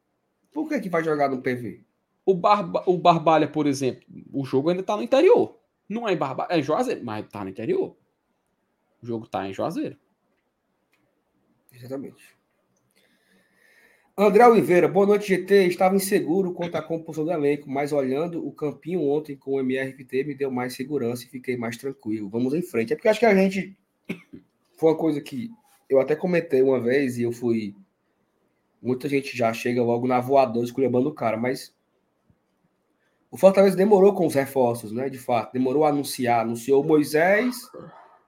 Por 0.52 0.68
que 0.68 0.80
que 0.80 0.90
vai 0.90 1.04
jogar 1.04 1.30
no 1.30 1.42
PV? 1.42 1.84
O, 2.26 2.34
Barba, 2.34 2.84
o 2.88 2.98
Barbalha, 2.98 3.48
por 3.48 3.68
exemplo, 3.68 4.04
o 4.34 4.44
jogo 4.44 4.70
ainda 4.70 4.84
tá 4.84 4.98
no 4.98 5.04
interior. 5.04 5.58
Não 5.88 6.08
é 6.08 6.14
em 6.14 6.18
Barbalha, 6.18 6.50
é 6.52 6.62
Juazeiro, 6.62 7.04
mas 7.04 7.28
tá 7.28 7.44
no 7.44 7.50
interior. 7.50 7.96
O 9.02 9.06
jogo 9.06 9.28
tá 9.28 9.48
em 9.48 9.54
Juazeiro. 9.54 9.98
Exatamente. 11.72 12.36
André 14.18 14.48
Oliveira, 14.48 14.88
boa 14.88 15.06
noite, 15.06 15.28
GT. 15.28 15.68
Estava 15.68 15.94
inseguro 15.94 16.54
quanto 16.54 16.76
à 16.76 16.82
composição 16.82 17.26
do 17.26 17.32
elenco, 17.34 17.70
mas 17.70 17.92
olhando 17.92 18.48
o 18.48 18.50
campinho 18.50 19.02
ontem 19.02 19.36
com 19.36 19.52
o 19.52 19.60
MRFT 19.60 20.24
me 20.24 20.34
deu 20.34 20.50
mais 20.50 20.74
segurança 20.74 21.26
e 21.26 21.28
fiquei 21.28 21.58
mais 21.58 21.76
tranquilo. 21.76 22.30
Vamos 22.30 22.54
em 22.54 22.62
frente. 22.62 22.94
É 22.94 22.96
porque 22.96 23.10
acho 23.10 23.20
que 23.20 23.26
a 23.26 23.36
gente. 23.36 23.78
Foi 24.78 24.92
uma 24.92 24.98
coisa 24.98 25.20
que 25.20 25.52
eu 25.90 26.00
até 26.00 26.16
comentei 26.16 26.62
uma 26.62 26.80
vez 26.80 27.18
e 27.18 27.24
eu 27.24 27.34
fui. 27.34 27.76
Muita 28.82 29.10
gente 29.10 29.36
já 29.36 29.52
chega 29.52 29.84
logo 29.84 30.08
na 30.08 30.22
voadora 30.22 30.66
esculhambando 30.66 31.10
o 31.10 31.14
cara, 31.14 31.36
mas. 31.36 31.75
O 33.36 33.38
Fortaleza 33.38 33.76
demorou 33.76 34.14
com 34.14 34.26
os 34.26 34.34
reforços, 34.34 34.94
né? 34.94 35.10
De 35.10 35.18
fato, 35.18 35.52
demorou 35.52 35.84
a 35.84 35.90
anunciar. 35.90 36.46
Anunciou 36.46 36.82
o 36.82 36.88
Moisés, 36.88 37.70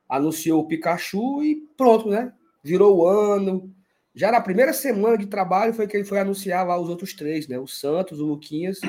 anunciou 0.10 0.60
o 0.60 0.68
Pikachu 0.68 1.42
e 1.42 1.66
pronto, 1.78 2.10
né? 2.10 2.34
Virou 2.62 2.98
o 2.98 3.08
ano. 3.08 3.74
Já 4.14 4.34
na 4.34 4.42
primeira 4.42 4.74
semana 4.74 5.18
de 5.18 5.26
trabalho 5.26 5.74
foi 5.74 5.88
que 5.88 5.96
ele 5.96 6.04
foi 6.04 6.20
anunciar 6.20 6.68
lá 6.68 6.78
os 6.78 6.90
outros 6.90 7.14
três, 7.14 7.48
né? 7.48 7.58
O 7.58 7.66
Santos, 7.66 8.20
o 8.20 8.26
Luquinhas 8.26 8.82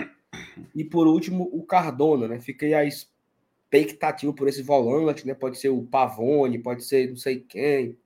e 0.74 0.82
por 0.82 1.06
último 1.06 1.48
o 1.52 1.62
Cardona, 1.62 2.26
né? 2.26 2.40
Fiquei 2.40 2.74
a 2.74 2.84
expectativa 2.84 4.32
por 4.32 4.48
esse 4.48 4.60
volante, 4.60 5.24
né? 5.24 5.34
Pode 5.34 5.56
ser 5.56 5.68
o 5.68 5.84
Pavone, 5.84 6.58
pode 6.58 6.84
ser 6.84 7.10
não 7.10 7.16
sei 7.16 7.38
quem. 7.38 7.96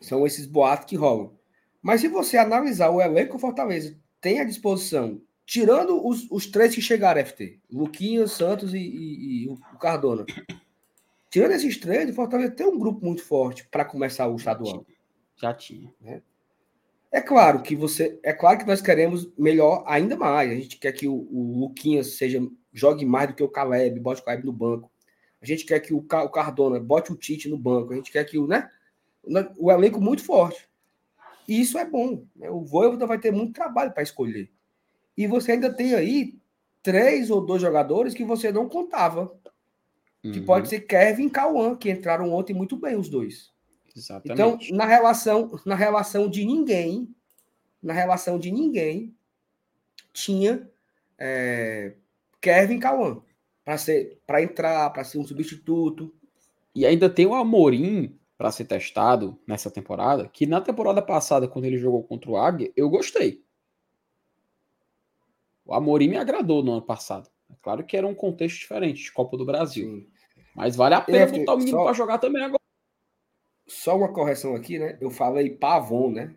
São 0.00 0.26
esses 0.26 0.46
boatos 0.46 0.86
que 0.86 0.96
rolam. 0.96 1.34
Mas 1.82 2.00
se 2.00 2.08
você 2.08 2.38
analisar 2.38 2.88
o 2.88 3.02
elenco 3.02 3.38
Fortaleza 3.38 3.94
tem 4.22 4.40
à 4.40 4.44
disposição, 4.44 5.20
tirando 5.46 6.04
os, 6.06 6.28
os 6.30 6.46
três 6.46 6.74
que 6.74 6.82
chegaram, 6.82 7.24
FT, 7.24 7.60
Luquinhas, 7.70 8.32
Santos 8.32 8.74
e, 8.74 8.78
e- 8.78 9.44
e 9.44 9.48
o 9.48 9.56
Cardona. 9.78 10.26
Tirando 11.30 11.52
esses 11.52 11.76
três, 11.78 12.10
o 12.10 12.12
Fortaleza 12.14 12.52
tem 12.52 12.66
um 12.66 12.78
grupo 12.78 13.04
muito 13.04 13.22
forte 13.22 13.66
para 13.68 13.84
começar 13.84 14.26
o 14.26 14.36
estadual. 14.36 14.84
Já 15.36 15.54
tinha. 15.54 15.92
É 17.12 17.20
claro 17.20 17.62
que 17.62 17.76
você, 17.76 18.18
é 18.22 18.32
claro 18.32 18.58
que 18.58 18.66
nós 18.66 18.80
queremos 18.82 19.30
melhor 19.38 19.84
ainda 19.86 20.16
mais. 20.16 20.50
A 20.50 20.54
gente 20.54 20.78
quer 20.78 20.92
que 20.92 21.06
o, 21.06 21.14
o 21.14 21.60
Luquinhas 21.60 22.16
seja 22.16 22.40
jogue 22.72 23.06
mais 23.06 23.28
do 23.28 23.34
que 23.34 23.42
o 23.42 23.48
Caleb, 23.48 23.98
bote 24.00 24.20
o 24.20 24.24
Caleb 24.24 24.44
no 24.44 24.52
banco. 24.52 24.90
A 25.40 25.46
gente 25.46 25.64
quer 25.64 25.80
que 25.80 25.94
o, 25.94 25.98
o 25.98 26.28
Cardona 26.28 26.80
bote 26.80 27.12
o 27.12 27.16
Tite 27.16 27.48
no 27.48 27.56
banco. 27.56 27.92
A 27.92 27.96
gente 27.96 28.10
quer 28.10 28.24
que 28.24 28.36
o, 28.38 28.46
né? 28.46 28.68
o 29.58 29.70
elenco 29.70 30.00
muito 30.00 30.22
forte. 30.24 30.68
E 31.46 31.60
isso 31.60 31.78
é 31.78 31.84
bom. 31.84 32.24
Né? 32.34 32.50
O 32.50 32.64
Voivoda 32.64 33.06
vai 33.06 33.18
ter 33.18 33.30
muito 33.30 33.52
trabalho 33.54 33.92
para 33.92 34.02
escolher. 34.02 34.50
E 35.16 35.26
você 35.26 35.52
ainda 35.52 35.72
tem 35.72 35.94
aí 35.94 36.38
três 36.82 37.30
ou 37.30 37.44
dois 37.44 37.62
jogadores 37.62 38.14
que 38.14 38.24
você 38.24 38.52
não 38.52 38.68
contava. 38.68 39.34
Uhum. 40.24 40.32
Que 40.32 40.40
pode 40.40 40.68
ser 40.68 40.80
Kevin 40.80 41.26
e 41.26 41.30
Cauã, 41.30 41.76
que 41.76 41.90
entraram 41.90 42.32
ontem 42.32 42.54
muito 42.54 42.76
bem 42.76 42.96
os 42.96 43.08
dois. 43.08 43.52
Exatamente. 43.96 44.32
Então, 44.32 44.58
na 44.76 44.84
relação, 44.84 45.58
na 45.64 45.74
relação 45.74 46.28
de 46.28 46.44
ninguém, 46.44 47.08
na 47.82 47.92
relação 47.92 48.38
de 48.38 48.50
ninguém, 48.50 49.14
tinha 50.12 50.68
é, 51.18 51.94
Kevin 52.40 52.78
Cauã 52.78 53.22
para 53.64 53.78
ser 53.78 54.20
para 54.26 54.42
entrar, 54.42 54.90
para 54.90 55.02
ser 55.02 55.18
um 55.18 55.26
substituto. 55.26 56.14
E 56.74 56.84
ainda 56.84 57.08
tem 57.08 57.26
o 57.26 57.34
Amorim 57.34 58.16
para 58.36 58.52
ser 58.52 58.64
testado 58.64 59.38
nessa 59.46 59.70
temporada, 59.70 60.28
que 60.28 60.46
na 60.46 60.60
temporada 60.60 61.00
passada, 61.00 61.48
quando 61.48 61.64
ele 61.64 61.78
jogou 61.78 62.04
contra 62.04 62.30
o 62.30 62.36
Águia, 62.36 62.70
eu 62.76 62.88
gostei. 62.90 63.45
O 65.66 65.74
Amorim 65.74 66.08
me 66.08 66.16
agradou 66.16 66.62
no 66.62 66.72
ano 66.72 66.82
passado. 66.82 67.28
É 67.50 67.54
claro 67.60 67.84
que 67.84 67.96
era 67.96 68.06
um 68.06 68.14
contexto 68.14 68.60
diferente 68.60 69.02
de 69.02 69.12
Copa 69.12 69.36
do 69.36 69.44
Brasil. 69.44 69.84
Sim. 69.84 70.06
Mas 70.54 70.76
vale 70.76 70.94
a 70.94 71.00
pena 71.00 71.26
botar 71.26 71.54
o 71.54 71.58
menino 71.58 71.76
só... 71.76 71.84
para 71.84 71.92
jogar 71.92 72.18
também 72.18 72.42
agora. 72.42 72.60
Só 73.66 73.96
uma 73.96 74.12
correção 74.12 74.54
aqui, 74.54 74.78
né? 74.78 74.96
Eu 75.00 75.10
falei 75.10 75.50
Pavon, 75.50 76.10
né? 76.10 76.34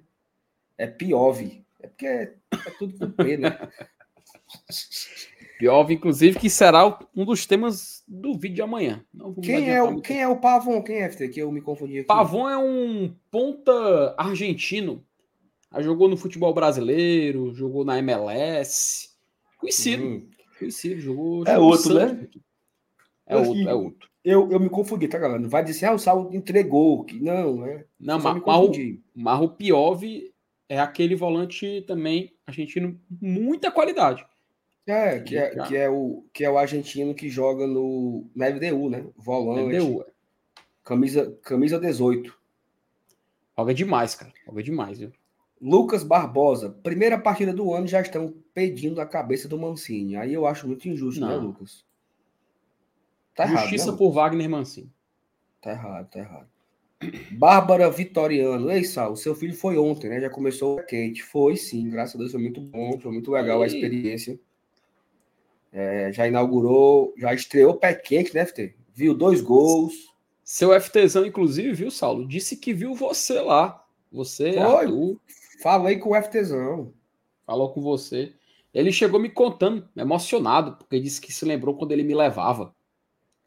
É 0.78 0.88
Piove. 0.88 1.64
É 1.80 1.88
porque 1.88 2.06
é, 2.08 2.34
é 2.52 2.72
tudo 2.78 2.98
com 2.98 3.12
P, 3.12 3.38
né? 3.38 3.58
Piove, 5.60 5.94
inclusive, 5.94 6.40
que 6.40 6.50
será 6.50 6.98
um 7.16 7.26
dos 7.26 7.46
temas 7.46 8.02
do 8.08 8.34
vídeo 8.34 8.56
de 8.56 8.62
amanhã. 8.62 9.06
quem, 9.44 9.70
é 9.70 9.84
o, 9.84 10.02
quem 10.02 10.22
é 10.22 10.28
o 10.28 10.38
Pavon? 10.38 10.82
Quem 10.82 11.02
é, 11.02 11.10
que 11.10 11.40
eu 11.40 11.52
me 11.52 11.62
confundi 11.62 12.00
aqui? 12.00 12.08
Pavon 12.08 12.50
é 12.50 12.58
um 12.58 13.14
ponta 13.30 14.16
argentino. 14.18 15.04
Jogou 15.80 16.08
no 16.08 16.18
futebol 16.18 16.54
brasileiro, 16.54 17.54
jogou 17.54 17.84
na 17.86 18.00
MLS. 18.00 19.10
Conhecido. 19.60 20.04
Hum. 20.04 20.30
Conhecido, 20.58 21.00
jogou. 21.00 21.44
É 21.46 21.60
outro, 21.60 21.94
né? 21.94 22.28
É 23.28 23.38
outro, 23.38 23.70
é 23.70 23.74
outro. 23.74 24.10
Eu, 24.24 24.52
eu 24.52 24.60
me 24.60 24.70
confundi, 24.70 25.08
tá, 25.08 25.18
galera? 25.18 25.48
Vai 25.48 25.64
dizer, 25.64 25.86
ah, 25.86 25.94
o 25.94 26.00
Sal 26.00 26.34
entregou. 26.34 27.04
Que... 27.06 27.20
Não, 27.20 27.66
é. 27.66 27.86
Não, 28.00 28.20
mas, 28.20 28.42
mas, 29.16 29.42
o 29.42 29.50
Piove 29.50 30.34
é 30.68 30.80
aquele 30.80 31.16
volante 31.16 31.84
também 31.88 32.34
argentino, 32.48 33.00
muita 33.22 33.72
qualidade. 33.72 34.26
É, 34.88 35.20
que 35.20 35.38
é, 35.38 35.64
que 35.68 35.78
é, 35.78 35.90
o, 35.90 36.26
que 36.34 36.44
é 36.44 36.50
o 36.50 36.58
argentino 36.58 37.14
que 37.14 37.30
joga 37.30 37.68
no, 37.68 38.26
no 38.36 38.46
FDU, 38.46 38.90
né? 38.90 39.06
Volante. 39.16 39.76
FDU, 39.76 40.02
é. 40.02 40.06
Camisa, 40.84 41.38
camisa 41.44 41.80
18. 41.80 42.36
Joga 43.58 43.74
demais, 43.74 44.16
cara. 44.16 44.34
Joga 44.46 44.64
demais, 44.64 44.98
viu? 44.98 45.12
Lucas 45.62 46.04
Barbosa, 46.04 46.70
primeira 46.84 47.18
partida 47.18 47.54
do 47.54 47.74
ano 47.74 47.88
já 47.88 48.02
estão 48.02 48.34
pedindo 48.54 49.02
a 49.02 49.06
cabeça 49.06 49.48
do 49.48 49.58
Mancini. 49.58 50.16
Aí 50.16 50.34
eu 50.34 50.46
acho 50.46 50.68
muito 50.68 50.88
injusto, 50.88 51.20
né, 51.20 51.28
Não. 51.28 51.38
né, 51.38 51.48
Lucas? 51.48 51.86
Tá 53.36 53.46
Justiça 53.46 53.86
errado, 53.86 53.92
né, 53.92 53.98
por 53.98 54.12
Wagner 54.12 54.50
Mancini. 54.50 54.92
Tá 55.62 55.72
errado, 55.72 56.10
tá 56.10 56.20
errado. 56.20 56.48
Bárbara 57.32 57.90
Vitoriano. 57.90 58.70
Ei, 58.70 58.84
Sal, 58.84 59.16
seu 59.16 59.34
filho 59.34 59.54
foi 59.54 59.78
ontem, 59.78 60.10
né? 60.10 60.20
Já 60.20 60.30
começou 60.30 60.82
quente. 60.84 61.24
Foi 61.24 61.56
sim, 61.56 61.90
graças 61.90 62.16
a 62.16 62.18
Deus, 62.18 62.32
foi 62.32 62.42
muito 62.42 62.60
bom, 62.60 63.00
foi 63.00 63.12
muito 63.12 63.32
legal 63.32 63.62
a 63.62 63.68
experiência. 63.68 64.40
É, 65.72 66.12
já 66.12 66.28
inaugurou, 66.28 67.14
já 67.18 67.34
estreou 67.34 67.76
pé 67.76 67.94
quente, 67.94 68.34
né, 68.34 68.46
FT? 68.46 68.76
Viu 68.94 69.14
dois 69.14 69.40
gols. 69.40 69.94
Seu 70.44 70.78
FTzão, 70.80 71.26
inclusive, 71.26 71.72
viu, 71.74 71.92
Saulo? 71.92 72.28
Disse 72.28 72.58
que 72.58 72.74
viu 72.74 72.96
você 72.96 73.40
lá. 73.40 73.86
Você, 74.12 74.54
Foi. 74.54 74.62
Arthur. 74.62 75.20
Falei 75.62 75.98
com 75.98 76.12
o 76.12 76.22
FTzão. 76.22 76.94
Falou 77.46 77.74
com 77.74 77.82
você. 77.82 78.34
Ele 78.74 78.92
chegou 78.92 79.20
me 79.20 79.30
contando, 79.30 79.88
emocionado, 79.96 80.78
porque 80.78 81.00
disse 81.00 81.20
que 81.20 81.34
se 81.34 81.44
lembrou 81.44 81.76
quando 81.76 81.92
ele 81.92 82.04
me 82.04 82.14
levava. 82.14 82.74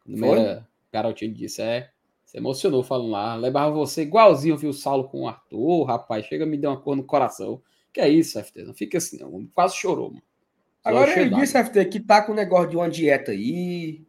Quando 0.04 0.24
era 0.24 0.68
garotinho, 0.92 1.32
disse, 1.32 1.62
é, 1.62 1.90
se 2.24 2.36
emocionou 2.36 2.82
falando 2.82 3.10
lá. 3.10 3.36
Levava 3.36 3.70
você 3.70 4.02
igualzinho, 4.02 4.56
viu 4.56 4.70
o 4.70 4.74
Saulo 4.74 5.08
com 5.08 5.22
o 5.22 5.28
Arthur, 5.28 5.84
rapaz, 5.84 6.26
chega 6.26 6.44
me 6.44 6.58
deu 6.58 6.70
uma 6.70 6.80
cor 6.80 6.96
no 6.96 7.04
coração. 7.04 7.62
Que 7.92 8.00
é 8.00 8.08
isso, 8.08 8.42
FT? 8.42 8.64
Não 8.64 8.74
fica 8.74 8.98
assim, 8.98 9.18
não. 9.18 9.46
Quase 9.54 9.76
chorou, 9.76 10.10
mano. 10.10 10.22
Agora 10.84 11.18
ele 11.18 11.34
disse, 11.36 11.62
FT, 11.62 11.84
que 11.84 12.00
tá 12.00 12.22
com 12.22 12.32
o 12.32 12.34
negócio 12.34 12.70
de 12.70 12.76
uma 12.76 12.90
dieta 12.90 13.30
aí, 13.30 14.04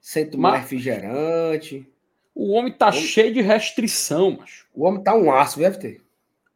sem 0.00 0.28
tomar 0.28 0.52
Mas... 0.52 0.62
refrigerante. 0.62 1.88
O 2.34 2.52
homem 2.52 2.72
tá 2.72 2.86
o 2.86 2.88
homem... 2.90 3.02
cheio 3.02 3.32
de 3.32 3.40
restrição, 3.40 4.32
macho. 4.32 4.66
O 4.74 4.84
homem 4.84 5.02
tá 5.02 5.14
um 5.14 5.32
aço, 5.32 5.58
viu, 5.60 5.72
FT? 5.72 6.00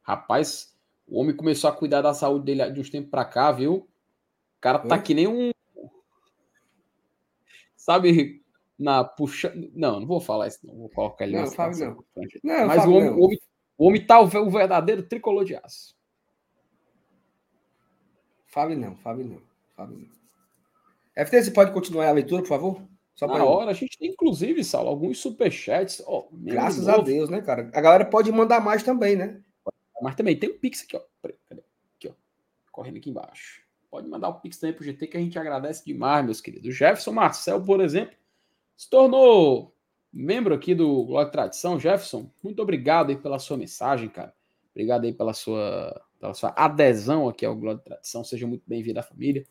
Rapaz, 0.03 0.70
o 1.11 1.21
homem 1.21 1.37
começou 1.37 1.69
a 1.69 1.73
cuidar 1.73 2.03
da 2.03 2.15
saúde 2.15 2.45
dele 2.45 2.71
de 2.71 2.81
uns 2.81 2.89
tempos 2.89 3.11
pra 3.11 3.25
cá, 3.25 3.51
viu? 3.51 3.75
O 3.75 4.61
cara 4.61 4.79
tá 4.79 4.99
que 4.99 5.13
nem 5.13 5.27
um. 5.27 5.51
Sabe, 7.77 8.43
na 8.79 9.03
puxa. 9.03 9.53
Não, 9.75 10.01
não 10.01 10.07
vou 10.07 10.21
falar 10.21 10.47
isso, 10.47 10.65
não. 10.65 10.77
Vou 10.77 10.89
colocar 10.89 11.25
ele 11.25 11.37
não, 11.37 11.47
Fábio, 11.51 12.05
não. 12.15 12.25
não. 12.45 12.67
Mas 12.67 12.85
o, 12.87 12.91
homem, 12.93 13.11
não. 13.11 13.19
O, 13.19 13.25
homem, 13.25 13.39
o 13.77 13.87
homem 13.87 14.07
tá 14.07 14.21
o 14.21 14.27
verdadeiro 14.27 15.03
tricolor 15.03 15.45
de 15.45 15.57
aço. 15.57 15.97
Fábio 18.47 18.79
não, 18.79 18.97
Fábio 18.97 19.25
não. 19.25 19.51
FT, 21.25 21.43
você 21.43 21.51
pode 21.51 21.73
continuar 21.73 22.09
a 22.09 22.13
leitura, 22.13 22.43
por 22.43 22.49
favor? 22.49 22.83
Só 23.15 23.27
Na 23.27 23.45
hora, 23.45 23.71
a 23.71 23.75
gente 23.75 23.99
tem, 23.99 24.11
inclusive, 24.11 24.65
Saulo, 24.65 24.89
alguns 24.89 25.19
superchats. 25.19 26.03
Oh, 26.07 26.29
Graças 26.33 26.89
a 26.89 26.99
Deus, 26.99 27.29
né, 27.29 27.43
cara? 27.43 27.71
A 27.75 27.81
galera 27.81 28.05
pode 28.05 28.31
mandar 28.33 28.61
mais 28.61 28.83
também, 28.83 29.17
né? 29.17 29.43
Mas 30.01 30.15
também 30.15 30.39
tem 30.39 30.51
um 30.51 30.59
Pix 30.59 30.83
aqui, 30.83 30.97
ó. 30.97 31.01
Aqui, 31.95 32.09
ó. 32.09 32.13
Correndo 32.71 32.97
aqui 32.97 33.11
embaixo. 33.11 33.63
Pode 33.91 34.09
mandar 34.09 34.29
o 34.29 34.41
Pix 34.41 34.59
também 34.59 34.75
pro 34.75 34.85
GT, 34.85 35.07
que 35.09 35.17
a 35.17 35.21
gente 35.21 35.39
agradece 35.39 35.85
demais, 35.85 36.25
meus 36.25 36.41
queridos. 36.41 36.75
Jefferson 36.75 37.13
Marcel, 37.13 37.61
por 37.63 37.81
exemplo, 37.81 38.15
se 38.77 38.89
tornou 38.89 39.75
membro 40.13 40.55
aqui 40.55 40.75
do 40.75 41.05
Glória 41.05 41.31
Tradição. 41.31 41.79
Jefferson, 41.79 42.31
muito 42.43 42.63
obrigado 42.63 43.11
aí 43.11 43.17
pela 43.17 43.39
sua 43.39 43.57
mensagem, 43.57 44.09
cara. 44.09 44.35
Obrigado 44.71 45.05
aí 45.05 45.13
pela 45.13 45.33
sua, 45.33 46.01
pela 46.21 46.35
sua 46.35 46.55
adesão 46.57 47.29
aqui 47.29 47.45
ao 47.45 47.57
Glória 47.57 47.81
Tradição. 47.81 48.23
Seja 48.23 48.47
muito 48.47 48.63
bem-vindo 48.67 49.01
à 49.01 49.03
família. 49.03 49.45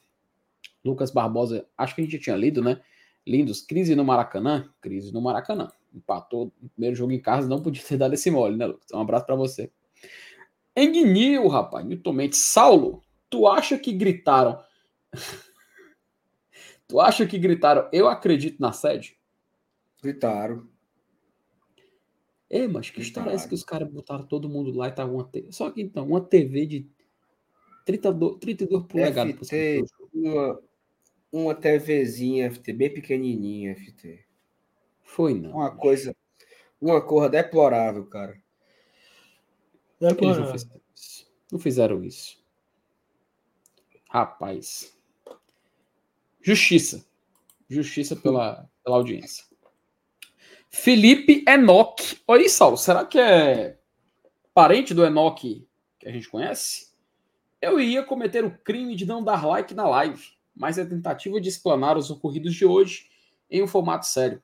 Lucas 0.84 1.12
Barbosa, 1.12 1.68
acho 1.78 1.96
que 1.96 2.02
a 2.02 2.04
gente 2.04 2.20
tinha 2.20 2.36
lido, 2.36 2.62
né? 2.64 2.82
Lindos, 3.28 3.62
crise 3.62 3.96
no 3.96 4.06
Maracanã, 4.06 4.70
crise 4.82 5.14
no 5.14 5.22
Maracanã. 5.22 5.70
Empatou 5.94 6.54
no 6.62 6.70
primeiro 6.70 6.96
jogo 6.96 7.12
em 7.12 7.20
casa, 7.20 7.48
não 7.48 7.62
podia 7.62 7.84
ter 7.84 7.98
dado 7.98 8.14
esse 8.14 8.32
mole, 8.32 8.56
né, 8.56 8.66
Lucas? 8.66 8.90
Um 8.94 9.02
abraço 9.02 9.26
para 9.26 9.36
você. 9.36 9.72
Enguinil, 10.80 11.48
rapaz, 11.48 11.86
Newton 11.86 12.14
Mendes. 12.14 12.40
Saulo, 12.40 13.04
tu 13.30 13.48
acha 13.48 13.78
que 13.78 13.92
gritaram? 13.92 14.64
tu 16.88 17.02
acha 17.02 17.26
que 17.26 17.38
gritaram, 17.38 17.90
eu 17.92 18.08
acredito 18.08 18.60
na 18.60 18.72
sede? 18.72 19.18
Gritaram. 20.02 20.68
É, 22.50 22.68
mas 22.68 22.90
que 22.90 23.02
história 23.02 23.30
é 23.30 23.34
essa 23.36 23.48
que 23.48 23.54
os 23.54 23.64
caras 23.64 23.92
botaram 23.92 24.26
todo 24.26 24.50
mundo 24.50 24.72
lá 24.72 24.88
e 24.88 24.92
tava 24.92 25.12
uma 25.12 25.24
TV? 25.24 25.52
Só 25.52 25.70
que 25.70 25.82
então, 25.82 26.08
uma 26.08 26.22
TV 26.22 26.66
de 26.66 26.90
32, 27.86 28.38
32 28.40 28.86
polegadas. 28.86 29.36
FT, 29.36 29.84
uma, 30.14 30.60
uma 31.32 31.54
TVzinha 31.54 32.50
FT, 32.50 32.74
bem 32.74 32.94
pequenininha, 32.94 33.76
FT. 33.76 34.26
Foi 35.04 35.34
não. 35.34 35.52
Uma 35.52 35.76
coisa, 35.76 36.16
uma 36.82 37.02
cor 37.02 37.30
deplorável, 37.30 38.06
cara. 38.06 38.42
Deplorável. 40.00 40.46
Não 40.46 40.52
fizeram, 40.52 40.82
não 41.52 41.60
fizeram 41.60 42.04
isso. 42.04 42.38
Rapaz. 44.10 44.98
Justiça. 46.42 47.06
Justiça 47.70 48.16
pela, 48.16 48.70
pela 48.84 48.98
audiência. 48.98 49.46
Felipe 50.70 51.44
Enoch. 51.48 52.22
Oi, 52.28 52.50
Saulo, 52.50 52.78
será 52.78 53.06
que 53.06 53.20
é 53.20 53.78
parente 54.54 54.94
do 54.94 55.06
Enoch 55.06 55.68
que 56.00 56.08
a 56.08 56.12
gente 56.12 56.30
conhece? 56.30 56.90
Eu 57.62 57.80
ia 57.80 58.04
cometer 58.04 58.46
o 58.46 58.58
crime 58.60 58.96
de 58.96 59.06
não 59.06 59.24
dar 59.24 59.46
like 59.46 59.74
na 59.74 59.88
live 59.88 60.40
mas 60.60 60.78
a 60.78 60.86
tentativa 60.86 61.40
de 61.40 61.48
explanar 61.48 61.98
os 61.98 62.12
ocorridos 62.12 62.54
de 62.54 62.66
hoje 62.66 63.10
em 63.50 63.64
um 63.64 63.68
formato 63.68 64.06
sério. 64.06 64.44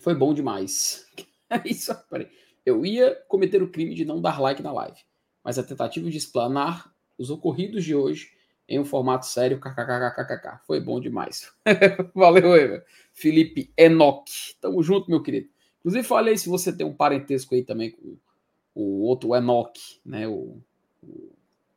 Foi 0.00 0.14
bom 0.14 0.34
demais. 0.34 1.08
É 1.52 1.68
isso, 1.68 1.92
peraí. 2.08 2.30
Eu 2.70 2.84
ia 2.84 3.14
cometer 3.28 3.62
o 3.62 3.70
crime 3.70 3.94
de 3.94 4.04
não 4.04 4.20
dar 4.20 4.40
like 4.40 4.62
na 4.62 4.72
live, 4.72 4.98
mas 5.44 5.58
a 5.58 5.62
tentativa 5.62 6.08
de 6.10 6.16
explanar 6.16 6.92
os 7.18 7.30
ocorridos 7.30 7.84
de 7.84 7.94
hoje 7.94 8.30
em 8.68 8.78
um 8.78 8.84
formato 8.84 9.26
sério, 9.26 9.60
kkkkkk. 9.60 10.60
Foi 10.66 10.80
bom 10.80 11.00
demais. 11.00 11.52
Valeu. 12.14 12.82
Felipe 13.12 13.72
Enoch. 13.76 14.56
Tamo 14.60 14.82
junto, 14.82 15.10
meu 15.10 15.22
querido. 15.22 15.48
Inclusive, 15.80 16.06
falei 16.06 16.36
se 16.36 16.48
você 16.48 16.72
tem 16.72 16.86
um 16.86 16.94
parentesco 16.94 17.54
aí 17.54 17.64
também 17.64 17.90
com 17.90 18.16
o 18.74 19.02
outro 19.02 19.34
Enoch, 19.34 20.00
né? 20.04 20.28
O, 20.28 20.62
o 21.02 21.30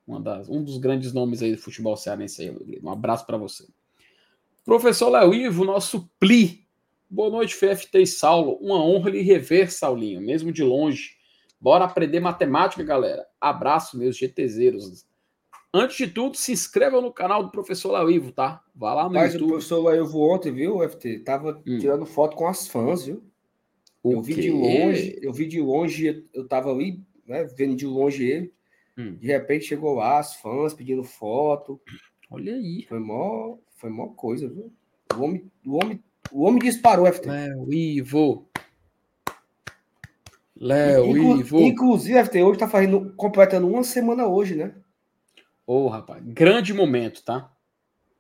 uma 0.06 0.20
das, 0.20 0.50
um 0.50 0.64
dos 0.64 0.78
grandes 0.78 1.14
nomes 1.14 1.42
aí 1.42 1.56
do 1.56 1.62
futebol 1.62 1.96
cearense 1.96 2.42
aí, 2.42 2.80
Um 2.82 2.90
abraço 2.90 3.26
para 3.26 3.38
você. 3.38 3.66
Professor 4.66 5.10
Léo 5.10 5.34
Ivo, 5.34 5.66
nosso 5.66 6.10
pli. 6.20 6.63
Boa 7.14 7.30
noite, 7.30 7.54
FFT 7.54 8.00
e 8.02 8.08
Saulo. 8.08 8.58
Uma 8.60 8.84
honra 8.84 9.12
lhe 9.12 9.22
rever, 9.22 9.72
Saulinho, 9.72 10.20
mesmo 10.20 10.52
de 10.52 10.64
longe. 10.64 11.12
Bora 11.62 11.86
aprender 11.86 12.20
matemática, 12.20 12.84
galera. 12.84 13.24
Abraço, 13.40 13.96
meus 14.00 14.18
GTZeros. 14.18 15.06
Antes 15.72 15.96
de 15.96 16.08
tudo, 16.08 16.36
se 16.36 16.52
inscrevam 16.52 17.04
no 17.04 17.14
canal 17.14 17.44
do 17.44 17.52
professor 17.52 17.92
Lauivo, 17.92 18.32
tá? 18.32 18.64
Vá 18.74 18.96
lá 18.96 19.04
no 19.04 19.12
Mas 19.14 19.34
o 19.34 19.36
YouTube. 19.36 19.50
professor 19.52 19.84
Lailvo 19.84 20.22
ontem, 20.22 20.52
viu, 20.52 20.82
FT? 20.90 21.20
Tava 21.20 21.62
Hum. 21.68 21.78
tirando 21.78 22.04
foto 22.08 22.36
com 22.36 22.48
as 22.48 22.68
fãs, 22.68 23.06
viu? 23.06 23.24
O 24.02 24.14
eu 24.14 24.22
vi 24.24 24.34
quê? 24.34 24.42
de 24.42 24.50
longe, 24.52 25.20
eu 25.22 25.32
vi 25.32 25.46
de 25.46 25.62
longe, 25.62 26.26
eu 26.34 26.48
tava 26.48 26.72
ali, 26.72 27.00
né, 27.28 27.44
vendo 27.44 27.76
de 27.76 27.86
longe 27.86 28.26
ele. 28.28 28.52
Hum. 28.98 29.18
De 29.18 29.28
repente 29.28 29.66
chegou 29.66 29.94
lá 29.94 30.18
as 30.18 30.36
fãs 30.38 30.74
pedindo 30.74 31.04
foto. 31.04 31.80
Olha 32.32 32.56
aí. 32.56 32.88
Foi 32.90 32.98
mó, 33.00 33.58
foi 33.76 33.92
mó 33.92 34.08
coisa, 34.08 34.50
viu? 34.50 34.74
O 35.16 35.22
homem, 35.22 35.52
o 35.64 35.76
homem, 35.76 36.04
o 36.32 36.44
homem 36.44 36.60
disparou, 36.62 37.06
FT. 37.12 37.28
Léo 37.30 37.74
Ivo. 37.74 38.48
Léo 40.56 41.06
Inclu- 41.08 41.40
Ivo. 41.40 41.60
inclusive, 41.62 42.20
FT 42.24 42.42
hoje 42.44 42.60
tá 42.60 42.68
fazendo, 42.68 43.14
completando 43.16 43.68
uma 43.68 43.84
semana 43.84 44.28
hoje, 44.28 44.56
né? 44.56 44.74
Ô, 45.66 45.88
rapaz, 45.88 46.22
grande 46.24 46.74
momento, 46.74 47.24
tá? 47.24 47.52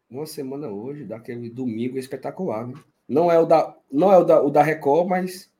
Uma 0.09 0.25
semana 0.25 0.67
hoje, 0.67 1.05
daquele 1.05 1.49
domingo 1.49 1.97
espetacular, 1.97 2.67
né? 2.67 2.73
Não 3.07 3.31
é 3.31 3.37
o 3.39 3.45
da, 3.45 3.75
não 3.91 4.11
é 4.11 4.17
o 4.17 4.23
da, 4.23 4.41
o 4.41 4.49
da 4.49 4.63
Record, 4.63 5.07
mas 5.07 5.51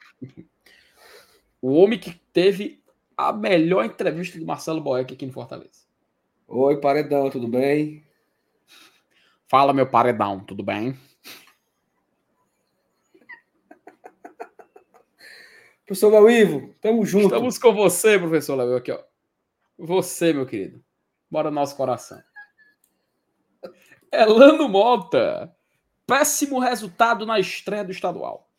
O 1.62 1.74
homem 1.74 1.98
que 2.00 2.12
teve 2.34 2.82
a 3.16 3.32
melhor 3.32 3.86
entrevista 3.86 4.38
do 4.38 4.46
Marcelo 4.46 4.82
Boeck 4.82 5.14
aqui 5.14 5.26
no 5.26 5.32
Fortaleza. 5.32 5.84
Oi, 6.48 6.78
paredão, 6.82 7.30
tudo 7.30 7.48
bem? 7.48 8.04
Fala, 9.48 9.72
meu 9.74 9.88
paredão, 9.90 10.40
tudo 10.42 10.62
bem? 10.64 10.98
Professor 15.86 16.12
Léo 16.12 16.30
Ivo, 16.30 16.74
tamo 16.82 17.06
junto. 17.06 17.26
Estamos 17.26 17.58
com 17.58 17.74
você, 17.74 18.18
professor 18.18 18.56
Léo, 18.56 18.76
aqui, 18.76 18.92
ó. 18.92 19.04
Você, 19.78 20.32
meu 20.32 20.46
querido. 20.46 20.84
Bora 21.30 21.50
no 21.50 21.56
nosso 21.56 21.76
coração. 21.76 22.22
Elano 24.12 24.70
Mota. 24.70 25.54
Péssimo 26.06 26.60
resultado 26.60 27.26
na 27.26 27.40
estreia 27.40 27.84
do 27.84 27.92
estadual. 27.92 28.50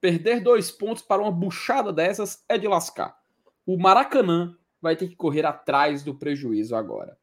Perder 0.00 0.40
dois 0.40 0.70
pontos 0.70 1.02
para 1.02 1.22
uma 1.22 1.30
buchada 1.30 1.92
dessas 1.92 2.44
é 2.48 2.58
de 2.58 2.66
lascar. 2.66 3.16
O 3.64 3.78
Maracanã 3.78 4.56
vai 4.80 4.96
ter 4.96 5.08
que 5.08 5.16
correr 5.16 5.46
atrás 5.46 6.02
do 6.02 6.14
prejuízo 6.14 6.76
agora. 6.76 7.16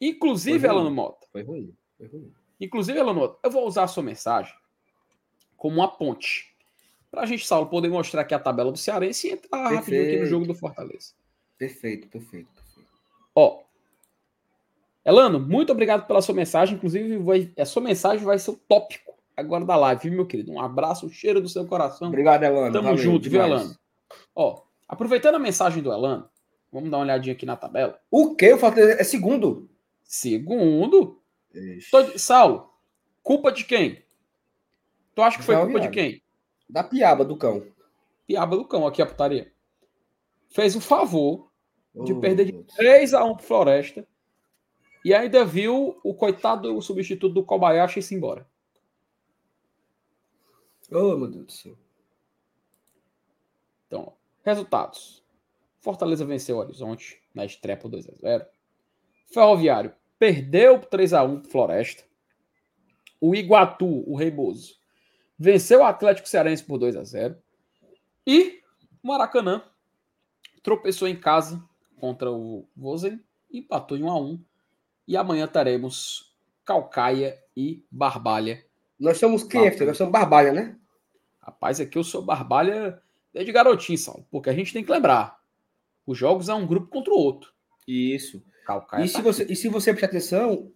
Inclusive. 0.00 0.66
Elano 0.66 0.90
Mota. 0.90 1.26
Foi 1.30 1.42
ruim, 1.42 1.76
foi 1.98 2.06
ruim. 2.06 2.32
Inclusive, 2.60 2.98
Elano 2.98 3.20
Mota, 3.20 3.38
eu 3.42 3.50
vou 3.50 3.66
usar 3.66 3.84
a 3.84 3.88
sua 3.88 4.02
mensagem 4.02 4.54
como 5.56 5.76
uma 5.76 5.88
ponte. 5.88 6.53
Para 7.14 7.22
a 7.22 7.26
gente, 7.26 7.46
Saulo, 7.46 7.66
poder 7.68 7.88
mostrar 7.88 8.22
aqui 8.22 8.34
a 8.34 8.38
tabela 8.40 8.72
do 8.72 8.76
Cearense 8.78 9.28
e 9.28 9.30
entrar 9.34 9.58
rapidinho 9.68 9.78
aqui 9.78 9.90
no 9.90 9.94
Perfeito. 10.18 10.26
jogo 10.26 10.46
do 10.46 10.54
Fortaleza. 10.54 11.12
Perfeito, 11.56 12.08
perfeito, 12.08 12.48
perfeito. 12.52 12.90
Ó. 13.36 13.62
Elano, 15.04 15.38
muito 15.38 15.70
obrigado 15.70 16.08
pela 16.08 16.20
sua 16.20 16.34
mensagem. 16.34 16.74
Inclusive, 16.74 17.16
vai- 17.18 17.52
a 17.56 17.64
sua 17.64 17.80
mensagem 17.82 18.24
vai 18.24 18.36
ser 18.36 18.50
o 18.50 18.56
tópico 18.56 19.14
agora 19.36 19.64
da 19.64 19.76
live, 19.76 20.02
viu, 20.08 20.12
meu 20.12 20.26
querido? 20.26 20.50
Um 20.50 20.60
abraço, 20.60 21.06
um 21.06 21.08
cheiro 21.08 21.40
do 21.40 21.48
seu 21.48 21.64
coração. 21.66 22.08
Obrigado, 22.08 22.42
Elano. 22.42 22.72
Tamo 22.72 22.88
valeu, 22.88 22.98
junto, 22.98 23.22
viu, 23.30 23.40
demais. 23.42 23.52
Elano? 23.62 23.78
Ó, 24.34 24.62
aproveitando 24.88 25.36
a 25.36 25.38
mensagem 25.38 25.82
do 25.84 25.92
Elano, 25.92 26.28
vamos 26.72 26.90
dar 26.90 26.96
uma 26.96 27.04
olhadinha 27.04 27.32
aqui 27.34 27.46
na 27.46 27.56
tabela. 27.56 28.00
O 28.10 28.34
quê? 28.34 28.52
O 28.54 28.58
Fortaleza 28.58 29.00
é 29.00 29.04
segundo? 29.04 29.70
Segundo, 30.02 31.20
Ixi. 31.54 31.90
tô 31.92 32.18
Saulo, 32.18 32.70
culpa 33.22 33.52
de 33.52 33.64
quem? 33.64 34.02
Tu 35.14 35.22
acha 35.22 35.38
que 35.38 35.44
foi 35.44 35.54
culpa 35.56 35.78
de 35.78 35.90
quem? 35.90 36.23
Da 36.68 36.82
piaba 36.82 37.24
do 37.24 37.36
cão. 37.36 37.66
Piaba 38.26 38.56
do 38.56 38.64
cão 38.64 38.86
aqui 38.86 39.02
a 39.02 39.06
putaria. 39.06 39.52
Fez 40.48 40.74
o 40.74 40.80
favor 40.80 41.50
de 41.94 42.12
Oh, 42.12 42.20
perder 42.20 42.46
de 42.46 42.52
meu 42.52 42.62
Deus. 42.62 42.76
3x1 42.76 43.36
pro 43.36 43.46
Floresta 43.46 44.06
e 45.04 45.12
ainda 45.12 45.44
viu 45.44 46.00
o 46.02 46.14
coitado 46.14 46.72
do 46.72 46.80
substituto 46.80 47.34
do 47.34 47.44
Kobayashi 47.44 48.00
ir 48.00 48.16
embora. 48.16 48.48
Oh, 50.90 51.16
meu 51.16 51.28
Deus 51.28 51.46
do 51.46 51.52
céu. 51.52 51.78
Então, 53.86 54.14
resultados. 54.42 55.22
Fortaleza 55.80 56.24
venceu 56.24 56.56
o 56.56 56.60
Horizonte 56.60 57.22
na 57.34 57.44
estreia 57.44 57.76
por 57.76 57.90
2x0. 57.90 58.46
Ferroviário 59.26 59.94
perdeu 60.18 60.78
por 60.78 60.88
3x1 60.88 61.42
pro 61.42 61.50
Floresta. 61.50 62.04
O 63.20 63.34
Iguatu, 63.34 64.08
o 64.10 64.16
Reiboso, 64.16 64.78
venceu 65.38 65.80
o 65.80 65.84
Atlético 65.84 66.28
Cearense 66.28 66.64
por 66.64 66.78
2x0. 66.78 67.36
E 68.26 68.60
o 69.02 69.08
Maracanã 69.08 69.62
tropeçou 70.62 71.06
em 71.08 71.16
casa 71.16 71.62
contra 71.98 72.30
o 72.30 72.66
Vozen 72.76 73.20
e 73.50 73.58
empatou 73.58 73.96
em 73.96 74.02
1x1. 74.02 74.40
E 75.06 75.16
amanhã 75.16 75.46
teremos 75.46 76.34
Calcaia 76.64 77.38
e 77.54 77.84
Barbalha 77.90 78.64
Nós 78.98 79.18
somos 79.18 79.44
quem. 79.44 79.70
FT? 79.70 79.84
Nós 79.84 79.98
somos 79.98 80.12
Barbalha, 80.12 80.52
né? 80.52 80.76
Rapaz, 81.44 81.78
aqui 81.78 81.98
eu 81.98 82.04
sou 82.04 82.22
barbalha 82.22 83.02
desde 83.30 83.52
garotinho, 83.52 83.98
Saulo, 83.98 84.26
porque 84.30 84.48
a 84.48 84.52
gente 84.54 84.72
tem 84.72 84.82
que 84.82 84.90
lembrar. 84.90 85.38
Os 86.06 86.16
jogos 86.16 86.48
é 86.48 86.54
um 86.54 86.66
grupo 86.66 86.86
contra 86.86 87.12
o 87.12 87.18
outro. 87.18 87.52
Isso. 87.86 88.42
Calcaia 88.64 89.04
E 89.04 89.08
se, 89.08 89.14
tá 89.14 89.20
você, 89.20 89.44
e 89.44 89.54
se 89.54 89.68
você 89.68 89.92
prestar 89.92 90.06
atenção, 90.06 90.72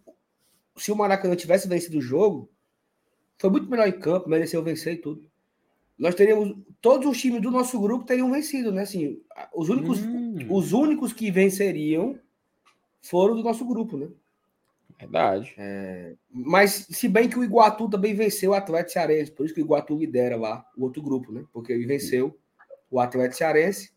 se 0.76 0.92
o 0.92 0.96
Maracanã 0.96 1.34
tivesse 1.34 1.66
vencido 1.66 1.96
o 1.96 2.02
jogo, 2.02 2.50
foi 3.38 3.50
muito 3.50 3.70
melhor 3.70 3.88
em 3.88 3.98
campo, 3.98 4.28
mereceu 4.28 4.62
vencer 4.62 4.94
e 4.94 4.98
tudo. 4.98 5.24
Nós 5.98 6.14
teríamos. 6.14 6.56
Todos 6.80 7.08
os 7.08 7.20
times 7.20 7.42
do 7.42 7.50
nosso 7.50 7.80
grupo 7.80 8.04
teriam 8.04 8.30
vencido, 8.30 8.70
né? 8.70 8.82
Assim, 8.82 9.20
os 9.54 9.68
únicos, 9.68 10.00
Hum, 10.00 10.36
os 10.48 10.72
únicos 10.72 11.12
que 11.12 11.30
venceriam 11.30 12.18
foram 13.02 13.34
do 13.34 13.42
nosso 13.42 13.64
grupo, 13.64 13.96
né? 13.96 14.08
Verdade. 14.98 15.54
Mas 16.30 16.86
se 16.90 17.08
bem 17.08 17.28
que 17.28 17.38
o 17.38 17.44
Iguatu 17.44 17.88
também 17.88 18.14
venceu 18.14 18.50
o 18.50 18.54
Atlético 18.54 18.92
Cearense, 18.92 19.30
por 19.30 19.46
isso 19.46 19.54
que 19.54 19.60
o 19.60 19.64
Iguatu 19.64 19.96
lidera 19.96 20.36
lá 20.36 20.64
o 20.76 20.84
outro 20.84 21.00
grupo, 21.02 21.32
né? 21.32 21.44
Porque 21.52 21.72
ele 21.72 21.86
venceu 21.86 22.36
o 22.90 22.98
Atlético 22.98 23.36
Cearense 23.36 23.92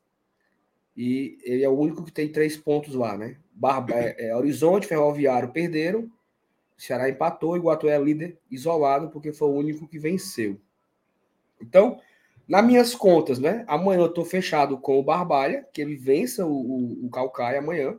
e 0.95 1.38
ele 1.43 1.63
é 1.63 1.69
o 1.69 1.77
único 1.77 2.03
que 2.03 2.11
tem 2.11 2.31
três 2.31 2.55
pontos 2.55 2.93
lá, 2.93 3.18
né? 3.18 3.38
Barba, 3.51 3.93
é, 3.95 4.27
é, 4.27 4.35
Horizonte, 4.35 4.88
Ferroviário 4.88 5.49
perderam, 5.49 6.09
o 6.82 6.84
Ceará 6.84 7.08
empatou, 7.08 7.52
o 7.52 7.58
Iguatu 7.58 7.88
é 7.88 7.98
líder 7.99 8.40
isolado 8.49 9.10
porque 9.10 9.32
foi 9.32 9.48
o 9.48 9.53
único 9.53 9.88
que 9.88 9.99
venceu. 9.99 10.60
Então, 11.62 11.99
nas 12.48 12.66
minhas 12.66 12.95
contas, 12.95 13.38
né? 13.38 13.64
Amanhã 13.68 14.02
eu 14.02 14.10
tô 14.10 14.26
fechado 14.26 14.80
com 14.80 14.99
o 14.99 15.03
Barbalha, 15.03 15.64
que 15.72 15.80
ele 15.80 15.95
vença 15.95 16.44
o, 16.44 16.52
o, 16.52 17.06
o 17.06 17.10
Calcaia 17.12 17.60
amanhã. 17.60 17.95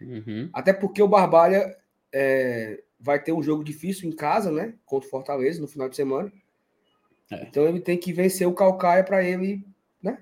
Uhum. 0.00 0.50
Até 0.52 0.72
porque 0.72 1.00
o 1.00 1.06
Barbalha 1.06 1.76
é, 2.12 2.82
vai 2.98 3.22
ter 3.22 3.32
um 3.32 3.40
jogo 3.40 3.62
difícil 3.62 4.08
em 4.08 4.12
casa, 4.12 4.50
né? 4.50 4.74
Contra 4.84 5.06
o 5.06 5.10
Fortaleza 5.10 5.60
no 5.60 5.68
final 5.68 5.88
de 5.88 5.94
semana. 5.94 6.32
É. 7.30 7.44
Então 7.44 7.68
ele 7.68 7.78
tem 7.78 7.96
que 7.96 8.12
vencer 8.12 8.48
o 8.48 8.52
Calcaia 8.52 9.04
para 9.04 9.22
ele, 9.22 9.64
né? 10.02 10.18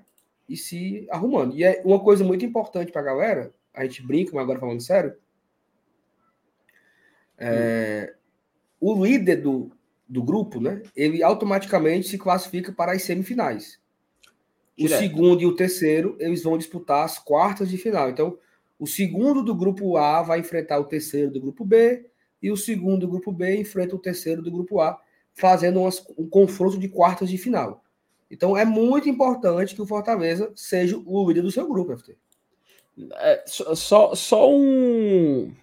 E 0.47 0.55
se 0.55 1.07
arrumando. 1.09 1.55
E 1.55 1.63
é 1.63 1.81
uma 1.83 1.99
coisa 1.99 2.23
muito 2.23 2.45
importante 2.45 2.91
para 2.91 3.01
a 3.01 3.05
galera, 3.05 3.51
a 3.73 3.83
gente 3.83 4.05
brinca, 4.05 4.33
mas 4.35 4.43
agora 4.43 4.59
falando 4.59 4.81
sério. 4.81 5.15
É, 7.37 8.13
O 8.79 9.03
líder 9.05 9.37
do, 9.41 9.71
do 10.07 10.21
grupo, 10.23 10.59
né? 10.59 10.81
Ele 10.95 11.23
automaticamente 11.23 12.07
se 12.07 12.17
classifica 12.17 12.71
para 12.71 12.91
as 12.93 13.03
semifinais. 13.03 13.79
O 14.77 14.83
Direto. 14.83 14.99
segundo 14.99 15.41
e 15.41 15.45
o 15.45 15.55
terceiro, 15.55 16.15
eles 16.19 16.43
vão 16.43 16.57
disputar 16.57 17.05
as 17.05 17.19
quartas 17.19 17.69
de 17.69 17.77
final. 17.77 18.09
Então, 18.09 18.37
o 18.79 18.87
segundo 18.87 19.43
do 19.43 19.53
grupo 19.55 19.97
A 19.97 20.21
vai 20.21 20.39
enfrentar 20.39 20.79
o 20.79 20.85
terceiro 20.85 21.31
do 21.31 21.39
grupo 21.39 21.63
B, 21.63 22.05
e 22.41 22.51
o 22.51 22.57
segundo 22.57 23.01
do 23.01 23.07
grupo 23.07 23.31
B 23.31 23.55
enfrenta 23.55 23.95
o 23.95 23.99
terceiro 23.99 24.41
do 24.41 24.51
grupo 24.51 24.81
A, 24.81 24.99
fazendo 25.33 25.79
umas- 25.79 26.03
um 26.17 26.27
confronto 26.27 26.77
de 26.77 26.89
quartas 26.89 27.29
de 27.29 27.37
final. 27.37 27.83
Então, 28.29 28.57
é 28.57 28.65
muito 28.65 29.07
importante 29.07 29.75
que 29.75 29.81
o 29.81 29.85
Fortaleza 29.85 30.51
seja 30.55 30.97
o 31.05 31.27
líder 31.27 31.43
do 31.43 31.51
seu 31.51 31.67
grupo, 31.67 31.93
FT. 31.93 32.17
É, 33.13 33.43
só, 33.47 34.13
só 34.15 34.51
um, 34.51 35.53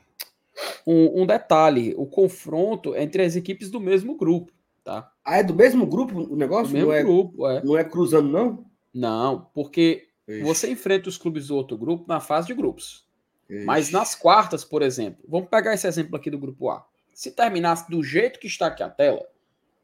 um, 0.86 1.22
um 1.22 1.26
detalhe: 1.26 1.94
o 1.96 2.06
confronto 2.06 2.94
entre 2.96 3.22
as 3.22 3.36
equipes 3.36 3.70
do 3.70 3.80
mesmo 3.80 4.16
grupo, 4.16 4.52
tá? 4.84 5.10
Ah, 5.24 5.38
é 5.38 5.42
do 5.42 5.54
mesmo 5.54 5.86
grupo 5.86 6.18
o 6.20 6.26
Do 6.26 6.36
negócio? 6.36 6.72
mesmo 6.72 6.88
Não 6.88 6.94
é, 6.94 7.02
grupo, 7.02 7.46
é. 7.48 7.62
não 7.64 7.76
é 7.76 7.84
cruzando, 7.84 8.28
não? 8.30 8.66
Não, 8.92 9.48
porque 9.54 10.08
Ixi, 10.28 10.42
você 10.42 10.70
enfrenta 10.70 11.08
os 11.08 11.16
clubes 11.16 11.48
do 11.48 11.56
outro 11.56 11.76
grupo 11.78 12.04
na 12.08 12.20
fase 12.20 12.46
de 12.48 12.54
grupos. 12.54 13.06
ixi. 13.48 13.64
Mas 13.64 13.90
nas 13.90 14.14
quartas, 14.14 14.64
por 14.64 14.82
exemplo, 14.82 15.24
vamos 15.28 15.48
pegar 15.48 15.74
esse 15.74 15.86
exemplo 15.86 16.16
aqui 16.16 16.30
do 16.30 16.38
grupo 16.38 16.70
A. 16.70 16.84
Se 17.14 17.30
terminasse 17.32 17.88
do 17.90 18.02
jeito 18.02 18.40
que 18.40 18.46
está 18.46 18.66
aqui 18.68 18.82
a 18.82 18.88
tela, 18.88 19.24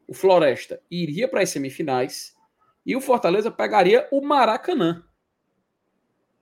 o 0.07 0.13
Floresta 0.13 0.81
iria 0.89 1.27
para 1.27 1.41
as 1.41 1.49
semifinais 1.49 2.35
e 2.85 2.95
o 2.95 3.01
Fortaleza 3.01 3.51
pegaria 3.51 4.07
o 4.11 4.21
Maracanã. 4.21 5.03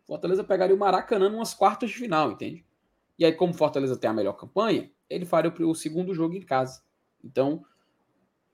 O 0.04 0.08
Fortaleza 0.08 0.44
pegaria 0.44 0.76
o 0.76 0.80
Maracanã 0.80 1.30
numas 1.30 1.54
quartas 1.54 1.90
de 1.90 1.96
final, 1.98 2.32
entende? 2.32 2.64
E 3.18 3.26
aí, 3.26 3.32
como 3.32 3.54
o 3.54 3.58
Fortaleza 3.58 3.98
tem 3.98 4.10
a 4.10 4.14
melhor 4.14 4.34
campanha, 4.34 4.92
ele 5.10 5.26
faria 5.26 5.54
o 5.60 5.76
segundo 5.76 6.14
jogo 6.14 6.36
em 6.36 6.42
casa. 6.42 6.82
Então, 7.24 7.64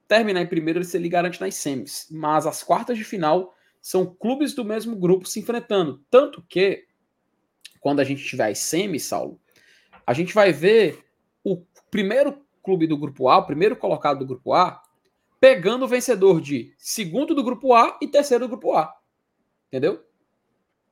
terminar 0.08 0.42
em 0.42 0.48
primeiro, 0.48 0.80
ele 0.80 0.86
se 0.86 0.98
ele 0.98 1.10
garante 1.10 1.42
nas 1.42 1.56
semis. 1.56 2.08
Mas 2.12 2.46
as 2.46 2.62
quartas 2.64 2.98
de 2.98 3.04
final 3.04 3.56
são 3.82 4.06
clubes 4.06 4.54
do 4.54 4.64
mesmo 4.64 4.96
grupo 4.96 5.28
se 5.28 5.40
enfrentando. 5.40 6.06
Tanto 6.10 6.44
que 6.44 6.86
quando 7.80 8.00
a 8.00 8.04
gente 8.04 8.24
tiver 8.24 8.50
as 8.50 8.60
semis, 8.60 9.04
Saulo, 9.04 9.40
a 10.06 10.14
gente 10.14 10.34
vai 10.34 10.52
ver 10.52 11.04
o 11.44 11.66
primeiro 11.90 12.46
clube 12.64 12.86
do 12.86 12.98
grupo 12.98 13.28
A, 13.28 13.40
o 13.40 13.46
primeiro 13.46 13.76
colocado 13.76 14.20
do 14.20 14.26
grupo 14.26 14.54
A, 14.54 14.82
pegando 15.40 15.86
o 15.86 15.88
vencedor 15.88 16.40
de 16.40 16.76
segundo 16.78 17.34
do 17.34 17.44
grupo 17.44 17.74
A 17.74 17.98
e 18.00 18.08
terceiro 18.08 18.46
do 18.46 18.50
grupo 18.50 18.74
A. 18.74 18.94
Entendeu? 19.68 20.06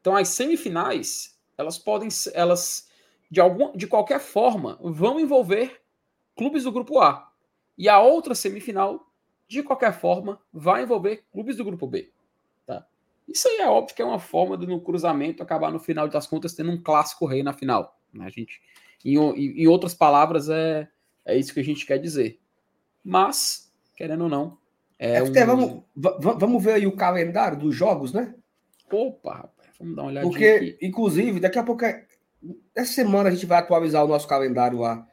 Então 0.02 0.16
as 0.16 0.30
semifinais, 0.30 1.40
elas 1.58 1.78
podem 1.78 2.10
elas 2.34 2.89
de 3.30 3.40
algum 3.40 3.76
de 3.76 3.88
qualquer 3.88 4.20
forma 4.20 4.78
vão 4.82 5.20
envolver 5.20 5.82
clubes 6.36 6.64
do 6.64 6.72
grupo 6.72 7.00
A. 7.00 7.32
E 7.78 7.88
a 7.88 8.00
outra 8.00 8.36
semifinal, 8.36 9.08
de 9.48 9.64
qualquer 9.64 9.94
forma, 9.94 10.42
vai 10.52 10.84
envolver 10.84 11.24
clubes 11.32 11.58
do 11.58 11.64
grupo 11.64 11.88
B. 11.88 12.12
Tá? 12.66 12.86
Isso 13.28 13.48
aí 13.48 13.58
é 13.58 13.68
óbvio 13.68 13.96
que 13.96 14.02
é 14.02 14.06
uma 14.06 14.20
forma 14.20 14.58
de 14.58 14.68
no 14.68 14.82
cruzamento 14.82 15.42
acabar 15.42 15.72
no 15.72 15.80
final 15.80 16.08
das 16.08 16.28
contas 16.28 16.54
tendo 16.54 16.72
um 16.72 16.82
clássico 16.82 17.26
rei 17.26 17.44
na 17.44 17.54
final. 17.54 18.00
Né? 18.14 18.26
A 18.26 18.30
gente, 18.30 18.62
em, 19.04 19.18
em 19.18 19.68
outras 19.68 19.94
palavras, 19.94 20.50
é, 20.50 20.88
é 21.26 21.38
isso 21.38 21.54
que 21.54 21.60
a 21.60 21.64
gente 21.64 21.86
quer 21.86 21.98
dizer. 21.98 22.40
Mas 23.04 23.70
querendo 24.00 24.24
ou 24.24 24.30
não. 24.30 24.58
É 24.98 25.26
FT, 25.26 25.44
um... 25.44 25.46
vamos, 25.46 25.84
vamos 26.40 26.64
ver 26.64 26.74
aí 26.74 26.88
o 26.88 26.96
calendário 26.96 27.60
dos 27.60 27.76
jogos, 27.76 28.14
né? 28.14 28.34
Opa, 28.90 29.34
rapaz, 29.34 29.70
vamos 29.78 29.96
dar 29.96 30.04
uma 30.04 30.12
olhadinha. 30.12 30.32
Porque, 30.32 30.48
aqui. 30.48 30.78
inclusive, 30.82 31.40
daqui 31.42 31.60
a 31.60 31.64
pouco, 31.64 31.84
é, 31.84 32.06
essa 32.76 32.94
semana 32.94 33.30
a 33.30 33.32
gente 33.32 33.46
vai 33.46 33.60
atualizar 33.60 34.04
o 34.04 34.08
nosso 34.08 34.28
calendário 34.28 34.80
lá. 34.80 35.06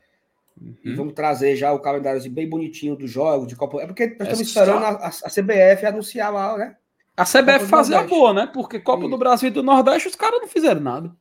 Uhum. 0.61 0.77
E 0.85 0.95
vamos 0.95 1.13
trazer 1.13 1.55
já 1.57 1.73
o 1.73 1.81
calendário 1.81 2.19
assim, 2.19 2.31
bem 2.31 2.49
bonitinho 2.49 2.97
dos 2.97 3.11
jogos 3.11 3.47
de 3.47 3.57
Copa. 3.57 3.83
É 3.83 3.87
porque 3.87 4.07
nós 4.07 4.29
estamos 4.29 4.41
esperando 4.41 4.85
a, 4.85 4.89
a, 4.89 5.09
a, 5.09 5.31
CBF 5.31 5.85
anunciar 5.85 6.33
lá, 6.33 6.57
né? 6.57 6.77
A 7.17 7.25
CBF 7.25 7.67
fazer 7.67 7.95
a 7.95 8.03
boa, 8.03 8.33
né? 8.33 8.47
Porque 8.47 8.81
Copa 8.81 9.03
Isso. 9.03 9.11
do 9.11 9.19
Brasil 9.19 9.49
e 9.49 9.53
do 9.53 9.63
Nordeste 9.63 10.09
os 10.09 10.15
caras 10.15 10.41
não 10.41 10.49
fizeram 10.49 10.81
nada. 10.81 11.15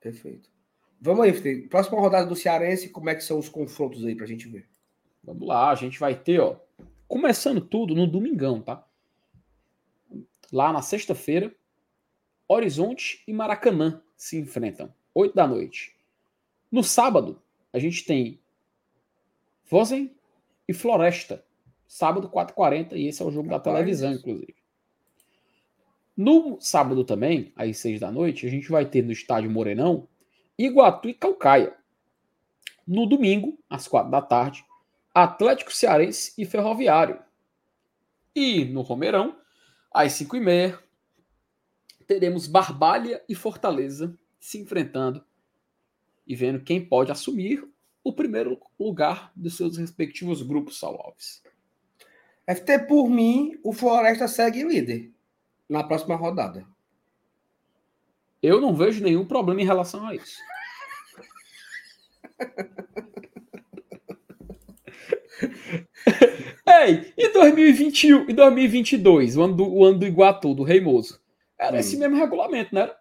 Perfeito. 0.00 0.48
Vamos 1.00 1.24
aí, 1.24 1.32
Felipe. 1.32 1.68
Próxima 1.68 2.00
rodada 2.00 2.26
do 2.26 2.36
Cearense, 2.36 2.88
como 2.88 3.10
é 3.10 3.14
que 3.14 3.22
são 3.22 3.38
os 3.38 3.48
confrontos 3.48 4.04
aí 4.04 4.14
pra 4.14 4.26
gente 4.26 4.48
ver? 4.48 4.68
Vamos 5.22 5.46
lá, 5.46 5.70
a 5.70 5.74
gente 5.74 5.98
vai 5.98 6.14
ter, 6.14 6.40
ó. 6.40 6.56
Começando 7.08 7.60
tudo 7.60 7.94
no 7.94 8.06
domingão, 8.06 8.60
tá? 8.60 8.84
Lá 10.52 10.72
na 10.72 10.82
sexta-feira, 10.82 11.54
Horizonte 12.48 13.22
e 13.26 13.32
Maracanã 13.32 14.00
se 14.16 14.38
enfrentam, 14.38 14.92
8 15.16 15.34
da 15.34 15.46
noite. 15.46 15.96
No 16.70 16.84
sábado, 16.84 17.40
a 17.72 17.78
gente 17.78 18.04
tem 18.04 18.38
Vozen 19.64 20.14
e 20.68 20.74
Floresta, 20.74 21.42
sábado 21.88 22.28
4h40, 22.28 22.92
e 22.92 23.06
esse 23.06 23.22
é 23.22 23.24
o 23.24 23.30
jogo 23.30 23.48
Rapaz, 23.48 23.64
da 23.64 23.72
televisão, 23.72 24.12
inclusive. 24.12 24.54
No 26.14 26.60
sábado 26.60 27.02
também, 27.02 27.50
às 27.56 27.78
6 27.78 27.98
da 27.98 28.12
noite, 28.12 28.46
a 28.46 28.50
gente 28.50 28.68
vai 28.70 28.84
ter 28.84 29.02
no 29.02 29.10
estádio 29.10 29.50
Morenão 29.50 30.06
Iguatu 30.58 31.08
e 31.08 31.14
Calcaia. 31.14 31.74
No 32.86 33.06
domingo, 33.06 33.58
às 33.70 33.88
4 33.88 34.10
da 34.10 34.20
tarde, 34.20 34.66
Atlético 35.14 35.72
Cearense 35.72 36.34
e 36.36 36.44
Ferroviário. 36.44 37.18
E 38.34 38.66
no 38.66 38.82
Romeirão, 38.82 39.34
às 39.90 40.12
5h30, 40.12 40.78
teremos 42.06 42.46
Barbalha 42.46 43.24
e 43.26 43.34
Fortaleza 43.34 44.14
se 44.46 44.58
enfrentando 44.58 45.24
e 46.24 46.36
vendo 46.36 46.62
quem 46.62 46.80
pode 46.80 47.10
assumir 47.10 47.68
o 48.04 48.12
primeiro 48.12 48.60
lugar 48.78 49.32
dos 49.34 49.56
seus 49.56 49.76
respectivos 49.76 50.40
grupos, 50.40 50.78
Saulo 50.78 51.00
Alves. 51.00 51.42
FT, 52.48 52.78
por 52.86 53.10
mim, 53.10 53.58
o 53.64 53.72
Floresta 53.72 54.28
segue 54.28 54.62
líder 54.62 55.12
na 55.68 55.82
próxima 55.82 56.14
rodada. 56.14 56.64
Eu 58.40 58.60
não 58.60 58.76
vejo 58.76 59.02
nenhum 59.02 59.26
problema 59.26 59.62
em 59.62 59.66
relação 59.66 60.06
a 60.06 60.14
isso. 60.14 60.38
Ei, 66.84 67.12
e 67.16 67.32
2021 67.32 68.30
e 68.30 68.32
2022, 68.32 69.36
o 69.36 69.42
ano 69.42 69.56
do, 69.56 69.68
o 69.68 69.84
ano 69.84 69.98
do 69.98 70.06
Iguatu, 70.06 70.54
do 70.54 70.62
Reimoso? 70.62 71.20
Era 71.58 71.78
hum. 71.78 71.80
esse 71.80 71.96
mesmo 71.96 72.16
regulamento, 72.16 72.72
não 72.72 72.82
era? 72.82 72.96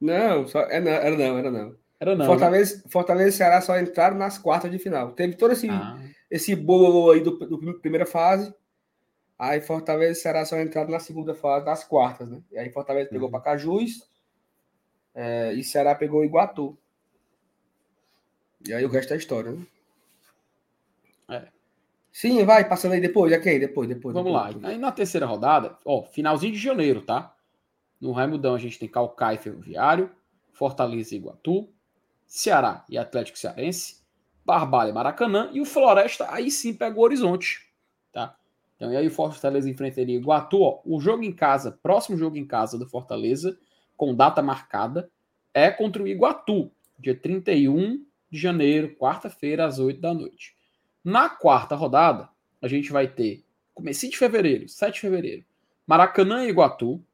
Não, 0.00 0.46
só, 0.46 0.60
era, 0.62 0.88
é, 0.88 1.06
era 1.06 1.16
não, 1.16 1.38
era 1.38 1.50
não. 1.50 1.76
Era 2.00 2.16
não. 2.16 2.26
Fortaleza, 2.26 2.76
né? 2.76 2.82
Fortaleza 2.88 3.28
e 3.28 3.32
Ceará 3.32 3.60
só 3.60 3.78
entraram 3.78 4.16
nas 4.16 4.38
quartas 4.38 4.70
de 4.70 4.78
final. 4.78 5.12
Teve 5.12 5.34
todo 5.34 5.52
esse, 5.52 5.68
ah. 5.68 5.98
esse 6.30 6.56
bolo 6.56 7.10
aí 7.10 7.20
do, 7.20 7.32
do, 7.32 7.78
primeira 7.80 8.06
fase. 8.06 8.54
Aí 9.38 9.60
Fortaleza 9.60 10.18
e 10.18 10.22
Ceará 10.22 10.44
só 10.44 10.58
entraram 10.58 10.90
na 10.90 11.00
segunda 11.00 11.34
fase, 11.34 11.64
das 11.64 11.84
quartas, 11.84 12.30
né? 12.30 12.40
E 12.50 12.58
aí 12.58 12.70
Fortaleza 12.70 13.10
pegou 13.10 13.26
uhum. 13.26 13.32
Pacajus 13.32 14.08
é, 15.14 15.52
e 15.52 15.62
Ceará 15.62 15.94
pegou 15.94 16.24
Iguatu. 16.24 16.76
E 18.66 18.72
aí 18.72 18.84
o 18.84 18.88
resto 18.88 19.12
é 19.12 19.16
história, 19.16 19.52
né? 19.52 19.66
É. 21.28 21.48
Sim, 22.12 22.44
vai, 22.44 22.68
passando 22.68 22.92
aí 22.92 23.00
depois, 23.00 23.32
ok? 23.32 23.58
Depois, 23.58 23.88
depois. 23.88 24.14
Vamos 24.14 24.32
depois, 24.32 24.46
lá. 24.46 24.52
Depois. 24.52 24.72
Aí 24.72 24.78
na 24.78 24.92
terceira 24.92 25.26
rodada, 25.26 25.78
ó, 25.84 26.04
finalzinho 26.04 26.52
de 26.52 26.58
janeiro, 26.58 27.02
tá? 27.02 27.34
No 28.00 28.12
Raimundão 28.12 28.54
a 28.54 28.58
gente 28.58 28.78
tem 28.78 28.88
Calcaia 28.88 29.34
e 29.34 29.38
Ferroviário, 29.38 30.10
Fortaleza 30.52 31.14
e 31.14 31.18
Iguatu, 31.18 31.68
Ceará 32.26 32.84
e 32.88 32.96
Atlético 32.96 33.38
Cearense, 33.38 34.00
Barbalha 34.44 34.90
e 34.90 34.92
Maracanã, 34.92 35.50
e 35.52 35.60
o 35.60 35.64
Floresta 35.64 36.32
aí 36.32 36.50
sim 36.50 36.72
pega 36.72 36.98
o 36.98 37.02
Horizonte, 37.02 37.70
tá? 38.12 38.36
Então, 38.76 38.92
e 38.92 38.96
aí 38.96 39.06
o 39.06 39.10
Fortaleza 39.10 39.68
enfrentaria 39.68 40.16
Iguatu, 40.16 40.62
ó, 40.62 40.80
o 40.84 40.98
jogo 40.98 41.22
em 41.22 41.32
casa, 41.32 41.78
próximo 41.82 42.16
jogo 42.16 42.36
em 42.36 42.46
casa 42.46 42.78
do 42.78 42.88
Fortaleza, 42.88 43.58
com 43.96 44.14
data 44.14 44.40
marcada, 44.40 45.10
é 45.52 45.70
contra 45.70 46.02
o 46.02 46.08
Iguatu, 46.08 46.70
dia 46.98 47.14
31 47.14 48.04
de 48.30 48.38
janeiro, 48.38 48.94
quarta-feira, 48.96 49.66
às 49.66 49.78
8 49.78 50.00
da 50.00 50.14
noite. 50.14 50.56
Na 51.04 51.28
quarta 51.28 51.74
rodada, 51.74 52.28
a 52.62 52.68
gente 52.68 52.92
vai 52.92 53.08
ter, 53.08 53.44
comecinho 53.74 54.12
de 54.12 54.18
fevereiro, 54.18 54.68
7 54.68 54.94
de 54.94 55.00
fevereiro, 55.00 55.44
Maracanã 55.86 56.44
e 56.44 56.48
Iguatu. 56.48 57.04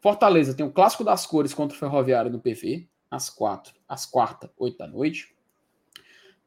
Fortaleza 0.00 0.54
tem 0.54 0.64
o 0.64 0.72
Clássico 0.72 1.04
das 1.04 1.26
Cores 1.26 1.52
contra 1.52 1.76
o 1.76 1.78
Ferroviário 1.78 2.30
no 2.30 2.40
PV, 2.40 2.88
às 3.10 3.28
quatro, 3.28 3.74
às 3.86 4.06
quarta, 4.06 4.50
8 4.56 4.78
da 4.78 4.86
noite. 4.86 5.36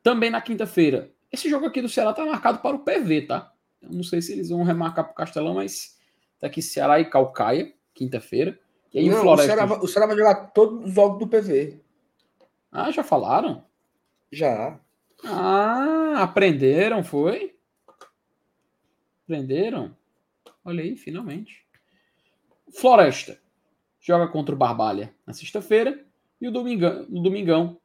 Também 0.02 0.32
na 0.32 0.42
quinta-feira, 0.42 1.12
esse 1.32 1.50
jogo 1.50 1.68
aqui 1.68 1.82
do 1.82 1.88
Ceará 1.88 2.14
tá 2.14 2.26
marcado 2.26 2.60
para 2.60 2.76
o 2.76 2.80
PV, 2.80 3.28
tá? 3.28 3.54
Eu 3.82 3.92
não 3.92 4.04
sei 4.04 4.22
se 4.22 4.34
eles 4.34 4.50
vão 4.50 4.64
remarcar 4.64 5.06
para 5.06 5.12
o 5.12 5.16
Castelão, 5.16 5.54
mas 5.54 6.00
tá 6.40 6.48
aqui 6.48 6.62
Ceará 6.62 7.00
e 7.00 7.06
Calcaia, 7.06 7.72
quinta-feira. 7.94 8.60
E 8.92 9.00
aí 9.00 9.10
não, 9.10 9.20
o 9.20 9.22
Floresta. 9.22 9.54
O 9.54 9.56
Ceará, 9.56 9.84
o 9.84 9.88
Ceará 9.88 10.08
vai 10.08 10.18
jogar 10.18 10.36
todos 10.48 10.86
os 10.86 10.94
jogos 10.94 11.20
do 11.20 11.28
PV. 11.28 11.80
Ah, 12.72 12.90
já 12.90 13.04
falaram? 13.04 13.64
Já. 14.32 14.80
Ah, 15.24 16.24
aprenderam, 16.24 17.04
foi? 17.04 17.56
Aprenderam? 19.24 19.96
Olha 20.66 20.84
aí, 20.84 20.96
finalmente. 20.96 21.68
Floresta 22.76 23.43
joga 24.04 24.28
contra 24.28 24.54
o 24.54 24.58
Barbalha 24.58 25.16
na 25.26 25.34
sexta-feira 25.34 26.06
e 26.40 26.48
o 26.48 26.52
domingão, 26.52 27.08
no 27.10 27.24
domingão 27.24 27.80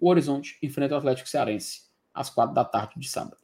o 0.00 0.08
Horizonte 0.08 0.58
enfrenta 0.60 0.96
o 0.96 0.98
Atlético 0.98 1.28
Cearense 1.28 1.84
às 2.12 2.28
quatro 2.28 2.52
da 2.52 2.64
tarde 2.64 2.98
de 2.98 3.08
sábado. 3.08 3.38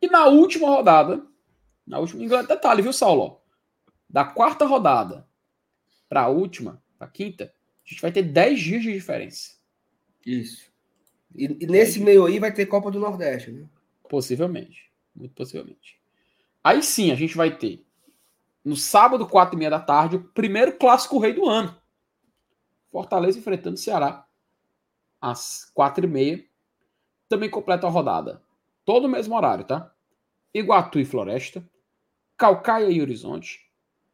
E 0.00 0.06
na 0.06 0.26
última 0.26 0.68
rodada, 0.68 1.26
na 1.84 1.98
última 1.98 2.44
detalhe, 2.44 2.82
viu, 2.82 2.92
Saulo? 2.92 3.42
Da 4.08 4.24
quarta 4.24 4.64
rodada 4.64 5.26
para 6.08 6.22
a 6.22 6.28
última, 6.28 6.80
para 6.96 7.08
a 7.08 7.10
quinta, 7.10 7.52
a 7.84 7.88
gente 7.88 8.00
vai 8.00 8.12
ter 8.12 8.22
10 8.22 8.60
dias 8.60 8.82
de 8.82 8.92
diferença. 8.92 9.58
Isso. 10.24 10.70
E, 11.34 11.44
e 11.44 11.66
nesse 11.66 11.98
meio 11.98 12.26
aí 12.26 12.38
vai 12.38 12.52
ter 12.52 12.66
Copa 12.66 12.92
do 12.92 13.00
Nordeste, 13.00 13.50
né? 13.50 13.68
Possivelmente. 14.08 14.90
Muito 15.14 15.34
possivelmente. 15.34 16.00
Aí 16.62 16.80
sim, 16.80 17.10
a 17.10 17.16
gente 17.16 17.36
vai 17.36 17.56
ter, 17.56 17.84
no 18.68 18.76
sábado, 18.76 19.26
quatro 19.26 19.56
e 19.56 19.58
meia 19.58 19.70
da 19.70 19.80
tarde, 19.80 20.16
o 20.16 20.24
primeiro 20.24 20.76
clássico 20.76 21.18
rei 21.18 21.32
do 21.32 21.48
ano. 21.48 21.74
Fortaleza 22.92 23.38
enfrentando 23.38 23.76
o 23.76 23.78
Ceará 23.78 24.26
às 25.18 25.70
quatro 25.72 26.04
e 26.04 26.08
meia. 26.08 26.44
Também 27.30 27.48
completa 27.48 27.86
a 27.86 27.90
rodada. 27.90 28.42
Todo 28.84 29.06
o 29.06 29.08
mesmo 29.08 29.34
horário, 29.34 29.64
tá? 29.64 29.90
Iguatu 30.52 30.98
e 31.00 31.04
Floresta, 31.04 31.66
Calcaia 32.36 32.90
e 32.90 33.00
Horizonte, 33.00 33.70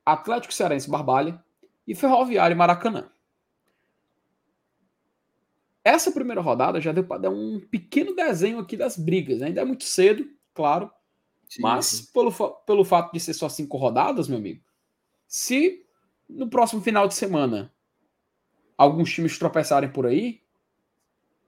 Atlético 0.06 0.54
Cearense 0.54 0.88
Barbalha 0.88 1.42
e 1.86 1.94
Ferroviário 1.94 2.54
e 2.54 2.58
Maracanã. 2.58 3.10
Essa 5.82 6.12
primeira 6.12 6.40
rodada 6.40 6.80
já 6.80 6.92
deu 6.92 7.04
para 7.04 7.22
dar 7.22 7.30
um 7.30 7.60
pequeno 7.60 8.14
desenho 8.14 8.60
aqui 8.60 8.76
das 8.76 8.96
brigas. 8.96 9.42
Ainda 9.42 9.60
é 9.60 9.64
muito 9.64 9.84
cedo, 9.84 10.24
claro. 10.54 10.90
Sim, 11.48 11.62
mas 11.62 11.86
sim. 11.86 12.06
Pelo, 12.12 12.32
pelo 12.66 12.84
fato 12.84 13.12
de 13.12 13.20
ser 13.20 13.34
só 13.34 13.48
cinco 13.48 13.76
rodadas, 13.76 14.28
meu 14.28 14.38
amigo, 14.38 14.62
se 15.26 15.84
no 16.28 16.48
próximo 16.48 16.80
final 16.82 17.06
de 17.08 17.14
semana 17.14 17.72
alguns 18.76 19.12
times 19.12 19.38
tropeçarem 19.38 19.90
por 19.90 20.06
aí, 20.06 20.42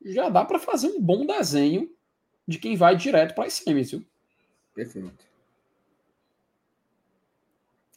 já 0.04 0.28
dá 0.28 0.44
para 0.44 0.58
fazer 0.58 0.88
um 0.88 1.00
bom 1.00 1.26
desenho 1.26 1.90
de 2.46 2.58
quem 2.58 2.76
vai 2.76 2.96
direto 2.96 3.34
para 3.34 3.46
as 3.46 3.54
semis, 3.54 3.90
viu? 3.90 4.04
Perfeito. 4.74 5.24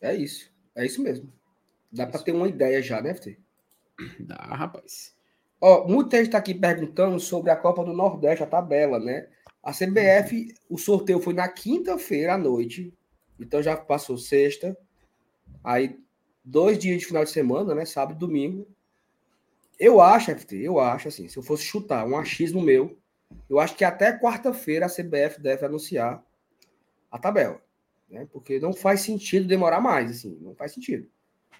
É 0.01 0.15
isso. 0.15 0.49
É 0.75 0.85
isso 0.85 1.01
mesmo. 1.01 1.31
Dá 1.91 2.07
para 2.07 2.21
ter 2.21 2.31
uma 2.31 2.47
ideia 2.47 2.81
já, 2.81 3.01
deve 3.01 3.19
ter. 3.19 3.39
Dá, 4.19 4.35
rapaz. 4.35 5.15
Ó, 5.61 5.87
muita 5.87 6.17
gente 6.17 6.27
está 6.27 6.37
aqui 6.37 6.53
perguntando 6.53 7.19
sobre 7.19 7.51
a 7.51 7.55
Copa 7.55 7.83
do 7.83 7.93
Nordeste, 7.93 8.43
a 8.43 8.47
tabela, 8.47 8.99
né? 8.99 9.27
A 9.61 9.71
CBF, 9.73 10.53
o 10.69 10.77
sorteio 10.77 11.19
foi 11.19 11.33
na 11.33 11.47
quinta-feira 11.47 12.33
à 12.33 12.37
noite, 12.37 12.93
então 13.39 13.61
já 13.61 13.75
passou 13.75 14.17
sexta, 14.17 14.77
aí 15.63 15.99
dois 16.43 16.77
dias 16.77 16.99
de 16.99 17.05
final 17.05 17.23
de 17.23 17.29
semana, 17.29 17.75
né? 17.75 17.85
Sábado 17.85 18.15
e 18.15 18.19
domingo. 18.19 18.67
Eu 19.79 20.01
acho, 20.01 20.31
FT, 20.35 20.57
eu 20.57 20.79
acho 20.79 21.07
assim, 21.07 21.27
se 21.27 21.37
eu 21.37 21.43
fosse 21.43 21.63
chutar 21.63 22.05
um 22.05 22.17
achismo 22.17 22.61
meu, 22.61 22.97
eu 23.49 23.59
acho 23.59 23.75
que 23.75 23.83
até 23.83 24.17
quarta-feira 24.17 24.85
a 24.85 24.89
CBF 24.89 25.41
deve 25.41 25.65
anunciar 25.65 26.23
a 27.11 27.17
tabela, 27.17 27.61
né? 28.09 28.27
Porque 28.31 28.59
não 28.59 28.73
faz 28.73 29.01
sentido 29.01 29.47
demorar 29.47 29.79
mais, 29.79 30.11
assim, 30.11 30.37
não 30.41 30.55
faz 30.55 30.73
sentido. 30.73 31.07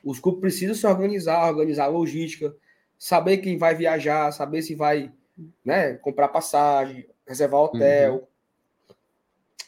Os 0.04 0.20
clubes 0.20 0.42
precisam 0.42 0.76
se 0.76 0.88
organizar, 0.88 1.48
organizar 1.48 1.86
a 1.86 1.88
logística, 1.88 2.56
saber 2.98 3.38
quem 3.38 3.58
vai 3.58 3.76
viajar, 3.76 4.32
saber 4.32 4.62
se 4.62 4.76
vai, 4.76 5.12
né, 5.64 5.94
comprar 5.96 6.30
passagem, 6.30 7.08
reservar 7.30 7.62
hotel. 7.62 8.28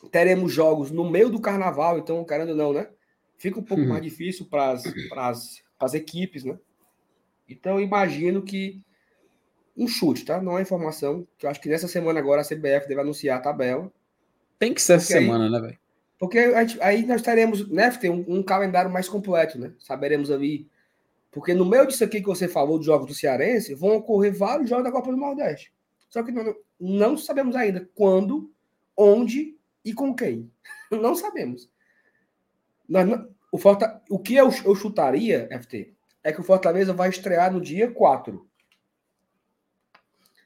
Uhum. 0.01 0.09
Teremos 0.09 0.51
jogos 0.51 0.89
no 0.89 1.09
meio 1.09 1.29
do 1.29 1.39
carnaval, 1.39 1.99
então, 1.99 2.25
querendo 2.25 2.49
ou 2.49 2.55
não, 2.55 2.73
né? 2.73 2.89
Fica 3.37 3.59
um 3.59 3.63
pouco 3.63 3.83
uhum. 3.83 3.89
mais 3.89 4.01
difícil 4.01 4.47
para 4.47 4.73
as 5.79 5.93
equipes, 5.93 6.43
né? 6.43 6.57
Então, 7.47 7.79
imagino 7.79 8.41
que 8.41 8.81
um 9.77 9.87
chute, 9.87 10.25
tá? 10.25 10.41
Não 10.41 10.57
é 10.57 10.61
informação. 10.61 11.27
Que 11.37 11.45
eu 11.45 11.49
acho 11.49 11.61
que 11.61 11.69
nessa 11.69 11.87
semana 11.87 12.19
agora 12.19 12.41
a 12.41 12.45
CBF 12.45 12.87
deve 12.87 12.99
anunciar 12.99 13.37
a 13.37 13.41
tabela. 13.41 13.91
Tem 14.57 14.73
que 14.73 14.81
ser 14.81 14.93
essa 14.93 15.05
semana, 15.05 15.49
né, 15.49 15.59
velho? 15.59 15.79
Porque 16.17 16.51
gente, 16.51 16.81
aí 16.81 17.05
nós 17.05 17.21
teremos, 17.21 17.67
né, 17.67 17.89
tem 17.91 18.11
um, 18.11 18.23
um, 18.27 18.43
calendário 18.43 18.91
mais 18.91 19.09
completo, 19.09 19.59
né? 19.59 19.73
Saberemos 19.79 20.29
ali. 20.29 20.67
Porque 21.31 21.53
no 21.53 21.65
meio 21.65 21.87
disso 21.87 22.03
aqui 22.03 22.21
que 22.21 22.27
você 22.27 22.47
falou, 22.47 22.77
dos 22.77 22.85
jogos 22.85 23.07
do 23.07 23.13
Cearense, 23.13 23.73
vão 23.73 23.95
ocorrer 23.95 24.35
vários 24.35 24.69
jogos 24.69 24.83
da 24.83 24.91
Copa 24.91 25.11
do 25.11 25.17
Nordeste. 25.17 25.71
Só 26.11 26.21
que 26.21 26.31
não, 26.31 26.55
não 26.79 27.17
sabemos 27.17 27.55
ainda 27.55 27.89
quando, 27.95 28.53
onde 28.95 29.57
e 29.83 29.93
com 29.93 30.13
quem. 30.13 30.51
Não 30.91 31.15
sabemos. 31.15 31.71
O, 33.51 33.57
Forta, 33.57 34.03
o 34.09 34.19
que 34.19 34.35
eu, 34.35 34.49
eu 34.65 34.75
chutaria, 34.75 35.47
FT, 35.59 35.95
é 36.23 36.31
que 36.31 36.41
o 36.41 36.43
Fortaleza 36.43 36.93
vai 36.93 37.09
estrear 37.09 37.51
no 37.51 37.61
dia 37.61 37.89
4. 37.89 38.47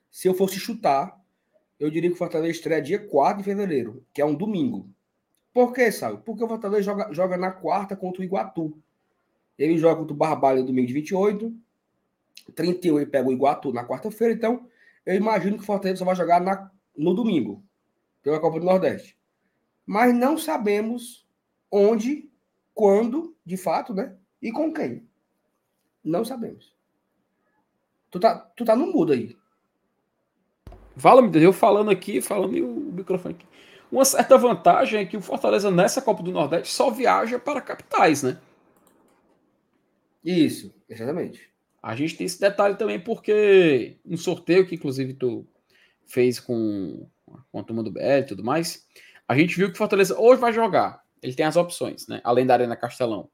Se 0.09 0.27
eu 0.27 0.35
fosse 0.35 0.57
chutar, 0.57 1.19
eu 1.79 1.89
diria 1.89 2.09
que 2.09 2.15
o 2.15 2.17
Fortaleza 2.17 2.51
estreia 2.51 2.81
dia 2.81 2.99
4 2.99 3.39
de 3.39 3.43
fevereiro, 3.43 4.05
que 4.13 4.21
é 4.21 4.25
um 4.25 4.35
domingo. 4.35 4.87
Por 5.51 5.73
quê, 5.73 5.91
sabe? 5.91 6.21
Porque 6.23 6.43
o 6.43 6.47
Fortaleza 6.47 6.83
joga, 6.83 7.11
joga 7.11 7.37
na 7.37 7.51
quarta 7.51 7.95
contra 7.95 8.21
o 8.21 8.23
Iguatu. 8.23 8.77
Ele 9.57 9.77
joga 9.77 9.99
contra 9.99 10.13
o 10.13 10.17
Barbalha 10.17 10.61
no 10.61 10.67
domingo 10.67 10.87
de 10.87 10.93
28. 10.93 11.53
31 12.53 12.99
ele 12.99 13.05
pega 13.07 13.27
o 13.27 13.33
Iguatu 13.33 13.73
na 13.73 13.85
quarta-feira. 13.85 14.33
Então, 14.33 14.69
eu 15.05 15.15
imagino 15.15 15.57
que 15.57 15.63
o 15.63 15.65
Fortaleza 15.65 15.99
só 15.99 16.05
vai 16.05 16.15
jogar 16.15 16.41
na, 16.41 16.71
no 16.97 17.13
domingo, 17.13 17.63
pela 18.23 18.39
Copa 18.39 18.59
do 18.59 18.65
Nordeste. 18.65 19.17
Mas 19.85 20.13
não 20.15 20.37
sabemos 20.37 21.27
onde, 21.69 22.31
quando, 22.73 23.35
de 23.45 23.55
fato, 23.55 23.93
né? 23.93 24.15
E 24.41 24.51
com 24.51 24.73
quem. 24.73 25.07
Não 26.03 26.25
sabemos. 26.25 26.75
Tu 28.09 28.19
tá, 28.19 28.35
tu 28.55 28.65
tá 28.65 28.75
no 28.75 28.87
mudo 28.87 29.13
aí. 29.13 29.37
Fala, 30.97 31.21
eu 31.37 31.51
falando 31.51 31.91
aqui, 31.91 32.21
falando 32.21 32.55
o 32.57 32.93
microfone 32.93 33.35
aqui. 33.35 33.45
Uma 33.91 34.05
certa 34.05 34.37
vantagem 34.37 35.01
é 35.01 35.05
que 35.05 35.17
o 35.17 35.21
Fortaleza 35.21 35.69
nessa 35.69 36.01
Copa 36.01 36.23
do 36.23 36.31
Nordeste 36.31 36.73
só 36.73 36.89
viaja 36.89 37.37
para 37.37 37.61
capitais, 37.61 38.23
né? 38.23 38.39
Isso, 40.23 40.73
exatamente. 40.89 41.54
A 41.85 41.95
gente 41.95 42.17
tem 42.17 42.25
esse 42.25 42.39
detalhe 42.39 42.75
também 42.75 42.99
porque 42.99 43.99
no 44.03 44.17
sorteio 44.17 44.65
que 44.65 44.73
inclusive 44.73 45.13
tu 45.13 45.47
fez 46.03 46.39
com, 46.39 47.07
com 47.51 47.59
a 47.59 47.63
turma 47.63 47.83
do 47.83 47.91
BL 47.91 48.01
e 48.01 48.23
tudo 48.23 48.43
mais, 48.43 48.87
a 49.27 49.37
gente 49.37 49.55
viu 49.55 49.67
que 49.67 49.75
o 49.75 49.77
Fortaleza 49.77 50.19
hoje 50.19 50.41
vai 50.41 50.51
jogar. 50.51 51.03
Ele 51.21 51.35
tem 51.35 51.45
as 51.45 51.55
opções, 51.55 52.07
né? 52.07 52.21
Além 52.23 52.43
da 52.43 52.55
Arena 52.55 52.75
Castelão. 52.75 53.29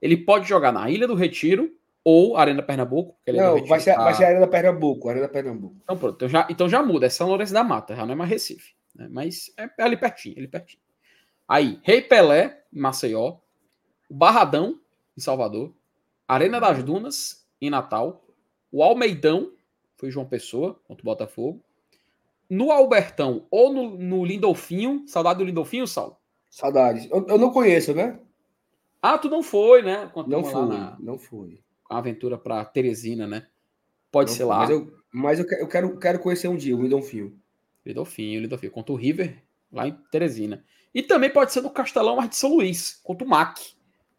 Ele 0.00 0.16
pode 0.16 0.48
jogar 0.48 0.72
na 0.72 0.90
Ilha 0.90 1.06
do 1.06 1.14
Retiro, 1.14 1.70
ou 2.04 2.36
Arena 2.36 2.60
Pernambuco. 2.60 3.16
É 3.24 3.32
não, 3.34 3.64
vai 3.66 3.78
ser, 3.78 3.94
vai 3.94 4.14
ser 4.14 4.24
Arena 4.24 4.48
Pernambuco, 4.48 5.08
Arena 5.08 5.28
Pernambuco. 5.28 5.76
Então 5.84 5.96
pronto, 5.96 6.16
então 6.16 6.28
já, 6.28 6.48
então 6.50 6.68
já 6.68 6.82
muda, 6.82 7.06
é 7.06 7.08
São 7.08 7.28
Lourenço 7.28 7.52
da 7.52 7.62
Mata, 7.62 7.94
já 7.94 8.04
não 8.04 8.14
é 8.14 8.16
mais 8.16 8.28
Recife. 8.28 8.74
Né? 8.96 9.06
Mas 9.08 9.52
é, 9.56 9.70
é 9.78 9.82
ali 9.84 9.96
pertinho, 9.96 10.36
ali 10.36 10.48
pertinho. 10.48 10.82
Aí, 11.46 11.78
Rei 11.84 12.02
Pelé, 12.02 12.64
em 12.72 12.80
Maceió, 12.80 13.36
Barradão, 14.10 14.80
em 15.16 15.20
Salvador, 15.20 15.72
Arena 16.26 16.58
das 16.58 16.82
Dunas, 16.82 17.41
em 17.62 17.70
Natal, 17.70 18.24
o 18.70 18.82
Almeidão, 18.82 19.52
foi 19.96 20.10
João 20.10 20.26
Pessoa, 20.26 20.78
contra 20.86 21.02
o 21.02 21.04
Botafogo, 21.04 21.62
no 22.50 22.70
Albertão 22.70 23.46
ou 23.50 23.72
no, 23.72 23.96
no 23.96 24.24
Lindolfinho, 24.24 25.04
saudade 25.06 25.38
do 25.38 25.44
Lindolfinho, 25.44 25.86
Sal? 25.86 26.20
Saudades. 26.50 27.08
Eu, 27.10 27.26
eu, 27.26 27.38
não 27.38 27.50
conheço, 27.50 27.94
né? 27.94 28.18
Ah, 29.00 29.16
tu 29.16 29.30
não 29.30 29.42
foi, 29.42 29.80
né? 29.82 30.10
não 30.26 30.44
foi, 30.44 30.66
na... 30.66 30.96
não 31.00 31.18
foi 31.18 31.62
a 31.88 31.98
aventura 31.98 32.36
para 32.36 32.64
Teresina, 32.64 33.26
né? 33.26 33.46
Pode 34.10 34.30
não, 34.30 34.36
ser 34.36 34.44
lá. 34.44 34.58
Mas 34.58 34.70
eu, 34.70 34.92
mas 35.10 35.38
eu 35.38 35.68
quero, 35.68 35.98
quero 35.98 36.18
conhecer 36.18 36.48
um 36.48 36.56
dia 36.56 36.76
o 36.76 36.82
Lidolfinho. 36.82 37.34
Lidolfinho, 37.86 38.40
Lidolfinho. 38.40 38.72
Contra 38.72 38.92
o 38.92 38.96
River, 38.96 39.42
lá 39.72 39.88
em 39.88 39.96
Teresina. 40.10 40.62
E 40.94 41.02
também 41.02 41.30
pode 41.30 41.52
ser 41.52 41.62
no 41.62 41.70
Castelão, 41.70 42.16
mas 42.16 42.28
de 42.28 42.36
São 42.36 42.54
Luís, 42.54 43.00
contra 43.02 43.26
o 43.26 43.30
MAC, 43.30 43.72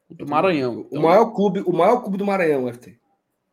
contra 0.07 0.25
o 0.25 0.29
Maranhão. 0.29 0.85
Então, 0.87 0.99
o, 0.99 1.03
maior 1.03 1.31
clube, 1.33 1.61
o 1.61 1.71
maior 1.71 2.01
clube 2.01 2.17
do 2.17 2.25
Maranhão, 2.25 2.71
FT. 2.73 2.99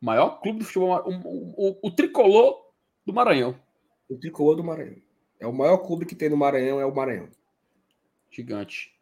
O 0.01 0.05
maior 0.05 0.41
clube 0.41 0.59
do 0.59 0.65
futebol, 0.65 1.03
o, 1.05 1.69
o, 1.69 1.79
o, 1.83 1.91
tricolor 1.91 2.71
do 3.05 3.13
Maranhão. 3.13 3.55
O 4.09 4.17
tricolor 4.17 4.55
do 4.55 4.63
Maranhão. 4.63 4.97
É 5.39 5.45
o 5.45 5.53
maior 5.53 5.77
clube 5.77 6.05
que 6.05 6.15
tem 6.15 6.29
no 6.29 6.37
Maranhão, 6.37 6.79
é 6.79 6.85
o 6.85 6.93
Maranhão. 6.93 7.29
Gigante. 8.31 8.93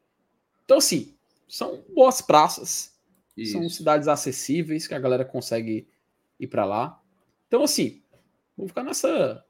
Então, 0.66 0.78
assim, 0.78 1.16
são 1.48 1.84
boas 1.96 2.22
praças. 2.22 2.94
Isso. 3.36 3.54
São 3.54 3.70
cidades 3.70 4.08
acessíveis 4.08 4.88
que 4.88 4.94
a 4.94 5.00
galera 5.00 5.24
consegue 5.24 5.88
ir 6.40 6.48
para 6.48 6.66
lá. 6.66 7.02
Então, 7.48 7.64
assim, 7.64 8.02
vamos 8.58 8.72
ficar 8.72 8.84
nessa 8.84 9.44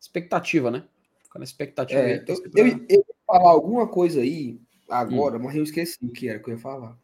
expectativa, 0.00 0.70
né? 0.70 0.84
Ficar 1.22 1.38
na 1.38 1.44
expectativa. 1.44 2.00
É, 2.00 2.14
aí, 2.14 2.24
eu, 2.26 2.50
pra... 2.50 2.60
eu, 2.60 2.66
eu, 2.88 2.98
ia 2.98 3.14
falar 3.26 3.50
alguma 3.50 3.86
coisa 3.86 4.20
aí 4.20 4.58
agora, 4.88 5.36
hum. 5.36 5.42
mas 5.44 5.54
eu 5.54 5.62
esqueci 5.62 5.98
o 6.02 6.10
que 6.10 6.28
era 6.28 6.38
que 6.38 6.50
eu 6.50 6.54
ia 6.54 6.60
falar. 6.60 6.98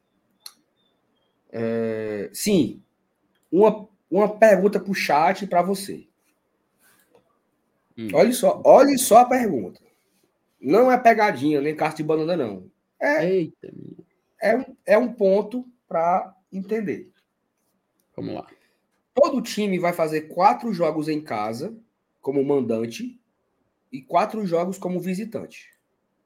É, 1.52 2.30
sim, 2.32 2.82
uma, 3.56 3.88
uma 4.10 4.28
pergunta 4.36 4.78
para 4.78 4.90
o 4.90 4.94
chat 4.94 5.46
para 5.46 5.62
você. 5.62 6.06
Hum. 7.96 8.08
Olha 8.12 8.32
só, 8.32 8.60
olhe 8.64 8.98
só 8.98 9.18
a 9.18 9.24
pergunta. 9.24 9.80
Não 10.60 10.90
é 10.90 10.98
pegadinha, 10.98 11.60
nem 11.60 11.74
caixa 11.74 11.96
de 11.96 12.02
banana, 12.02 12.36
não. 12.36 12.70
É, 13.00 13.26
Eita, 13.26 13.72
é, 14.40 14.56
um, 14.56 14.76
é 14.84 14.98
um 14.98 15.12
ponto 15.12 15.66
para 15.88 16.34
entender. 16.52 17.10
Vamos 18.14 18.34
lá. 18.34 18.46
Todo 19.14 19.40
time 19.40 19.78
vai 19.78 19.92
fazer 19.92 20.22
quatro 20.22 20.72
jogos 20.72 21.08
em 21.08 21.20
casa, 21.20 21.74
como 22.20 22.44
mandante, 22.44 23.18
e 23.90 24.02
quatro 24.02 24.44
jogos 24.46 24.76
como 24.76 25.00
visitante. 25.00 25.70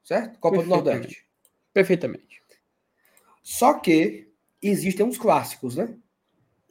Certo? 0.03 0.39
Copa 0.39 0.61
do 0.61 0.67
Nordeste. 0.67 1.25
Perfeitamente. 1.73 2.41
Só 3.41 3.75
que 3.75 4.29
existem 4.61 5.05
uns 5.05 5.17
clássicos, 5.17 5.75
né? 5.75 5.95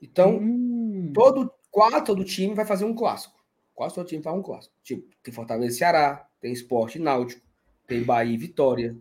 Então, 0.00 0.36
hum. 0.36 1.12
todo 1.14 1.52
quatro 1.70 2.14
do 2.14 2.24
time 2.24 2.54
vai 2.54 2.64
fazer 2.64 2.84
um 2.84 2.94
clássico. 2.94 3.38
Quase 3.74 3.94
todo 3.94 4.06
time 4.06 4.22
faz 4.22 4.36
um 4.36 4.42
clássico. 4.42 4.74
Tipo, 4.82 5.08
tem 5.22 5.32
Fortaleza 5.32 5.74
e 5.74 5.78
Ceará, 5.78 6.28
tem 6.40 6.52
Esporte 6.52 6.98
Náutico, 6.98 7.46
tem 7.86 8.02
Bahia 8.02 8.34
e 8.34 8.38
Vitória, 8.38 8.96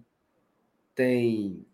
tem 0.96 1.66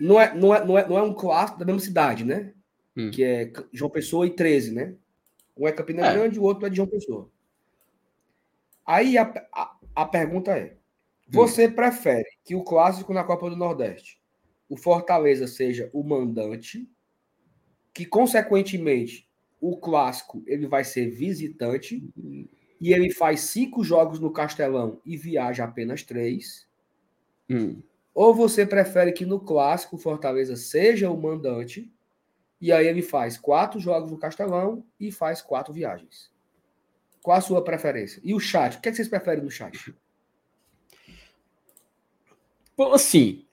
não 0.00 0.20
é, 0.20 0.32
não 0.34 0.54
é, 0.54 0.64
não 0.64 0.78
é, 0.78 0.88
não 0.88 0.98
é 0.98 1.02
um 1.02 1.12
clássico 1.12 1.58
da 1.58 1.64
mesma 1.64 1.80
cidade, 1.80 2.24
né? 2.24 2.52
Hum. 2.96 3.10
Que 3.10 3.24
é 3.24 3.52
João 3.72 3.90
Pessoa 3.90 4.26
e 4.26 4.30
13, 4.30 4.72
né? 4.72 4.94
Um 5.56 5.66
é 5.66 5.72
Campina 5.72 6.06
é. 6.06 6.12
Grande, 6.12 6.38
o 6.38 6.42
outro 6.42 6.66
é 6.66 6.70
de 6.70 6.76
João 6.76 6.88
Pessoa. 6.88 7.28
Aí 8.86 9.18
a, 9.18 9.24
a, 9.52 9.76
a 9.94 10.04
pergunta 10.06 10.56
é: 10.56 10.76
você 11.28 11.66
hum. 11.66 11.72
prefere 11.72 12.28
que 12.44 12.54
o 12.54 12.62
clássico 12.62 13.12
na 13.12 13.24
Copa 13.24 13.50
do 13.50 13.56
Nordeste, 13.56 14.20
o 14.68 14.76
Fortaleza 14.76 15.46
seja 15.46 15.90
o 15.92 16.02
mandante, 16.04 16.88
que 17.92 18.06
consequentemente 18.06 19.28
o 19.60 19.76
clássico 19.76 20.42
ele 20.46 20.66
vai 20.66 20.84
ser 20.84 21.10
visitante 21.10 22.02
e 22.80 22.92
ele 22.92 23.12
faz 23.12 23.40
cinco 23.40 23.82
jogos 23.82 24.20
no 24.20 24.32
Castelão 24.32 25.00
e 25.04 25.16
viaja 25.16 25.64
apenas 25.64 26.02
três? 26.02 26.68
Hum. 27.50 27.82
Ou 28.14 28.34
você 28.34 28.66
prefere 28.66 29.12
que 29.12 29.26
no 29.26 29.40
clássico 29.40 29.96
o 29.96 29.98
Fortaleza 29.98 30.56
seja 30.56 31.10
o 31.10 31.20
mandante 31.20 31.92
e 32.60 32.72
aí 32.72 32.86
ele 32.86 33.02
faz 33.02 33.38
quatro 33.38 33.78
jogos 33.78 34.10
no 34.10 34.18
Castelão 34.18 34.84
e 34.98 35.10
faz 35.10 35.40
quatro 35.40 35.72
viagens? 35.72 36.30
Qual 37.22 37.36
a 37.36 37.40
sua 37.40 37.62
preferência? 37.62 38.20
E 38.24 38.34
o 38.34 38.40
chat? 38.40 38.76
O 38.76 38.80
que, 38.80 38.88
é 38.88 38.90
que 38.90 38.96
vocês 38.96 39.08
preferem 39.08 39.42
no 39.42 39.50
chat? 39.50 39.94
Bom, 42.76 42.92
assim, 42.92 43.44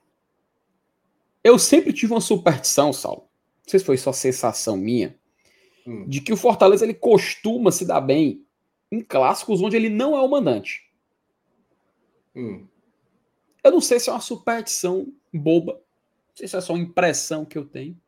eu 1.42 1.58
sempre 1.58 1.92
tive 1.92 2.12
uma 2.12 2.20
superstição, 2.20 2.92
Saulo. 2.92 3.25
Não 3.66 3.70
sei 3.70 3.80
se 3.80 3.86
foi 3.86 3.96
só 3.96 4.12
sensação 4.12 4.76
minha, 4.76 5.18
hum. 5.84 6.08
de 6.08 6.20
que 6.20 6.32
o 6.32 6.36
Fortaleza 6.36 6.84
ele 6.84 6.94
costuma 6.94 7.72
se 7.72 7.84
dar 7.84 8.00
bem 8.00 8.46
em 8.92 9.00
clássicos 9.00 9.60
onde 9.60 9.74
ele 9.74 9.88
não 9.88 10.16
é 10.16 10.20
o 10.22 10.28
mandante. 10.28 10.88
Hum. 12.34 12.64
Eu 13.64 13.72
não 13.72 13.80
sei 13.80 13.98
se 13.98 14.08
é 14.08 14.12
uma 14.12 14.20
superstição 14.20 15.12
boba, 15.34 15.72
não 15.72 16.36
sei 16.36 16.46
se 16.46 16.56
é 16.56 16.60
só 16.60 16.74
uma 16.74 16.82
impressão 16.82 17.44
que 17.44 17.58
eu 17.58 17.64
tenho. 17.64 18.00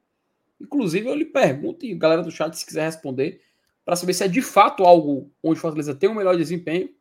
Inclusive, 0.60 1.08
eu 1.08 1.14
lhe 1.14 1.24
pergunto, 1.24 1.84
e 1.84 1.94
galera 1.94 2.22
do 2.22 2.30
chat, 2.30 2.56
se 2.56 2.64
quiser 2.64 2.84
responder, 2.84 3.42
para 3.84 3.96
saber 3.96 4.14
se 4.14 4.22
é 4.22 4.28
de 4.28 4.42
fato 4.42 4.84
algo 4.84 5.28
onde 5.42 5.58
o 5.58 5.60
Fortaleza 5.60 5.94
tem 5.94 6.08
um 6.08 6.14
melhor 6.14 6.36
desempenho 6.36 6.94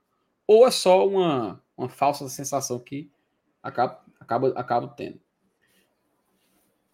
ou 0.47 0.65
é 0.65 0.71
só 0.71 1.07
uma, 1.07 1.61
uma 1.77 1.89
falsa 1.89 2.27
sensação 2.29 2.79
que 2.79 3.11
acaba, 3.61 4.01
acaba, 4.19 4.49
acaba 4.55 4.87
tendo. 4.87 5.19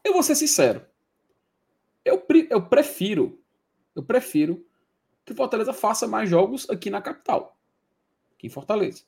Eu 0.03 0.11
vou 0.11 0.23
ser 0.23 0.35
sincero. 0.35 0.85
Eu, 2.05 2.25
eu 2.49 2.61
prefiro, 2.61 3.39
eu 3.95 4.03
prefiro 4.03 4.65
que 5.25 5.31
o 5.31 5.35
Fortaleza 5.35 5.73
faça 5.73 6.07
mais 6.07 6.29
jogos 6.29 6.69
aqui 6.69 6.89
na 6.89 7.01
capital, 7.01 7.57
aqui 8.35 8.47
em 8.47 8.49
Fortaleza. 8.49 9.03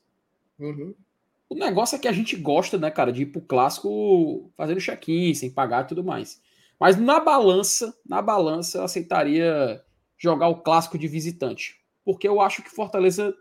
Uhum. 0.58 0.94
O 1.48 1.54
negócio 1.54 1.96
é 1.96 1.98
que 1.98 2.08
a 2.08 2.12
gente 2.12 2.34
gosta, 2.36 2.76
né, 2.78 2.90
cara, 2.90 3.12
de 3.12 3.22
ir 3.22 3.26
pro 3.26 3.40
clássico 3.40 4.50
fazendo 4.56 4.80
check-in, 4.80 5.34
sem 5.34 5.50
pagar 5.50 5.84
e 5.84 5.88
tudo 5.88 6.02
mais. 6.02 6.40
Mas 6.78 6.96
na 6.96 7.20
balança, 7.20 7.96
na 8.04 8.20
balança, 8.20 8.78
eu 8.78 8.84
aceitaria 8.84 9.82
jogar 10.18 10.48
o 10.48 10.60
clássico 10.62 10.98
de 10.98 11.06
visitante. 11.06 11.80
Porque 12.04 12.26
eu 12.26 12.40
acho 12.40 12.62
que 12.62 12.70
Fortaleza, 12.70 13.34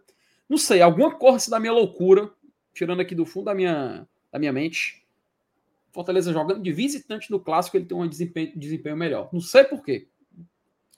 não 0.48 0.58
sei, 0.58 0.82
alguma 0.82 1.16
coisa 1.16 1.50
da 1.50 1.60
minha 1.60 1.74
loucura, 1.74 2.32
tirando 2.74 3.00
aqui 3.00 3.16
do 3.16 3.26
fundo 3.26 3.46
da 3.46 3.56
minha, 3.56 4.08
da 4.32 4.38
minha 4.38 4.54
mente, 4.54 5.05
Fortaleza 5.96 6.34
jogando 6.34 6.62
de 6.62 6.74
visitante 6.74 7.32
no 7.32 7.40
clássico, 7.40 7.78
ele 7.78 7.86
tem 7.86 7.98
um 7.98 8.08
desempenho, 8.08 8.52
desempenho 8.54 8.98
melhor. 8.98 9.30
Não 9.32 9.40
sei 9.40 9.64
por 9.64 9.82
quê. 9.82 10.10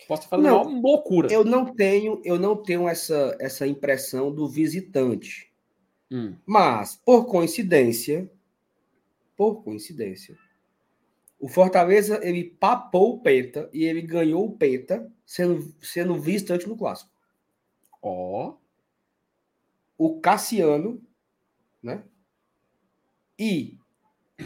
Posso 0.08 0.28
falar 0.28 0.42
não, 0.42 0.64
uma 0.64 0.82
loucura. 0.82 1.32
Eu 1.32 1.46
não 1.46 1.74
tenho, 1.76 2.20
eu 2.26 2.40
não 2.40 2.56
tenho 2.56 2.88
essa, 2.88 3.38
essa 3.40 3.68
impressão 3.68 4.34
do 4.34 4.48
visitante. 4.48 5.54
Hum. 6.10 6.36
Mas, 6.46 6.96
por 7.06 7.26
coincidência, 7.26 8.30
por 9.36 9.64
coincidência, 9.64 10.36
o 11.40 11.48
Fortaleza 11.48 12.20
ele 12.24 12.44
papou 12.44 13.14
o 13.14 13.20
Penta 13.20 13.70
e 13.72 13.84
ele 13.84 14.02
ganhou 14.02 14.48
o 14.48 14.58
Penta 14.58 15.12
sendo, 15.24 15.76
sendo 15.80 16.20
visitante 16.20 16.68
no 16.68 16.76
clássico. 16.76 17.12
Ó. 18.02 18.50
Oh. 18.50 18.58
O 19.96 20.20
Cassiano, 20.20 21.02
né? 21.84 22.04
E 23.38 23.78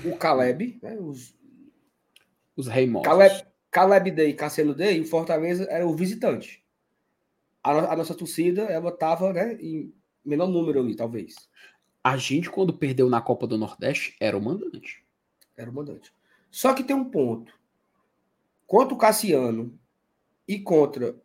o 0.06 0.18
Caleb, 0.18 0.80
né? 0.82 0.98
Os, 1.00 1.36
os 2.56 2.68
Reimosos. 2.68 3.08
Caleb, 3.08 3.46
Caleb 3.70 4.12
Day 4.12 4.30
e 4.30 4.34
Cassiano 4.34 4.74
Day, 4.74 5.00
o 5.02 5.06
Fortaleza 5.06 5.66
era 5.70 5.86
o 5.86 5.96
visitante. 5.96 6.64
A, 7.64 7.94
a 7.94 7.96
nossa 7.96 8.16
torcida, 8.16 8.64
ela 8.64 8.90
estava 8.90 9.34
né, 9.34 9.54
em 9.62 9.94
menor 10.24 10.48
número 10.48 10.80
ali, 10.80 10.96
talvez. 10.96 11.36
A 12.04 12.18
gente, 12.18 12.50
quando 12.50 12.74
perdeu 12.74 13.10
na 13.10 13.22
Copa 13.22 13.46
do 13.46 13.58
Nordeste, 13.58 14.16
era 14.20 14.38
o 14.38 14.42
mandante. 14.42 15.06
Era 15.56 15.70
o 15.70 15.74
mandante. 15.74 16.12
Só 16.50 16.74
que 16.74 16.84
tem 16.84 16.96
um 16.96 17.10
ponto. 17.10 17.54
Contra 18.66 18.94
o 18.94 18.98
Cassiano 18.98 19.78
e 20.48 20.60
contra. 20.60 21.16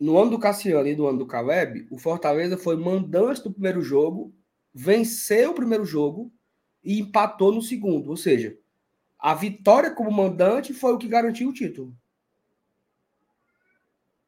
No 0.00 0.18
ano 0.18 0.30
do 0.30 0.38
Cassiano 0.38 0.88
e 0.88 0.96
no 0.96 1.06
ano 1.06 1.18
do 1.18 1.26
Caleb, 1.26 1.86
o 1.90 1.98
Fortaleza 1.98 2.56
foi 2.56 2.76
mandante 2.76 3.42
do 3.42 3.52
primeiro 3.52 3.82
jogo, 3.82 4.34
venceu 4.74 5.50
o 5.50 5.54
primeiro 5.54 5.84
jogo 5.84 6.32
e 6.82 7.00
empatou 7.00 7.52
no 7.52 7.62
segundo. 7.62 8.10
Ou 8.10 8.16
seja, 8.16 8.56
a 9.18 9.34
vitória 9.34 9.90
como 9.90 10.10
mandante 10.10 10.74
foi 10.74 10.92
o 10.92 10.98
que 10.98 11.08
garantiu 11.08 11.50
o 11.50 11.52
título. 11.52 11.94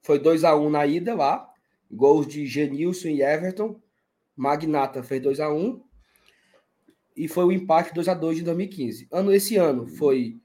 Foi 0.03 0.19
2 0.19 0.45
a 0.45 0.55
1 0.55 0.67
um 0.67 0.71
na 0.71 0.87
ida 0.87 1.15
lá. 1.15 1.51
Gols 1.91 2.27
de 2.27 2.47
Genilson 2.47 3.09
e 3.09 3.23
Everton. 3.23 3.81
Magnata 4.37 5.03
fez 5.03 5.23
2 5.23 5.41
a 5.41 5.53
1 5.53 5.57
um, 5.57 5.83
e 7.17 7.29
foi 7.29 7.45
o 7.45 7.53
empate 7.53 7.95
2 7.95 8.09
a 8.09 8.15
2 8.15 8.39
de 8.39 8.43
2015. 8.43 9.09
Ano 9.11 9.33
esse 9.33 9.57
ano 9.57 9.87
foi 9.87 10.37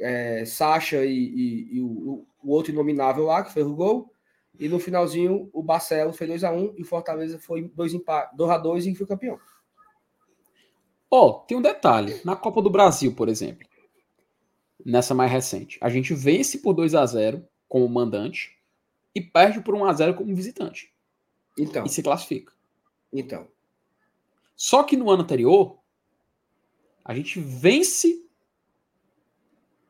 é, 0.00 0.44
Sacha 0.44 1.04
e, 1.04 1.12
e, 1.12 1.76
e 1.76 1.80
o, 1.80 2.26
o, 2.42 2.50
outro 2.50 2.72
inominável 2.72 3.24
lá, 3.24 3.42
que 3.42 3.52
fez 3.52 3.66
o 3.66 3.74
gol. 3.74 4.10
E 4.58 4.68
no 4.68 4.78
finalzinho, 4.78 5.50
o 5.52 5.62
Barcelos 5.62 6.16
fez 6.16 6.42
2x1 6.42 6.74
e 6.78 6.84
Fortaleza 6.84 7.38
foi 7.38 7.68
2x2 7.68 8.86
e 8.86 8.94
foi 8.94 9.06
campeão. 9.06 9.38
Ó, 11.10 11.26
oh, 11.26 11.32
tem 11.40 11.56
um 11.56 11.62
detalhe. 11.62 12.20
Na 12.24 12.34
Copa 12.34 12.60
do 12.60 12.70
Brasil, 12.70 13.14
por 13.14 13.28
exemplo, 13.28 13.66
nessa 14.84 15.14
mais 15.14 15.30
recente, 15.30 15.78
a 15.80 15.88
gente 15.88 16.14
vence 16.14 16.58
por 16.58 16.74
2 16.74 16.94
a 16.94 17.06
0 17.06 17.46
como 17.68 17.88
mandante 17.88 18.56
e 19.14 19.20
perde 19.20 19.60
por 19.60 19.74
1 19.74 19.84
a 19.84 19.92
0 19.92 20.14
como 20.14 20.34
visitante. 20.34 20.92
Então. 21.58 21.84
E 21.84 21.88
se 21.88 22.02
classifica. 22.02 22.52
Então. 23.12 23.48
Só 24.54 24.82
que 24.82 24.96
no 24.96 25.10
ano 25.10 25.22
anterior, 25.22 25.78
a 27.04 27.14
gente 27.14 27.40
vence 27.40 28.26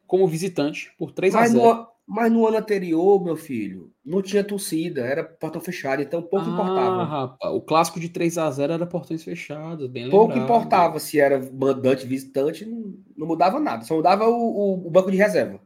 como 0.06 0.28
visitante 0.28 0.92
por 0.98 1.12
3 1.12 1.34
mas 1.34 1.50
a 1.50 1.58
0. 1.58 1.64
No, 1.64 1.88
mas 2.06 2.30
no 2.30 2.46
ano 2.46 2.58
anterior, 2.58 3.22
meu 3.22 3.36
filho, 3.36 3.92
não 4.04 4.22
tinha 4.22 4.44
torcida, 4.44 5.00
era 5.04 5.24
portão 5.24 5.60
fechado, 5.60 6.00
então 6.00 6.22
pouco 6.22 6.46
ah, 6.46 6.52
importava. 6.52 7.04
Rapaz, 7.04 7.52
o 7.52 7.60
clássico 7.60 7.98
de 7.98 8.08
3 8.08 8.38
a 8.38 8.48
0 8.48 8.74
era 8.74 8.86
portões 8.86 9.24
fechados, 9.24 9.90
bem 9.90 10.08
Pouco 10.08 10.28
lembrado. 10.28 10.44
importava 10.44 11.00
se 11.00 11.18
era 11.18 11.40
mandante, 11.52 12.06
visitante, 12.06 12.64
não, 12.64 12.94
não 13.16 13.26
mudava 13.26 13.58
nada, 13.58 13.84
só 13.84 13.96
mudava 13.96 14.28
o, 14.28 14.34
o, 14.34 14.86
o 14.86 14.90
banco 14.90 15.10
de 15.10 15.16
reserva. 15.16 15.60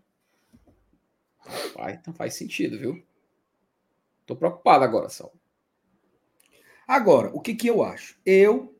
Então 1.91 2.15
faz 2.15 2.35
sentido, 2.35 2.79
viu? 2.79 3.03
Tô 4.25 4.35
preocupado 4.35 4.85
agora, 4.85 5.09
Saulo. 5.09 5.35
Agora, 6.87 7.31
o 7.35 7.41
que 7.41 7.55
que 7.55 7.69
eu 7.69 7.83
acho? 7.83 8.19
Eu, 8.25 8.75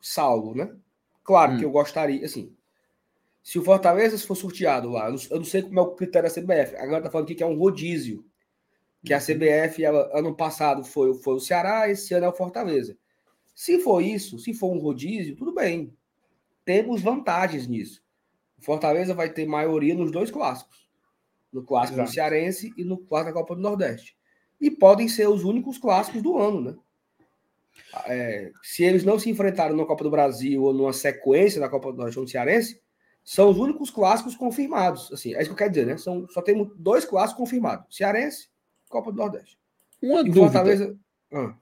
Saulo, 0.00 0.54
né? 0.54 0.74
Claro 1.22 1.52
hum. 1.52 1.58
que 1.58 1.64
eu 1.64 1.70
gostaria, 1.70 2.24
assim, 2.24 2.54
se 3.44 3.58
o 3.58 3.62
Fortaleza 3.62 4.18
for 4.18 4.34
sorteado 4.34 4.88
lá, 4.88 5.06
eu 5.08 5.36
não 5.36 5.44
sei 5.44 5.62
como 5.62 5.78
é 5.78 5.82
o 5.82 5.94
critério 5.94 6.28
da 6.28 6.34
CBF, 6.34 6.76
agora 6.76 7.02
tá 7.02 7.10
falando 7.10 7.26
aqui 7.26 7.34
que 7.34 7.42
é 7.42 7.46
um 7.46 7.58
rodízio, 7.58 8.24
que 9.04 9.12
a 9.12 9.18
uhum. 9.18 9.22
CBF, 9.22 9.84
ela, 9.84 10.10
ano 10.18 10.34
passado 10.34 10.82
foi, 10.82 11.12
foi 11.12 11.34
o 11.34 11.40
Ceará, 11.40 11.90
esse 11.90 12.14
ano 12.14 12.24
é 12.24 12.28
o 12.30 12.32
Fortaleza. 12.32 12.96
Se 13.54 13.78
for 13.80 14.02
isso, 14.02 14.38
se 14.38 14.54
for 14.54 14.72
um 14.72 14.78
rodízio, 14.78 15.36
tudo 15.36 15.54
bem. 15.54 15.94
Temos 16.64 17.02
vantagens 17.02 17.68
nisso. 17.68 18.02
O 18.58 18.62
Fortaleza 18.62 19.12
vai 19.12 19.30
ter 19.30 19.46
maioria 19.46 19.94
nos 19.94 20.10
dois 20.10 20.30
clássicos. 20.30 20.88
No 21.52 21.62
clássico 21.62 21.98
Exato. 21.98 22.10
do 22.10 22.14
Cearense 22.14 22.72
e 22.78 22.82
no 22.82 22.96
clássico 22.96 23.34
da 23.34 23.40
Copa 23.40 23.54
do 23.54 23.60
Nordeste. 23.60 24.16
E 24.58 24.70
podem 24.70 25.06
ser 25.06 25.28
os 25.28 25.44
únicos 25.44 25.76
clássicos 25.76 26.22
do 26.22 26.38
ano, 26.38 26.60
né? 26.62 26.74
é, 28.06 28.50
se 28.62 28.82
eles 28.84 29.04
não 29.04 29.18
se 29.18 29.30
enfrentaram 29.30 29.76
na 29.76 29.84
Copa 29.84 30.04
do 30.04 30.10
Brasil 30.10 30.62
ou 30.62 30.72
numa 30.72 30.92
sequência 30.92 31.60
da 31.60 31.68
Copa 31.68 31.92
do 31.92 31.98
Nordeste 31.98 32.20
no 32.20 32.28
Cearense, 32.28 32.80
são 33.24 33.50
os 33.50 33.56
únicos 33.56 33.90
clássicos 33.90 34.36
confirmados. 34.36 35.10
Assim, 35.12 35.34
é 35.34 35.38
isso 35.38 35.46
que 35.46 35.52
eu 35.52 35.56
quero 35.56 35.70
dizer, 35.70 35.86
né? 35.86 35.96
São, 35.96 36.28
só 36.28 36.42
temos 36.42 36.70
dois 36.76 37.04
clássicos 37.04 37.38
confirmados: 37.38 37.96
Cearense 37.96 38.48
Copa 38.88 39.10
do 39.10 39.18
Nordeste. 39.18 39.58
Uma 40.00 40.20
e 40.20 40.24
dúvida. 40.24 40.40
Fortaleza... 40.40 40.98
Ah. 41.32 41.56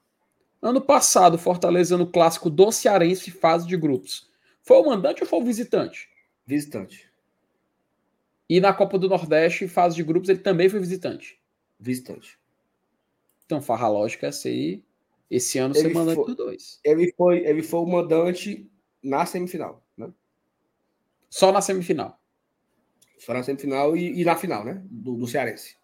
Ano 0.60 0.80
passado, 0.80 1.38
Fortaleza 1.38 1.96
no 1.96 2.06
clássico 2.06 2.50
do 2.50 2.70
Cearense, 2.70 3.30
fase 3.30 3.66
de 3.66 3.76
grupos. 3.76 4.30
Foi 4.62 4.76
o 4.76 4.86
mandante 4.86 5.22
ou 5.22 5.28
foi 5.28 5.40
o 5.40 5.44
visitante? 5.44 6.08
Visitante. 6.46 7.10
E 8.48 8.60
na 8.60 8.72
Copa 8.72 8.98
do 8.98 9.08
Nordeste, 9.08 9.66
fase 9.66 9.96
de 9.96 10.04
grupos, 10.04 10.28
ele 10.28 10.38
também 10.40 10.68
foi 10.68 10.78
visitante. 10.78 11.40
Visitante. 11.80 12.38
Então, 13.44 13.60
farra 13.60 13.88
lógica 13.88 14.28
essa 14.28 14.48
aí 14.48 14.84
esse 15.32 15.58
ano 15.58 15.74
ele 15.74 15.88
ser 15.88 15.94
mandante 15.94 16.16
foi, 16.16 16.26
dos 16.26 16.36
dois. 16.36 16.80
Ele 16.84 17.10
foi, 17.16 17.38
ele 17.38 17.62
foi 17.62 17.80
o 17.80 17.86
mandante 17.86 18.70
na 19.02 19.24
semifinal? 19.24 19.81
Só 21.32 21.50
na 21.50 21.62
semifinal. 21.62 22.20
Só 23.16 23.32
na 23.32 23.42
semifinal 23.42 23.96
e, 23.96 24.20
e 24.20 24.22
na 24.22 24.36
final, 24.36 24.66
né? 24.66 24.82
Do, 24.84 25.14
do 25.14 25.26
Cearense. 25.26 25.78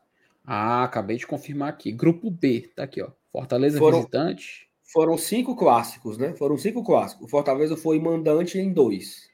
Ah, 0.44 0.84
acabei 0.84 1.16
de 1.16 1.26
confirmar 1.26 1.70
aqui. 1.70 1.90
Grupo 1.90 2.30
B, 2.30 2.70
tá 2.76 2.82
aqui, 2.82 3.00
ó. 3.00 3.10
Fortaleza 3.32 3.78
foram, 3.78 3.96
visitante. 3.96 4.68
Foram 4.82 5.16
cinco 5.16 5.56
clássicos, 5.56 6.18
né? 6.18 6.34
Foram 6.34 6.58
cinco 6.58 6.84
clássicos. 6.84 7.24
O 7.24 7.30
Fortaleza 7.30 7.78
foi 7.78 7.98
mandante 7.98 8.58
em 8.58 8.70
dois 8.70 9.30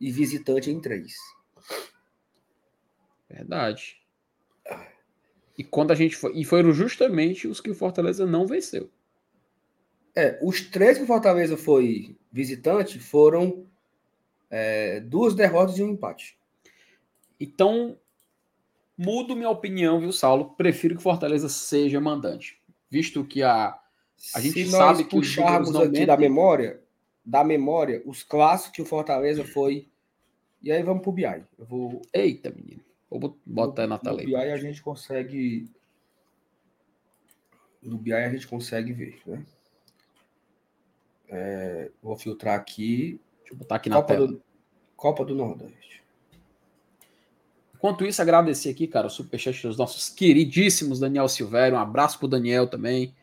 e 0.00 0.08
visitante 0.08 0.70
em 0.70 0.80
três. 0.80 1.14
Verdade. 3.28 4.00
E 5.58 5.64
quando 5.64 5.90
a 5.90 5.96
gente 5.96 6.14
foi, 6.14 6.32
e 6.38 6.44
foram 6.44 6.72
justamente 6.72 7.48
os 7.48 7.60
que 7.60 7.70
o 7.70 7.74
Fortaleza 7.74 8.24
não 8.24 8.46
venceu. 8.46 8.88
É, 10.14 10.38
os 10.40 10.60
três 10.60 10.96
que 10.96 11.02
o 11.02 11.08
Fortaleza 11.08 11.56
foi 11.56 12.16
visitante 12.30 13.00
foram 13.00 13.66
é, 14.50 15.00
duas 15.00 15.34
derrotas 15.34 15.78
e 15.78 15.82
um 15.82 15.90
empate. 15.90 16.38
Então, 17.38 17.98
mudo 18.96 19.36
minha 19.36 19.50
opinião, 19.50 20.00
viu, 20.00 20.12
Saulo? 20.12 20.54
Prefiro 20.56 20.94
que 20.94 21.00
o 21.00 21.02
Fortaleza 21.02 21.48
seja 21.48 22.00
mandante. 22.00 22.60
Visto 22.90 23.24
que 23.24 23.42
a, 23.42 23.78
a 24.34 24.40
gente 24.40 24.64
Se 24.64 24.70
sabe 24.70 25.04
que 25.04 25.16
os 25.16 25.28
puxarmos 25.28 25.74
aqui 25.74 25.86
mentem... 25.86 26.06
da 26.06 26.16
memória, 26.16 26.80
da 27.24 27.44
memória, 27.44 28.02
os 28.06 28.22
clássicos 28.22 28.74
que 28.76 28.82
o 28.82 28.86
Fortaleza 28.86 29.44
foi. 29.44 29.88
E 30.62 30.72
aí 30.72 30.82
vamos 30.82 31.02
pro 31.02 31.12
BI. 31.12 31.24
Eu 31.58 31.66
vou. 31.66 32.02
Eita, 32.12 32.50
menino. 32.50 32.80
Vou 33.10 33.38
botar 33.44 33.86
na 33.86 33.98
tela 33.98 34.20
aí. 34.20 34.26
BI 34.26 34.34
a 34.34 34.56
gente 34.56 34.82
consegue 34.82 35.70
No 37.86 37.98
BI 37.98 38.12
a 38.12 38.30
gente 38.30 38.48
consegue 38.48 38.92
ver, 38.92 39.20
né? 39.24 39.44
É, 41.28 41.90
vou 42.02 42.16
filtrar 42.16 42.58
aqui. 42.58 43.20
Deixa 43.46 43.54
eu 43.54 43.56
botar 43.58 43.76
aqui 43.76 43.88
na 43.88 43.96
Copa 43.96 44.14
tela. 44.14 44.26
do, 44.26 44.42
Copa 44.96 45.24
do 45.24 45.34
Nordeste. 45.34 46.02
Enquanto 47.74 48.04
isso, 48.04 48.20
agradecer 48.22 48.70
aqui, 48.70 48.86
cara, 48.86 49.06
o 49.06 49.10
superchat 49.10 49.62
dos 49.66 49.76
nossos 49.76 50.08
queridíssimos 50.08 50.98
Daniel 50.98 51.28
Silvério. 51.28 51.76
Um 51.76 51.80
abraço 51.80 52.18
pro 52.18 52.26
Daniel 52.26 52.66
também. 52.66 53.14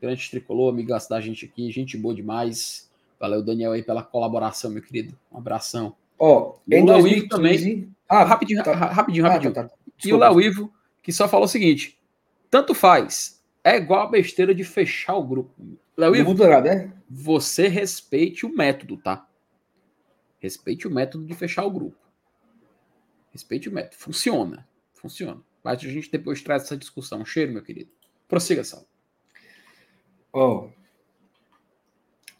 Grande 0.00 0.30
tricolor, 0.30 0.70
amigaço 0.72 1.08
da 1.08 1.20
gente 1.20 1.44
aqui. 1.46 1.70
Gente 1.70 1.96
boa 1.96 2.14
demais. 2.14 2.88
Valeu, 3.18 3.42
Daniel, 3.42 3.72
aí, 3.72 3.82
pela 3.82 4.02
colaboração, 4.02 4.70
meu 4.70 4.82
querido. 4.82 5.18
Um 5.32 5.38
abração. 5.38 5.96
Ó, 6.18 6.54
E 6.68 6.76
em 6.76 6.82
o 6.82 6.86
Léo 6.86 7.00
2015... 7.02 7.16
Ivo 7.18 7.28
também. 7.28 7.94
Ah, 8.08 8.22
rapidinho, 8.22 8.62
tá. 8.62 8.72
ra- 8.74 8.92
rapidinho, 8.92 9.26
Ah, 9.26 9.30
rapidinho. 9.30 9.54
tá, 9.54 9.64
tá. 9.64 9.74
E 10.04 10.12
o. 10.12 10.18
Léo 10.18 10.40
Ivo, 10.40 10.72
que 11.02 11.12
só 11.12 11.26
falou 11.26 11.46
o 11.46 11.48
seguinte: 11.48 11.98
tanto 12.50 12.74
faz. 12.74 13.42
É 13.64 13.76
igual 13.76 14.02
a 14.02 14.06
besteira 14.10 14.54
de 14.54 14.62
fechar 14.62 15.16
o 15.16 15.26
grupo. 15.26 15.50
Léo 15.96 16.12
Não 16.12 16.18
Ivo, 16.20 16.28
muda 16.30 16.48
nada, 16.48 16.74
né? 16.74 16.92
você 17.08 17.66
respeite 17.66 18.44
o 18.46 18.54
método, 18.54 18.98
tá? 18.98 19.26
Respeite 20.46 20.86
o 20.86 20.90
método 20.92 21.26
de 21.26 21.34
fechar 21.34 21.64
o 21.64 21.70
grupo. 21.72 21.98
Respeite 23.32 23.68
o 23.68 23.72
método. 23.72 23.96
Funciona. 23.96 24.68
Funciona. 24.94 25.42
Mas 25.64 25.80
a 25.80 25.88
gente 25.88 26.08
depois 26.08 26.40
traz 26.40 26.62
essa 26.62 26.76
discussão. 26.76 27.24
Cheiro, 27.24 27.52
meu 27.52 27.64
querido. 27.64 27.90
Prossiga, 28.28 28.62
Sal. 28.62 28.86
Ó. 30.32 30.68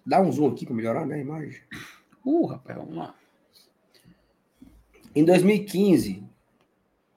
Dá 0.07 0.21
um 0.21 0.31
zoom 0.31 0.53
aqui 0.53 0.65
para 0.65 0.77
melhorar 0.77 1.05
né, 1.05 1.17
a 1.17 1.19
imagem. 1.19 1.61
Uh, 2.25 2.47
rapaz, 2.47 2.79
vamos 2.79 2.95
lá. 2.95 3.13
Em 5.13 5.25
2015, 5.25 6.23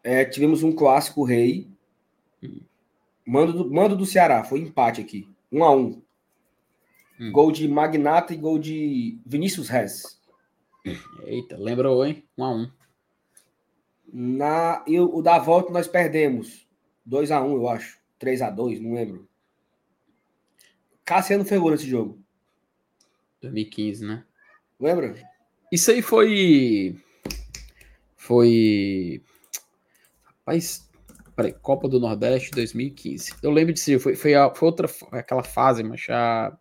é, 0.03 0.25
tivemos 0.25 0.63
um 0.63 0.71
clássico 0.71 1.23
rei. 1.23 1.67
Hum. 2.41 2.61
Mando 3.23 3.53
do, 3.53 3.71
mando 3.71 3.95
do 3.95 4.07
Ceará, 4.07 4.43
foi 4.43 4.61
empate 4.61 5.01
aqui. 5.01 5.29
1 5.51 5.63
a 5.63 5.75
1 5.75 6.01
Hum. 7.19 7.31
Gol 7.31 7.51
de 7.51 7.67
Magnata 7.67 8.33
e 8.33 8.37
gol 8.37 8.57
de 8.57 9.19
Vinícius 9.25 9.67
Rez. 9.67 10.18
Eita, 11.23 11.57
lembrou, 11.57 12.05
hein? 12.05 12.27
Um 12.37 12.43
a 12.43 12.51
um. 12.51 12.71
Na, 14.11 14.83
e 14.87 14.99
o, 14.99 15.17
o 15.17 15.21
da 15.21 15.37
volta 15.37 15.71
nós 15.71 15.87
perdemos. 15.87 16.67
2 17.05 17.31
a 17.31 17.41
1 17.41 17.53
eu 17.53 17.67
acho. 17.69 17.99
3 18.17 18.41
a 18.41 18.49
2 18.49 18.79
não 18.79 18.93
lembro. 18.93 19.27
Cassiano 21.05 21.45
foi 21.45 21.57
gol 21.59 21.71
nesse 21.71 21.87
jogo. 21.87 22.19
2015, 23.41 24.05
né? 24.05 24.25
Lembra? 24.79 25.15
Isso 25.71 25.91
aí 25.91 26.01
foi. 26.01 26.99
Foi. 28.15 29.21
Rapaz. 30.23 30.87
Peraí, 31.35 31.53
Copa 31.53 31.87
do 31.87 31.99
Nordeste 31.99 32.51
2015. 32.51 33.33
Eu 33.41 33.51
lembro 33.51 33.73
disso, 33.73 33.97
foi, 33.99 34.15
foi, 34.15 34.33
a- 34.35 34.53
foi 34.53 34.67
outra. 34.67 34.89
aquela 35.11 35.43
fase, 35.43 35.83
mas 35.83 36.05
a. 36.09 36.57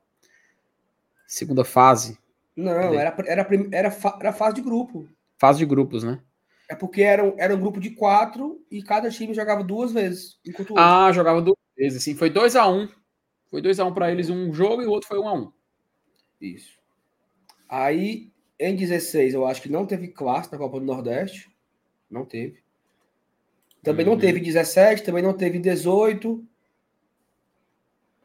Segunda 1.27 1.65
fase. 1.65 2.19
Não, 2.59 2.73
era, 2.73 3.15
era, 3.27 3.47
era, 3.73 3.97
era 4.21 4.33
fase 4.33 4.57
de 4.57 4.63
grupo. 4.63 5.09
Fase 5.41 5.61
de 5.61 5.67
grupos, 5.67 6.03
né? 6.03 6.21
É 6.69 6.75
porque 6.75 7.03
era, 7.03 7.23
um- 7.25 7.35
era 7.39 7.55
um 7.55 7.61
grupo 7.61 7.79
de 7.81 7.91
quatro 7.91 8.61
e 8.71 8.83
cada 8.83 9.09
time 9.11 9.33
jogava 9.33 9.63
duas 9.63 9.93
vezes. 9.93 10.39
Ah, 10.77 11.13
jogava 11.13 11.41
duas 11.41 11.57
vezes, 11.77 12.03
assim. 12.03 12.15
Foi 12.17 12.29
2x1. 12.31 12.89
Foi 13.49 13.63
2x1 13.63 13.95
pra 13.95 14.11
eles 14.11 14.29
um 14.29 14.53
jogo 14.53 14.83
e 14.83 14.87
o 14.87 14.91
outro 14.91 15.09
foi 15.09 15.19
1x1. 15.19 15.53
Isso. 16.41 16.77
Aí, 17.69 18.33
em 18.59 18.75
16, 18.75 19.35
eu 19.35 19.47
acho 19.47 19.63
que 19.63 19.69
não 19.71 19.87
teve 19.87 20.09
clássico 20.09 20.55
na 20.57 20.61
Copa 20.61 20.81
do 20.81 20.85
Nordeste. 20.87 21.49
Não 22.11 22.25
teve. 22.25 22.61
Também 23.85 24.05
não 24.05 24.15
Uhum. 24.15 24.19
teve 24.19 24.41
em 24.41 24.43
17, 24.43 25.05
também 25.05 25.23
não 25.23 25.33
teve 25.33 25.59
em 25.59 25.61
18. 25.63 26.45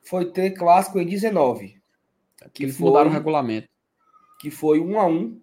Foi 0.02 0.32
ter 0.32 0.52
clássico 0.52 1.00
em 1.00 1.06
19, 1.06 1.80
Que 2.54 2.64
eles 2.64 2.78
mudaram 2.80 3.10
o 3.10 3.14
regulamento. 3.14 3.70
Que 4.44 4.52
foi 4.52 4.78
1 4.82 5.00
a 5.00 5.08
1 5.08 5.42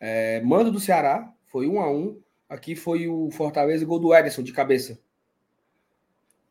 é, 0.00 0.40
Mando 0.40 0.72
do 0.72 0.80
Ceará, 0.80 1.30
foi 1.46 1.66
1 1.68 1.78
a 1.78 1.92
1 1.92 2.22
Aqui 2.48 2.74
foi 2.74 3.06
o 3.06 3.30
Fortaleza, 3.30 3.84
gol 3.84 3.98
do 3.98 4.14
Ederson 4.14 4.42
de 4.42 4.54
cabeça. 4.54 4.98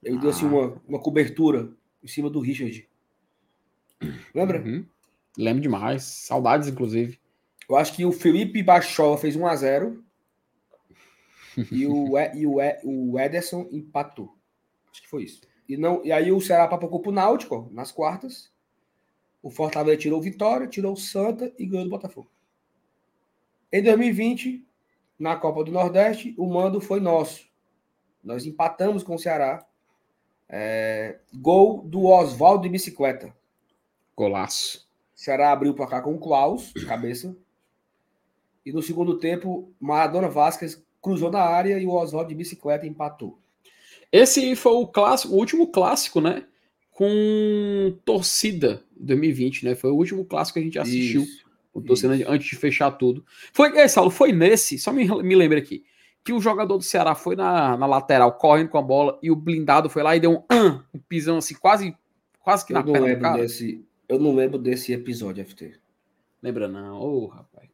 Ele 0.03 0.19
deu 0.19 0.29
assim 0.29 0.45
Ah. 0.45 0.49
uma, 0.49 0.81
uma 0.87 0.99
cobertura 0.99 1.73
em 2.03 2.07
cima 2.07 2.29
do 2.29 2.39
Richard. 2.39 2.87
Lembra? 4.35 4.61
Uhum. 4.61 4.85
Lembro 5.35 5.63
demais. 5.63 6.03
Saudades, 6.03 6.67
inclusive. 6.67 7.19
Eu 7.67 7.75
acho 7.75 7.95
que 7.95 8.05
o 8.05 8.11
Felipe 8.11 8.61
Bachola 8.61 9.17
fez 9.17 9.35
1 9.35 9.47
a 9.47 9.55
0 9.55 10.03
e 11.71 11.87
o, 11.87 12.15
E- 12.15 12.45
o, 12.45 12.57
o 12.83 13.19
Ederson 13.19 13.67
empatou. 13.71 14.37
Acho 14.91 15.01
que 15.01 15.09
foi 15.09 15.23
isso. 15.23 15.41
E, 15.67 15.75
não, 15.75 16.05
e 16.05 16.11
aí 16.11 16.31
o 16.31 16.39
Ceará 16.39 16.67
papocou 16.67 17.01
pro 17.01 17.11
Náutico 17.11 17.55
ó, 17.55 17.73
nas 17.73 17.91
quartas. 17.91 18.51
O 19.41 19.49
Fortaleza 19.49 19.97
tirou 19.97 20.19
o 20.19 20.21
Vitória, 20.21 20.67
tirou 20.67 20.93
o 20.93 20.97
Santa 20.97 21.53
e 21.57 21.65
ganhou 21.65 21.85
do 21.85 21.91
Botafogo. 21.91 22.29
Em 23.71 23.83
2020, 23.83 24.65
na 25.19 25.35
Copa 25.35 25.63
do 25.63 25.71
Nordeste, 25.71 26.33
o 26.37 26.47
mando 26.47 26.79
foi 26.79 26.99
nosso. 26.99 27.47
Nós 28.23 28.45
empatamos 28.45 29.03
com 29.03 29.15
o 29.15 29.19
Ceará. 29.19 29.65
É, 30.49 31.19
gol 31.33 31.81
do 31.83 32.05
Oswaldo 32.05 32.63
de 32.63 32.69
bicicleta. 32.69 33.35
Golaço. 34.15 34.87
O 35.15 35.19
Ceará 35.19 35.51
abriu 35.51 35.73
para 35.73 35.87
cá 35.87 36.01
com 36.01 36.13
o 36.13 36.19
Klaus, 36.19 36.71
de 36.73 36.85
cabeça. 36.85 37.35
E 38.65 38.71
no 38.71 38.81
segundo 38.81 39.17
tempo, 39.17 39.71
Maradona 39.79 40.27
Vasquez 40.27 40.83
cruzou 41.01 41.31
na 41.31 41.41
área 41.41 41.79
e 41.79 41.85
o 41.85 41.91
Oswaldo 41.91 42.29
de 42.29 42.35
bicicleta 42.35 42.85
empatou. 42.85 43.39
Esse 44.11 44.55
foi 44.55 44.73
o 44.73 44.87
clássico, 44.87 45.33
o 45.33 45.37
último 45.37 45.71
clássico, 45.71 46.21
né? 46.21 46.45
Com 46.97 47.95
torcida 48.03 48.83
2020, 48.99 49.65
né? 49.65 49.75
Foi 49.75 49.91
o 49.91 49.95
último 49.95 50.25
clássico 50.25 50.55
que 50.55 50.61
a 50.61 50.63
gente 50.63 50.79
assistiu. 50.79 51.21
Isso. 51.21 51.45
O 51.71 51.79
torcida 51.79 52.15
Isso. 52.15 52.25
antes 52.27 52.49
de 52.49 52.55
fechar 52.55 52.89
tudo. 52.89 53.23
Foi, 53.53 53.77
é, 53.77 53.87
Saulo, 53.87 54.09
foi 54.09 54.31
nesse, 54.31 54.79
só 54.79 54.91
me, 54.91 55.05
me 55.21 55.35
lembra 55.35 55.59
aqui, 55.59 55.85
que 56.25 56.33
o 56.33 56.41
jogador 56.41 56.75
do 56.75 56.83
Ceará 56.83 57.13
foi 57.13 57.35
na, 57.35 57.77
na 57.77 57.85
lateral, 57.85 58.33
correndo 58.33 58.69
com 58.69 58.79
a 58.79 58.81
bola, 58.81 59.19
e 59.21 59.29
o 59.29 59.35
blindado 59.35 59.91
foi 59.91 60.01
lá 60.01 60.15
e 60.15 60.19
deu 60.19 60.31
um, 60.31 60.43
ah, 60.49 60.83
um 60.91 60.97
pisão 60.97 61.37
assim, 61.37 61.53
quase, 61.53 61.95
quase 62.39 62.65
que 62.65 62.73
na 62.73 62.79
Eu 62.79 62.85
não, 62.85 62.93
perna 62.93 63.07
lembro 63.07 63.21
cara. 63.21 63.41
desse, 63.43 63.85
eu 64.09 64.19
não 64.19 64.33
lembro 64.33 64.57
desse 64.57 64.91
episódio, 64.91 65.45
FT. 65.45 65.79
Lembra 66.41 66.67
não? 66.67 66.99
Ô, 66.99 67.27
rapaz. 67.27 67.69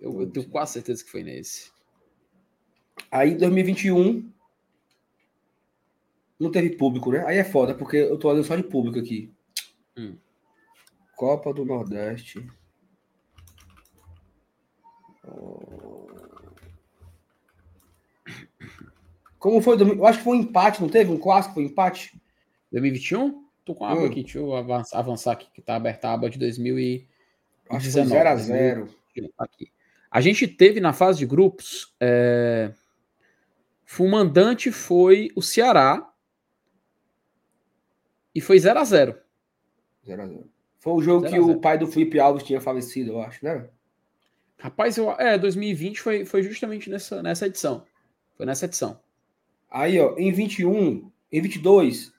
Eu, 0.00 0.20
eu 0.20 0.26
tenho 0.26 0.48
quase 0.48 0.72
certeza 0.72 1.04
que 1.04 1.10
foi 1.10 1.22
nesse. 1.22 1.70
Aí, 3.08 3.34
em 3.34 3.36
2021, 3.36 4.28
não 6.38 6.50
teve 6.50 6.76
público, 6.76 7.10
né? 7.10 7.24
Aí 7.26 7.38
é 7.38 7.44
foda, 7.44 7.74
porque 7.74 7.96
eu 7.96 8.18
tô 8.18 8.28
olhando 8.28 8.44
só 8.44 8.56
de 8.56 8.62
público 8.62 8.98
aqui. 8.98 9.32
Hum. 9.96 10.16
Copa 11.16 11.52
do 11.52 11.64
Nordeste. 11.64 12.46
Como 19.38 19.60
foi? 19.60 19.80
Eu 19.80 20.06
acho 20.06 20.18
que 20.18 20.24
foi 20.24 20.36
um 20.36 20.40
empate, 20.40 20.80
não 20.80 20.88
teve? 20.88 21.12
Um 21.12 21.18
clássico 21.18 21.54
foi 21.54 21.64
um 21.64 21.66
empate? 21.66 22.20
2021? 22.72 23.44
Tô 23.64 23.74
com 23.74 23.84
a 23.84 23.92
aba 23.92 24.02
Hum. 24.02 24.06
aqui, 24.06 24.22
deixa 24.22 24.38
eu 24.38 24.54
avançar, 24.54 24.98
avançar 24.98 25.32
aqui, 25.32 25.48
que 25.52 25.62
tá 25.62 25.76
aberta 25.76 26.08
a 26.08 26.14
aba 26.14 26.30
de 26.30 26.38
2019. 26.38 27.08
Acho 27.70 27.86
que 27.86 27.92
foi 27.92 28.02
0x0. 28.02 28.88
Aqui. 29.38 29.72
A 30.10 30.20
gente 30.20 30.46
teve 30.46 30.80
na 30.80 30.92
fase 30.92 31.18
de 31.18 31.26
grupos. 31.26 31.94
É... 32.00 32.72
O 33.98 34.08
mandante 34.08 34.70
foi 34.70 35.30
o 35.34 35.42
Ceará. 35.42 36.08
E 38.34 38.40
foi 38.40 38.58
0 38.58 38.78
a 38.78 38.84
0 38.84 39.18
0x0. 40.06 40.44
Foi 40.78 40.92
o 40.92 41.02
jogo 41.02 41.20
0 41.28 41.30
que 41.32 41.38
a 41.38 41.42
0. 41.44 41.58
o 41.58 41.60
pai 41.60 41.78
do 41.78 41.86
Felipe 41.86 42.18
Alves 42.20 42.44
tinha 42.44 42.60
falecido, 42.60 43.12
eu 43.12 43.22
acho, 43.22 43.44
né? 43.44 43.68
Rapaz, 44.58 44.96
eu, 44.96 45.10
é, 45.12 45.38
2020 45.38 46.00
foi, 46.00 46.24
foi 46.24 46.42
justamente 46.42 46.90
nessa, 46.90 47.22
nessa 47.22 47.46
edição. 47.46 47.84
Foi 48.36 48.46
nessa 48.46 48.64
edição. 48.64 49.00
Aí, 49.70 50.00
ó, 50.00 50.16
em 50.16 50.32
21, 50.32 51.10
em 51.30 51.40
22, 51.40 52.12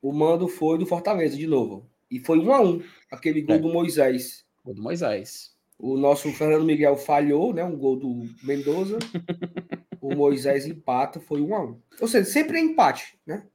o 0.00 0.12
mando 0.12 0.48
foi 0.48 0.78
do 0.78 0.86
Fortaleza 0.86 1.36
de 1.36 1.46
novo. 1.46 1.88
E 2.10 2.18
foi 2.18 2.38
1 2.38 2.52
a 2.52 2.60
1 2.60 2.82
aquele 3.10 3.40
gol 3.40 3.56
É. 3.56 3.58
do 3.58 3.68
Moisés. 3.68 4.44
O 4.64 4.74
do 4.74 4.82
Moisés. 4.82 5.56
O 5.78 5.96
nosso 5.96 6.30
Fernando 6.32 6.64
Miguel 6.64 6.96
falhou, 6.96 7.52
né? 7.54 7.64
Um 7.64 7.76
gol 7.76 7.96
do 7.96 8.28
Mendoza. 8.42 8.98
o 10.00 10.14
Moisés 10.14 10.66
empata, 10.66 11.20
foi 11.20 11.40
1 11.40 11.54
a 11.54 11.64
1 11.64 11.80
Ou 12.00 12.08
seja, 12.08 12.24
sempre 12.28 12.58
é 12.58 12.60
empate, 12.60 13.18
né? 13.26 13.46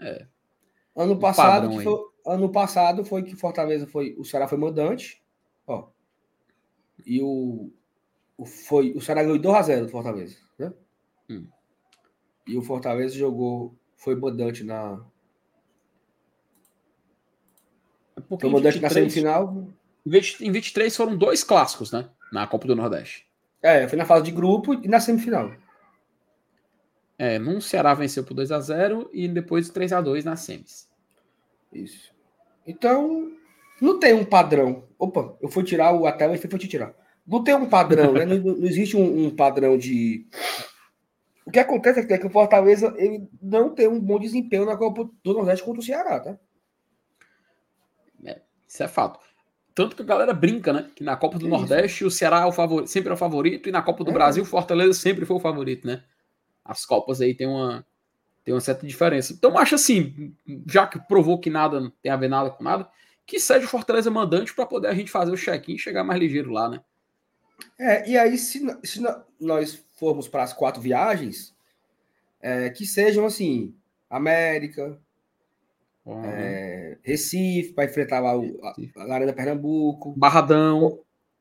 É. 0.00 0.26
Ano 0.98 1.16
passado, 1.16 1.80
foi, 1.80 2.04
ano 2.26 2.50
passado 2.50 3.04
foi 3.04 3.22
que 3.22 3.36
Fortaleza 3.36 3.86
foi. 3.86 4.16
O 4.18 4.24
Ceará 4.24 4.48
foi 4.48 4.58
mandante. 4.58 5.22
Ó. 5.64 5.86
E 7.06 7.22
o, 7.22 7.70
o, 8.36 8.44
foi, 8.44 8.90
o 8.90 9.00
Ceará 9.00 9.22
ganhou 9.22 9.38
2x0 9.38 9.82
do 9.82 9.88
Fortaleza, 9.88 10.36
né? 10.58 10.72
Hum. 11.30 11.46
E 12.44 12.58
o 12.58 12.62
Fortaleza 12.62 13.16
jogou. 13.16 13.78
Foi 13.96 14.16
mandante 14.16 14.64
na. 14.64 15.00
É 18.16 18.20
porque 18.20 18.46
Foi 18.46 18.50
mandante 18.50 18.80
na 18.80 18.88
23 18.88 18.92
semifinal. 19.12 19.68
Em 20.04 20.10
20 20.10 20.44
em 20.46 20.50
23 20.50 20.96
foram 20.96 21.16
dois 21.16 21.44
clássicos, 21.44 21.92
né? 21.92 22.10
Na 22.32 22.44
Copa 22.48 22.66
do 22.66 22.74
Nordeste. 22.74 23.24
É, 23.62 23.86
foi 23.86 23.96
na 23.96 24.04
fase 24.04 24.24
de 24.24 24.32
grupo 24.32 24.74
e 24.74 24.88
na 24.88 24.98
semifinal. 24.98 25.52
É, 27.16 27.38
num 27.38 27.60
Ceará 27.60 27.94
venceu 27.94 28.24
por 28.24 28.34
2 28.34 28.50
a 28.50 28.58
0 28.58 29.10
e 29.12 29.28
depois 29.28 29.68
3 29.70 29.92
a 29.92 30.00
2 30.00 30.24
nas 30.24 30.40
semis. 30.40 30.87
Isso. 31.72 32.12
Então, 32.66 33.32
não 33.80 33.98
tem 33.98 34.12
um 34.12 34.24
padrão. 34.24 34.84
Opa, 34.98 35.36
eu 35.40 35.48
fui 35.48 35.62
tirar 35.62 35.92
o, 35.94 36.06
a 36.06 36.12
tela 36.12 36.34
e 36.34 36.38
foi 36.38 36.58
te 36.58 36.68
tirar. 36.68 36.94
Não 37.26 37.44
tem 37.44 37.54
um 37.54 37.68
padrão, 37.68 38.12
né? 38.12 38.24
Não, 38.26 38.38
não 38.38 38.66
existe 38.66 38.96
um, 38.96 39.26
um, 39.26 39.30
padrão 39.34 39.76
de. 39.76 40.26
O 41.46 41.50
que 41.50 41.58
acontece 41.58 42.00
é 42.00 42.18
que 42.18 42.26
o 42.26 42.30
Fortaleza 42.30 42.94
ele 42.96 43.26
não 43.40 43.74
tem 43.74 43.88
um 43.88 44.00
bom 44.00 44.18
desempenho 44.18 44.66
na 44.66 44.76
Copa 44.76 45.08
do 45.22 45.32
Nordeste 45.32 45.64
contra 45.64 45.80
o 45.80 45.84
Ceará, 45.84 46.20
tá? 46.20 46.38
É, 48.24 48.42
isso 48.66 48.82
é 48.82 48.88
fato. 48.88 49.18
Tanto 49.74 49.96
que 49.96 50.02
a 50.02 50.04
galera 50.04 50.34
brinca, 50.34 50.72
né? 50.72 50.90
Que 50.94 51.04
na 51.04 51.16
Copa 51.16 51.38
do 51.38 51.46
é 51.46 51.48
Nordeste 51.48 52.04
o 52.04 52.10
Ceará 52.10 52.40
é 52.40 52.44
o 52.44 52.52
favorito, 52.52 52.90
sempre 52.90 53.10
é 53.10 53.14
o 53.14 53.16
favorito, 53.16 53.68
e 53.68 53.72
na 53.72 53.80
Copa 53.80 54.04
do 54.04 54.10
é. 54.10 54.14
Brasil 54.14 54.42
o 54.42 54.46
Fortaleza 54.46 54.92
sempre 54.92 55.24
foi 55.24 55.36
o 55.36 55.40
favorito, 55.40 55.86
né? 55.86 56.02
As 56.64 56.84
Copas 56.84 57.20
aí 57.20 57.34
tem 57.34 57.46
uma, 57.46 57.86
tem 58.44 58.54
uma 58.54 58.60
certa 58.60 58.86
diferença. 58.86 59.32
Então, 59.32 59.58
acho 59.58 59.74
assim, 59.74 60.34
já 60.66 60.86
que 60.86 60.98
provou 60.98 61.38
que 61.38 61.50
nada 61.50 61.80
não 61.80 61.90
tem 62.02 62.10
a 62.10 62.16
ver 62.16 62.28
nada 62.28 62.50
com 62.50 62.64
nada, 62.64 62.88
que 63.26 63.38
seja 63.38 63.66
o 63.66 63.68
Fortaleza 63.68 64.10
mandante 64.10 64.54
para 64.54 64.66
poder 64.66 64.88
a 64.88 64.94
gente 64.94 65.10
fazer 65.10 65.32
o 65.32 65.36
check-in 65.36 65.74
e 65.74 65.78
chegar 65.78 66.02
mais 66.04 66.18
ligeiro 66.18 66.50
lá, 66.50 66.68
né? 66.68 66.80
É, 67.78 68.08
e 68.08 68.16
aí, 68.16 68.38
se, 68.38 68.64
se 68.84 69.02
nós 69.40 69.84
formos 69.96 70.28
para 70.28 70.44
as 70.44 70.52
quatro 70.52 70.80
viagens, 70.80 71.54
é, 72.40 72.70
que 72.70 72.86
sejam 72.86 73.26
assim, 73.26 73.74
América, 74.08 74.98
Uhum. 76.08 76.24
É, 76.24 76.96
Recife, 77.02 77.74
para 77.74 77.84
enfrentar 77.84 78.20
lá 78.20 78.34
o, 78.34 78.58
a, 78.64 78.74
a 78.96 79.14
Arena 79.14 79.32
Pernambuco. 79.34 80.14
Barradão. 80.16 81.00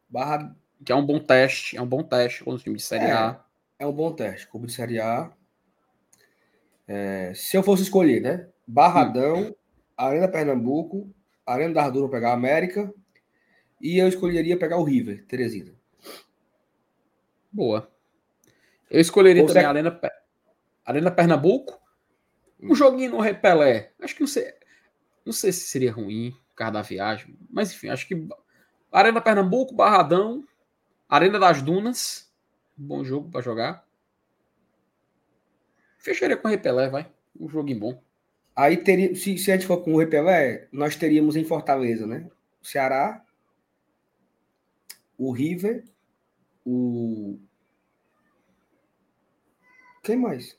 Barra... 0.10 0.54
Que 0.84 0.92
é 0.92 0.96
um 0.96 1.06
bom 1.06 1.20
teste. 1.20 1.78
É 1.78 1.82
um 1.82 1.88
bom 1.88 2.04
teste 2.04 2.44
com 2.44 2.52
o 2.52 2.58
time 2.58 2.76
de 2.76 2.84
Série 2.84 3.06
é, 3.06 3.12
A. 3.14 3.42
É 3.80 3.88
um 3.88 3.94
bom 3.94 4.12
teste. 4.12 4.46
Clube 4.48 4.68
de 4.68 4.74
Série 4.74 5.00
A. 5.00 5.32
É, 6.88 7.34
se 7.36 7.58
eu 7.58 7.64
fosse 7.64 7.84
escolher, 7.84 8.22
né? 8.22 8.48
Barradão, 8.66 9.50
hum. 9.50 9.56
Arena 9.96 10.28
Pernambuco, 10.28 11.14
Arena 11.46 11.74
da 11.74 11.84
Ardura 11.84 12.10
pegar 12.10 12.32
a 12.32 12.34
América. 12.34 12.94
E 13.82 13.98
eu 13.98 14.08
escolheria 14.08 14.58
pegar 14.58 14.78
o 14.78 14.84
River, 14.84 15.26
Teresina. 15.28 15.72
Boa. 17.52 17.92
Eu 18.90 19.02
escolheria 19.02 19.42
Ou 19.42 19.48
também 19.48 19.66
a 19.66 19.70
Arena, 19.70 20.02
Arena 20.86 21.12
Pernambuco. 21.12 21.80
Um 22.62 22.74
joguinho 22.74 23.12
no 23.12 23.20
Repelé. 23.20 23.92
Acho 24.02 24.16
que 24.16 24.22
não 24.22 24.28
sei. 24.28 24.54
Não 25.26 25.34
sei 25.34 25.52
se 25.52 25.68
seria 25.68 25.92
ruim 25.92 26.32
por 26.50 26.56
causa 26.56 26.74
da 26.74 26.82
viagem, 26.82 27.38
mas 27.50 27.72
enfim, 27.72 27.90
acho 27.90 28.08
que 28.08 28.28
Arena 28.92 29.22
Pernambuco, 29.22 29.76
Barradão, 29.76 30.44
Arena 31.08 31.38
das 31.38 31.62
Dunas, 31.62 32.32
bom 32.76 33.04
jogo 33.04 33.30
para 33.30 33.42
jogar. 33.42 33.87
Fecharia 36.08 36.38
com 36.38 36.48
o 36.48 36.52
Repelé, 36.52 36.90
vai. 36.90 37.12
Um 37.38 37.50
joguinho 37.50 37.80
bom. 37.80 38.02
Aí 38.56 38.78
teria, 38.78 39.14
se, 39.14 39.38
se 39.38 39.52
a 39.52 39.56
gente 39.56 39.68
for 39.68 39.84
com 39.84 39.94
o 39.94 39.98
Repelé, 40.00 40.70
nós 40.72 40.96
teríamos 40.96 41.36
em 41.36 41.44
Fortaleza, 41.44 42.08
né? 42.08 42.26
O 42.62 42.66
Ceará, 42.66 43.22
o 45.18 45.34
River, 45.34 45.84
o. 46.66 47.38
Quem 50.02 50.16
mais? 50.16 50.58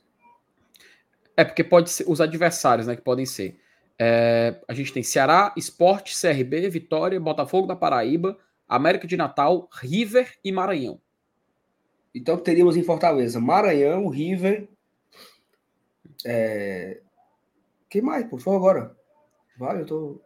É 1.35 1.43
porque 1.43 1.63
pode 1.63 1.89
ser 1.89 2.05
os 2.07 2.21
adversários, 2.21 2.85
né? 2.85 2.95
Que 2.95 3.01
podem 3.01 3.25
ser. 3.25 3.59
É, 3.97 4.61
a 4.67 4.73
gente 4.75 4.93
tem 4.93 5.01
Ceará, 5.01 5.51
Esporte, 5.57 6.15
CRB, 6.15 6.69
Vitória, 6.69 7.19
Botafogo 7.19 7.65
da 7.65 7.75
Paraíba, 7.75 8.37
América 8.67 9.07
de 9.07 9.17
Natal, 9.17 9.67
River 9.73 10.37
e 10.43 10.51
Maranhão. 10.51 11.01
Então 12.13 12.37
teríamos 12.37 12.77
em 12.77 12.83
Fortaleza 12.83 13.39
Maranhão, 13.39 14.07
River. 14.09 14.69
É... 16.25 17.01
Quem 17.89 18.01
mais? 18.01 18.25
Por 18.25 18.39
favor, 18.39 18.57
agora. 18.57 18.95
Vai, 19.57 19.81
eu 19.81 19.85
tô. 19.85 20.21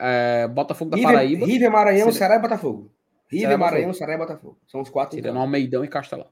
É, 0.00 0.46
Botafogo 0.48 0.90
da 0.90 0.96
River, 0.96 1.12
Paraíba. 1.12 1.46
River, 1.46 1.70
Maranhão, 1.70 2.12
Ceará 2.12 2.36
e 2.36 2.38
Botafogo. 2.38 2.92
River, 3.28 3.48
Ceará, 3.48 3.58
Maranhão, 3.58 3.92
Ceará 3.92 4.14
e 4.14 4.18
Botafogo. 4.18 4.58
São 4.66 4.80
os 4.80 4.88
quatro. 4.88 5.16
Seria 5.16 5.32
no 5.32 5.40
Almeidão 5.40 5.84
e 5.84 5.88
Castelão. 5.88 6.28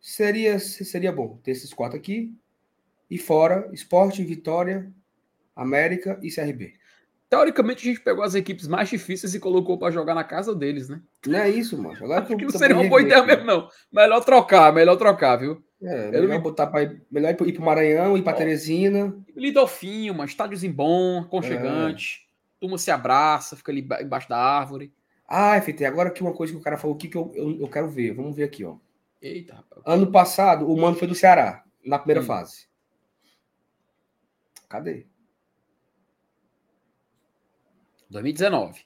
Seria, 0.00 0.58
seria 0.58 1.12
bom 1.12 1.38
ter 1.44 1.52
esses 1.52 1.72
quatro 1.72 1.96
aqui. 1.96 2.34
E 3.08 3.18
fora, 3.18 3.68
Esporte, 3.72 4.24
Vitória, 4.24 4.92
América 5.54 6.18
e 6.22 6.34
CRB. 6.34 6.74
Teoricamente, 7.30 7.88
a 7.88 7.90
gente 7.92 8.02
pegou 8.02 8.24
as 8.24 8.34
equipes 8.34 8.68
mais 8.68 8.88
difíceis 8.88 9.34
e 9.34 9.40
colocou 9.40 9.78
para 9.78 9.92
jogar 9.92 10.14
na 10.14 10.24
casa 10.24 10.54
deles, 10.54 10.88
né? 10.88 11.00
Não 11.26 11.38
é 11.38 11.48
isso, 11.48 11.80
mano. 11.80 11.96
Agora 12.04 12.26
que 12.26 12.36
não 12.36 12.50
seria 12.50 12.76
uma 12.76 12.88
boa 12.88 13.00
ideia 13.00 13.22
mesmo, 13.22 13.44
não. 13.44 13.68
Melhor 13.90 14.22
trocar, 14.24 14.72
melhor 14.72 14.96
trocar, 14.96 15.36
viu? 15.36 15.64
É, 15.82 16.10
melhor 16.12 16.28
me... 16.28 16.38
botar 16.38 16.68
para 16.68 16.96
melhor 17.10 17.30
ir 17.30 17.52
para 17.52 17.62
o 17.62 17.64
Maranhão, 17.64 18.16
ir 18.16 18.22
para 18.22 18.36
Teresina. 18.36 19.14
Lidofinho, 19.34 20.14
mano, 20.14 20.28
estádiozinho 20.28 20.72
bom, 20.72 21.20
aconchegante. 21.20 22.26
É. 22.28 22.60
Turma 22.60 22.78
se 22.78 22.90
abraça, 22.90 23.56
fica 23.56 23.72
ali 23.72 23.86
embaixo 24.00 24.28
da 24.28 24.38
árvore. 24.38 24.92
Ah, 25.26 25.60
FT, 25.60 25.84
agora 25.84 26.10
que 26.10 26.22
uma 26.22 26.32
coisa 26.32 26.52
que 26.52 26.58
o 26.58 26.62
cara 26.62 26.76
falou 26.76 26.94
aqui 26.94 27.08
que 27.08 27.16
eu, 27.16 27.32
eu, 27.34 27.60
eu 27.60 27.68
quero 27.68 27.88
ver. 27.88 28.14
Vamos 28.14 28.36
ver 28.36 28.44
aqui, 28.44 28.64
ó. 28.64 28.76
Eita, 29.20 29.54
rapaz. 29.54 29.82
Ano 29.84 30.12
passado, 30.12 30.70
o 30.70 30.80
mano 30.80 30.96
foi 30.96 31.08
do 31.08 31.14
Ceará, 31.14 31.64
na 31.84 31.98
primeira 31.98 32.20
hum. 32.20 32.26
fase. 32.26 32.68
Cadê? 34.68 35.06
2019. 38.08 38.84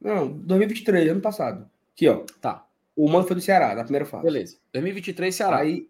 Não, 0.00 0.30
2023, 0.30 1.10
ano 1.10 1.20
passado. 1.20 1.68
Aqui, 1.92 2.08
ó. 2.08 2.24
Tá. 2.40 2.67
O 2.98 3.08
mando 3.08 3.28
foi 3.28 3.36
do 3.36 3.40
Ceará, 3.40 3.76
na 3.76 3.84
primeira 3.84 4.04
fase. 4.04 4.24
Beleza. 4.24 4.58
2023, 4.72 5.32
Ceará. 5.32 5.58
Aí, 5.58 5.88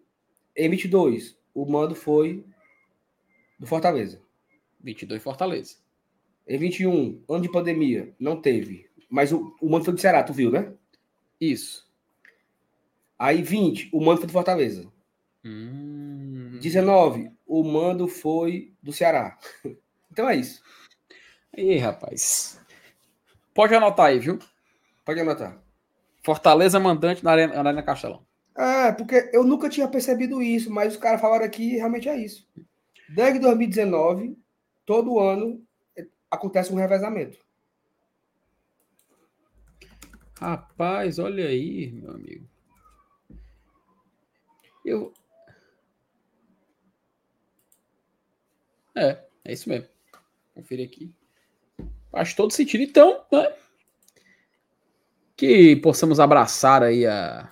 em 0.55 0.69
22, 0.69 1.35
o 1.55 1.65
mando 1.65 1.95
foi 1.95 2.45
do 3.57 3.65
Fortaleza. 3.65 4.21
22, 4.79 5.23
Fortaleza. 5.23 5.77
Em 6.47 6.59
21, 6.59 7.23
ano 7.27 7.41
de 7.41 7.51
pandemia, 7.51 8.13
não 8.19 8.39
teve. 8.39 8.87
Mas 9.09 9.31
o, 9.31 9.55
o 9.59 9.67
mando 9.67 9.85
foi 9.85 9.95
do 9.95 9.99
Ceará, 9.99 10.21
tu 10.21 10.33
viu, 10.33 10.51
né? 10.51 10.71
Isso. 11.41 11.89
Aí, 13.17 13.41
20, 13.41 13.89
o 13.91 13.99
mando 13.99 14.17
foi 14.17 14.27
do 14.27 14.33
Fortaleza. 14.33 14.87
Hum... 15.43 16.59
19, 16.61 17.31
o 17.47 17.63
mando 17.63 18.07
foi 18.07 18.71
do 18.83 18.93
Ceará. 18.93 19.35
Então 20.11 20.27
é 20.27 20.35
isso. 20.35 20.63
Ih, 21.55 21.77
rapaz. 21.77 22.59
Pode 23.53 23.75
anotar 23.75 24.07
aí, 24.07 24.17
viu? 24.17 24.39
Pode 25.05 25.19
anotar. 25.19 25.61
Fortaleza 26.29 26.79
mandante 26.79 27.23
na 27.23 27.31
Arena, 27.31 27.57
Arena 27.57 27.81
Castelão. 27.81 28.23
É, 28.55 28.91
porque 28.91 29.31
eu 29.33 29.43
nunca 29.43 29.67
tinha 29.67 29.87
percebido 29.87 30.43
isso, 30.43 30.69
mas 30.69 30.93
os 30.93 30.99
caras 30.99 31.19
falaram 31.19 31.43
aqui 31.43 31.73
e 31.73 31.77
realmente 31.77 32.07
é 32.07 32.15
isso. 32.15 32.47
Desde 33.09 33.39
2019, 33.39 34.37
todo 34.85 35.17
ano 35.17 35.59
acontece 36.29 36.71
um 36.71 36.75
revezamento. 36.75 37.39
Rapaz, 40.39 41.17
olha 41.17 41.47
aí, 41.47 41.91
meu 41.91 42.11
amigo. 42.11 42.47
Eu. 44.85 45.11
É, 48.95 49.17
é 49.45 49.51
isso 49.51 49.67
mesmo. 49.67 49.89
Conferir 50.53 50.85
aqui. 50.85 51.11
Faz 52.11 52.35
todo 52.35 52.53
sentido. 52.53 52.83
Então, 52.83 53.25
né? 53.31 53.51
Que 55.39 55.73
possamos 55.77 56.19
abraçar 56.19 56.83
aí 56.83 57.07
a, 57.07 57.49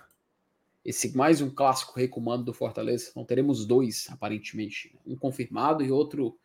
esse 0.84 1.15
mais 1.15 1.39
um 1.39 1.49
clássico 1.49 1.97
recomando 1.97 2.43
do 2.43 2.53
Fortaleza. 2.53 3.14
Não 3.15 3.23
teremos 3.23 3.65
dois, 3.65 4.09
aparentemente. 4.11 4.93
Um 5.05 5.15
confirmado 5.15 5.81
e 5.81 5.89
outro 5.89 6.38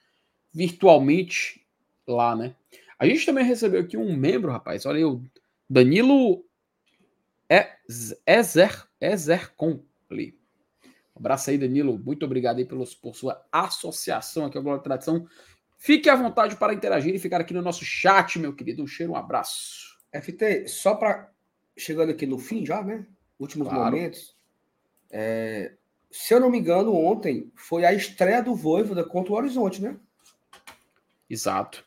virtualmente 0.54 1.66
lá, 2.06 2.36
né? 2.36 2.54
A 2.96 3.06
gente 3.06 3.26
também 3.26 3.44
recebeu 3.44 3.80
aqui 3.80 3.96
um 3.96 4.16
membro, 4.16 4.52
rapaz. 4.52 4.86
Olha 4.86 4.98
aí, 4.98 5.04
o 5.04 5.20
Danilo 5.68 6.44
Ezer, 8.24 8.86
Ezer. 9.00 9.52
Um 9.60 9.82
abraço 11.16 11.50
aí, 11.50 11.58
Danilo. 11.58 11.98
Muito 11.98 12.24
obrigado 12.24 12.58
aí 12.58 12.64
pelos, 12.64 12.94
por 12.94 13.16
sua 13.16 13.44
associação 13.50 14.46
aqui 14.46 14.56
ao 14.56 14.62
Glória 14.62 14.80
Tradição. 14.80 15.26
Fique 15.76 16.08
à 16.08 16.14
vontade 16.14 16.54
para 16.54 16.72
interagir 16.72 17.12
e 17.12 17.18
ficar 17.18 17.40
aqui 17.40 17.52
no 17.52 17.62
nosso 17.62 17.84
chat, 17.84 18.38
meu 18.38 18.54
querido. 18.54 18.80
Um 18.80 18.86
cheiro, 18.86 19.10
um 19.10 19.16
abraço. 19.16 19.90
FT, 20.12 20.68
só 20.68 20.94
para. 20.94 21.31
Chegando 21.76 22.10
aqui 22.10 22.26
no 22.26 22.38
fim 22.38 22.64
já, 22.64 22.82
né? 22.82 23.06
Últimos 23.38 23.68
claro. 23.68 23.84
momentos. 23.84 24.36
É... 25.10 25.72
Se 26.10 26.34
eu 26.34 26.40
não 26.40 26.50
me 26.50 26.58
engano, 26.58 26.94
ontem 26.94 27.50
foi 27.54 27.84
a 27.84 27.92
estreia 27.92 28.42
do 28.42 28.54
Voivoda 28.54 29.02
contra 29.02 29.32
o 29.32 29.36
Horizonte, 29.36 29.80
né? 29.80 29.96
Exato. 31.28 31.84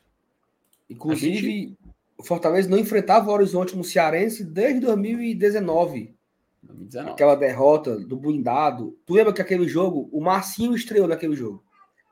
Inclusive, 0.90 1.36
gente... 1.36 1.78
o 2.18 2.24
Fortaleza 2.24 2.68
não 2.68 2.78
enfrentava 2.78 3.30
o 3.30 3.32
Horizonte 3.32 3.76
no 3.76 3.84
Cearense 3.84 4.44
desde 4.44 4.80
2019. 4.80 6.16
2019. 6.62 7.10
Aquela 7.12 7.36
derrota 7.36 7.96
do 7.96 8.16
blindado. 8.16 8.98
Tu 9.06 9.14
lembra 9.14 9.32
que 9.32 9.40
aquele 9.40 9.68
jogo, 9.68 10.08
o 10.12 10.20
Marcinho 10.20 10.74
estreou 10.74 11.06
naquele 11.06 11.36
jogo? 11.36 11.62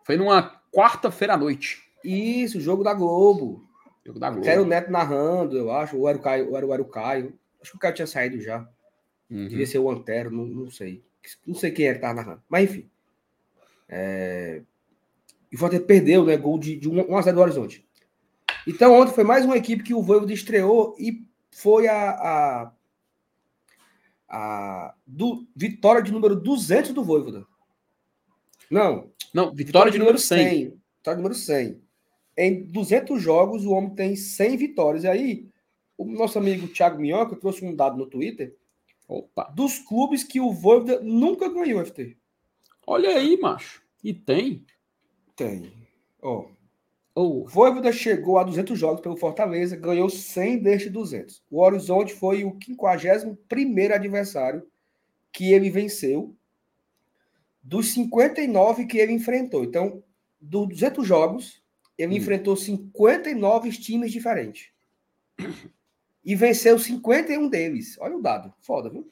Foi 0.04 0.16
numa 0.16 0.60
quarta-feira 0.72 1.34
à 1.34 1.36
noite. 1.36 1.82
Isso, 2.04 2.60
jogo 2.60 2.84
da 2.84 2.94
Globo. 2.94 3.66
Jogo 4.04 4.18
da 4.18 4.30
Globo. 4.30 4.46
Era 4.46 4.62
o 4.62 4.66
Neto 4.66 4.90
narrando, 4.90 5.56
eu 5.56 5.72
acho. 5.72 5.96
Ou 5.96 6.08
era 6.08 6.18
o 6.18 6.20
Caio, 6.20 6.50
ou 6.50 6.56
era, 6.56 6.66
ou 6.66 6.72
era 6.74 6.82
o 6.82 6.88
Caio. 6.88 7.36
Acho 7.64 7.70
que 7.70 7.76
o 7.78 7.80
Caio 7.80 7.94
tinha 7.94 8.06
saído 8.06 8.38
já. 8.42 8.68
Uhum. 9.30 9.48
Devia 9.48 9.66
ser 9.66 9.78
o 9.78 9.90
Antero, 9.90 10.30
não, 10.30 10.44
não 10.44 10.70
sei. 10.70 11.02
Não 11.46 11.54
sei 11.54 11.70
quem 11.70 11.86
era 11.86 11.94
que 11.94 12.02
tava 12.02 12.12
narrando. 12.12 12.42
Mas 12.46 12.64
enfim. 12.64 12.90
É... 13.88 14.60
E 15.50 15.56
o 15.56 15.58
Fortaleza 15.58 15.86
perdeu, 15.86 16.26
né? 16.26 16.36
Gol 16.36 16.58
de, 16.58 16.76
de 16.76 16.90
1 16.90 17.16
a 17.16 17.22
0 17.22 17.36
do 17.36 17.40
Horizonte. 17.40 17.88
Então, 18.68 18.94
ontem 18.94 19.14
foi 19.14 19.24
mais 19.24 19.46
uma 19.46 19.56
equipe 19.56 19.82
que 19.82 19.94
o 19.94 20.02
Voivoda 20.02 20.32
estreou 20.32 20.94
e 20.98 21.26
foi 21.50 21.88
a, 21.88 22.10
a, 22.10 22.72
a 24.28 24.94
do, 25.06 25.46
vitória 25.56 26.02
de 26.02 26.12
número 26.12 26.36
200 26.36 26.92
do 26.92 27.02
Voivoda. 27.02 27.46
Não. 28.70 29.10
Não, 29.32 29.54
vitória, 29.54 29.64
vitória 29.64 29.92
de 29.92 29.98
número 29.98 30.18
100. 30.18 30.48
100. 30.48 30.64
Vitória 30.98 31.16
de 31.16 31.22
número 31.22 31.34
100. 31.34 31.82
Em 32.36 32.62
200 32.64 33.22
jogos, 33.22 33.64
o 33.64 33.70
homem 33.70 33.94
tem 33.94 34.16
100 34.16 34.56
vitórias. 34.58 35.04
E 35.04 35.08
aí, 35.08 35.48
o 35.96 36.04
nosso 36.04 36.38
amigo 36.38 36.68
Thiago 36.68 37.00
Minhoca 37.00 37.36
trouxe 37.36 37.64
um 37.64 37.74
dado 37.74 37.96
no 37.96 38.06
Twitter 38.06 38.56
Opa. 39.08 39.44
dos 39.54 39.78
clubes 39.78 40.24
que 40.24 40.40
o 40.40 40.52
Voivoda 40.52 41.00
nunca 41.00 41.48
ganhou, 41.48 41.84
FT. 41.84 42.16
Olha 42.86 43.10
aí, 43.10 43.36
macho. 43.38 43.82
E 44.02 44.12
tem? 44.12 44.64
Tem. 45.36 45.72
Ó, 46.22 46.46
Oh, 47.16 47.42
O 47.42 47.46
Voivoda 47.46 47.92
chegou 47.92 48.38
a 48.38 48.42
200 48.42 48.76
jogos 48.76 49.00
pelo 49.00 49.16
Fortaleza, 49.16 49.76
ganhou 49.76 50.10
100 50.10 50.58
destes 50.58 50.90
200. 50.90 51.44
O 51.48 51.60
Horizonte 51.62 52.12
foi 52.12 52.42
o 52.44 52.58
51º 52.58 53.92
adversário 53.94 54.66
que 55.32 55.52
ele 55.52 55.70
venceu 55.70 56.34
dos 57.62 57.92
59 57.92 58.86
que 58.86 58.98
ele 58.98 59.12
enfrentou. 59.12 59.62
Então, 59.64 60.02
dos 60.40 60.66
200 60.68 61.06
jogos, 61.06 61.62
ele 61.96 62.14
Hum. 62.14 62.16
enfrentou 62.18 62.56
59 62.56 63.70
times 63.70 64.10
diferentes. 64.10 64.70
E 66.24 66.34
venceu 66.34 66.78
51 66.78 67.48
deles. 67.48 67.96
Olha 68.00 68.16
o 68.16 68.22
dado. 68.22 68.52
Foda, 68.60 68.88
viu? 68.88 69.08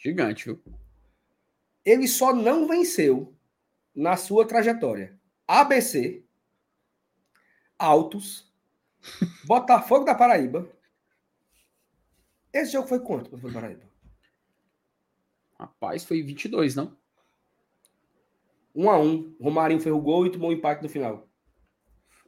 gigante, 0.00 0.46
viu? 0.46 0.62
Ele 1.84 2.08
só 2.08 2.34
não 2.34 2.66
venceu 2.66 3.34
na 3.94 4.16
sua 4.16 4.46
trajetória. 4.46 5.18
ABC, 5.46 6.24
Altos, 7.78 8.50
Botafogo 9.44 10.04
da 10.04 10.14
Paraíba. 10.14 10.70
Esse 12.52 12.72
jogo 12.72 12.88
foi 12.88 13.00
quanto, 13.00 13.30
Botafogo 13.30 13.52
da 13.52 13.60
Paraíba? 13.60 13.90
Rapaz, 15.58 16.04
foi 16.04 16.22
22, 16.22 16.74
não? 16.74 16.96
1 18.74 18.90
a 18.90 18.98
1 18.98 19.36
Romarinho 19.40 19.80
fez 19.80 19.94
o 19.94 20.00
gol 20.00 20.26
e 20.26 20.32
tomou 20.32 20.50
um 20.50 20.52
empate 20.52 20.82
no 20.82 20.88
final. 20.88 21.28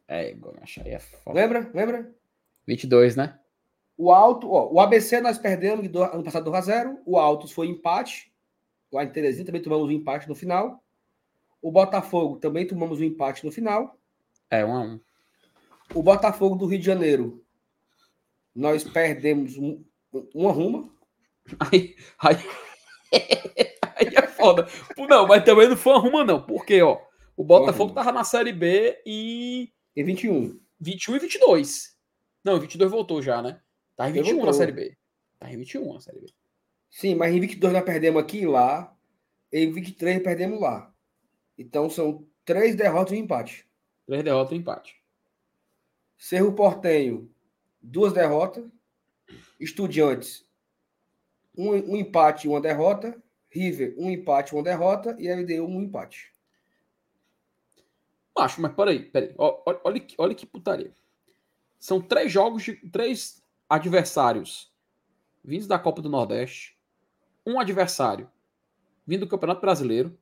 É, 0.07 0.35
macho, 0.35 0.83
aí 0.83 0.91
é 0.91 0.99
foda. 0.99 1.41
Lembra? 1.41 1.71
Lembra? 1.73 2.15
22, 2.67 3.17
né? 3.17 3.39
O 4.03 4.13
Alto, 4.13 4.51
ó, 4.51 4.69
o 4.69 4.81
ABC 4.81 5.21
nós 5.21 5.39
perdemos 5.39 5.87
do, 5.87 6.03
ano 6.03 6.25
passado 6.25 6.47
2 6.47 6.57
a 6.57 6.61
0 6.61 6.99
O 7.07 7.17
Altos 7.17 7.53
foi 7.53 7.69
empate. 7.69 8.33
Lá 8.93 9.05
em 9.05 9.09
Teresina 9.09 9.47
também 9.47 9.63
tomamos 9.63 9.87
um 9.87 9.93
empate 9.93 10.29
no 10.29 10.35
final. 10.35 10.83
O 11.63 11.71
Botafogo 11.71 12.37
também 12.39 12.67
tomamos 12.67 12.99
um 12.99 13.05
empate 13.05 13.45
no 13.45 13.53
final. 13.53 13.97
É, 14.51 14.65
1 14.65 14.75
a 14.75 14.81
1 14.81 15.01
O 15.95 16.03
Botafogo 16.03 16.57
do 16.57 16.67
Rio 16.67 16.81
de 16.81 16.85
Janeiro, 16.85 17.45
nós 18.53 18.83
perdemos 18.83 19.57
um, 19.57 19.85
uma 20.35 20.51
ruma. 20.51 20.91
Aí, 21.61 21.95
aí, 22.19 22.39
aí 23.95 24.17
é 24.17 24.27
foda. 24.27 24.67
Não, 24.99 25.29
mas 25.29 25.45
também 25.45 25.69
não 25.69 25.77
foi 25.77 25.95
arruma, 25.95 26.25
não. 26.25 26.43
Porque, 26.43 26.83
ó, 26.83 27.01
o 27.37 27.45
Botafogo 27.45 27.91
arruma. 27.91 27.95
tava 27.95 28.11
na 28.11 28.25
Série 28.25 28.53
B 28.53 29.01
em 29.07 29.73
Em 29.95 30.03
21. 30.03 30.59
21 30.81 31.15
e 31.15 31.19
22. 31.21 31.97
Não, 32.43 32.59
22 32.59 32.91
voltou 32.91 33.23
já, 33.23 33.41
né? 33.41 33.61
Tá 33.97 34.09
em 34.09 34.13
Ele 34.13 34.23
21 34.23 34.45
na. 34.47 34.53
Série 34.53 34.73
B. 34.73 34.97
Tá 35.39 35.53
em 35.53 35.57
21 35.57 35.93
na 35.95 36.01
Série 36.01 36.21
B. 36.21 36.27
Sim, 36.91 37.15
mas 37.15 37.35
em 37.35 37.41
22 37.41 37.73
nós 37.73 37.85
perdemos 37.85 38.23
aqui 38.23 38.39
e 38.41 38.47
lá. 38.47 38.97
Em 39.53 39.71
23 39.71 40.23
perdemos 40.23 40.61
lá. 40.61 40.95
Então 41.59 41.89
são 41.91 42.27
três 42.45 42.75
derrotas 42.75 43.13
e 43.13 43.17
um 43.21 43.25
empate. 43.25 43.67
Três 44.07 44.23
derrotas 44.25 44.53
e 44.53 44.55
um 44.57 44.59
empate. 44.59 45.03
Cerro 46.19 46.53
Portenho, 46.55 47.31
duas 47.81 48.13
derrotas. 48.13 48.65
Estudiantes, 49.59 50.45
um, 51.57 51.71
um 51.71 51.97
empate 51.97 52.47
e 52.47 52.51
uma 52.51 52.61
derrota. 52.61 53.21
River, 53.49 53.95
um 53.99 54.11
empate 54.11 54.53
e 54.53 54.57
uma 54.57 54.63
derrota. 54.63 55.15
E 55.19 55.29
LDU, 55.29 55.67
um 55.67 55.83
empate. 55.83 56.33
Macho, 58.37 58.61
mas 58.63 58.73
peraí, 58.75 59.05
peraí. 59.05 59.35
Olha, 59.37 60.01
que- 60.01 60.15
olha 60.19 60.35
que 60.35 60.47
putaria. 60.47 60.95
São 61.79 62.01
três 62.01 62.33
jogos 62.33 62.63
de 62.63 62.75
três 62.91 63.42
adversários 63.73 64.71
vindos 65.43 65.67
da 65.67 65.79
Copa 65.79 66.03
do 66.03 66.11
Nordeste. 66.11 66.79
Um 67.45 67.59
adversário 67.59 68.31
vindo 69.07 69.21
do 69.21 69.29
Campeonato 69.29 69.63
Brasileiro. 69.63 70.19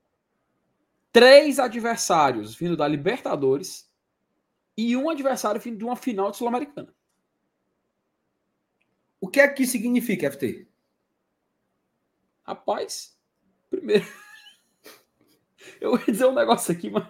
Três 1.10 1.58
adversários 1.58 2.54
vindo 2.54 2.76
da 2.76 2.86
Libertadores. 2.86 3.92
E 4.76 4.96
um 4.96 5.10
adversário 5.10 5.60
vindo 5.60 5.78
de 5.78 5.84
uma 5.84 5.96
final 5.96 6.30
de 6.30 6.36
Sul-Americana. 6.36 6.94
O 9.20 9.26
que 9.26 9.40
é 9.40 9.48
que 9.48 9.66
significa, 9.66 10.30
FT? 10.30 10.68
Rapaz, 12.44 13.18
primeiro. 13.68 14.06
Eu 15.80 15.98
ia 15.98 16.04
dizer 16.04 16.26
um 16.26 16.34
negócio 16.34 16.72
aqui, 16.72 16.88
mas 16.88 17.04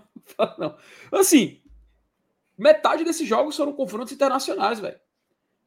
não. 0.58 0.76
Assim, 1.12 1.62
metade 2.56 3.04
desses 3.04 3.28
jogos 3.28 3.56
foram 3.56 3.74
confrontos 3.74 4.12
internacionais, 4.14 4.80
velho. 4.80 4.98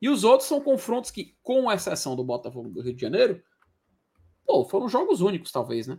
E 0.03 0.09
os 0.09 0.25
outros 0.25 0.49
são 0.49 0.59
confrontos 0.59 1.11
que, 1.11 1.33
com 1.41 1.71
exceção 1.71 2.13
do 2.13 2.25
Botafogo 2.25 2.67
do 2.67 2.81
Rio 2.81 2.93
de 2.93 3.01
Janeiro, 3.01 3.41
pô, 4.45 4.65
foram 4.65 4.89
jogos 4.89 5.21
únicos, 5.21 5.49
talvez, 5.49 5.87
né? 5.87 5.97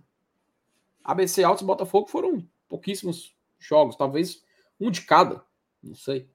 ABC 1.02 1.42
Altos 1.42 1.62
e 1.62 1.66
Botafogo 1.66 2.06
foram 2.10 2.46
pouquíssimos 2.68 3.34
jogos, 3.58 3.96
talvez 3.96 4.44
um 4.78 4.90
de 4.90 5.00
cada, 5.00 5.42
não 5.82 5.94
sei. 5.94 6.28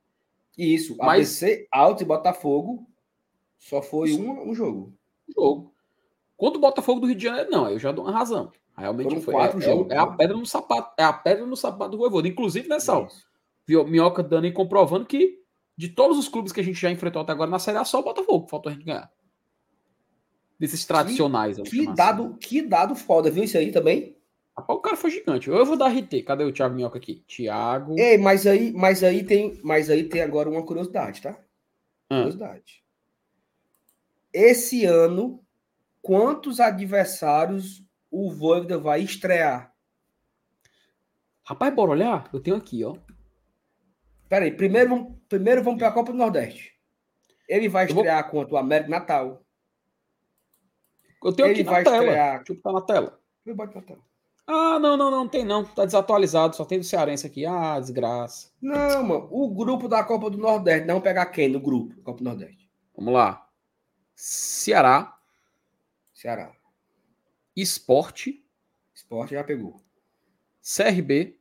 Isso, 0.58 0.98
Mas- 0.98 1.44
ABC, 1.44 1.68
Alto 1.72 2.02
e 2.02 2.08
Botafogo 2.08 2.90
só 3.60 3.84
foi 3.84 4.14
um, 4.14 4.50
um 4.50 4.56
jogo. 4.56 4.92
jogo. 5.32 5.72
Quanto 6.38 6.56
o 6.56 6.62
Botafogo 6.62 7.02
do 7.02 7.06
Rio 7.06 7.16
de 7.16 7.24
Janeiro, 7.24 7.52
não, 7.52 7.70
eu 7.70 7.78
já 7.78 7.92
dou 7.92 8.04
uma 8.04 8.12
razão. 8.12 8.52
Realmente 8.76 9.10
Foram 9.10 9.22
foi. 9.22 9.34
quatro 9.36 9.60
é, 9.60 9.62
jogos, 9.62 9.92
é, 9.92 9.96
é 9.96 10.00
a 10.00 10.08
pedra 10.08 10.36
no 10.36 10.46
sapato, 10.48 10.94
é 10.98 11.04
a 11.04 11.14
pedra 11.14 11.46
no 11.46 11.56
sapato 11.56 11.92
do 11.92 11.98
Voivoda. 12.00 12.28
Inclusive? 12.28 12.68
Isso. 12.76 13.28
Viu, 13.68 13.86
Minhoca 13.86 14.24
dando 14.24 14.48
e 14.48 14.52
comprovando 14.52 15.06
que 15.06 15.40
de 15.80 15.88
todos 15.88 16.18
os 16.18 16.28
clubes 16.28 16.52
que 16.52 16.60
a 16.60 16.64
gente 16.64 16.78
já 16.78 16.92
enfrentou 16.92 17.22
até 17.22 17.32
agora 17.32 17.50
na 17.50 17.58
Série 17.58 17.78
A, 17.78 17.86
só 17.86 18.02
o 18.02 18.04
Botafogo 18.04 18.44
que 18.44 18.52
faltou 18.52 18.70
a 18.70 18.74
gente 18.76 18.84
ganhar. 18.84 19.10
Desses 20.60 20.84
tradicionais. 20.86 21.56
vou 21.56 21.66
Que 21.66 21.84
chamar 21.84 21.96
dado, 21.96 22.24
assim. 22.26 22.34
que 22.34 22.62
dado 22.62 22.96
foda, 22.98 23.32
viu 23.32 23.46
isso 23.46 23.58
aí 23.58 23.72
também? 23.72 24.14
Rapaz, 24.58 24.78
o 24.78 24.82
cara 24.82 24.98
foi 24.98 25.10
gigante. 25.10 25.48
Eu 25.50 25.66
vou 25.66 25.78
dar 25.78 25.88
RT. 25.88 26.24
Cadê 26.24 26.44
o 26.44 26.52
Thiago 26.52 26.76
Minhoca 26.76 26.98
aqui? 26.98 27.24
Thiago. 27.26 27.98
Ei, 27.98 28.18
mas 28.18 28.46
aí, 28.46 28.74
mas 28.74 29.06
aí 29.06 29.24
tem, 29.24 29.58
mas 29.64 29.90
aí 29.90 30.04
tem 30.04 30.22
agora 30.22 30.50
uma 30.50 30.66
curiosidade, 30.66 31.22
tá? 31.22 31.40
Ah, 32.10 32.18
Curiosidade. 32.18 32.84
Esse 34.34 34.84
ano, 34.84 35.42
quantos 36.02 36.60
adversários 36.60 37.82
o 38.12 38.30
Voivoda 38.30 38.78
vai 38.78 39.00
estrear? 39.02 39.74
Rapaz, 41.42 41.74
bora 41.74 41.92
olhar? 41.92 42.30
Eu 42.34 42.42
tenho 42.42 42.58
aqui, 42.58 42.84
ó. 42.84 42.98
Peraí, 44.30 44.52
primeiro, 44.52 44.90
vamos- 44.90 45.18
primeiro 45.28 45.64
vamos 45.64 45.80
para 45.80 45.88
a 45.90 45.92
Copa 45.92 46.12
do 46.12 46.18
Nordeste. 46.18 46.74
Ele 47.48 47.68
vai 47.68 47.86
Eu 47.86 47.90
vou- 47.96 48.04
estrear 48.04 48.30
contra 48.30 48.54
o 48.54 48.58
América 48.58 48.90
Natal. 48.90 49.44
Eu 51.24 51.34
tenho 51.34 51.48
Ele 51.50 51.62
aqui 51.62 51.64
vai 51.64 51.84
na 51.84 51.90
tela. 51.92 52.04
estrear- 52.06 52.38
Deixa 52.38 52.52
eu 52.52 52.56
botar 52.56 52.72
na 52.74 52.82
tela. 52.82 53.22
Eu 53.46 53.56
boto 53.56 53.76
Natal. 53.76 53.98
Ah, 54.48 54.80
não, 54.80 54.96
não, 54.96 55.12
não, 55.12 55.28
tem 55.28 55.44
não. 55.46 55.64
Tá 55.66 55.86
desatualizado. 55.86 56.56
Só 56.56 56.64
tem 56.66 56.80
do 56.80 56.86
Cearense 56.86 57.26
aqui. 57.28 57.46
Ah, 57.46 57.80
desgraça. 57.80 58.52
Não, 58.62 59.04
mano. 59.04 59.28
O 59.32 59.50
grupo 59.54 59.88
da 59.88 60.04
Copa 60.04 60.30
do 60.30 60.38
Nordeste. 60.38 60.88
Não 60.88 61.02
pegar 61.02 61.26
quem 61.28 61.50
no 61.50 61.60
grupo 61.60 61.96
da 61.96 62.04
Copa 62.04 62.20
do 62.20 62.24
Nordeste? 62.24 62.70
Vamos 62.96 63.14
lá. 63.14 63.48
Ceará, 64.16 65.18
Ceará. 66.14 66.52
Esporte, 67.56 68.46
Esporte 68.94 69.34
já 69.34 69.44
pegou. 69.44 69.82
CRB, 70.62 71.38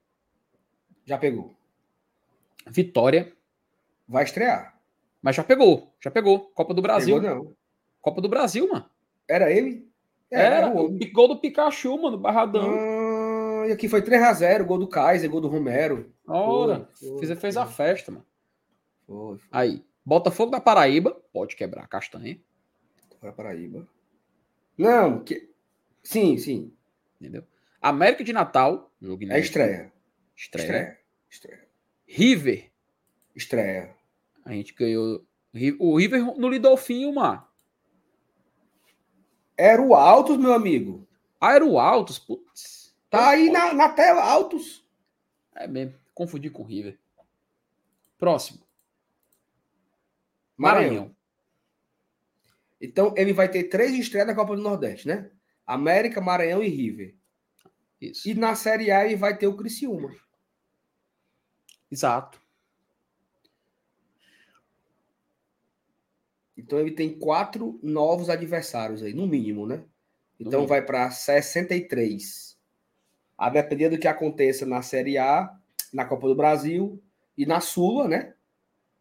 Já 1.05 1.17
pegou. 1.19 1.58
Vitória. 2.71 3.33
Vai 4.07 4.25
estrear. 4.25 4.79
Mas 5.23 5.37
já 5.37 5.45
pegou. 5.45 5.95
Já 6.01 6.11
pegou. 6.11 6.51
Copa 6.55 6.73
do 6.73 6.83
Brasil. 6.83 7.21
Pegou, 7.21 7.45
não. 7.45 7.57
Copa 8.01 8.21
do 8.21 8.29
Brasil, 8.29 8.69
mano. 8.69 8.89
Era 9.29 9.51
ele? 9.53 9.89
É, 10.31 10.41
Era, 10.43 10.69
o 10.69 10.87
o 10.87 11.13
gol 11.13 11.29
do 11.29 11.39
Pikachu, 11.39 11.97
mano, 12.01 12.19
Barradão. 12.19 12.71
Ah, 12.71 13.67
e 13.67 13.73
aqui 13.73 13.89
foi 13.89 14.03
3x0, 14.03 14.65
gol 14.65 14.79
do 14.79 14.87
Kaiser, 14.89 15.31
gol 15.31 15.41
do 15.41 15.49
Romero. 15.49 16.13
Ora, 16.27 16.89
foi, 16.95 17.19
fez, 17.19 17.41
fez 17.41 17.57
a 17.57 17.67
festa, 17.67 18.13
mano. 18.13 18.27
Foi, 19.07 19.39
foi. 19.39 19.49
Aí, 19.51 19.85
Botafogo 20.05 20.51
da 20.51 20.61
Paraíba, 20.61 21.13
pode 21.33 21.57
quebrar 21.57 21.85
a 21.85 21.87
castanha, 21.87 22.39
Para 23.21 23.33
Paraíba. 23.33 23.87
Não, 24.77 25.25
que... 25.25 25.51
sim, 26.03 26.37
sim. 26.39 26.73
entendeu? 27.21 27.43
América 27.81 28.23
de 28.23 28.33
Natal, 28.33 28.91
jogo 29.01 29.25
É 29.25 29.39
estreia. 29.39 29.93
Estreia. 30.37 30.67
Estreia. 30.67 30.99
Estreia. 31.31 31.68
River, 32.09 32.73
Estreia. 33.37 33.95
a 34.45 34.53
gente 34.53 34.73
ganhou. 34.73 35.23
O 35.79 35.99
River 35.99 36.25
no 36.39 36.49
Lidolfinho, 36.49 37.15
mano. 37.15 37.47
Era 39.57 39.83
o 39.83 39.95
Altos, 39.95 40.39
meu 40.39 40.55
amigo. 40.55 41.07
Aero 41.39 41.79
Altos, 41.79 42.19
putz. 42.19 42.97
Tá 43.11 43.31
aí 43.31 43.51
na, 43.51 43.75
na 43.75 43.91
tela, 43.91 44.23
Altos. 44.23 44.87
É 45.55 45.67
mesmo, 45.67 45.95
confundi 46.15 46.49
com 46.49 46.63
o 46.63 46.67
River. 46.67 46.99
Próximo. 48.17 48.61
Maranhão. 50.57 51.15
Então, 52.81 53.13
ele 53.17 53.33
vai 53.33 53.51
ter 53.51 53.65
três 53.65 53.93
estreias 53.93 54.29
da 54.29 54.35
Copa 54.35 54.57
do 54.57 54.63
Nordeste, 54.63 55.07
né? 55.07 55.31
América, 55.67 56.21
Maranhão 56.21 56.63
e 56.63 56.69
River. 56.69 57.15
Isso. 58.01 58.29
E 58.29 58.35
na 58.35 58.55
Série 58.55 58.91
A 58.91 59.05
ele 59.05 59.17
vai 59.17 59.37
ter 59.37 59.47
o 59.47 59.57
Criciúma. 59.57 60.11
Exato. 61.91 62.41
Então 66.57 66.79
ele 66.81 66.91
tem 66.91 67.19
quatro 67.19 67.79
novos 67.83 68.29
adversários 68.29 69.03
aí, 69.03 69.15
no 69.15 69.27
mínimo, 69.27 69.67
né? 69.67 69.85
Então 70.41 70.67
vai 70.67 70.85
para 70.85 71.11
63. 71.11 72.59
A 73.37 73.49
depender 73.49 73.89
do 73.89 73.99
que 73.99 74.09
aconteça 74.09 74.67
na 74.67 74.83
Série 74.83 75.17
A, 75.19 75.57
na 75.93 76.05
Copa 76.05 76.27
do 76.27 76.35
Brasil 76.35 77.01
e 77.37 77.47
na 77.47 77.61
Sula, 77.61 78.09
né? 78.09 78.35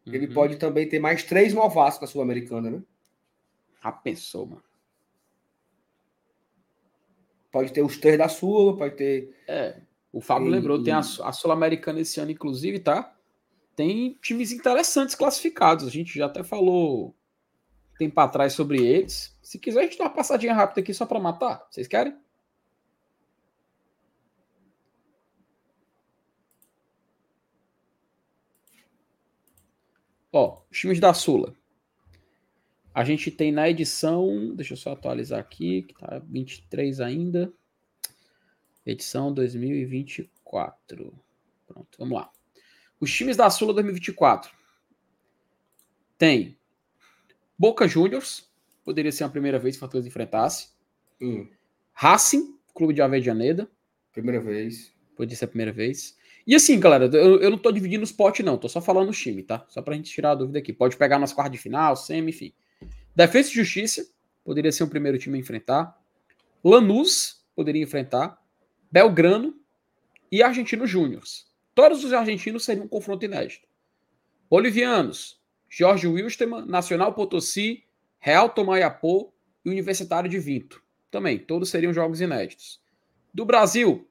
Ele 0.06 0.26
Uhum. 0.28 0.34
pode 0.34 0.56
também 0.56 0.88
ter 0.88 0.98
mais 1.00 1.22
três 1.22 1.52
novatos 1.52 2.00
na 2.00 2.06
Sul-Americana, 2.06 2.70
né? 2.70 2.82
Já 3.82 3.92
pensou, 3.92 4.46
mano. 4.46 4.62
Pode 7.50 7.72
ter 7.72 7.82
os 7.82 7.98
três 7.98 8.16
da 8.16 8.28
Sula, 8.28 8.76
pode 8.76 8.94
ter. 8.96 9.34
É. 9.46 9.80
O 10.12 10.20
Fábio 10.20 10.48
E- 10.48 10.50
lembrou, 10.50 10.82
tem 10.82 10.92
a, 10.92 11.00
e- 11.00 11.22
a 11.22 11.32
Sul-Americana 11.32 12.00
esse 12.00 12.20
ano, 12.20 12.30
inclusive, 12.30 12.78
tá? 12.80 13.14
Tem 13.76 14.14
times 14.22 14.52
interessantes 14.52 15.14
classificados. 15.14 15.86
A 15.86 15.90
gente 15.90 16.18
já 16.18 16.26
até 16.26 16.42
falou 16.42 17.14
tempo 17.98 18.18
atrás 18.20 18.52
sobre 18.52 18.84
eles. 18.84 19.36
Se 19.42 19.58
quiser, 19.58 19.80
a 19.80 19.82
gente 19.84 19.98
dá 19.98 20.04
uma 20.04 20.10
passadinha 20.14 20.54
rápida 20.54 20.80
aqui 20.80 20.92
só 20.94 21.06
para 21.06 21.20
matar. 21.20 21.66
Vocês 21.70 21.86
querem? 21.86 22.16
Ó, 30.32 30.62
os 30.70 30.78
times 30.78 31.00
da 31.00 31.12
Sula. 31.14 31.54
A 32.94 33.04
gente 33.04 33.30
tem 33.30 33.52
na 33.52 33.68
edição, 33.68 34.54
deixa 34.54 34.72
eu 34.72 34.76
só 34.76 34.92
atualizar 34.92 35.38
aqui, 35.38 35.82
que 35.82 35.94
tá 35.94 36.18
23 36.26 37.00
ainda. 37.00 37.52
Edição 38.88 39.34
2024. 39.34 41.22
Pronto, 41.66 41.98
vamos 41.98 42.14
lá. 42.14 42.30
Os 42.98 43.12
times 43.12 43.36
da 43.36 43.50
Sula 43.50 43.74
2024. 43.74 44.50
Tem 46.16 46.58
Boca 47.58 47.86
Juniors, 47.86 48.50
poderia 48.82 49.12
ser 49.12 49.24
a 49.24 49.28
primeira 49.28 49.58
vez 49.58 49.74
que 49.74 49.78
o 49.78 49.80
Fortaleza 49.80 50.08
enfrentasse. 50.08 50.70
Hum, 51.20 51.46
Racing, 51.92 52.58
Clube 52.74 52.94
de 52.94 53.02
Avejaneda, 53.02 53.70
primeira 54.10 54.40
vez. 54.40 54.90
poderia 55.14 55.36
ser 55.36 55.44
a 55.44 55.48
primeira 55.48 55.72
vez. 55.72 56.16
E 56.46 56.54
assim, 56.54 56.80
galera, 56.80 57.04
eu, 57.14 57.42
eu 57.42 57.50
não 57.50 57.58
tô 57.58 57.70
dividindo 57.70 58.04
os 58.04 58.10
potes, 58.10 58.42
não, 58.42 58.56
tô 58.56 58.70
só 58.70 58.80
falando 58.80 59.10
o 59.10 59.12
time, 59.12 59.42
tá? 59.42 59.66
Só 59.68 59.82
pra 59.82 59.94
gente 59.94 60.10
tirar 60.10 60.30
a 60.30 60.34
dúvida 60.34 60.60
aqui. 60.60 60.72
Pode 60.72 60.96
pegar 60.96 61.18
nas 61.18 61.34
quartas 61.34 61.52
de 61.52 61.58
final, 61.58 61.94
semi, 61.94 62.30
enfim. 62.30 62.54
Defesa 63.14 63.50
e 63.50 63.52
Justiça, 63.52 64.08
poderia 64.42 64.72
ser 64.72 64.82
o 64.84 64.88
primeiro 64.88 65.18
time 65.18 65.36
a 65.36 65.40
enfrentar. 65.40 65.94
Lanús, 66.64 67.44
poderia 67.54 67.82
enfrentar. 67.82 68.42
Belgrano 68.90 69.54
e 70.30 70.42
Argentino 70.42 70.86
Júnior. 70.86 71.22
Todos 71.74 72.04
os 72.04 72.12
argentinos 72.12 72.64
seriam 72.64 72.86
um 72.86 72.88
confronto 72.88 73.24
inédito. 73.24 73.66
Bolivianos, 74.50 75.40
Jorge 75.68 76.06
Wilstermann, 76.06 76.66
Nacional 76.66 77.14
Potosí, 77.14 77.84
Real 78.18 78.48
Tomayapô 78.48 79.32
e 79.64 79.70
Universitário 79.70 80.28
de 80.28 80.38
Vinto. 80.38 80.82
Também, 81.10 81.38
todos 81.38 81.70
seriam 81.70 81.92
jogos 81.92 82.20
inéditos. 82.20 82.82
Do 83.32 83.44
Brasil, 83.44 84.08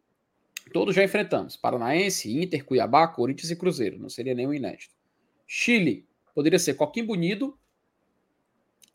todos 0.72 0.95
já 0.95 1.04
enfrentamos. 1.04 1.56
Paranaense, 1.56 2.32
Inter, 2.41 2.64
Cuiabá, 2.64 3.08
Corinthians 3.08 3.52
e 3.52 3.56
Cruzeiro. 3.56 3.99
Não 3.99 4.10
seria 4.10 4.34
nenhum 4.34 4.54
inédito. 4.54 4.95
Chile, 5.45 6.08
poderia 6.34 6.60
ser 6.60 6.76
Coquimbo 6.76 7.14
Unido, 7.14 7.58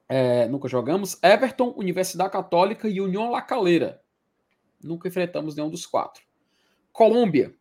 é, 0.09 0.46
nunca 0.46 0.68
jogamos. 0.68 1.18
Everton, 1.22 1.74
Universidade 1.76 2.30
Católica 2.30 2.88
e 2.88 3.00
União 3.00 3.30
La 3.30 3.40
Calera. 3.40 4.02
Nunca 4.82 5.09
enfrentamos 5.09 5.54
nenhum 5.56 5.70
dos 5.70 5.86
quatro. 5.86 6.22
Colômbia, 6.92 7.54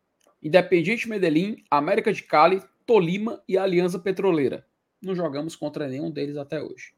Independiente 0.44 1.08
Medellín, 1.08 1.64
América 1.70 2.12
de 2.12 2.24
Cali, 2.24 2.62
Tolima 2.86 3.42
e 3.48 3.58
Aliança 3.58 4.00
Petroleira. 4.00 4.66
Não 5.02 5.16
jogamos 5.16 5.56
contra 5.56 5.88
nenhum 5.88 6.10
deles 6.12 6.36
até 6.38 6.62
hoje. 6.62 6.94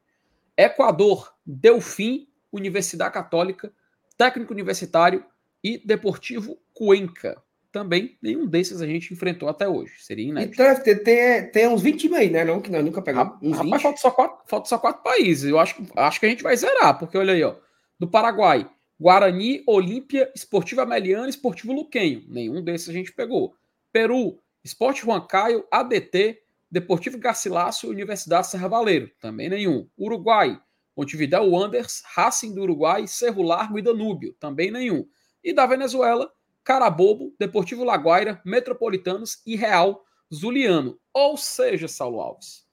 Equador, 0.58 1.34
Delfim, 1.46 2.28
Universidade 2.52 3.14
Católica, 3.14 3.72
Técnico 4.18 4.54
Universitário 4.54 5.26
e 5.64 5.78
Deportivo 5.86 6.58
Cuenca. 6.74 7.42
Também 7.72 8.18
nenhum 8.22 8.46
desses 8.46 8.82
a 8.82 8.86
gente 8.88 9.12
enfrentou 9.14 9.50
até 9.50 9.68
hoje. 9.68 9.94
Seria 10.00 10.26
E 10.26 10.30
inédito. 10.30 10.58
deve 10.58 10.82
ter, 10.82 10.96
tem, 11.04 11.52
tem 11.52 11.68
uns 11.68 11.82
20 11.82 12.00
times 12.02 12.20
aí, 12.20 12.30
né? 12.30 12.44
Não, 12.46 12.62
que 12.62 12.70
nós 12.72 12.86
nunca 12.86 13.02
pegamos. 13.02 13.36
Uns 13.42 13.58
Rapaz, 13.58 13.72
20. 13.72 13.82
falta 13.82 13.98
só, 14.00 14.12
quatro, 14.12 14.38
falta 14.46 14.70
só 14.70 14.78
quatro 14.78 15.02
países. 15.02 15.46
Eu 15.50 15.58
acho, 15.58 15.76
que- 15.76 15.92
acho 15.96 16.20
que 16.20 16.26
a 16.28 16.30
gente 16.30 16.44
vai 16.44 16.56
zerar, 16.56 17.00
porque 17.00 17.18
olha 17.18 17.34
aí, 17.34 17.44
ó. 17.44 17.56
Do 18.00 18.08
Paraguai, 18.08 18.70
Guarani, 19.04 19.62
Olímpia, 19.68 20.32
Esportivo 20.34 20.80
Ameliano, 20.80 21.28
Esportivo 21.28 21.74
Luquenho. 21.74 22.24
Nenhum 22.30 22.64
desses 22.64 22.88
a 22.88 22.94
gente 22.94 23.12
pegou. 23.12 23.54
Peru, 23.92 24.40
Esporte 24.64 25.06
Huancaio, 25.06 25.68
ADT, 25.70 26.42
Deportivo 26.72 27.18
Garcilasso 27.18 27.90
Universidade 27.90 28.48
Serra 28.48 28.70
Valeiro. 28.70 29.12
Também 29.20 29.50
nenhum. 29.50 29.90
Uruguai, 30.00 30.58
Montevideo 30.96 31.44
Wanderers, 31.44 32.02
Racing 32.16 32.56
do 32.56 32.62
Uruguai, 32.62 33.06
Cerro 33.06 33.44
Largo 33.44 33.78
e 33.78 33.82
Danúbio. 33.82 34.38
Também 34.40 34.72
nenhum. 34.72 35.06
E 35.44 35.52
da 35.52 35.66
Venezuela, 35.66 36.32
Carabobo, 36.64 37.36
Deportivo 37.38 37.84
Laguaira, 37.84 38.42
Metropolitanos 38.46 39.42
e 39.46 39.58
Real 39.58 40.02
Zuliano. 40.34 40.98
Ou 41.14 41.36
seja, 41.36 41.90
Saulo 41.90 42.22
Alves, 42.22 42.66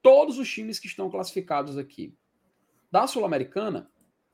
todos 0.00 0.38
os 0.38 0.48
times 0.48 0.78
que 0.78 0.86
estão 0.86 1.10
classificados 1.10 1.76
aqui 1.76 2.14
da 2.88 3.08
Sul-Americana 3.08 3.90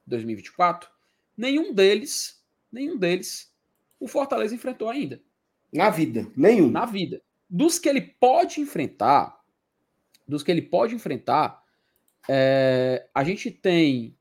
2024, 0.07 0.93
nenhum 1.37 1.73
deles, 1.73 2.43
nenhum 2.71 2.97
deles, 2.97 3.53
o 3.99 4.09
Fortaleza 4.09 4.55
enfrentou 4.55 4.89
ainda 4.89 5.23
Na 5.73 5.91
vida. 5.91 6.27
Nenhum. 6.37 6.71
na 6.71 6.85
vida. 6.87 7.23
Dos 7.49 7.79
que 7.79 7.89
ele 7.89 8.01
pode 8.01 8.61
enfrentar, 8.61 9.41
dos 10.27 10.43
que 10.43 10.51
ele 10.51 10.63
pode 10.63 10.95
enfrentar, 10.95 11.63
é, 12.29 13.09
a 13.15 13.23
gente 13.25 13.51
tem 13.51 14.17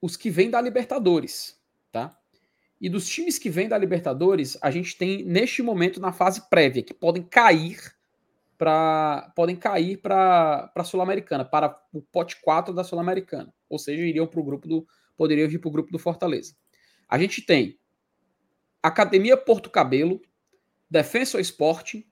os 0.00 0.16
que 0.16 0.30
vêm 0.30 0.50
da 0.50 0.60
Libertadores, 0.60 1.60
tá? 1.90 2.18
E 2.80 2.88
dos 2.88 3.08
times 3.08 3.38
que 3.38 3.48
vêm 3.48 3.68
da 3.68 3.78
Libertadores, 3.78 4.58
a 4.60 4.70
gente 4.70 4.96
tem 4.96 5.24
neste 5.24 5.62
momento 5.62 6.00
na 6.00 6.12
fase 6.12 6.48
prévia 6.50 6.82
que 6.82 6.92
podem 6.92 7.22
cair 7.22 7.94
para 8.58 9.32
podem 9.34 9.56
cair 9.56 9.98
para 9.98 10.70
a 10.74 10.84
Sul-Americana, 10.84 11.44
para 11.44 11.78
o 11.92 12.00
pote 12.00 12.40
4 12.40 12.74
da 12.74 12.84
Sul-Americana. 12.84 13.52
Ou 13.68 13.78
seja, 13.78 14.02
iriam 14.02 14.26
para 14.26 14.40
o 14.40 14.44
grupo 14.44 14.66
do 14.66 14.86
poderiam 15.16 15.48
vir 15.48 15.58
para 15.58 15.68
o 15.68 15.72
grupo 15.72 15.90
do 15.90 15.98
Fortaleza. 15.98 16.54
A 17.08 17.18
gente 17.18 17.42
tem 17.42 17.78
Academia 18.82 19.36
Porto 19.36 19.70
Cabelo, 19.70 20.20
Defensor 20.90 21.40
Esporte, 21.40 22.06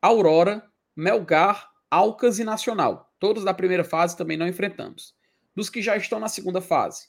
Aurora, 0.00 0.68
Melgar, 0.96 1.70
Alcas 1.90 2.38
e 2.38 2.44
Nacional. 2.44 3.12
Todos 3.18 3.44
da 3.44 3.54
primeira 3.54 3.84
fase 3.84 4.16
também 4.16 4.36
não 4.36 4.48
enfrentamos. 4.48 5.14
Dos 5.54 5.70
que 5.70 5.82
já 5.82 5.96
estão 5.96 6.20
na 6.20 6.28
segunda 6.28 6.60
fase, 6.60 7.08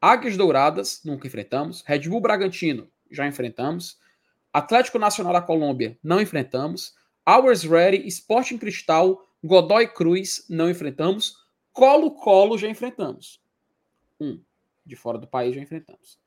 Águias 0.00 0.36
Douradas, 0.36 1.00
nunca 1.04 1.26
enfrentamos. 1.26 1.82
Red 1.84 2.08
Bull 2.08 2.20
Bragantino, 2.20 2.88
já 3.10 3.26
enfrentamos. 3.26 3.98
Atlético 4.52 4.98
Nacional 4.98 5.32
da 5.32 5.42
Colômbia, 5.42 5.98
não 6.02 6.20
enfrentamos. 6.20 6.94
Hours 7.28 7.64
Ready, 7.64 8.06
Sporting 8.06 8.58
Cristal, 8.58 9.26
Godoy 9.42 9.88
Cruz, 9.88 10.46
não 10.48 10.70
enfrentamos. 10.70 11.36
Colo-Colo, 11.72 12.56
já 12.56 12.68
enfrentamos. 12.68 13.40
Um, 14.20 14.42
de 14.88 14.96
fora 14.96 15.18
do 15.18 15.26
país, 15.26 15.54
já 15.54 15.60
enfrentamos. 15.60 16.18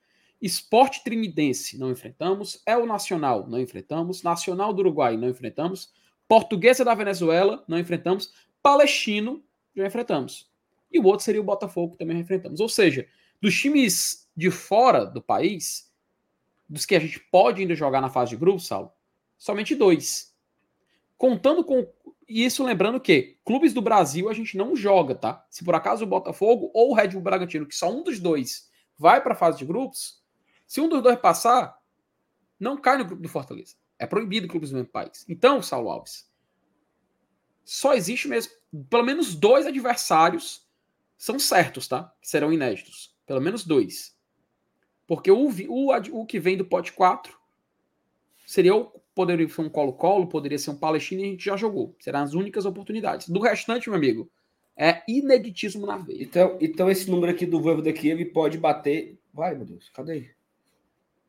Esporte 0.42 1.04
Trinidense, 1.04 1.78
não 1.78 1.92
enfrentamos. 1.92 2.62
El 2.66 2.86
Nacional, 2.86 3.48
não 3.48 3.60
enfrentamos. 3.60 4.24
Nacional 4.24 4.74
do 4.74 4.80
Uruguai, 4.80 5.18
não 5.18 5.30
enfrentamos. 5.30 5.94
Portuguesa 6.28 6.86
da 6.86 6.96
Venezuela, 6.96 7.64
não 7.68 7.78
enfrentamos. 7.78 8.34
Palestino, 8.62 9.44
já 9.76 9.86
enfrentamos. 9.86 10.50
E 10.92 11.00
o 11.00 11.06
outro 11.06 11.24
seria 11.24 11.42
o 11.42 11.44
Botafogo, 11.44 11.92
que 11.94 11.98
também 11.98 12.20
enfrentamos. 12.20 12.60
Ou 12.60 12.70
seja, 12.70 13.08
dos 13.40 13.60
times 13.60 14.30
de 14.36 14.50
fora 14.50 15.06
do 15.06 15.22
país, 15.22 15.92
dos 16.68 16.86
que 16.86 16.96
a 16.96 17.00
gente 17.00 17.20
pode 17.20 17.62
ainda 17.62 17.76
jogar 17.76 18.02
na 18.02 18.10
fase 18.10 18.32
de 18.32 18.38
grupo, 18.38 18.60
Sal, 18.60 18.98
somente 19.38 19.76
dois. 19.76 20.36
Contando 21.18 21.64
com. 21.64 21.88
E 22.32 22.46
isso 22.46 22.64
lembrando 22.64 22.98
que 22.98 23.38
clubes 23.44 23.74
do 23.74 23.82
Brasil 23.82 24.30
a 24.30 24.34
gente 24.34 24.56
não 24.56 24.74
joga, 24.74 25.14
tá? 25.14 25.46
Se 25.50 25.66
por 25.66 25.76
acaso 25.76 26.06
o 26.06 26.08
Botafogo 26.08 26.72
ou 26.74 26.92
o 26.92 26.94
Red 26.94 27.10
Bull 27.10 27.22
Bragantino, 27.22 27.66
que 27.66 27.76
só 27.76 27.92
um 27.92 28.04
dos 28.04 28.22
dois 28.22 28.70
vai 28.98 29.22
para 29.22 29.34
a 29.34 29.36
fase 29.36 29.58
de 29.58 29.66
grupos, 29.66 30.24
se 30.66 30.80
um 30.80 30.88
dos 30.88 31.04
dois 31.04 31.20
passar, 31.20 31.78
não 32.58 32.78
cai 32.78 32.98
no 32.98 33.04
grupo 33.04 33.22
do 33.22 33.28
Fortaleza. 33.28 33.76
É 34.00 34.08
proibido 34.08 34.48
clubes 34.48 34.70
do 34.70 34.78
mesmo 34.78 34.90
país. 34.90 35.26
Então, 35.28 35.62
Saulo 35.62 35.90
Alves, 35.90 36.32
só 37.66 37.94
existe 37.96 38.30
mesmo. 38.30 38.54
Pelo 38.90 39.04
menos 39.04 39.36
dois 39.36 39.66
adversários 39.66 40.66
são 41.18 41.38
certos, 41.38 41.86
tá? 41.86 42.16
Serão 42.22 42.54
inéditos. 42.54 43.14
Pelo 43.26 43.42
menos 43.42 43.66
dois. 43.66 44.16
Porque 45.06 45.30
o, 45.30 45.50
o, 45.68 46.22
o 46.22 46.26
que 46.26 46.40
vem 46.40 46.56
do 46.56 46.64
pote 46.64 46.94
4 46.94 47.38
seria 48.52 48.76
o 48.76 48.92
poderia 49.16 49.48
ser 49.48 49.62
um 49.62 49.70
Colo-Colo, 49.70 50.28
poderia 50.28 50.60
ser 50.60 50.72
um 50.72 50.76
Palestina 50.76 51.22
e 51.22 51.24
a 51.24 51.28
gente 51.28 51.46
já 51.46 51.56
jogou. 51.56 51.96
Serão 52.00 52.22
as 52.22 52.34
únicas 52.34 52.66
oportunidades. 52.66 53.30
Do 53.30 53.40
restante, 53.40 53.90
meu 53.90 53.98
amigo, 53.98 54.30
é 54.76 55.02
ineditismo 55.08 55.86
na 55.86 55.98
veia. 55.98 56.24
Então, 56.24 56.58
então 56.60 56.92
esse 56.92 57.10
número 57.10 57.32
aqui 57.32 57.46
do 57.46 57.62
Voivo 57.62 57.82
daqui, 57.82 58.10
ele 58.10 58.26
pode 58.26 58.58
bater. 58.58 59.18
Vai, 59.34 59.56
meu 59.56 59.66
Deus, 59.66 59.90
cadê 59.90 60.18
ele? 60.18 60.32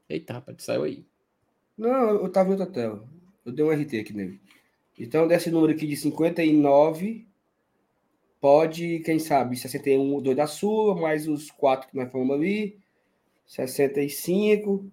Eita, 0.09 0.35
rapaz, 0.35 0.65
saiu 0.65 0.82
aí. 0.82 1.05
Não, 1.78 2.11
eu 2.11 2.28
tava 2.28 2.49
em 2.49 2.53
outra 2.53 2.66
tela. 2.66 3.09
Eu 3.44 3.53
dei 3.53 3.65
um 3.65 3.70
RT 3.70 4.01
aqui 4.01 4.12
nele. 4.12 4.40
Então, 4.99 5.28
desse 5.28 5.51
número 5.51 5.73
aqui 5.73 5.86
de 5.86 5.97
59, 5.97 7.27
pode, 8.40 8.99
quem 9.01 9.20
sabe, 9.20 9.57
61, 9.57 10.20
2 10.20 10.36
da 10.36 10.49
sua, 10.49 10.97
mais 10.97 11.28
os 11.28 11.51
quatro 11.53 11.89
que 11.89 11.97
nós 11.97 12.11
falamos 12.11 12.35
ali, 12.35 12.78
65. 13.47 14.90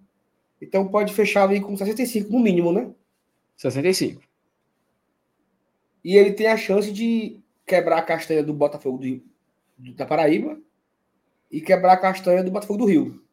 Então, 0.62 0.88
pode 0.88 1.14
fechar 1.14 1.44
ali 1.44 1.62
com 1.62 1.76
65 1.76 2.32
no 2.32 2.40
mínimo, 2.40 2.72
né? 2.72 2.92
65. 3.58 4.22
E 6.04 6.16
ele 6.16 6.34
tem 6.34 6.48
a 6.48 6.58
chance 6.58 6.92
de 6.92 7.40
quebrar 7.66 7.98
a 8.00 8.04
castanha 8.04 8.44
do 8.44 8.54
Botafogo 8.54 8.98
do, 8.98 9.22
do, 9.78 9.94
da 9.94 10.06
Paraíba 10.06 10.60
e 11.52 11.62
quebrar 11.62 11.94
a 11.94 11.98
castanha 11.98 12.44
do 12.44 12.52
Botafogo 12.52 12.80
do 12.80 12.86
Rio. 12.86 13.24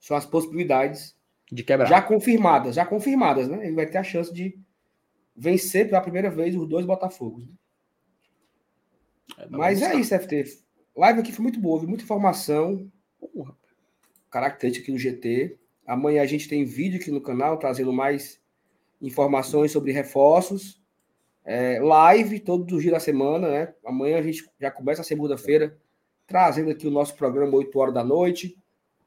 São 0.00 0.16
as 0.16 0.26
possibilidades 0.26 1.16
De 1.50 1.62
quebrar. 1.62 1.86
já 1.86 2.02
confirmadas, 2.02 2.74
já 2.74 2.84
confirmadas, 2.84 3.48
né? 3.48 3.66
Ele 3.66 3.74
vai 3.76 3.86
ter 3.86 3.98
a 3.98 4.02
chance 4.04 4.32
de 4.32 4.58
vencer 5.36 5.88
pela 5.88 6.00
primeira 6.00 6.30
vez 6.30 6.54
os 6.54 6.68
dois 6.68 6.84
Botafogos. 6.86 7.46
né? 7.46 7.52
É, 9.38 9.46
Mas 9.48 9.82
é 9.82 9.94
isso, 9.94 10.18
FT. 10.18 10.62
Live 10.96 11.20
aqui 11.20 11.32
foi 11.32 11.42
muito 11.42 11.60
boa, 11.60 11.80
viu? 11.80 11.88
muita 11.88 12.04
informação, 12.04 12.90
característica 14.30 14.84
aqui 14.84 14.92
no 14.92 14.98
GT. 14.98 15.58
Amanhã 15.86 16.22
a 16.22 16.26
gente 16.26 16.48
tem 16.48 16.64
vídeo 16.64 17.00
aqui 17.00 17.10
no 17.10 17.20
canal 17.20 17.58
trazendo 17.58 17.92
mais 17.92 18.40
informações 19.00 19.70
sobre 19.70 19.92
reforços. 19.92 20.82
É, 21.44 21.78
live 21.78 22.40
todos 22.40 22.74
os 22.74 22.82
dias 22.82 22.94
da 22.94 23.00
semana, 23.00 23.50
né? 23.50 23.74
Amanhã 23.84 24.18
a 24.18 24.22
gente 24.22 24.48
já 24.58 24.70
começa 24.70 25.02
a 25.02 25.04
segunda-feira 25.04 25.78
trazendo 26.26 26.70
aqui 26.70 26.86
o 26.86 26.90
nosso 26.90 27.14
programa 27.14 27.54
8 27.54 27.78
horas 27.78 27.94
da 27.94 28.02
noite. 28.02 28.56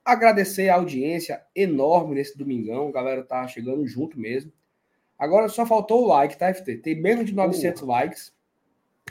Agradecer 0.05 0.69
a 0.69 0.75
audiência 0.75 1.43
enorme 1.55 2.15
nesse 2.15 2.37
domingão, 2.37 2.89
a 2.89 2.91
galera 2.91 3.23
tá 3.23 3.47
chegando 3.47 3.85
junto 3.87 4.19
mesmo. 4.19 4.53
Agora 5.17 5.49
só 5.49 5.65
faltou 5.65 6.03
o 6.03 6.07
like, 6.07 6.37
tá, 6.37 6.53
FT? 6.53 6.77
Tem 6.77 7.01
menos 7.01 7.25
de 7.25 7.33
900 7.33 7.81
likes. 7.81 8.31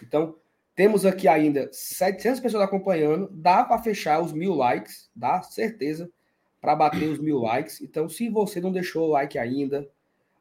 Então, 0.00 0.36
temos 0.76 1.04
aqui 1.04 1.26
ainda 1.26 1.68
700 1.72 2.38
pessoas 2.40 2.62
acompanhando. 2.62 3.28
Dá 3.32 3.64
para 3.64 3.82
fechar 3.82 4.22
os 4.22 4.32
mil 4.32 4.54
likes, 4.54 5.10
dá 5.16 5.42
certeza 5.42 6.08
para 6.66 6.74
bater 6.74 7.08
os 7.08 7.20
mil 7.20 7.38
likes. 7.38 7.80
Então, 7.80 8.08
se 8.08 8.28
você 8.28 8.60
não 8.60 8.72
deixou 8.72 9.06
o 9.06 9.10
like 9.12 9.38
ainda, 9.38 9.88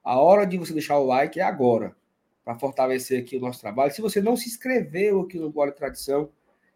a 0.04 0.20
hora 0.20 0.44
de 0.44 0.58
você 0.58 0.74
deixar 0.74 0.98
o 0.98 1.06
like 1.06 1.40
é 1.40 1.44
agora, 1.44 1.96
para 2.44 2.58
fortalecer 2.58 3.22
aqui 3.22 3.38
o 3.38 3.40
nosso 3.40 3.62
trabalho. 3.62 3.92
Se 3.94 4.02
você 4.02 4.20
não 4.20 4.36
se 4.36 4.50
inscreveu 4.50 5.22
aqui 5.22 5.38
no 5.38 5.52
Glória 5.52 5.72
Tradição, 5.72 6.30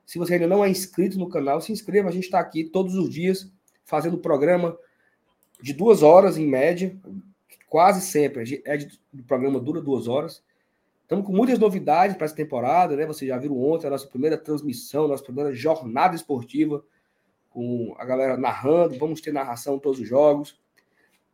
se 0.06 0.20
você 0.20 0.36
ainda 0.36 0.46
não 0.46 0.64
é 0.64 0.70
inscrito 0.70 1.18
no 1.18 1.28
canal, 1.28 1.60
se 1.62 1.72
inscreva. 1.72 2.10
A 2.10 2.12
gente 2.12 2.26
está 2.26 2.40
aqui 2.40 2.64
todos 2.64 2.94
os 2.94 3.10
dias 3.10 3.52
fazendo 3.86 4.20
programa 4.20 4.78
de 5.60 5.74
duas 5.74 6.04
horas 6.04 6.38
em 6.38 6.46
média, 6.46 6.96
quase 7.68 8.02
sempre. 8.02 8.62
É 8.64 8.78
de- 8.78 9.00
o 9.12 9.24
programa 9.24 9.60
dura 9.60 9.82
duas 9.82 10.08
horas. 10.08 10.44
Estamos 11.02 11.26
com 11.26 11.34
muitas 11.34 11.58
novidades 11.58 12.16
para 12.16 12.26
essa 12.26 12.36
temporada, 12.36 12.96
né? 12.96 13.04
Vocês 13.04 13.28
já 13.28 13.38
viram 13.40 13.60
ontem 13.60 13.88
a 13.88 13.90
nossa 13.90 14.06
primeira 14.06 14.38
transmissão, 14.38 15.08
nossa 15.08 15.24
primeira 15.24 15.52
jornada 15.56 16.16
esportiva, 16.16 16.84
com 17.60 17.94
a 17.98 18.06
galera 18.06 18.38
narrando. 18.38 18.98
Vamos 18.98 19.20
ter 19.20 19.34
narração 19.34 19.78
todos 19.78 20.00
os 20.00 20.08
jogos. 20.08 20.58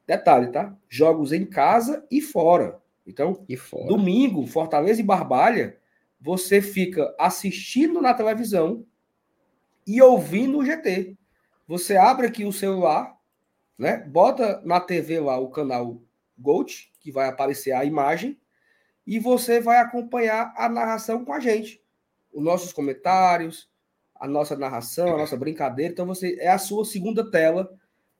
Detalhe, 0.07 0.51
tá? 0.51 0.75
Jogos 0.89 1.31
em 1.31 1.45
casa 1.45 2.03
e 2.09 2.19
fora. 2.19 2.81
Então, 3.05 3.45
E 3.47 3.55
fora. 3.55 3.85
domingo, 3.85 4.47
Fortaleza 4.47 4.99
e 4.99 5.03
Barbalha, 5.03 5.77
você 6.19 6.63
fica 6.63 7.13
assistindo 7.19 8.01
na 8.01 8.11
televisão 8.11 8.83
e 9.85 10.01
ouvindo 10.01 10.57
o 10.57 10.65
GT. 10.65 11.15
Você 11.67 11.95
abre 11.95 12.25
aqui 12.25 12.43
o 12.43 12.51
celular, 12.51 13.15
né? 13.77 13.97
Bota 13.97 14.59
na 14.65 14.79
TV 14.79 15.19
lá 15.19 15.37
o 15.37 15.51
canal 15.51 16.01
Gold, 16.39 16.91
que 16.99 17.11
vai 17.11 17.27
aparecer 17.27 17.71
a 17.71 17.85
imagem, 17.85 18.39
e 19.05 19.19
você 19.19 19.59
vai 19.59 19.77
acompanhar 19.77 20.51
a 20.57 20.67
narração 20.67 21.23
com 21.23 21.33
a 21.33 21.39
gente. 21.39 21.79
Os 22.33 22.43
nossos 22.43 22.73
comentários, 22.73 23.69
a 24.25 24.27
nossa 24.27 24.55
narração, 24.55 25.13
a 25.13 25.17
nossa 25.17 25.37
brincadeira. 25.37 25.93
Então, 25.93 26.05
você 26.05 26.35
é 26.39 26.49
a 26.49 26.57
sua 26.57 26.83
segunda 26.83 27.29
tela. 27.29 27.71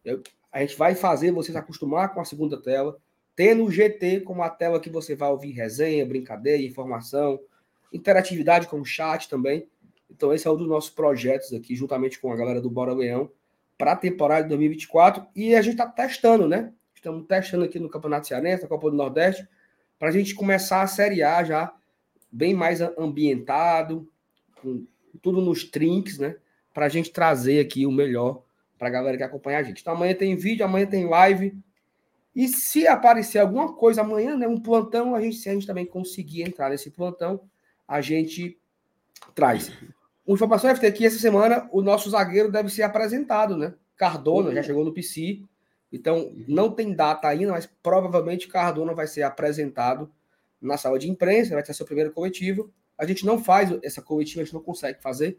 Eu- 0.04 0.22
a 0.52 0.62
gente 0.62 0.78
vai 0.78 0.96
fazer 0.96 1.32
você 1.32 1.52
se 1.52 1.58
acostumar 1.58 2.14
com 2.14 2.22
a 2.22 2.26
segunda 2.26 2.62
tela. 2.62 2.98
Tendo 3.36 3.66
o 3.66 3.72
GT 3.72 4.22
como 4.22 4.42
a 4.44 4.50
tela 4.50 4.80
que 4.80 4.90
você 4.90 5.16
vai 5.16 5.30
ouvir 5.30 5.52
resenha, 5.52 6.06
brincadeira, 6.06 6.62
informação, 6.62 7.40
interatividade 7.92 8.68
com 8.68 8.80
o 8.80 8.86
chat 8.86 9.28
também. 9.28 9.68
Então, 10.10 10.32
esse 10.34 10.48
é 10.48 10.52
um 10.52 10.56
dos 10.56 10.68
nossos 10.68 10.90
projetos 10.90 11.52
aqui, 11.52 11.76
juntamente 11.76 12.20
com 12.20 12.32
a 12.32 12.36
galera 12.36 12.62
do 12.62 12.70
Bora 12.70 12.94
Leão, 12.94 13.30
para 13.78 13.92
a 13.94 13.96
temporada 13.96 14.44
de 14.44 14.50
2024. 14.50 15.26
E 15.36 15.56
a 15.56 15.62
gente 15.62 15.74
está 15.74 15.88
testando, 15.88 16.48
né? 16.48 16.72
Estamos 16.94 17.26
testando 17.28 17.66
aqui 17.66 17.80
no 17.80 17.90
Campeonato 17.90 18.28
Cearense, 18.28 18.64
na 18.64 18.70
Copa 18.70 18.90
do 18.90 18.96
Nordeste, 18.96 19.46
para 20.00 20.10
a 20.10 20.12
gente 20.12 20.34
começar 20.36 20.82
a 20.82 20.88
Série 20.88 21.24
A 21.24 21.44
já 21.44 21.74
bem 22.32 22.54
mais 22.54 22.80
ambientado, 22.82 24.08
com 24.62 24.86
tudo 25.22 25.42
nos 25.42 25.64
trinks, 25.64 26.18
né? 26.20 26.36
Para 26.74 26.86
a 26.86 26.90
gente 26.90 27.12
trazer 27.12 27.60
aqui 27.60 27.86
o 27.86 27.92
melhor 27.92 28.44
para 28.78 28.88
a 28.88 28.92
galera 28.92 29.18
que 29.18 29.24
acompanha 29.24 29.60
a 29.60 29.64
gente. 29.64 29.82
Então, 29.82 29.94
amanhã 29.94 30.14
tem 30.14 30.36
vídeo, 30.36 30.66
amanhã 30.66 30.86
tem 30.86 31.08
live. 31.08 31.58
E 32.36 32.48
se 32.48 32.86
aparecer 32.86 33.40
alguma 33.40 33.74
coisa 33.74 34.02
amanhã, 34.02 34.36
né? 34.36 34.48
Um 34.48 34.60
plantão, 34.60 35.16
a 35.16 35.22
gente, 35.22 35.38
se 35.38 35.50
a 35.50 35.54
gente 35.54 35.66
também 35.66 35.86
conseguir 35.86 36.42
entrar 36.44 36.70
nesse 36.70 36.92
plantão, 36.92 37.42
a 37.88 38.02
gente 38.02 38.60
traz. 39.34 39.72
Uma 40.26 40.36
informação 40.36 40.76
FT 40.76 40.92
que 40.92 41.06
essa 41.06 41.20
semana 41.20 41.70
o 41.72 41.82
nosso 41.82 42.10
zagueiro 42.10 42.52
deve 42.52 42.70
ser 42.70 42.84
apresentado, 42.84 43.56
né? 43.56 43.74
Cardona 43.96 44.54
já 44.54 44.64
chegou 44.64 44.84
no 44.84 44.94
PC. 44.94 45.42
Então, 45.92 46.34
não 46.48 46.72
tem 46.72 46.94
data 46.94 47.28
ainda, 47.28 47.54
mas 47.54 47.70
provavelmente 47.82 48.48
Cardona 48.48 48.94
vai 48.94 49.08
ser 49.08 49.22
apresentado 49.22 50.12
na 50.62 50.78
sala 50.78 51.00
de 51.00 51.10
imprensa, 51.10 51.54
vai 51.54 51.64
ter 51.64 51.74
seu 51.74 51.86
primeiro 51.86 52.12
coletivo. 52.12 52.74
A 52.98 53.06
gente 53.06 53.26
não 53.26 53.42
faz 53.44 53.72
essa 53.84 54.02
coletiva, 54.02 54.42
a 54.42 54.46
gente 54.46 54.54
não 54.54 54.62
consegue 54.62 55.02
fazer. 55.02 55.38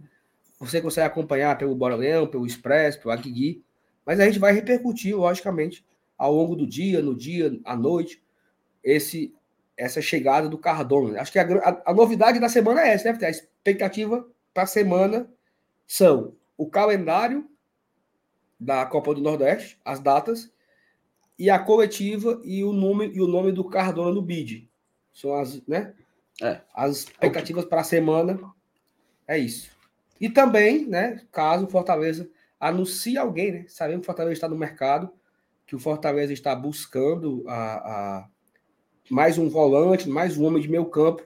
Você 0.59 0.81
consegue 0.81 1.07
acompanhar 1.07 1.57
pelo 1.59 1.75
Bora 1.75 1.97
Leão, 1.97 2.27
pelo 2.27 2.47
Express, 2.47 2.97
pelo 2.97 3.13
Agui, 3.13 3.63
mas 4.05 4.21
a 4.21 4.27
gente 4.27 4.39
vai 4.39 4.53
repercutir, 4.53 5.17
logicamente, 5.17 5.85
ao 6.17 6.33
longo 6.35 6.57
do 6.57 6.67
dia, 6.67 7.03
no 7.03 7.15
dia, 7.15 7.59
à 7.65 7.77
noite, 7.77 8.23
esse 8.83 9.35
essa 9.77 10.01
chegada 10.01 10.49
do 10.49 10.57
Cardona. 10.57 11.21
Acho 11.21 11.31
que 11.33 11.39
a, 11.39 11.43
a- 11.43 11.83
a 11.87 11.95
novidade 11.95 12.41
da 12.41 12.49
semana 12.49 12.81
é 12.83 12.91
essa, 12.95 13.13
né? 13.13 13.19
A 13.27 13.31
expectativa 13.31 14.27
para 14.55 14.63
a 14.63 14.67
semana 14.67 15.31
são 15.87 16.35
o 16.57 16.67
calendário 16.71 17.47
da 18.59 18.87
Copa 18.87 19.15
do 19.15 19.21
Nordeste, 19.21 19.79
as 19.85 20.01
datas, 20.01 20.51
e 21.39 21.51
a 21.51 21.59
coletiva 21.59 22.41
e 22.45 22.65
o 22.65 22.73
nome, 22.73 23.09
e 23.15 23.21
o 23.21 23.27
nome 23.27 23.53
do 23.53 23.65
Cardona 23.69 24.13
no 24.13 24.23
bid. 24.23 24.71
São 25.13 25.35
as, 25.35 25.63
né? 25.67 25.95
É. 26.43 26.61
As 26.75 26.99
expectativas 26.99 27.65
para 27.65 27.81
a 27.81 27.85
semana. 27.85 28.39
É 29.27 29.39
isso. 29.39 29.71
E 30.21 30.29
também, 30.29 30.87
né, 30.87 31.23
caso 31.33 31.67
o 31.67 31.71
Fortaleza 31.71 32.29
anuncie 32.59 33.19
alguém, 33.19 33.53
né? 33.53 33.65
Sabemos 33.69 34.01
que 34.01 34.05
o 34.05 34.07
Fortaleza 34.07 34.33
está 34.35 34.49
no 34.49 34.57
mercado, 34.57 35.11
que 35.67 35.75
o 35.77 35.79
Fortaleza 35.79 36.33
está 36.33 36.55
buscando 36.55 37.45
a, 37.47 37.75
a- 37.75 38.29
mais 39.11 39.37
um 39.39 39.49
volante, 39.49 40.09
mais 40.09 40.37
um 40.39 40.45
homem 40.47 40.63
de 40.63 40.69
meio 40.69 40.87
campo. 40.87 41.23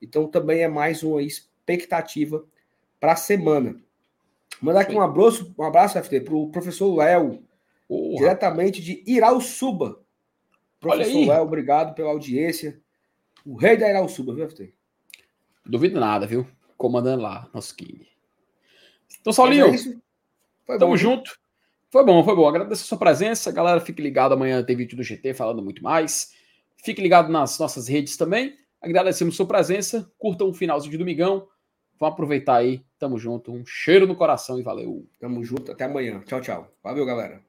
Então 0.00 0.26
também 0.26 0.62
é 0.62 0.68
mais 0.68 1.02
uma 1.02 1.22
expectativa 1.22 2.44
para 3.00 3.12
a 3.12 3.16
semana. 3.16 3.76
Mandar 4.60 4.80
aqui 4.80 4.94
um 4.94 5.00
abraço, 5.00 5.54
um 5.58 5.62
abraço, 5.62 5.98
FT, 6.02 6.20
para 6.20 6.34
o 6.34 6.48
professor 6.50 6.94
Léo, 6.96 7.42
diretamente 8.16 8.82
de 8.82 9.02
Irauçuba. 9.06 10.00
Professor. 10.80 11.26
Léo, 11.28 11.42
obrigado 11.42 11.94
pela 11.94 12.10
audiência. 12.10 12.80
O 13.44 13.56
rei 13.56 13.76
da 13.76 13.88
Irauçuba, 13.88 14.34
viu, 14.34 14.48
FT? 14.48 14.72
Duvido 15.66 16.00
nada, 16.00 16.26
viu? 16.26 16.46
Comandando 16.76 17.22
lá, 17.22 17.48
nosso 17.52 17.74
King. 17.76 18.06
Então, 19.20 19.32
Saulinho, 19.32 19.66
é 19.66 20.78
tamo 20.78 20.78
bom, 20.78 20.86
viu? 20.88 20.96
junto. 20.96 21.38
Foi 21.90 22.04
bom, 22.04 22.24
foi 22.24 22.34
bom. 22.34 22.48
Agradeço 22.48 22.82
a 22.82 22.86
sua 22.86 22.98
presença. 22.98 23.52
Galera, 23.52 23.80
fique 23.80 24.02
ligado. 24.02 24.32
Amanhã 24.32 24.62
tem 24.64 24.74
vídeo 24.76 24.96
do 24.96 25.02
GT 25.02 25.32
falando 25.32 25.62
muito 25.62 25.82
mais. 25.82 26.32
Fique 26.76 27.00
ligado 27.00 27.30
nas 27.30 27.58
nossas 27.58 27.86
redes 27.86 28.16
também. 28.16 28.58
Agradecemos 28.80 29.36
sua 29.36 29.46
presença. 29.46 30.10
Curtam 30.18 30.48
um 30.48 30.54
finalzinho 30.54 30.90
de 30.90 30.98
domingão. 30.98 31.46
Vamos 31.98 32.14
aproveitar 32.14 32.56
aí. 32.56 32.84
Tamo 32.98 33.16
junto. 33.18 33.52
Um 33.52 33.64
cheiro 33.64 34.06
no 34.06 34.16
coração 34.16 34.58
e 34.58 34.62
valeu. 34.62 35.06
Tamo 35.20 35.44
junto. 35.44 35.70
Até 35.70 35.84
amanhã. 35.84 36.20
Tchau, 36.26 36.40
tchau. 36.40 36.68
Valeu, 36.82 37.06
galera. 37.06 37.40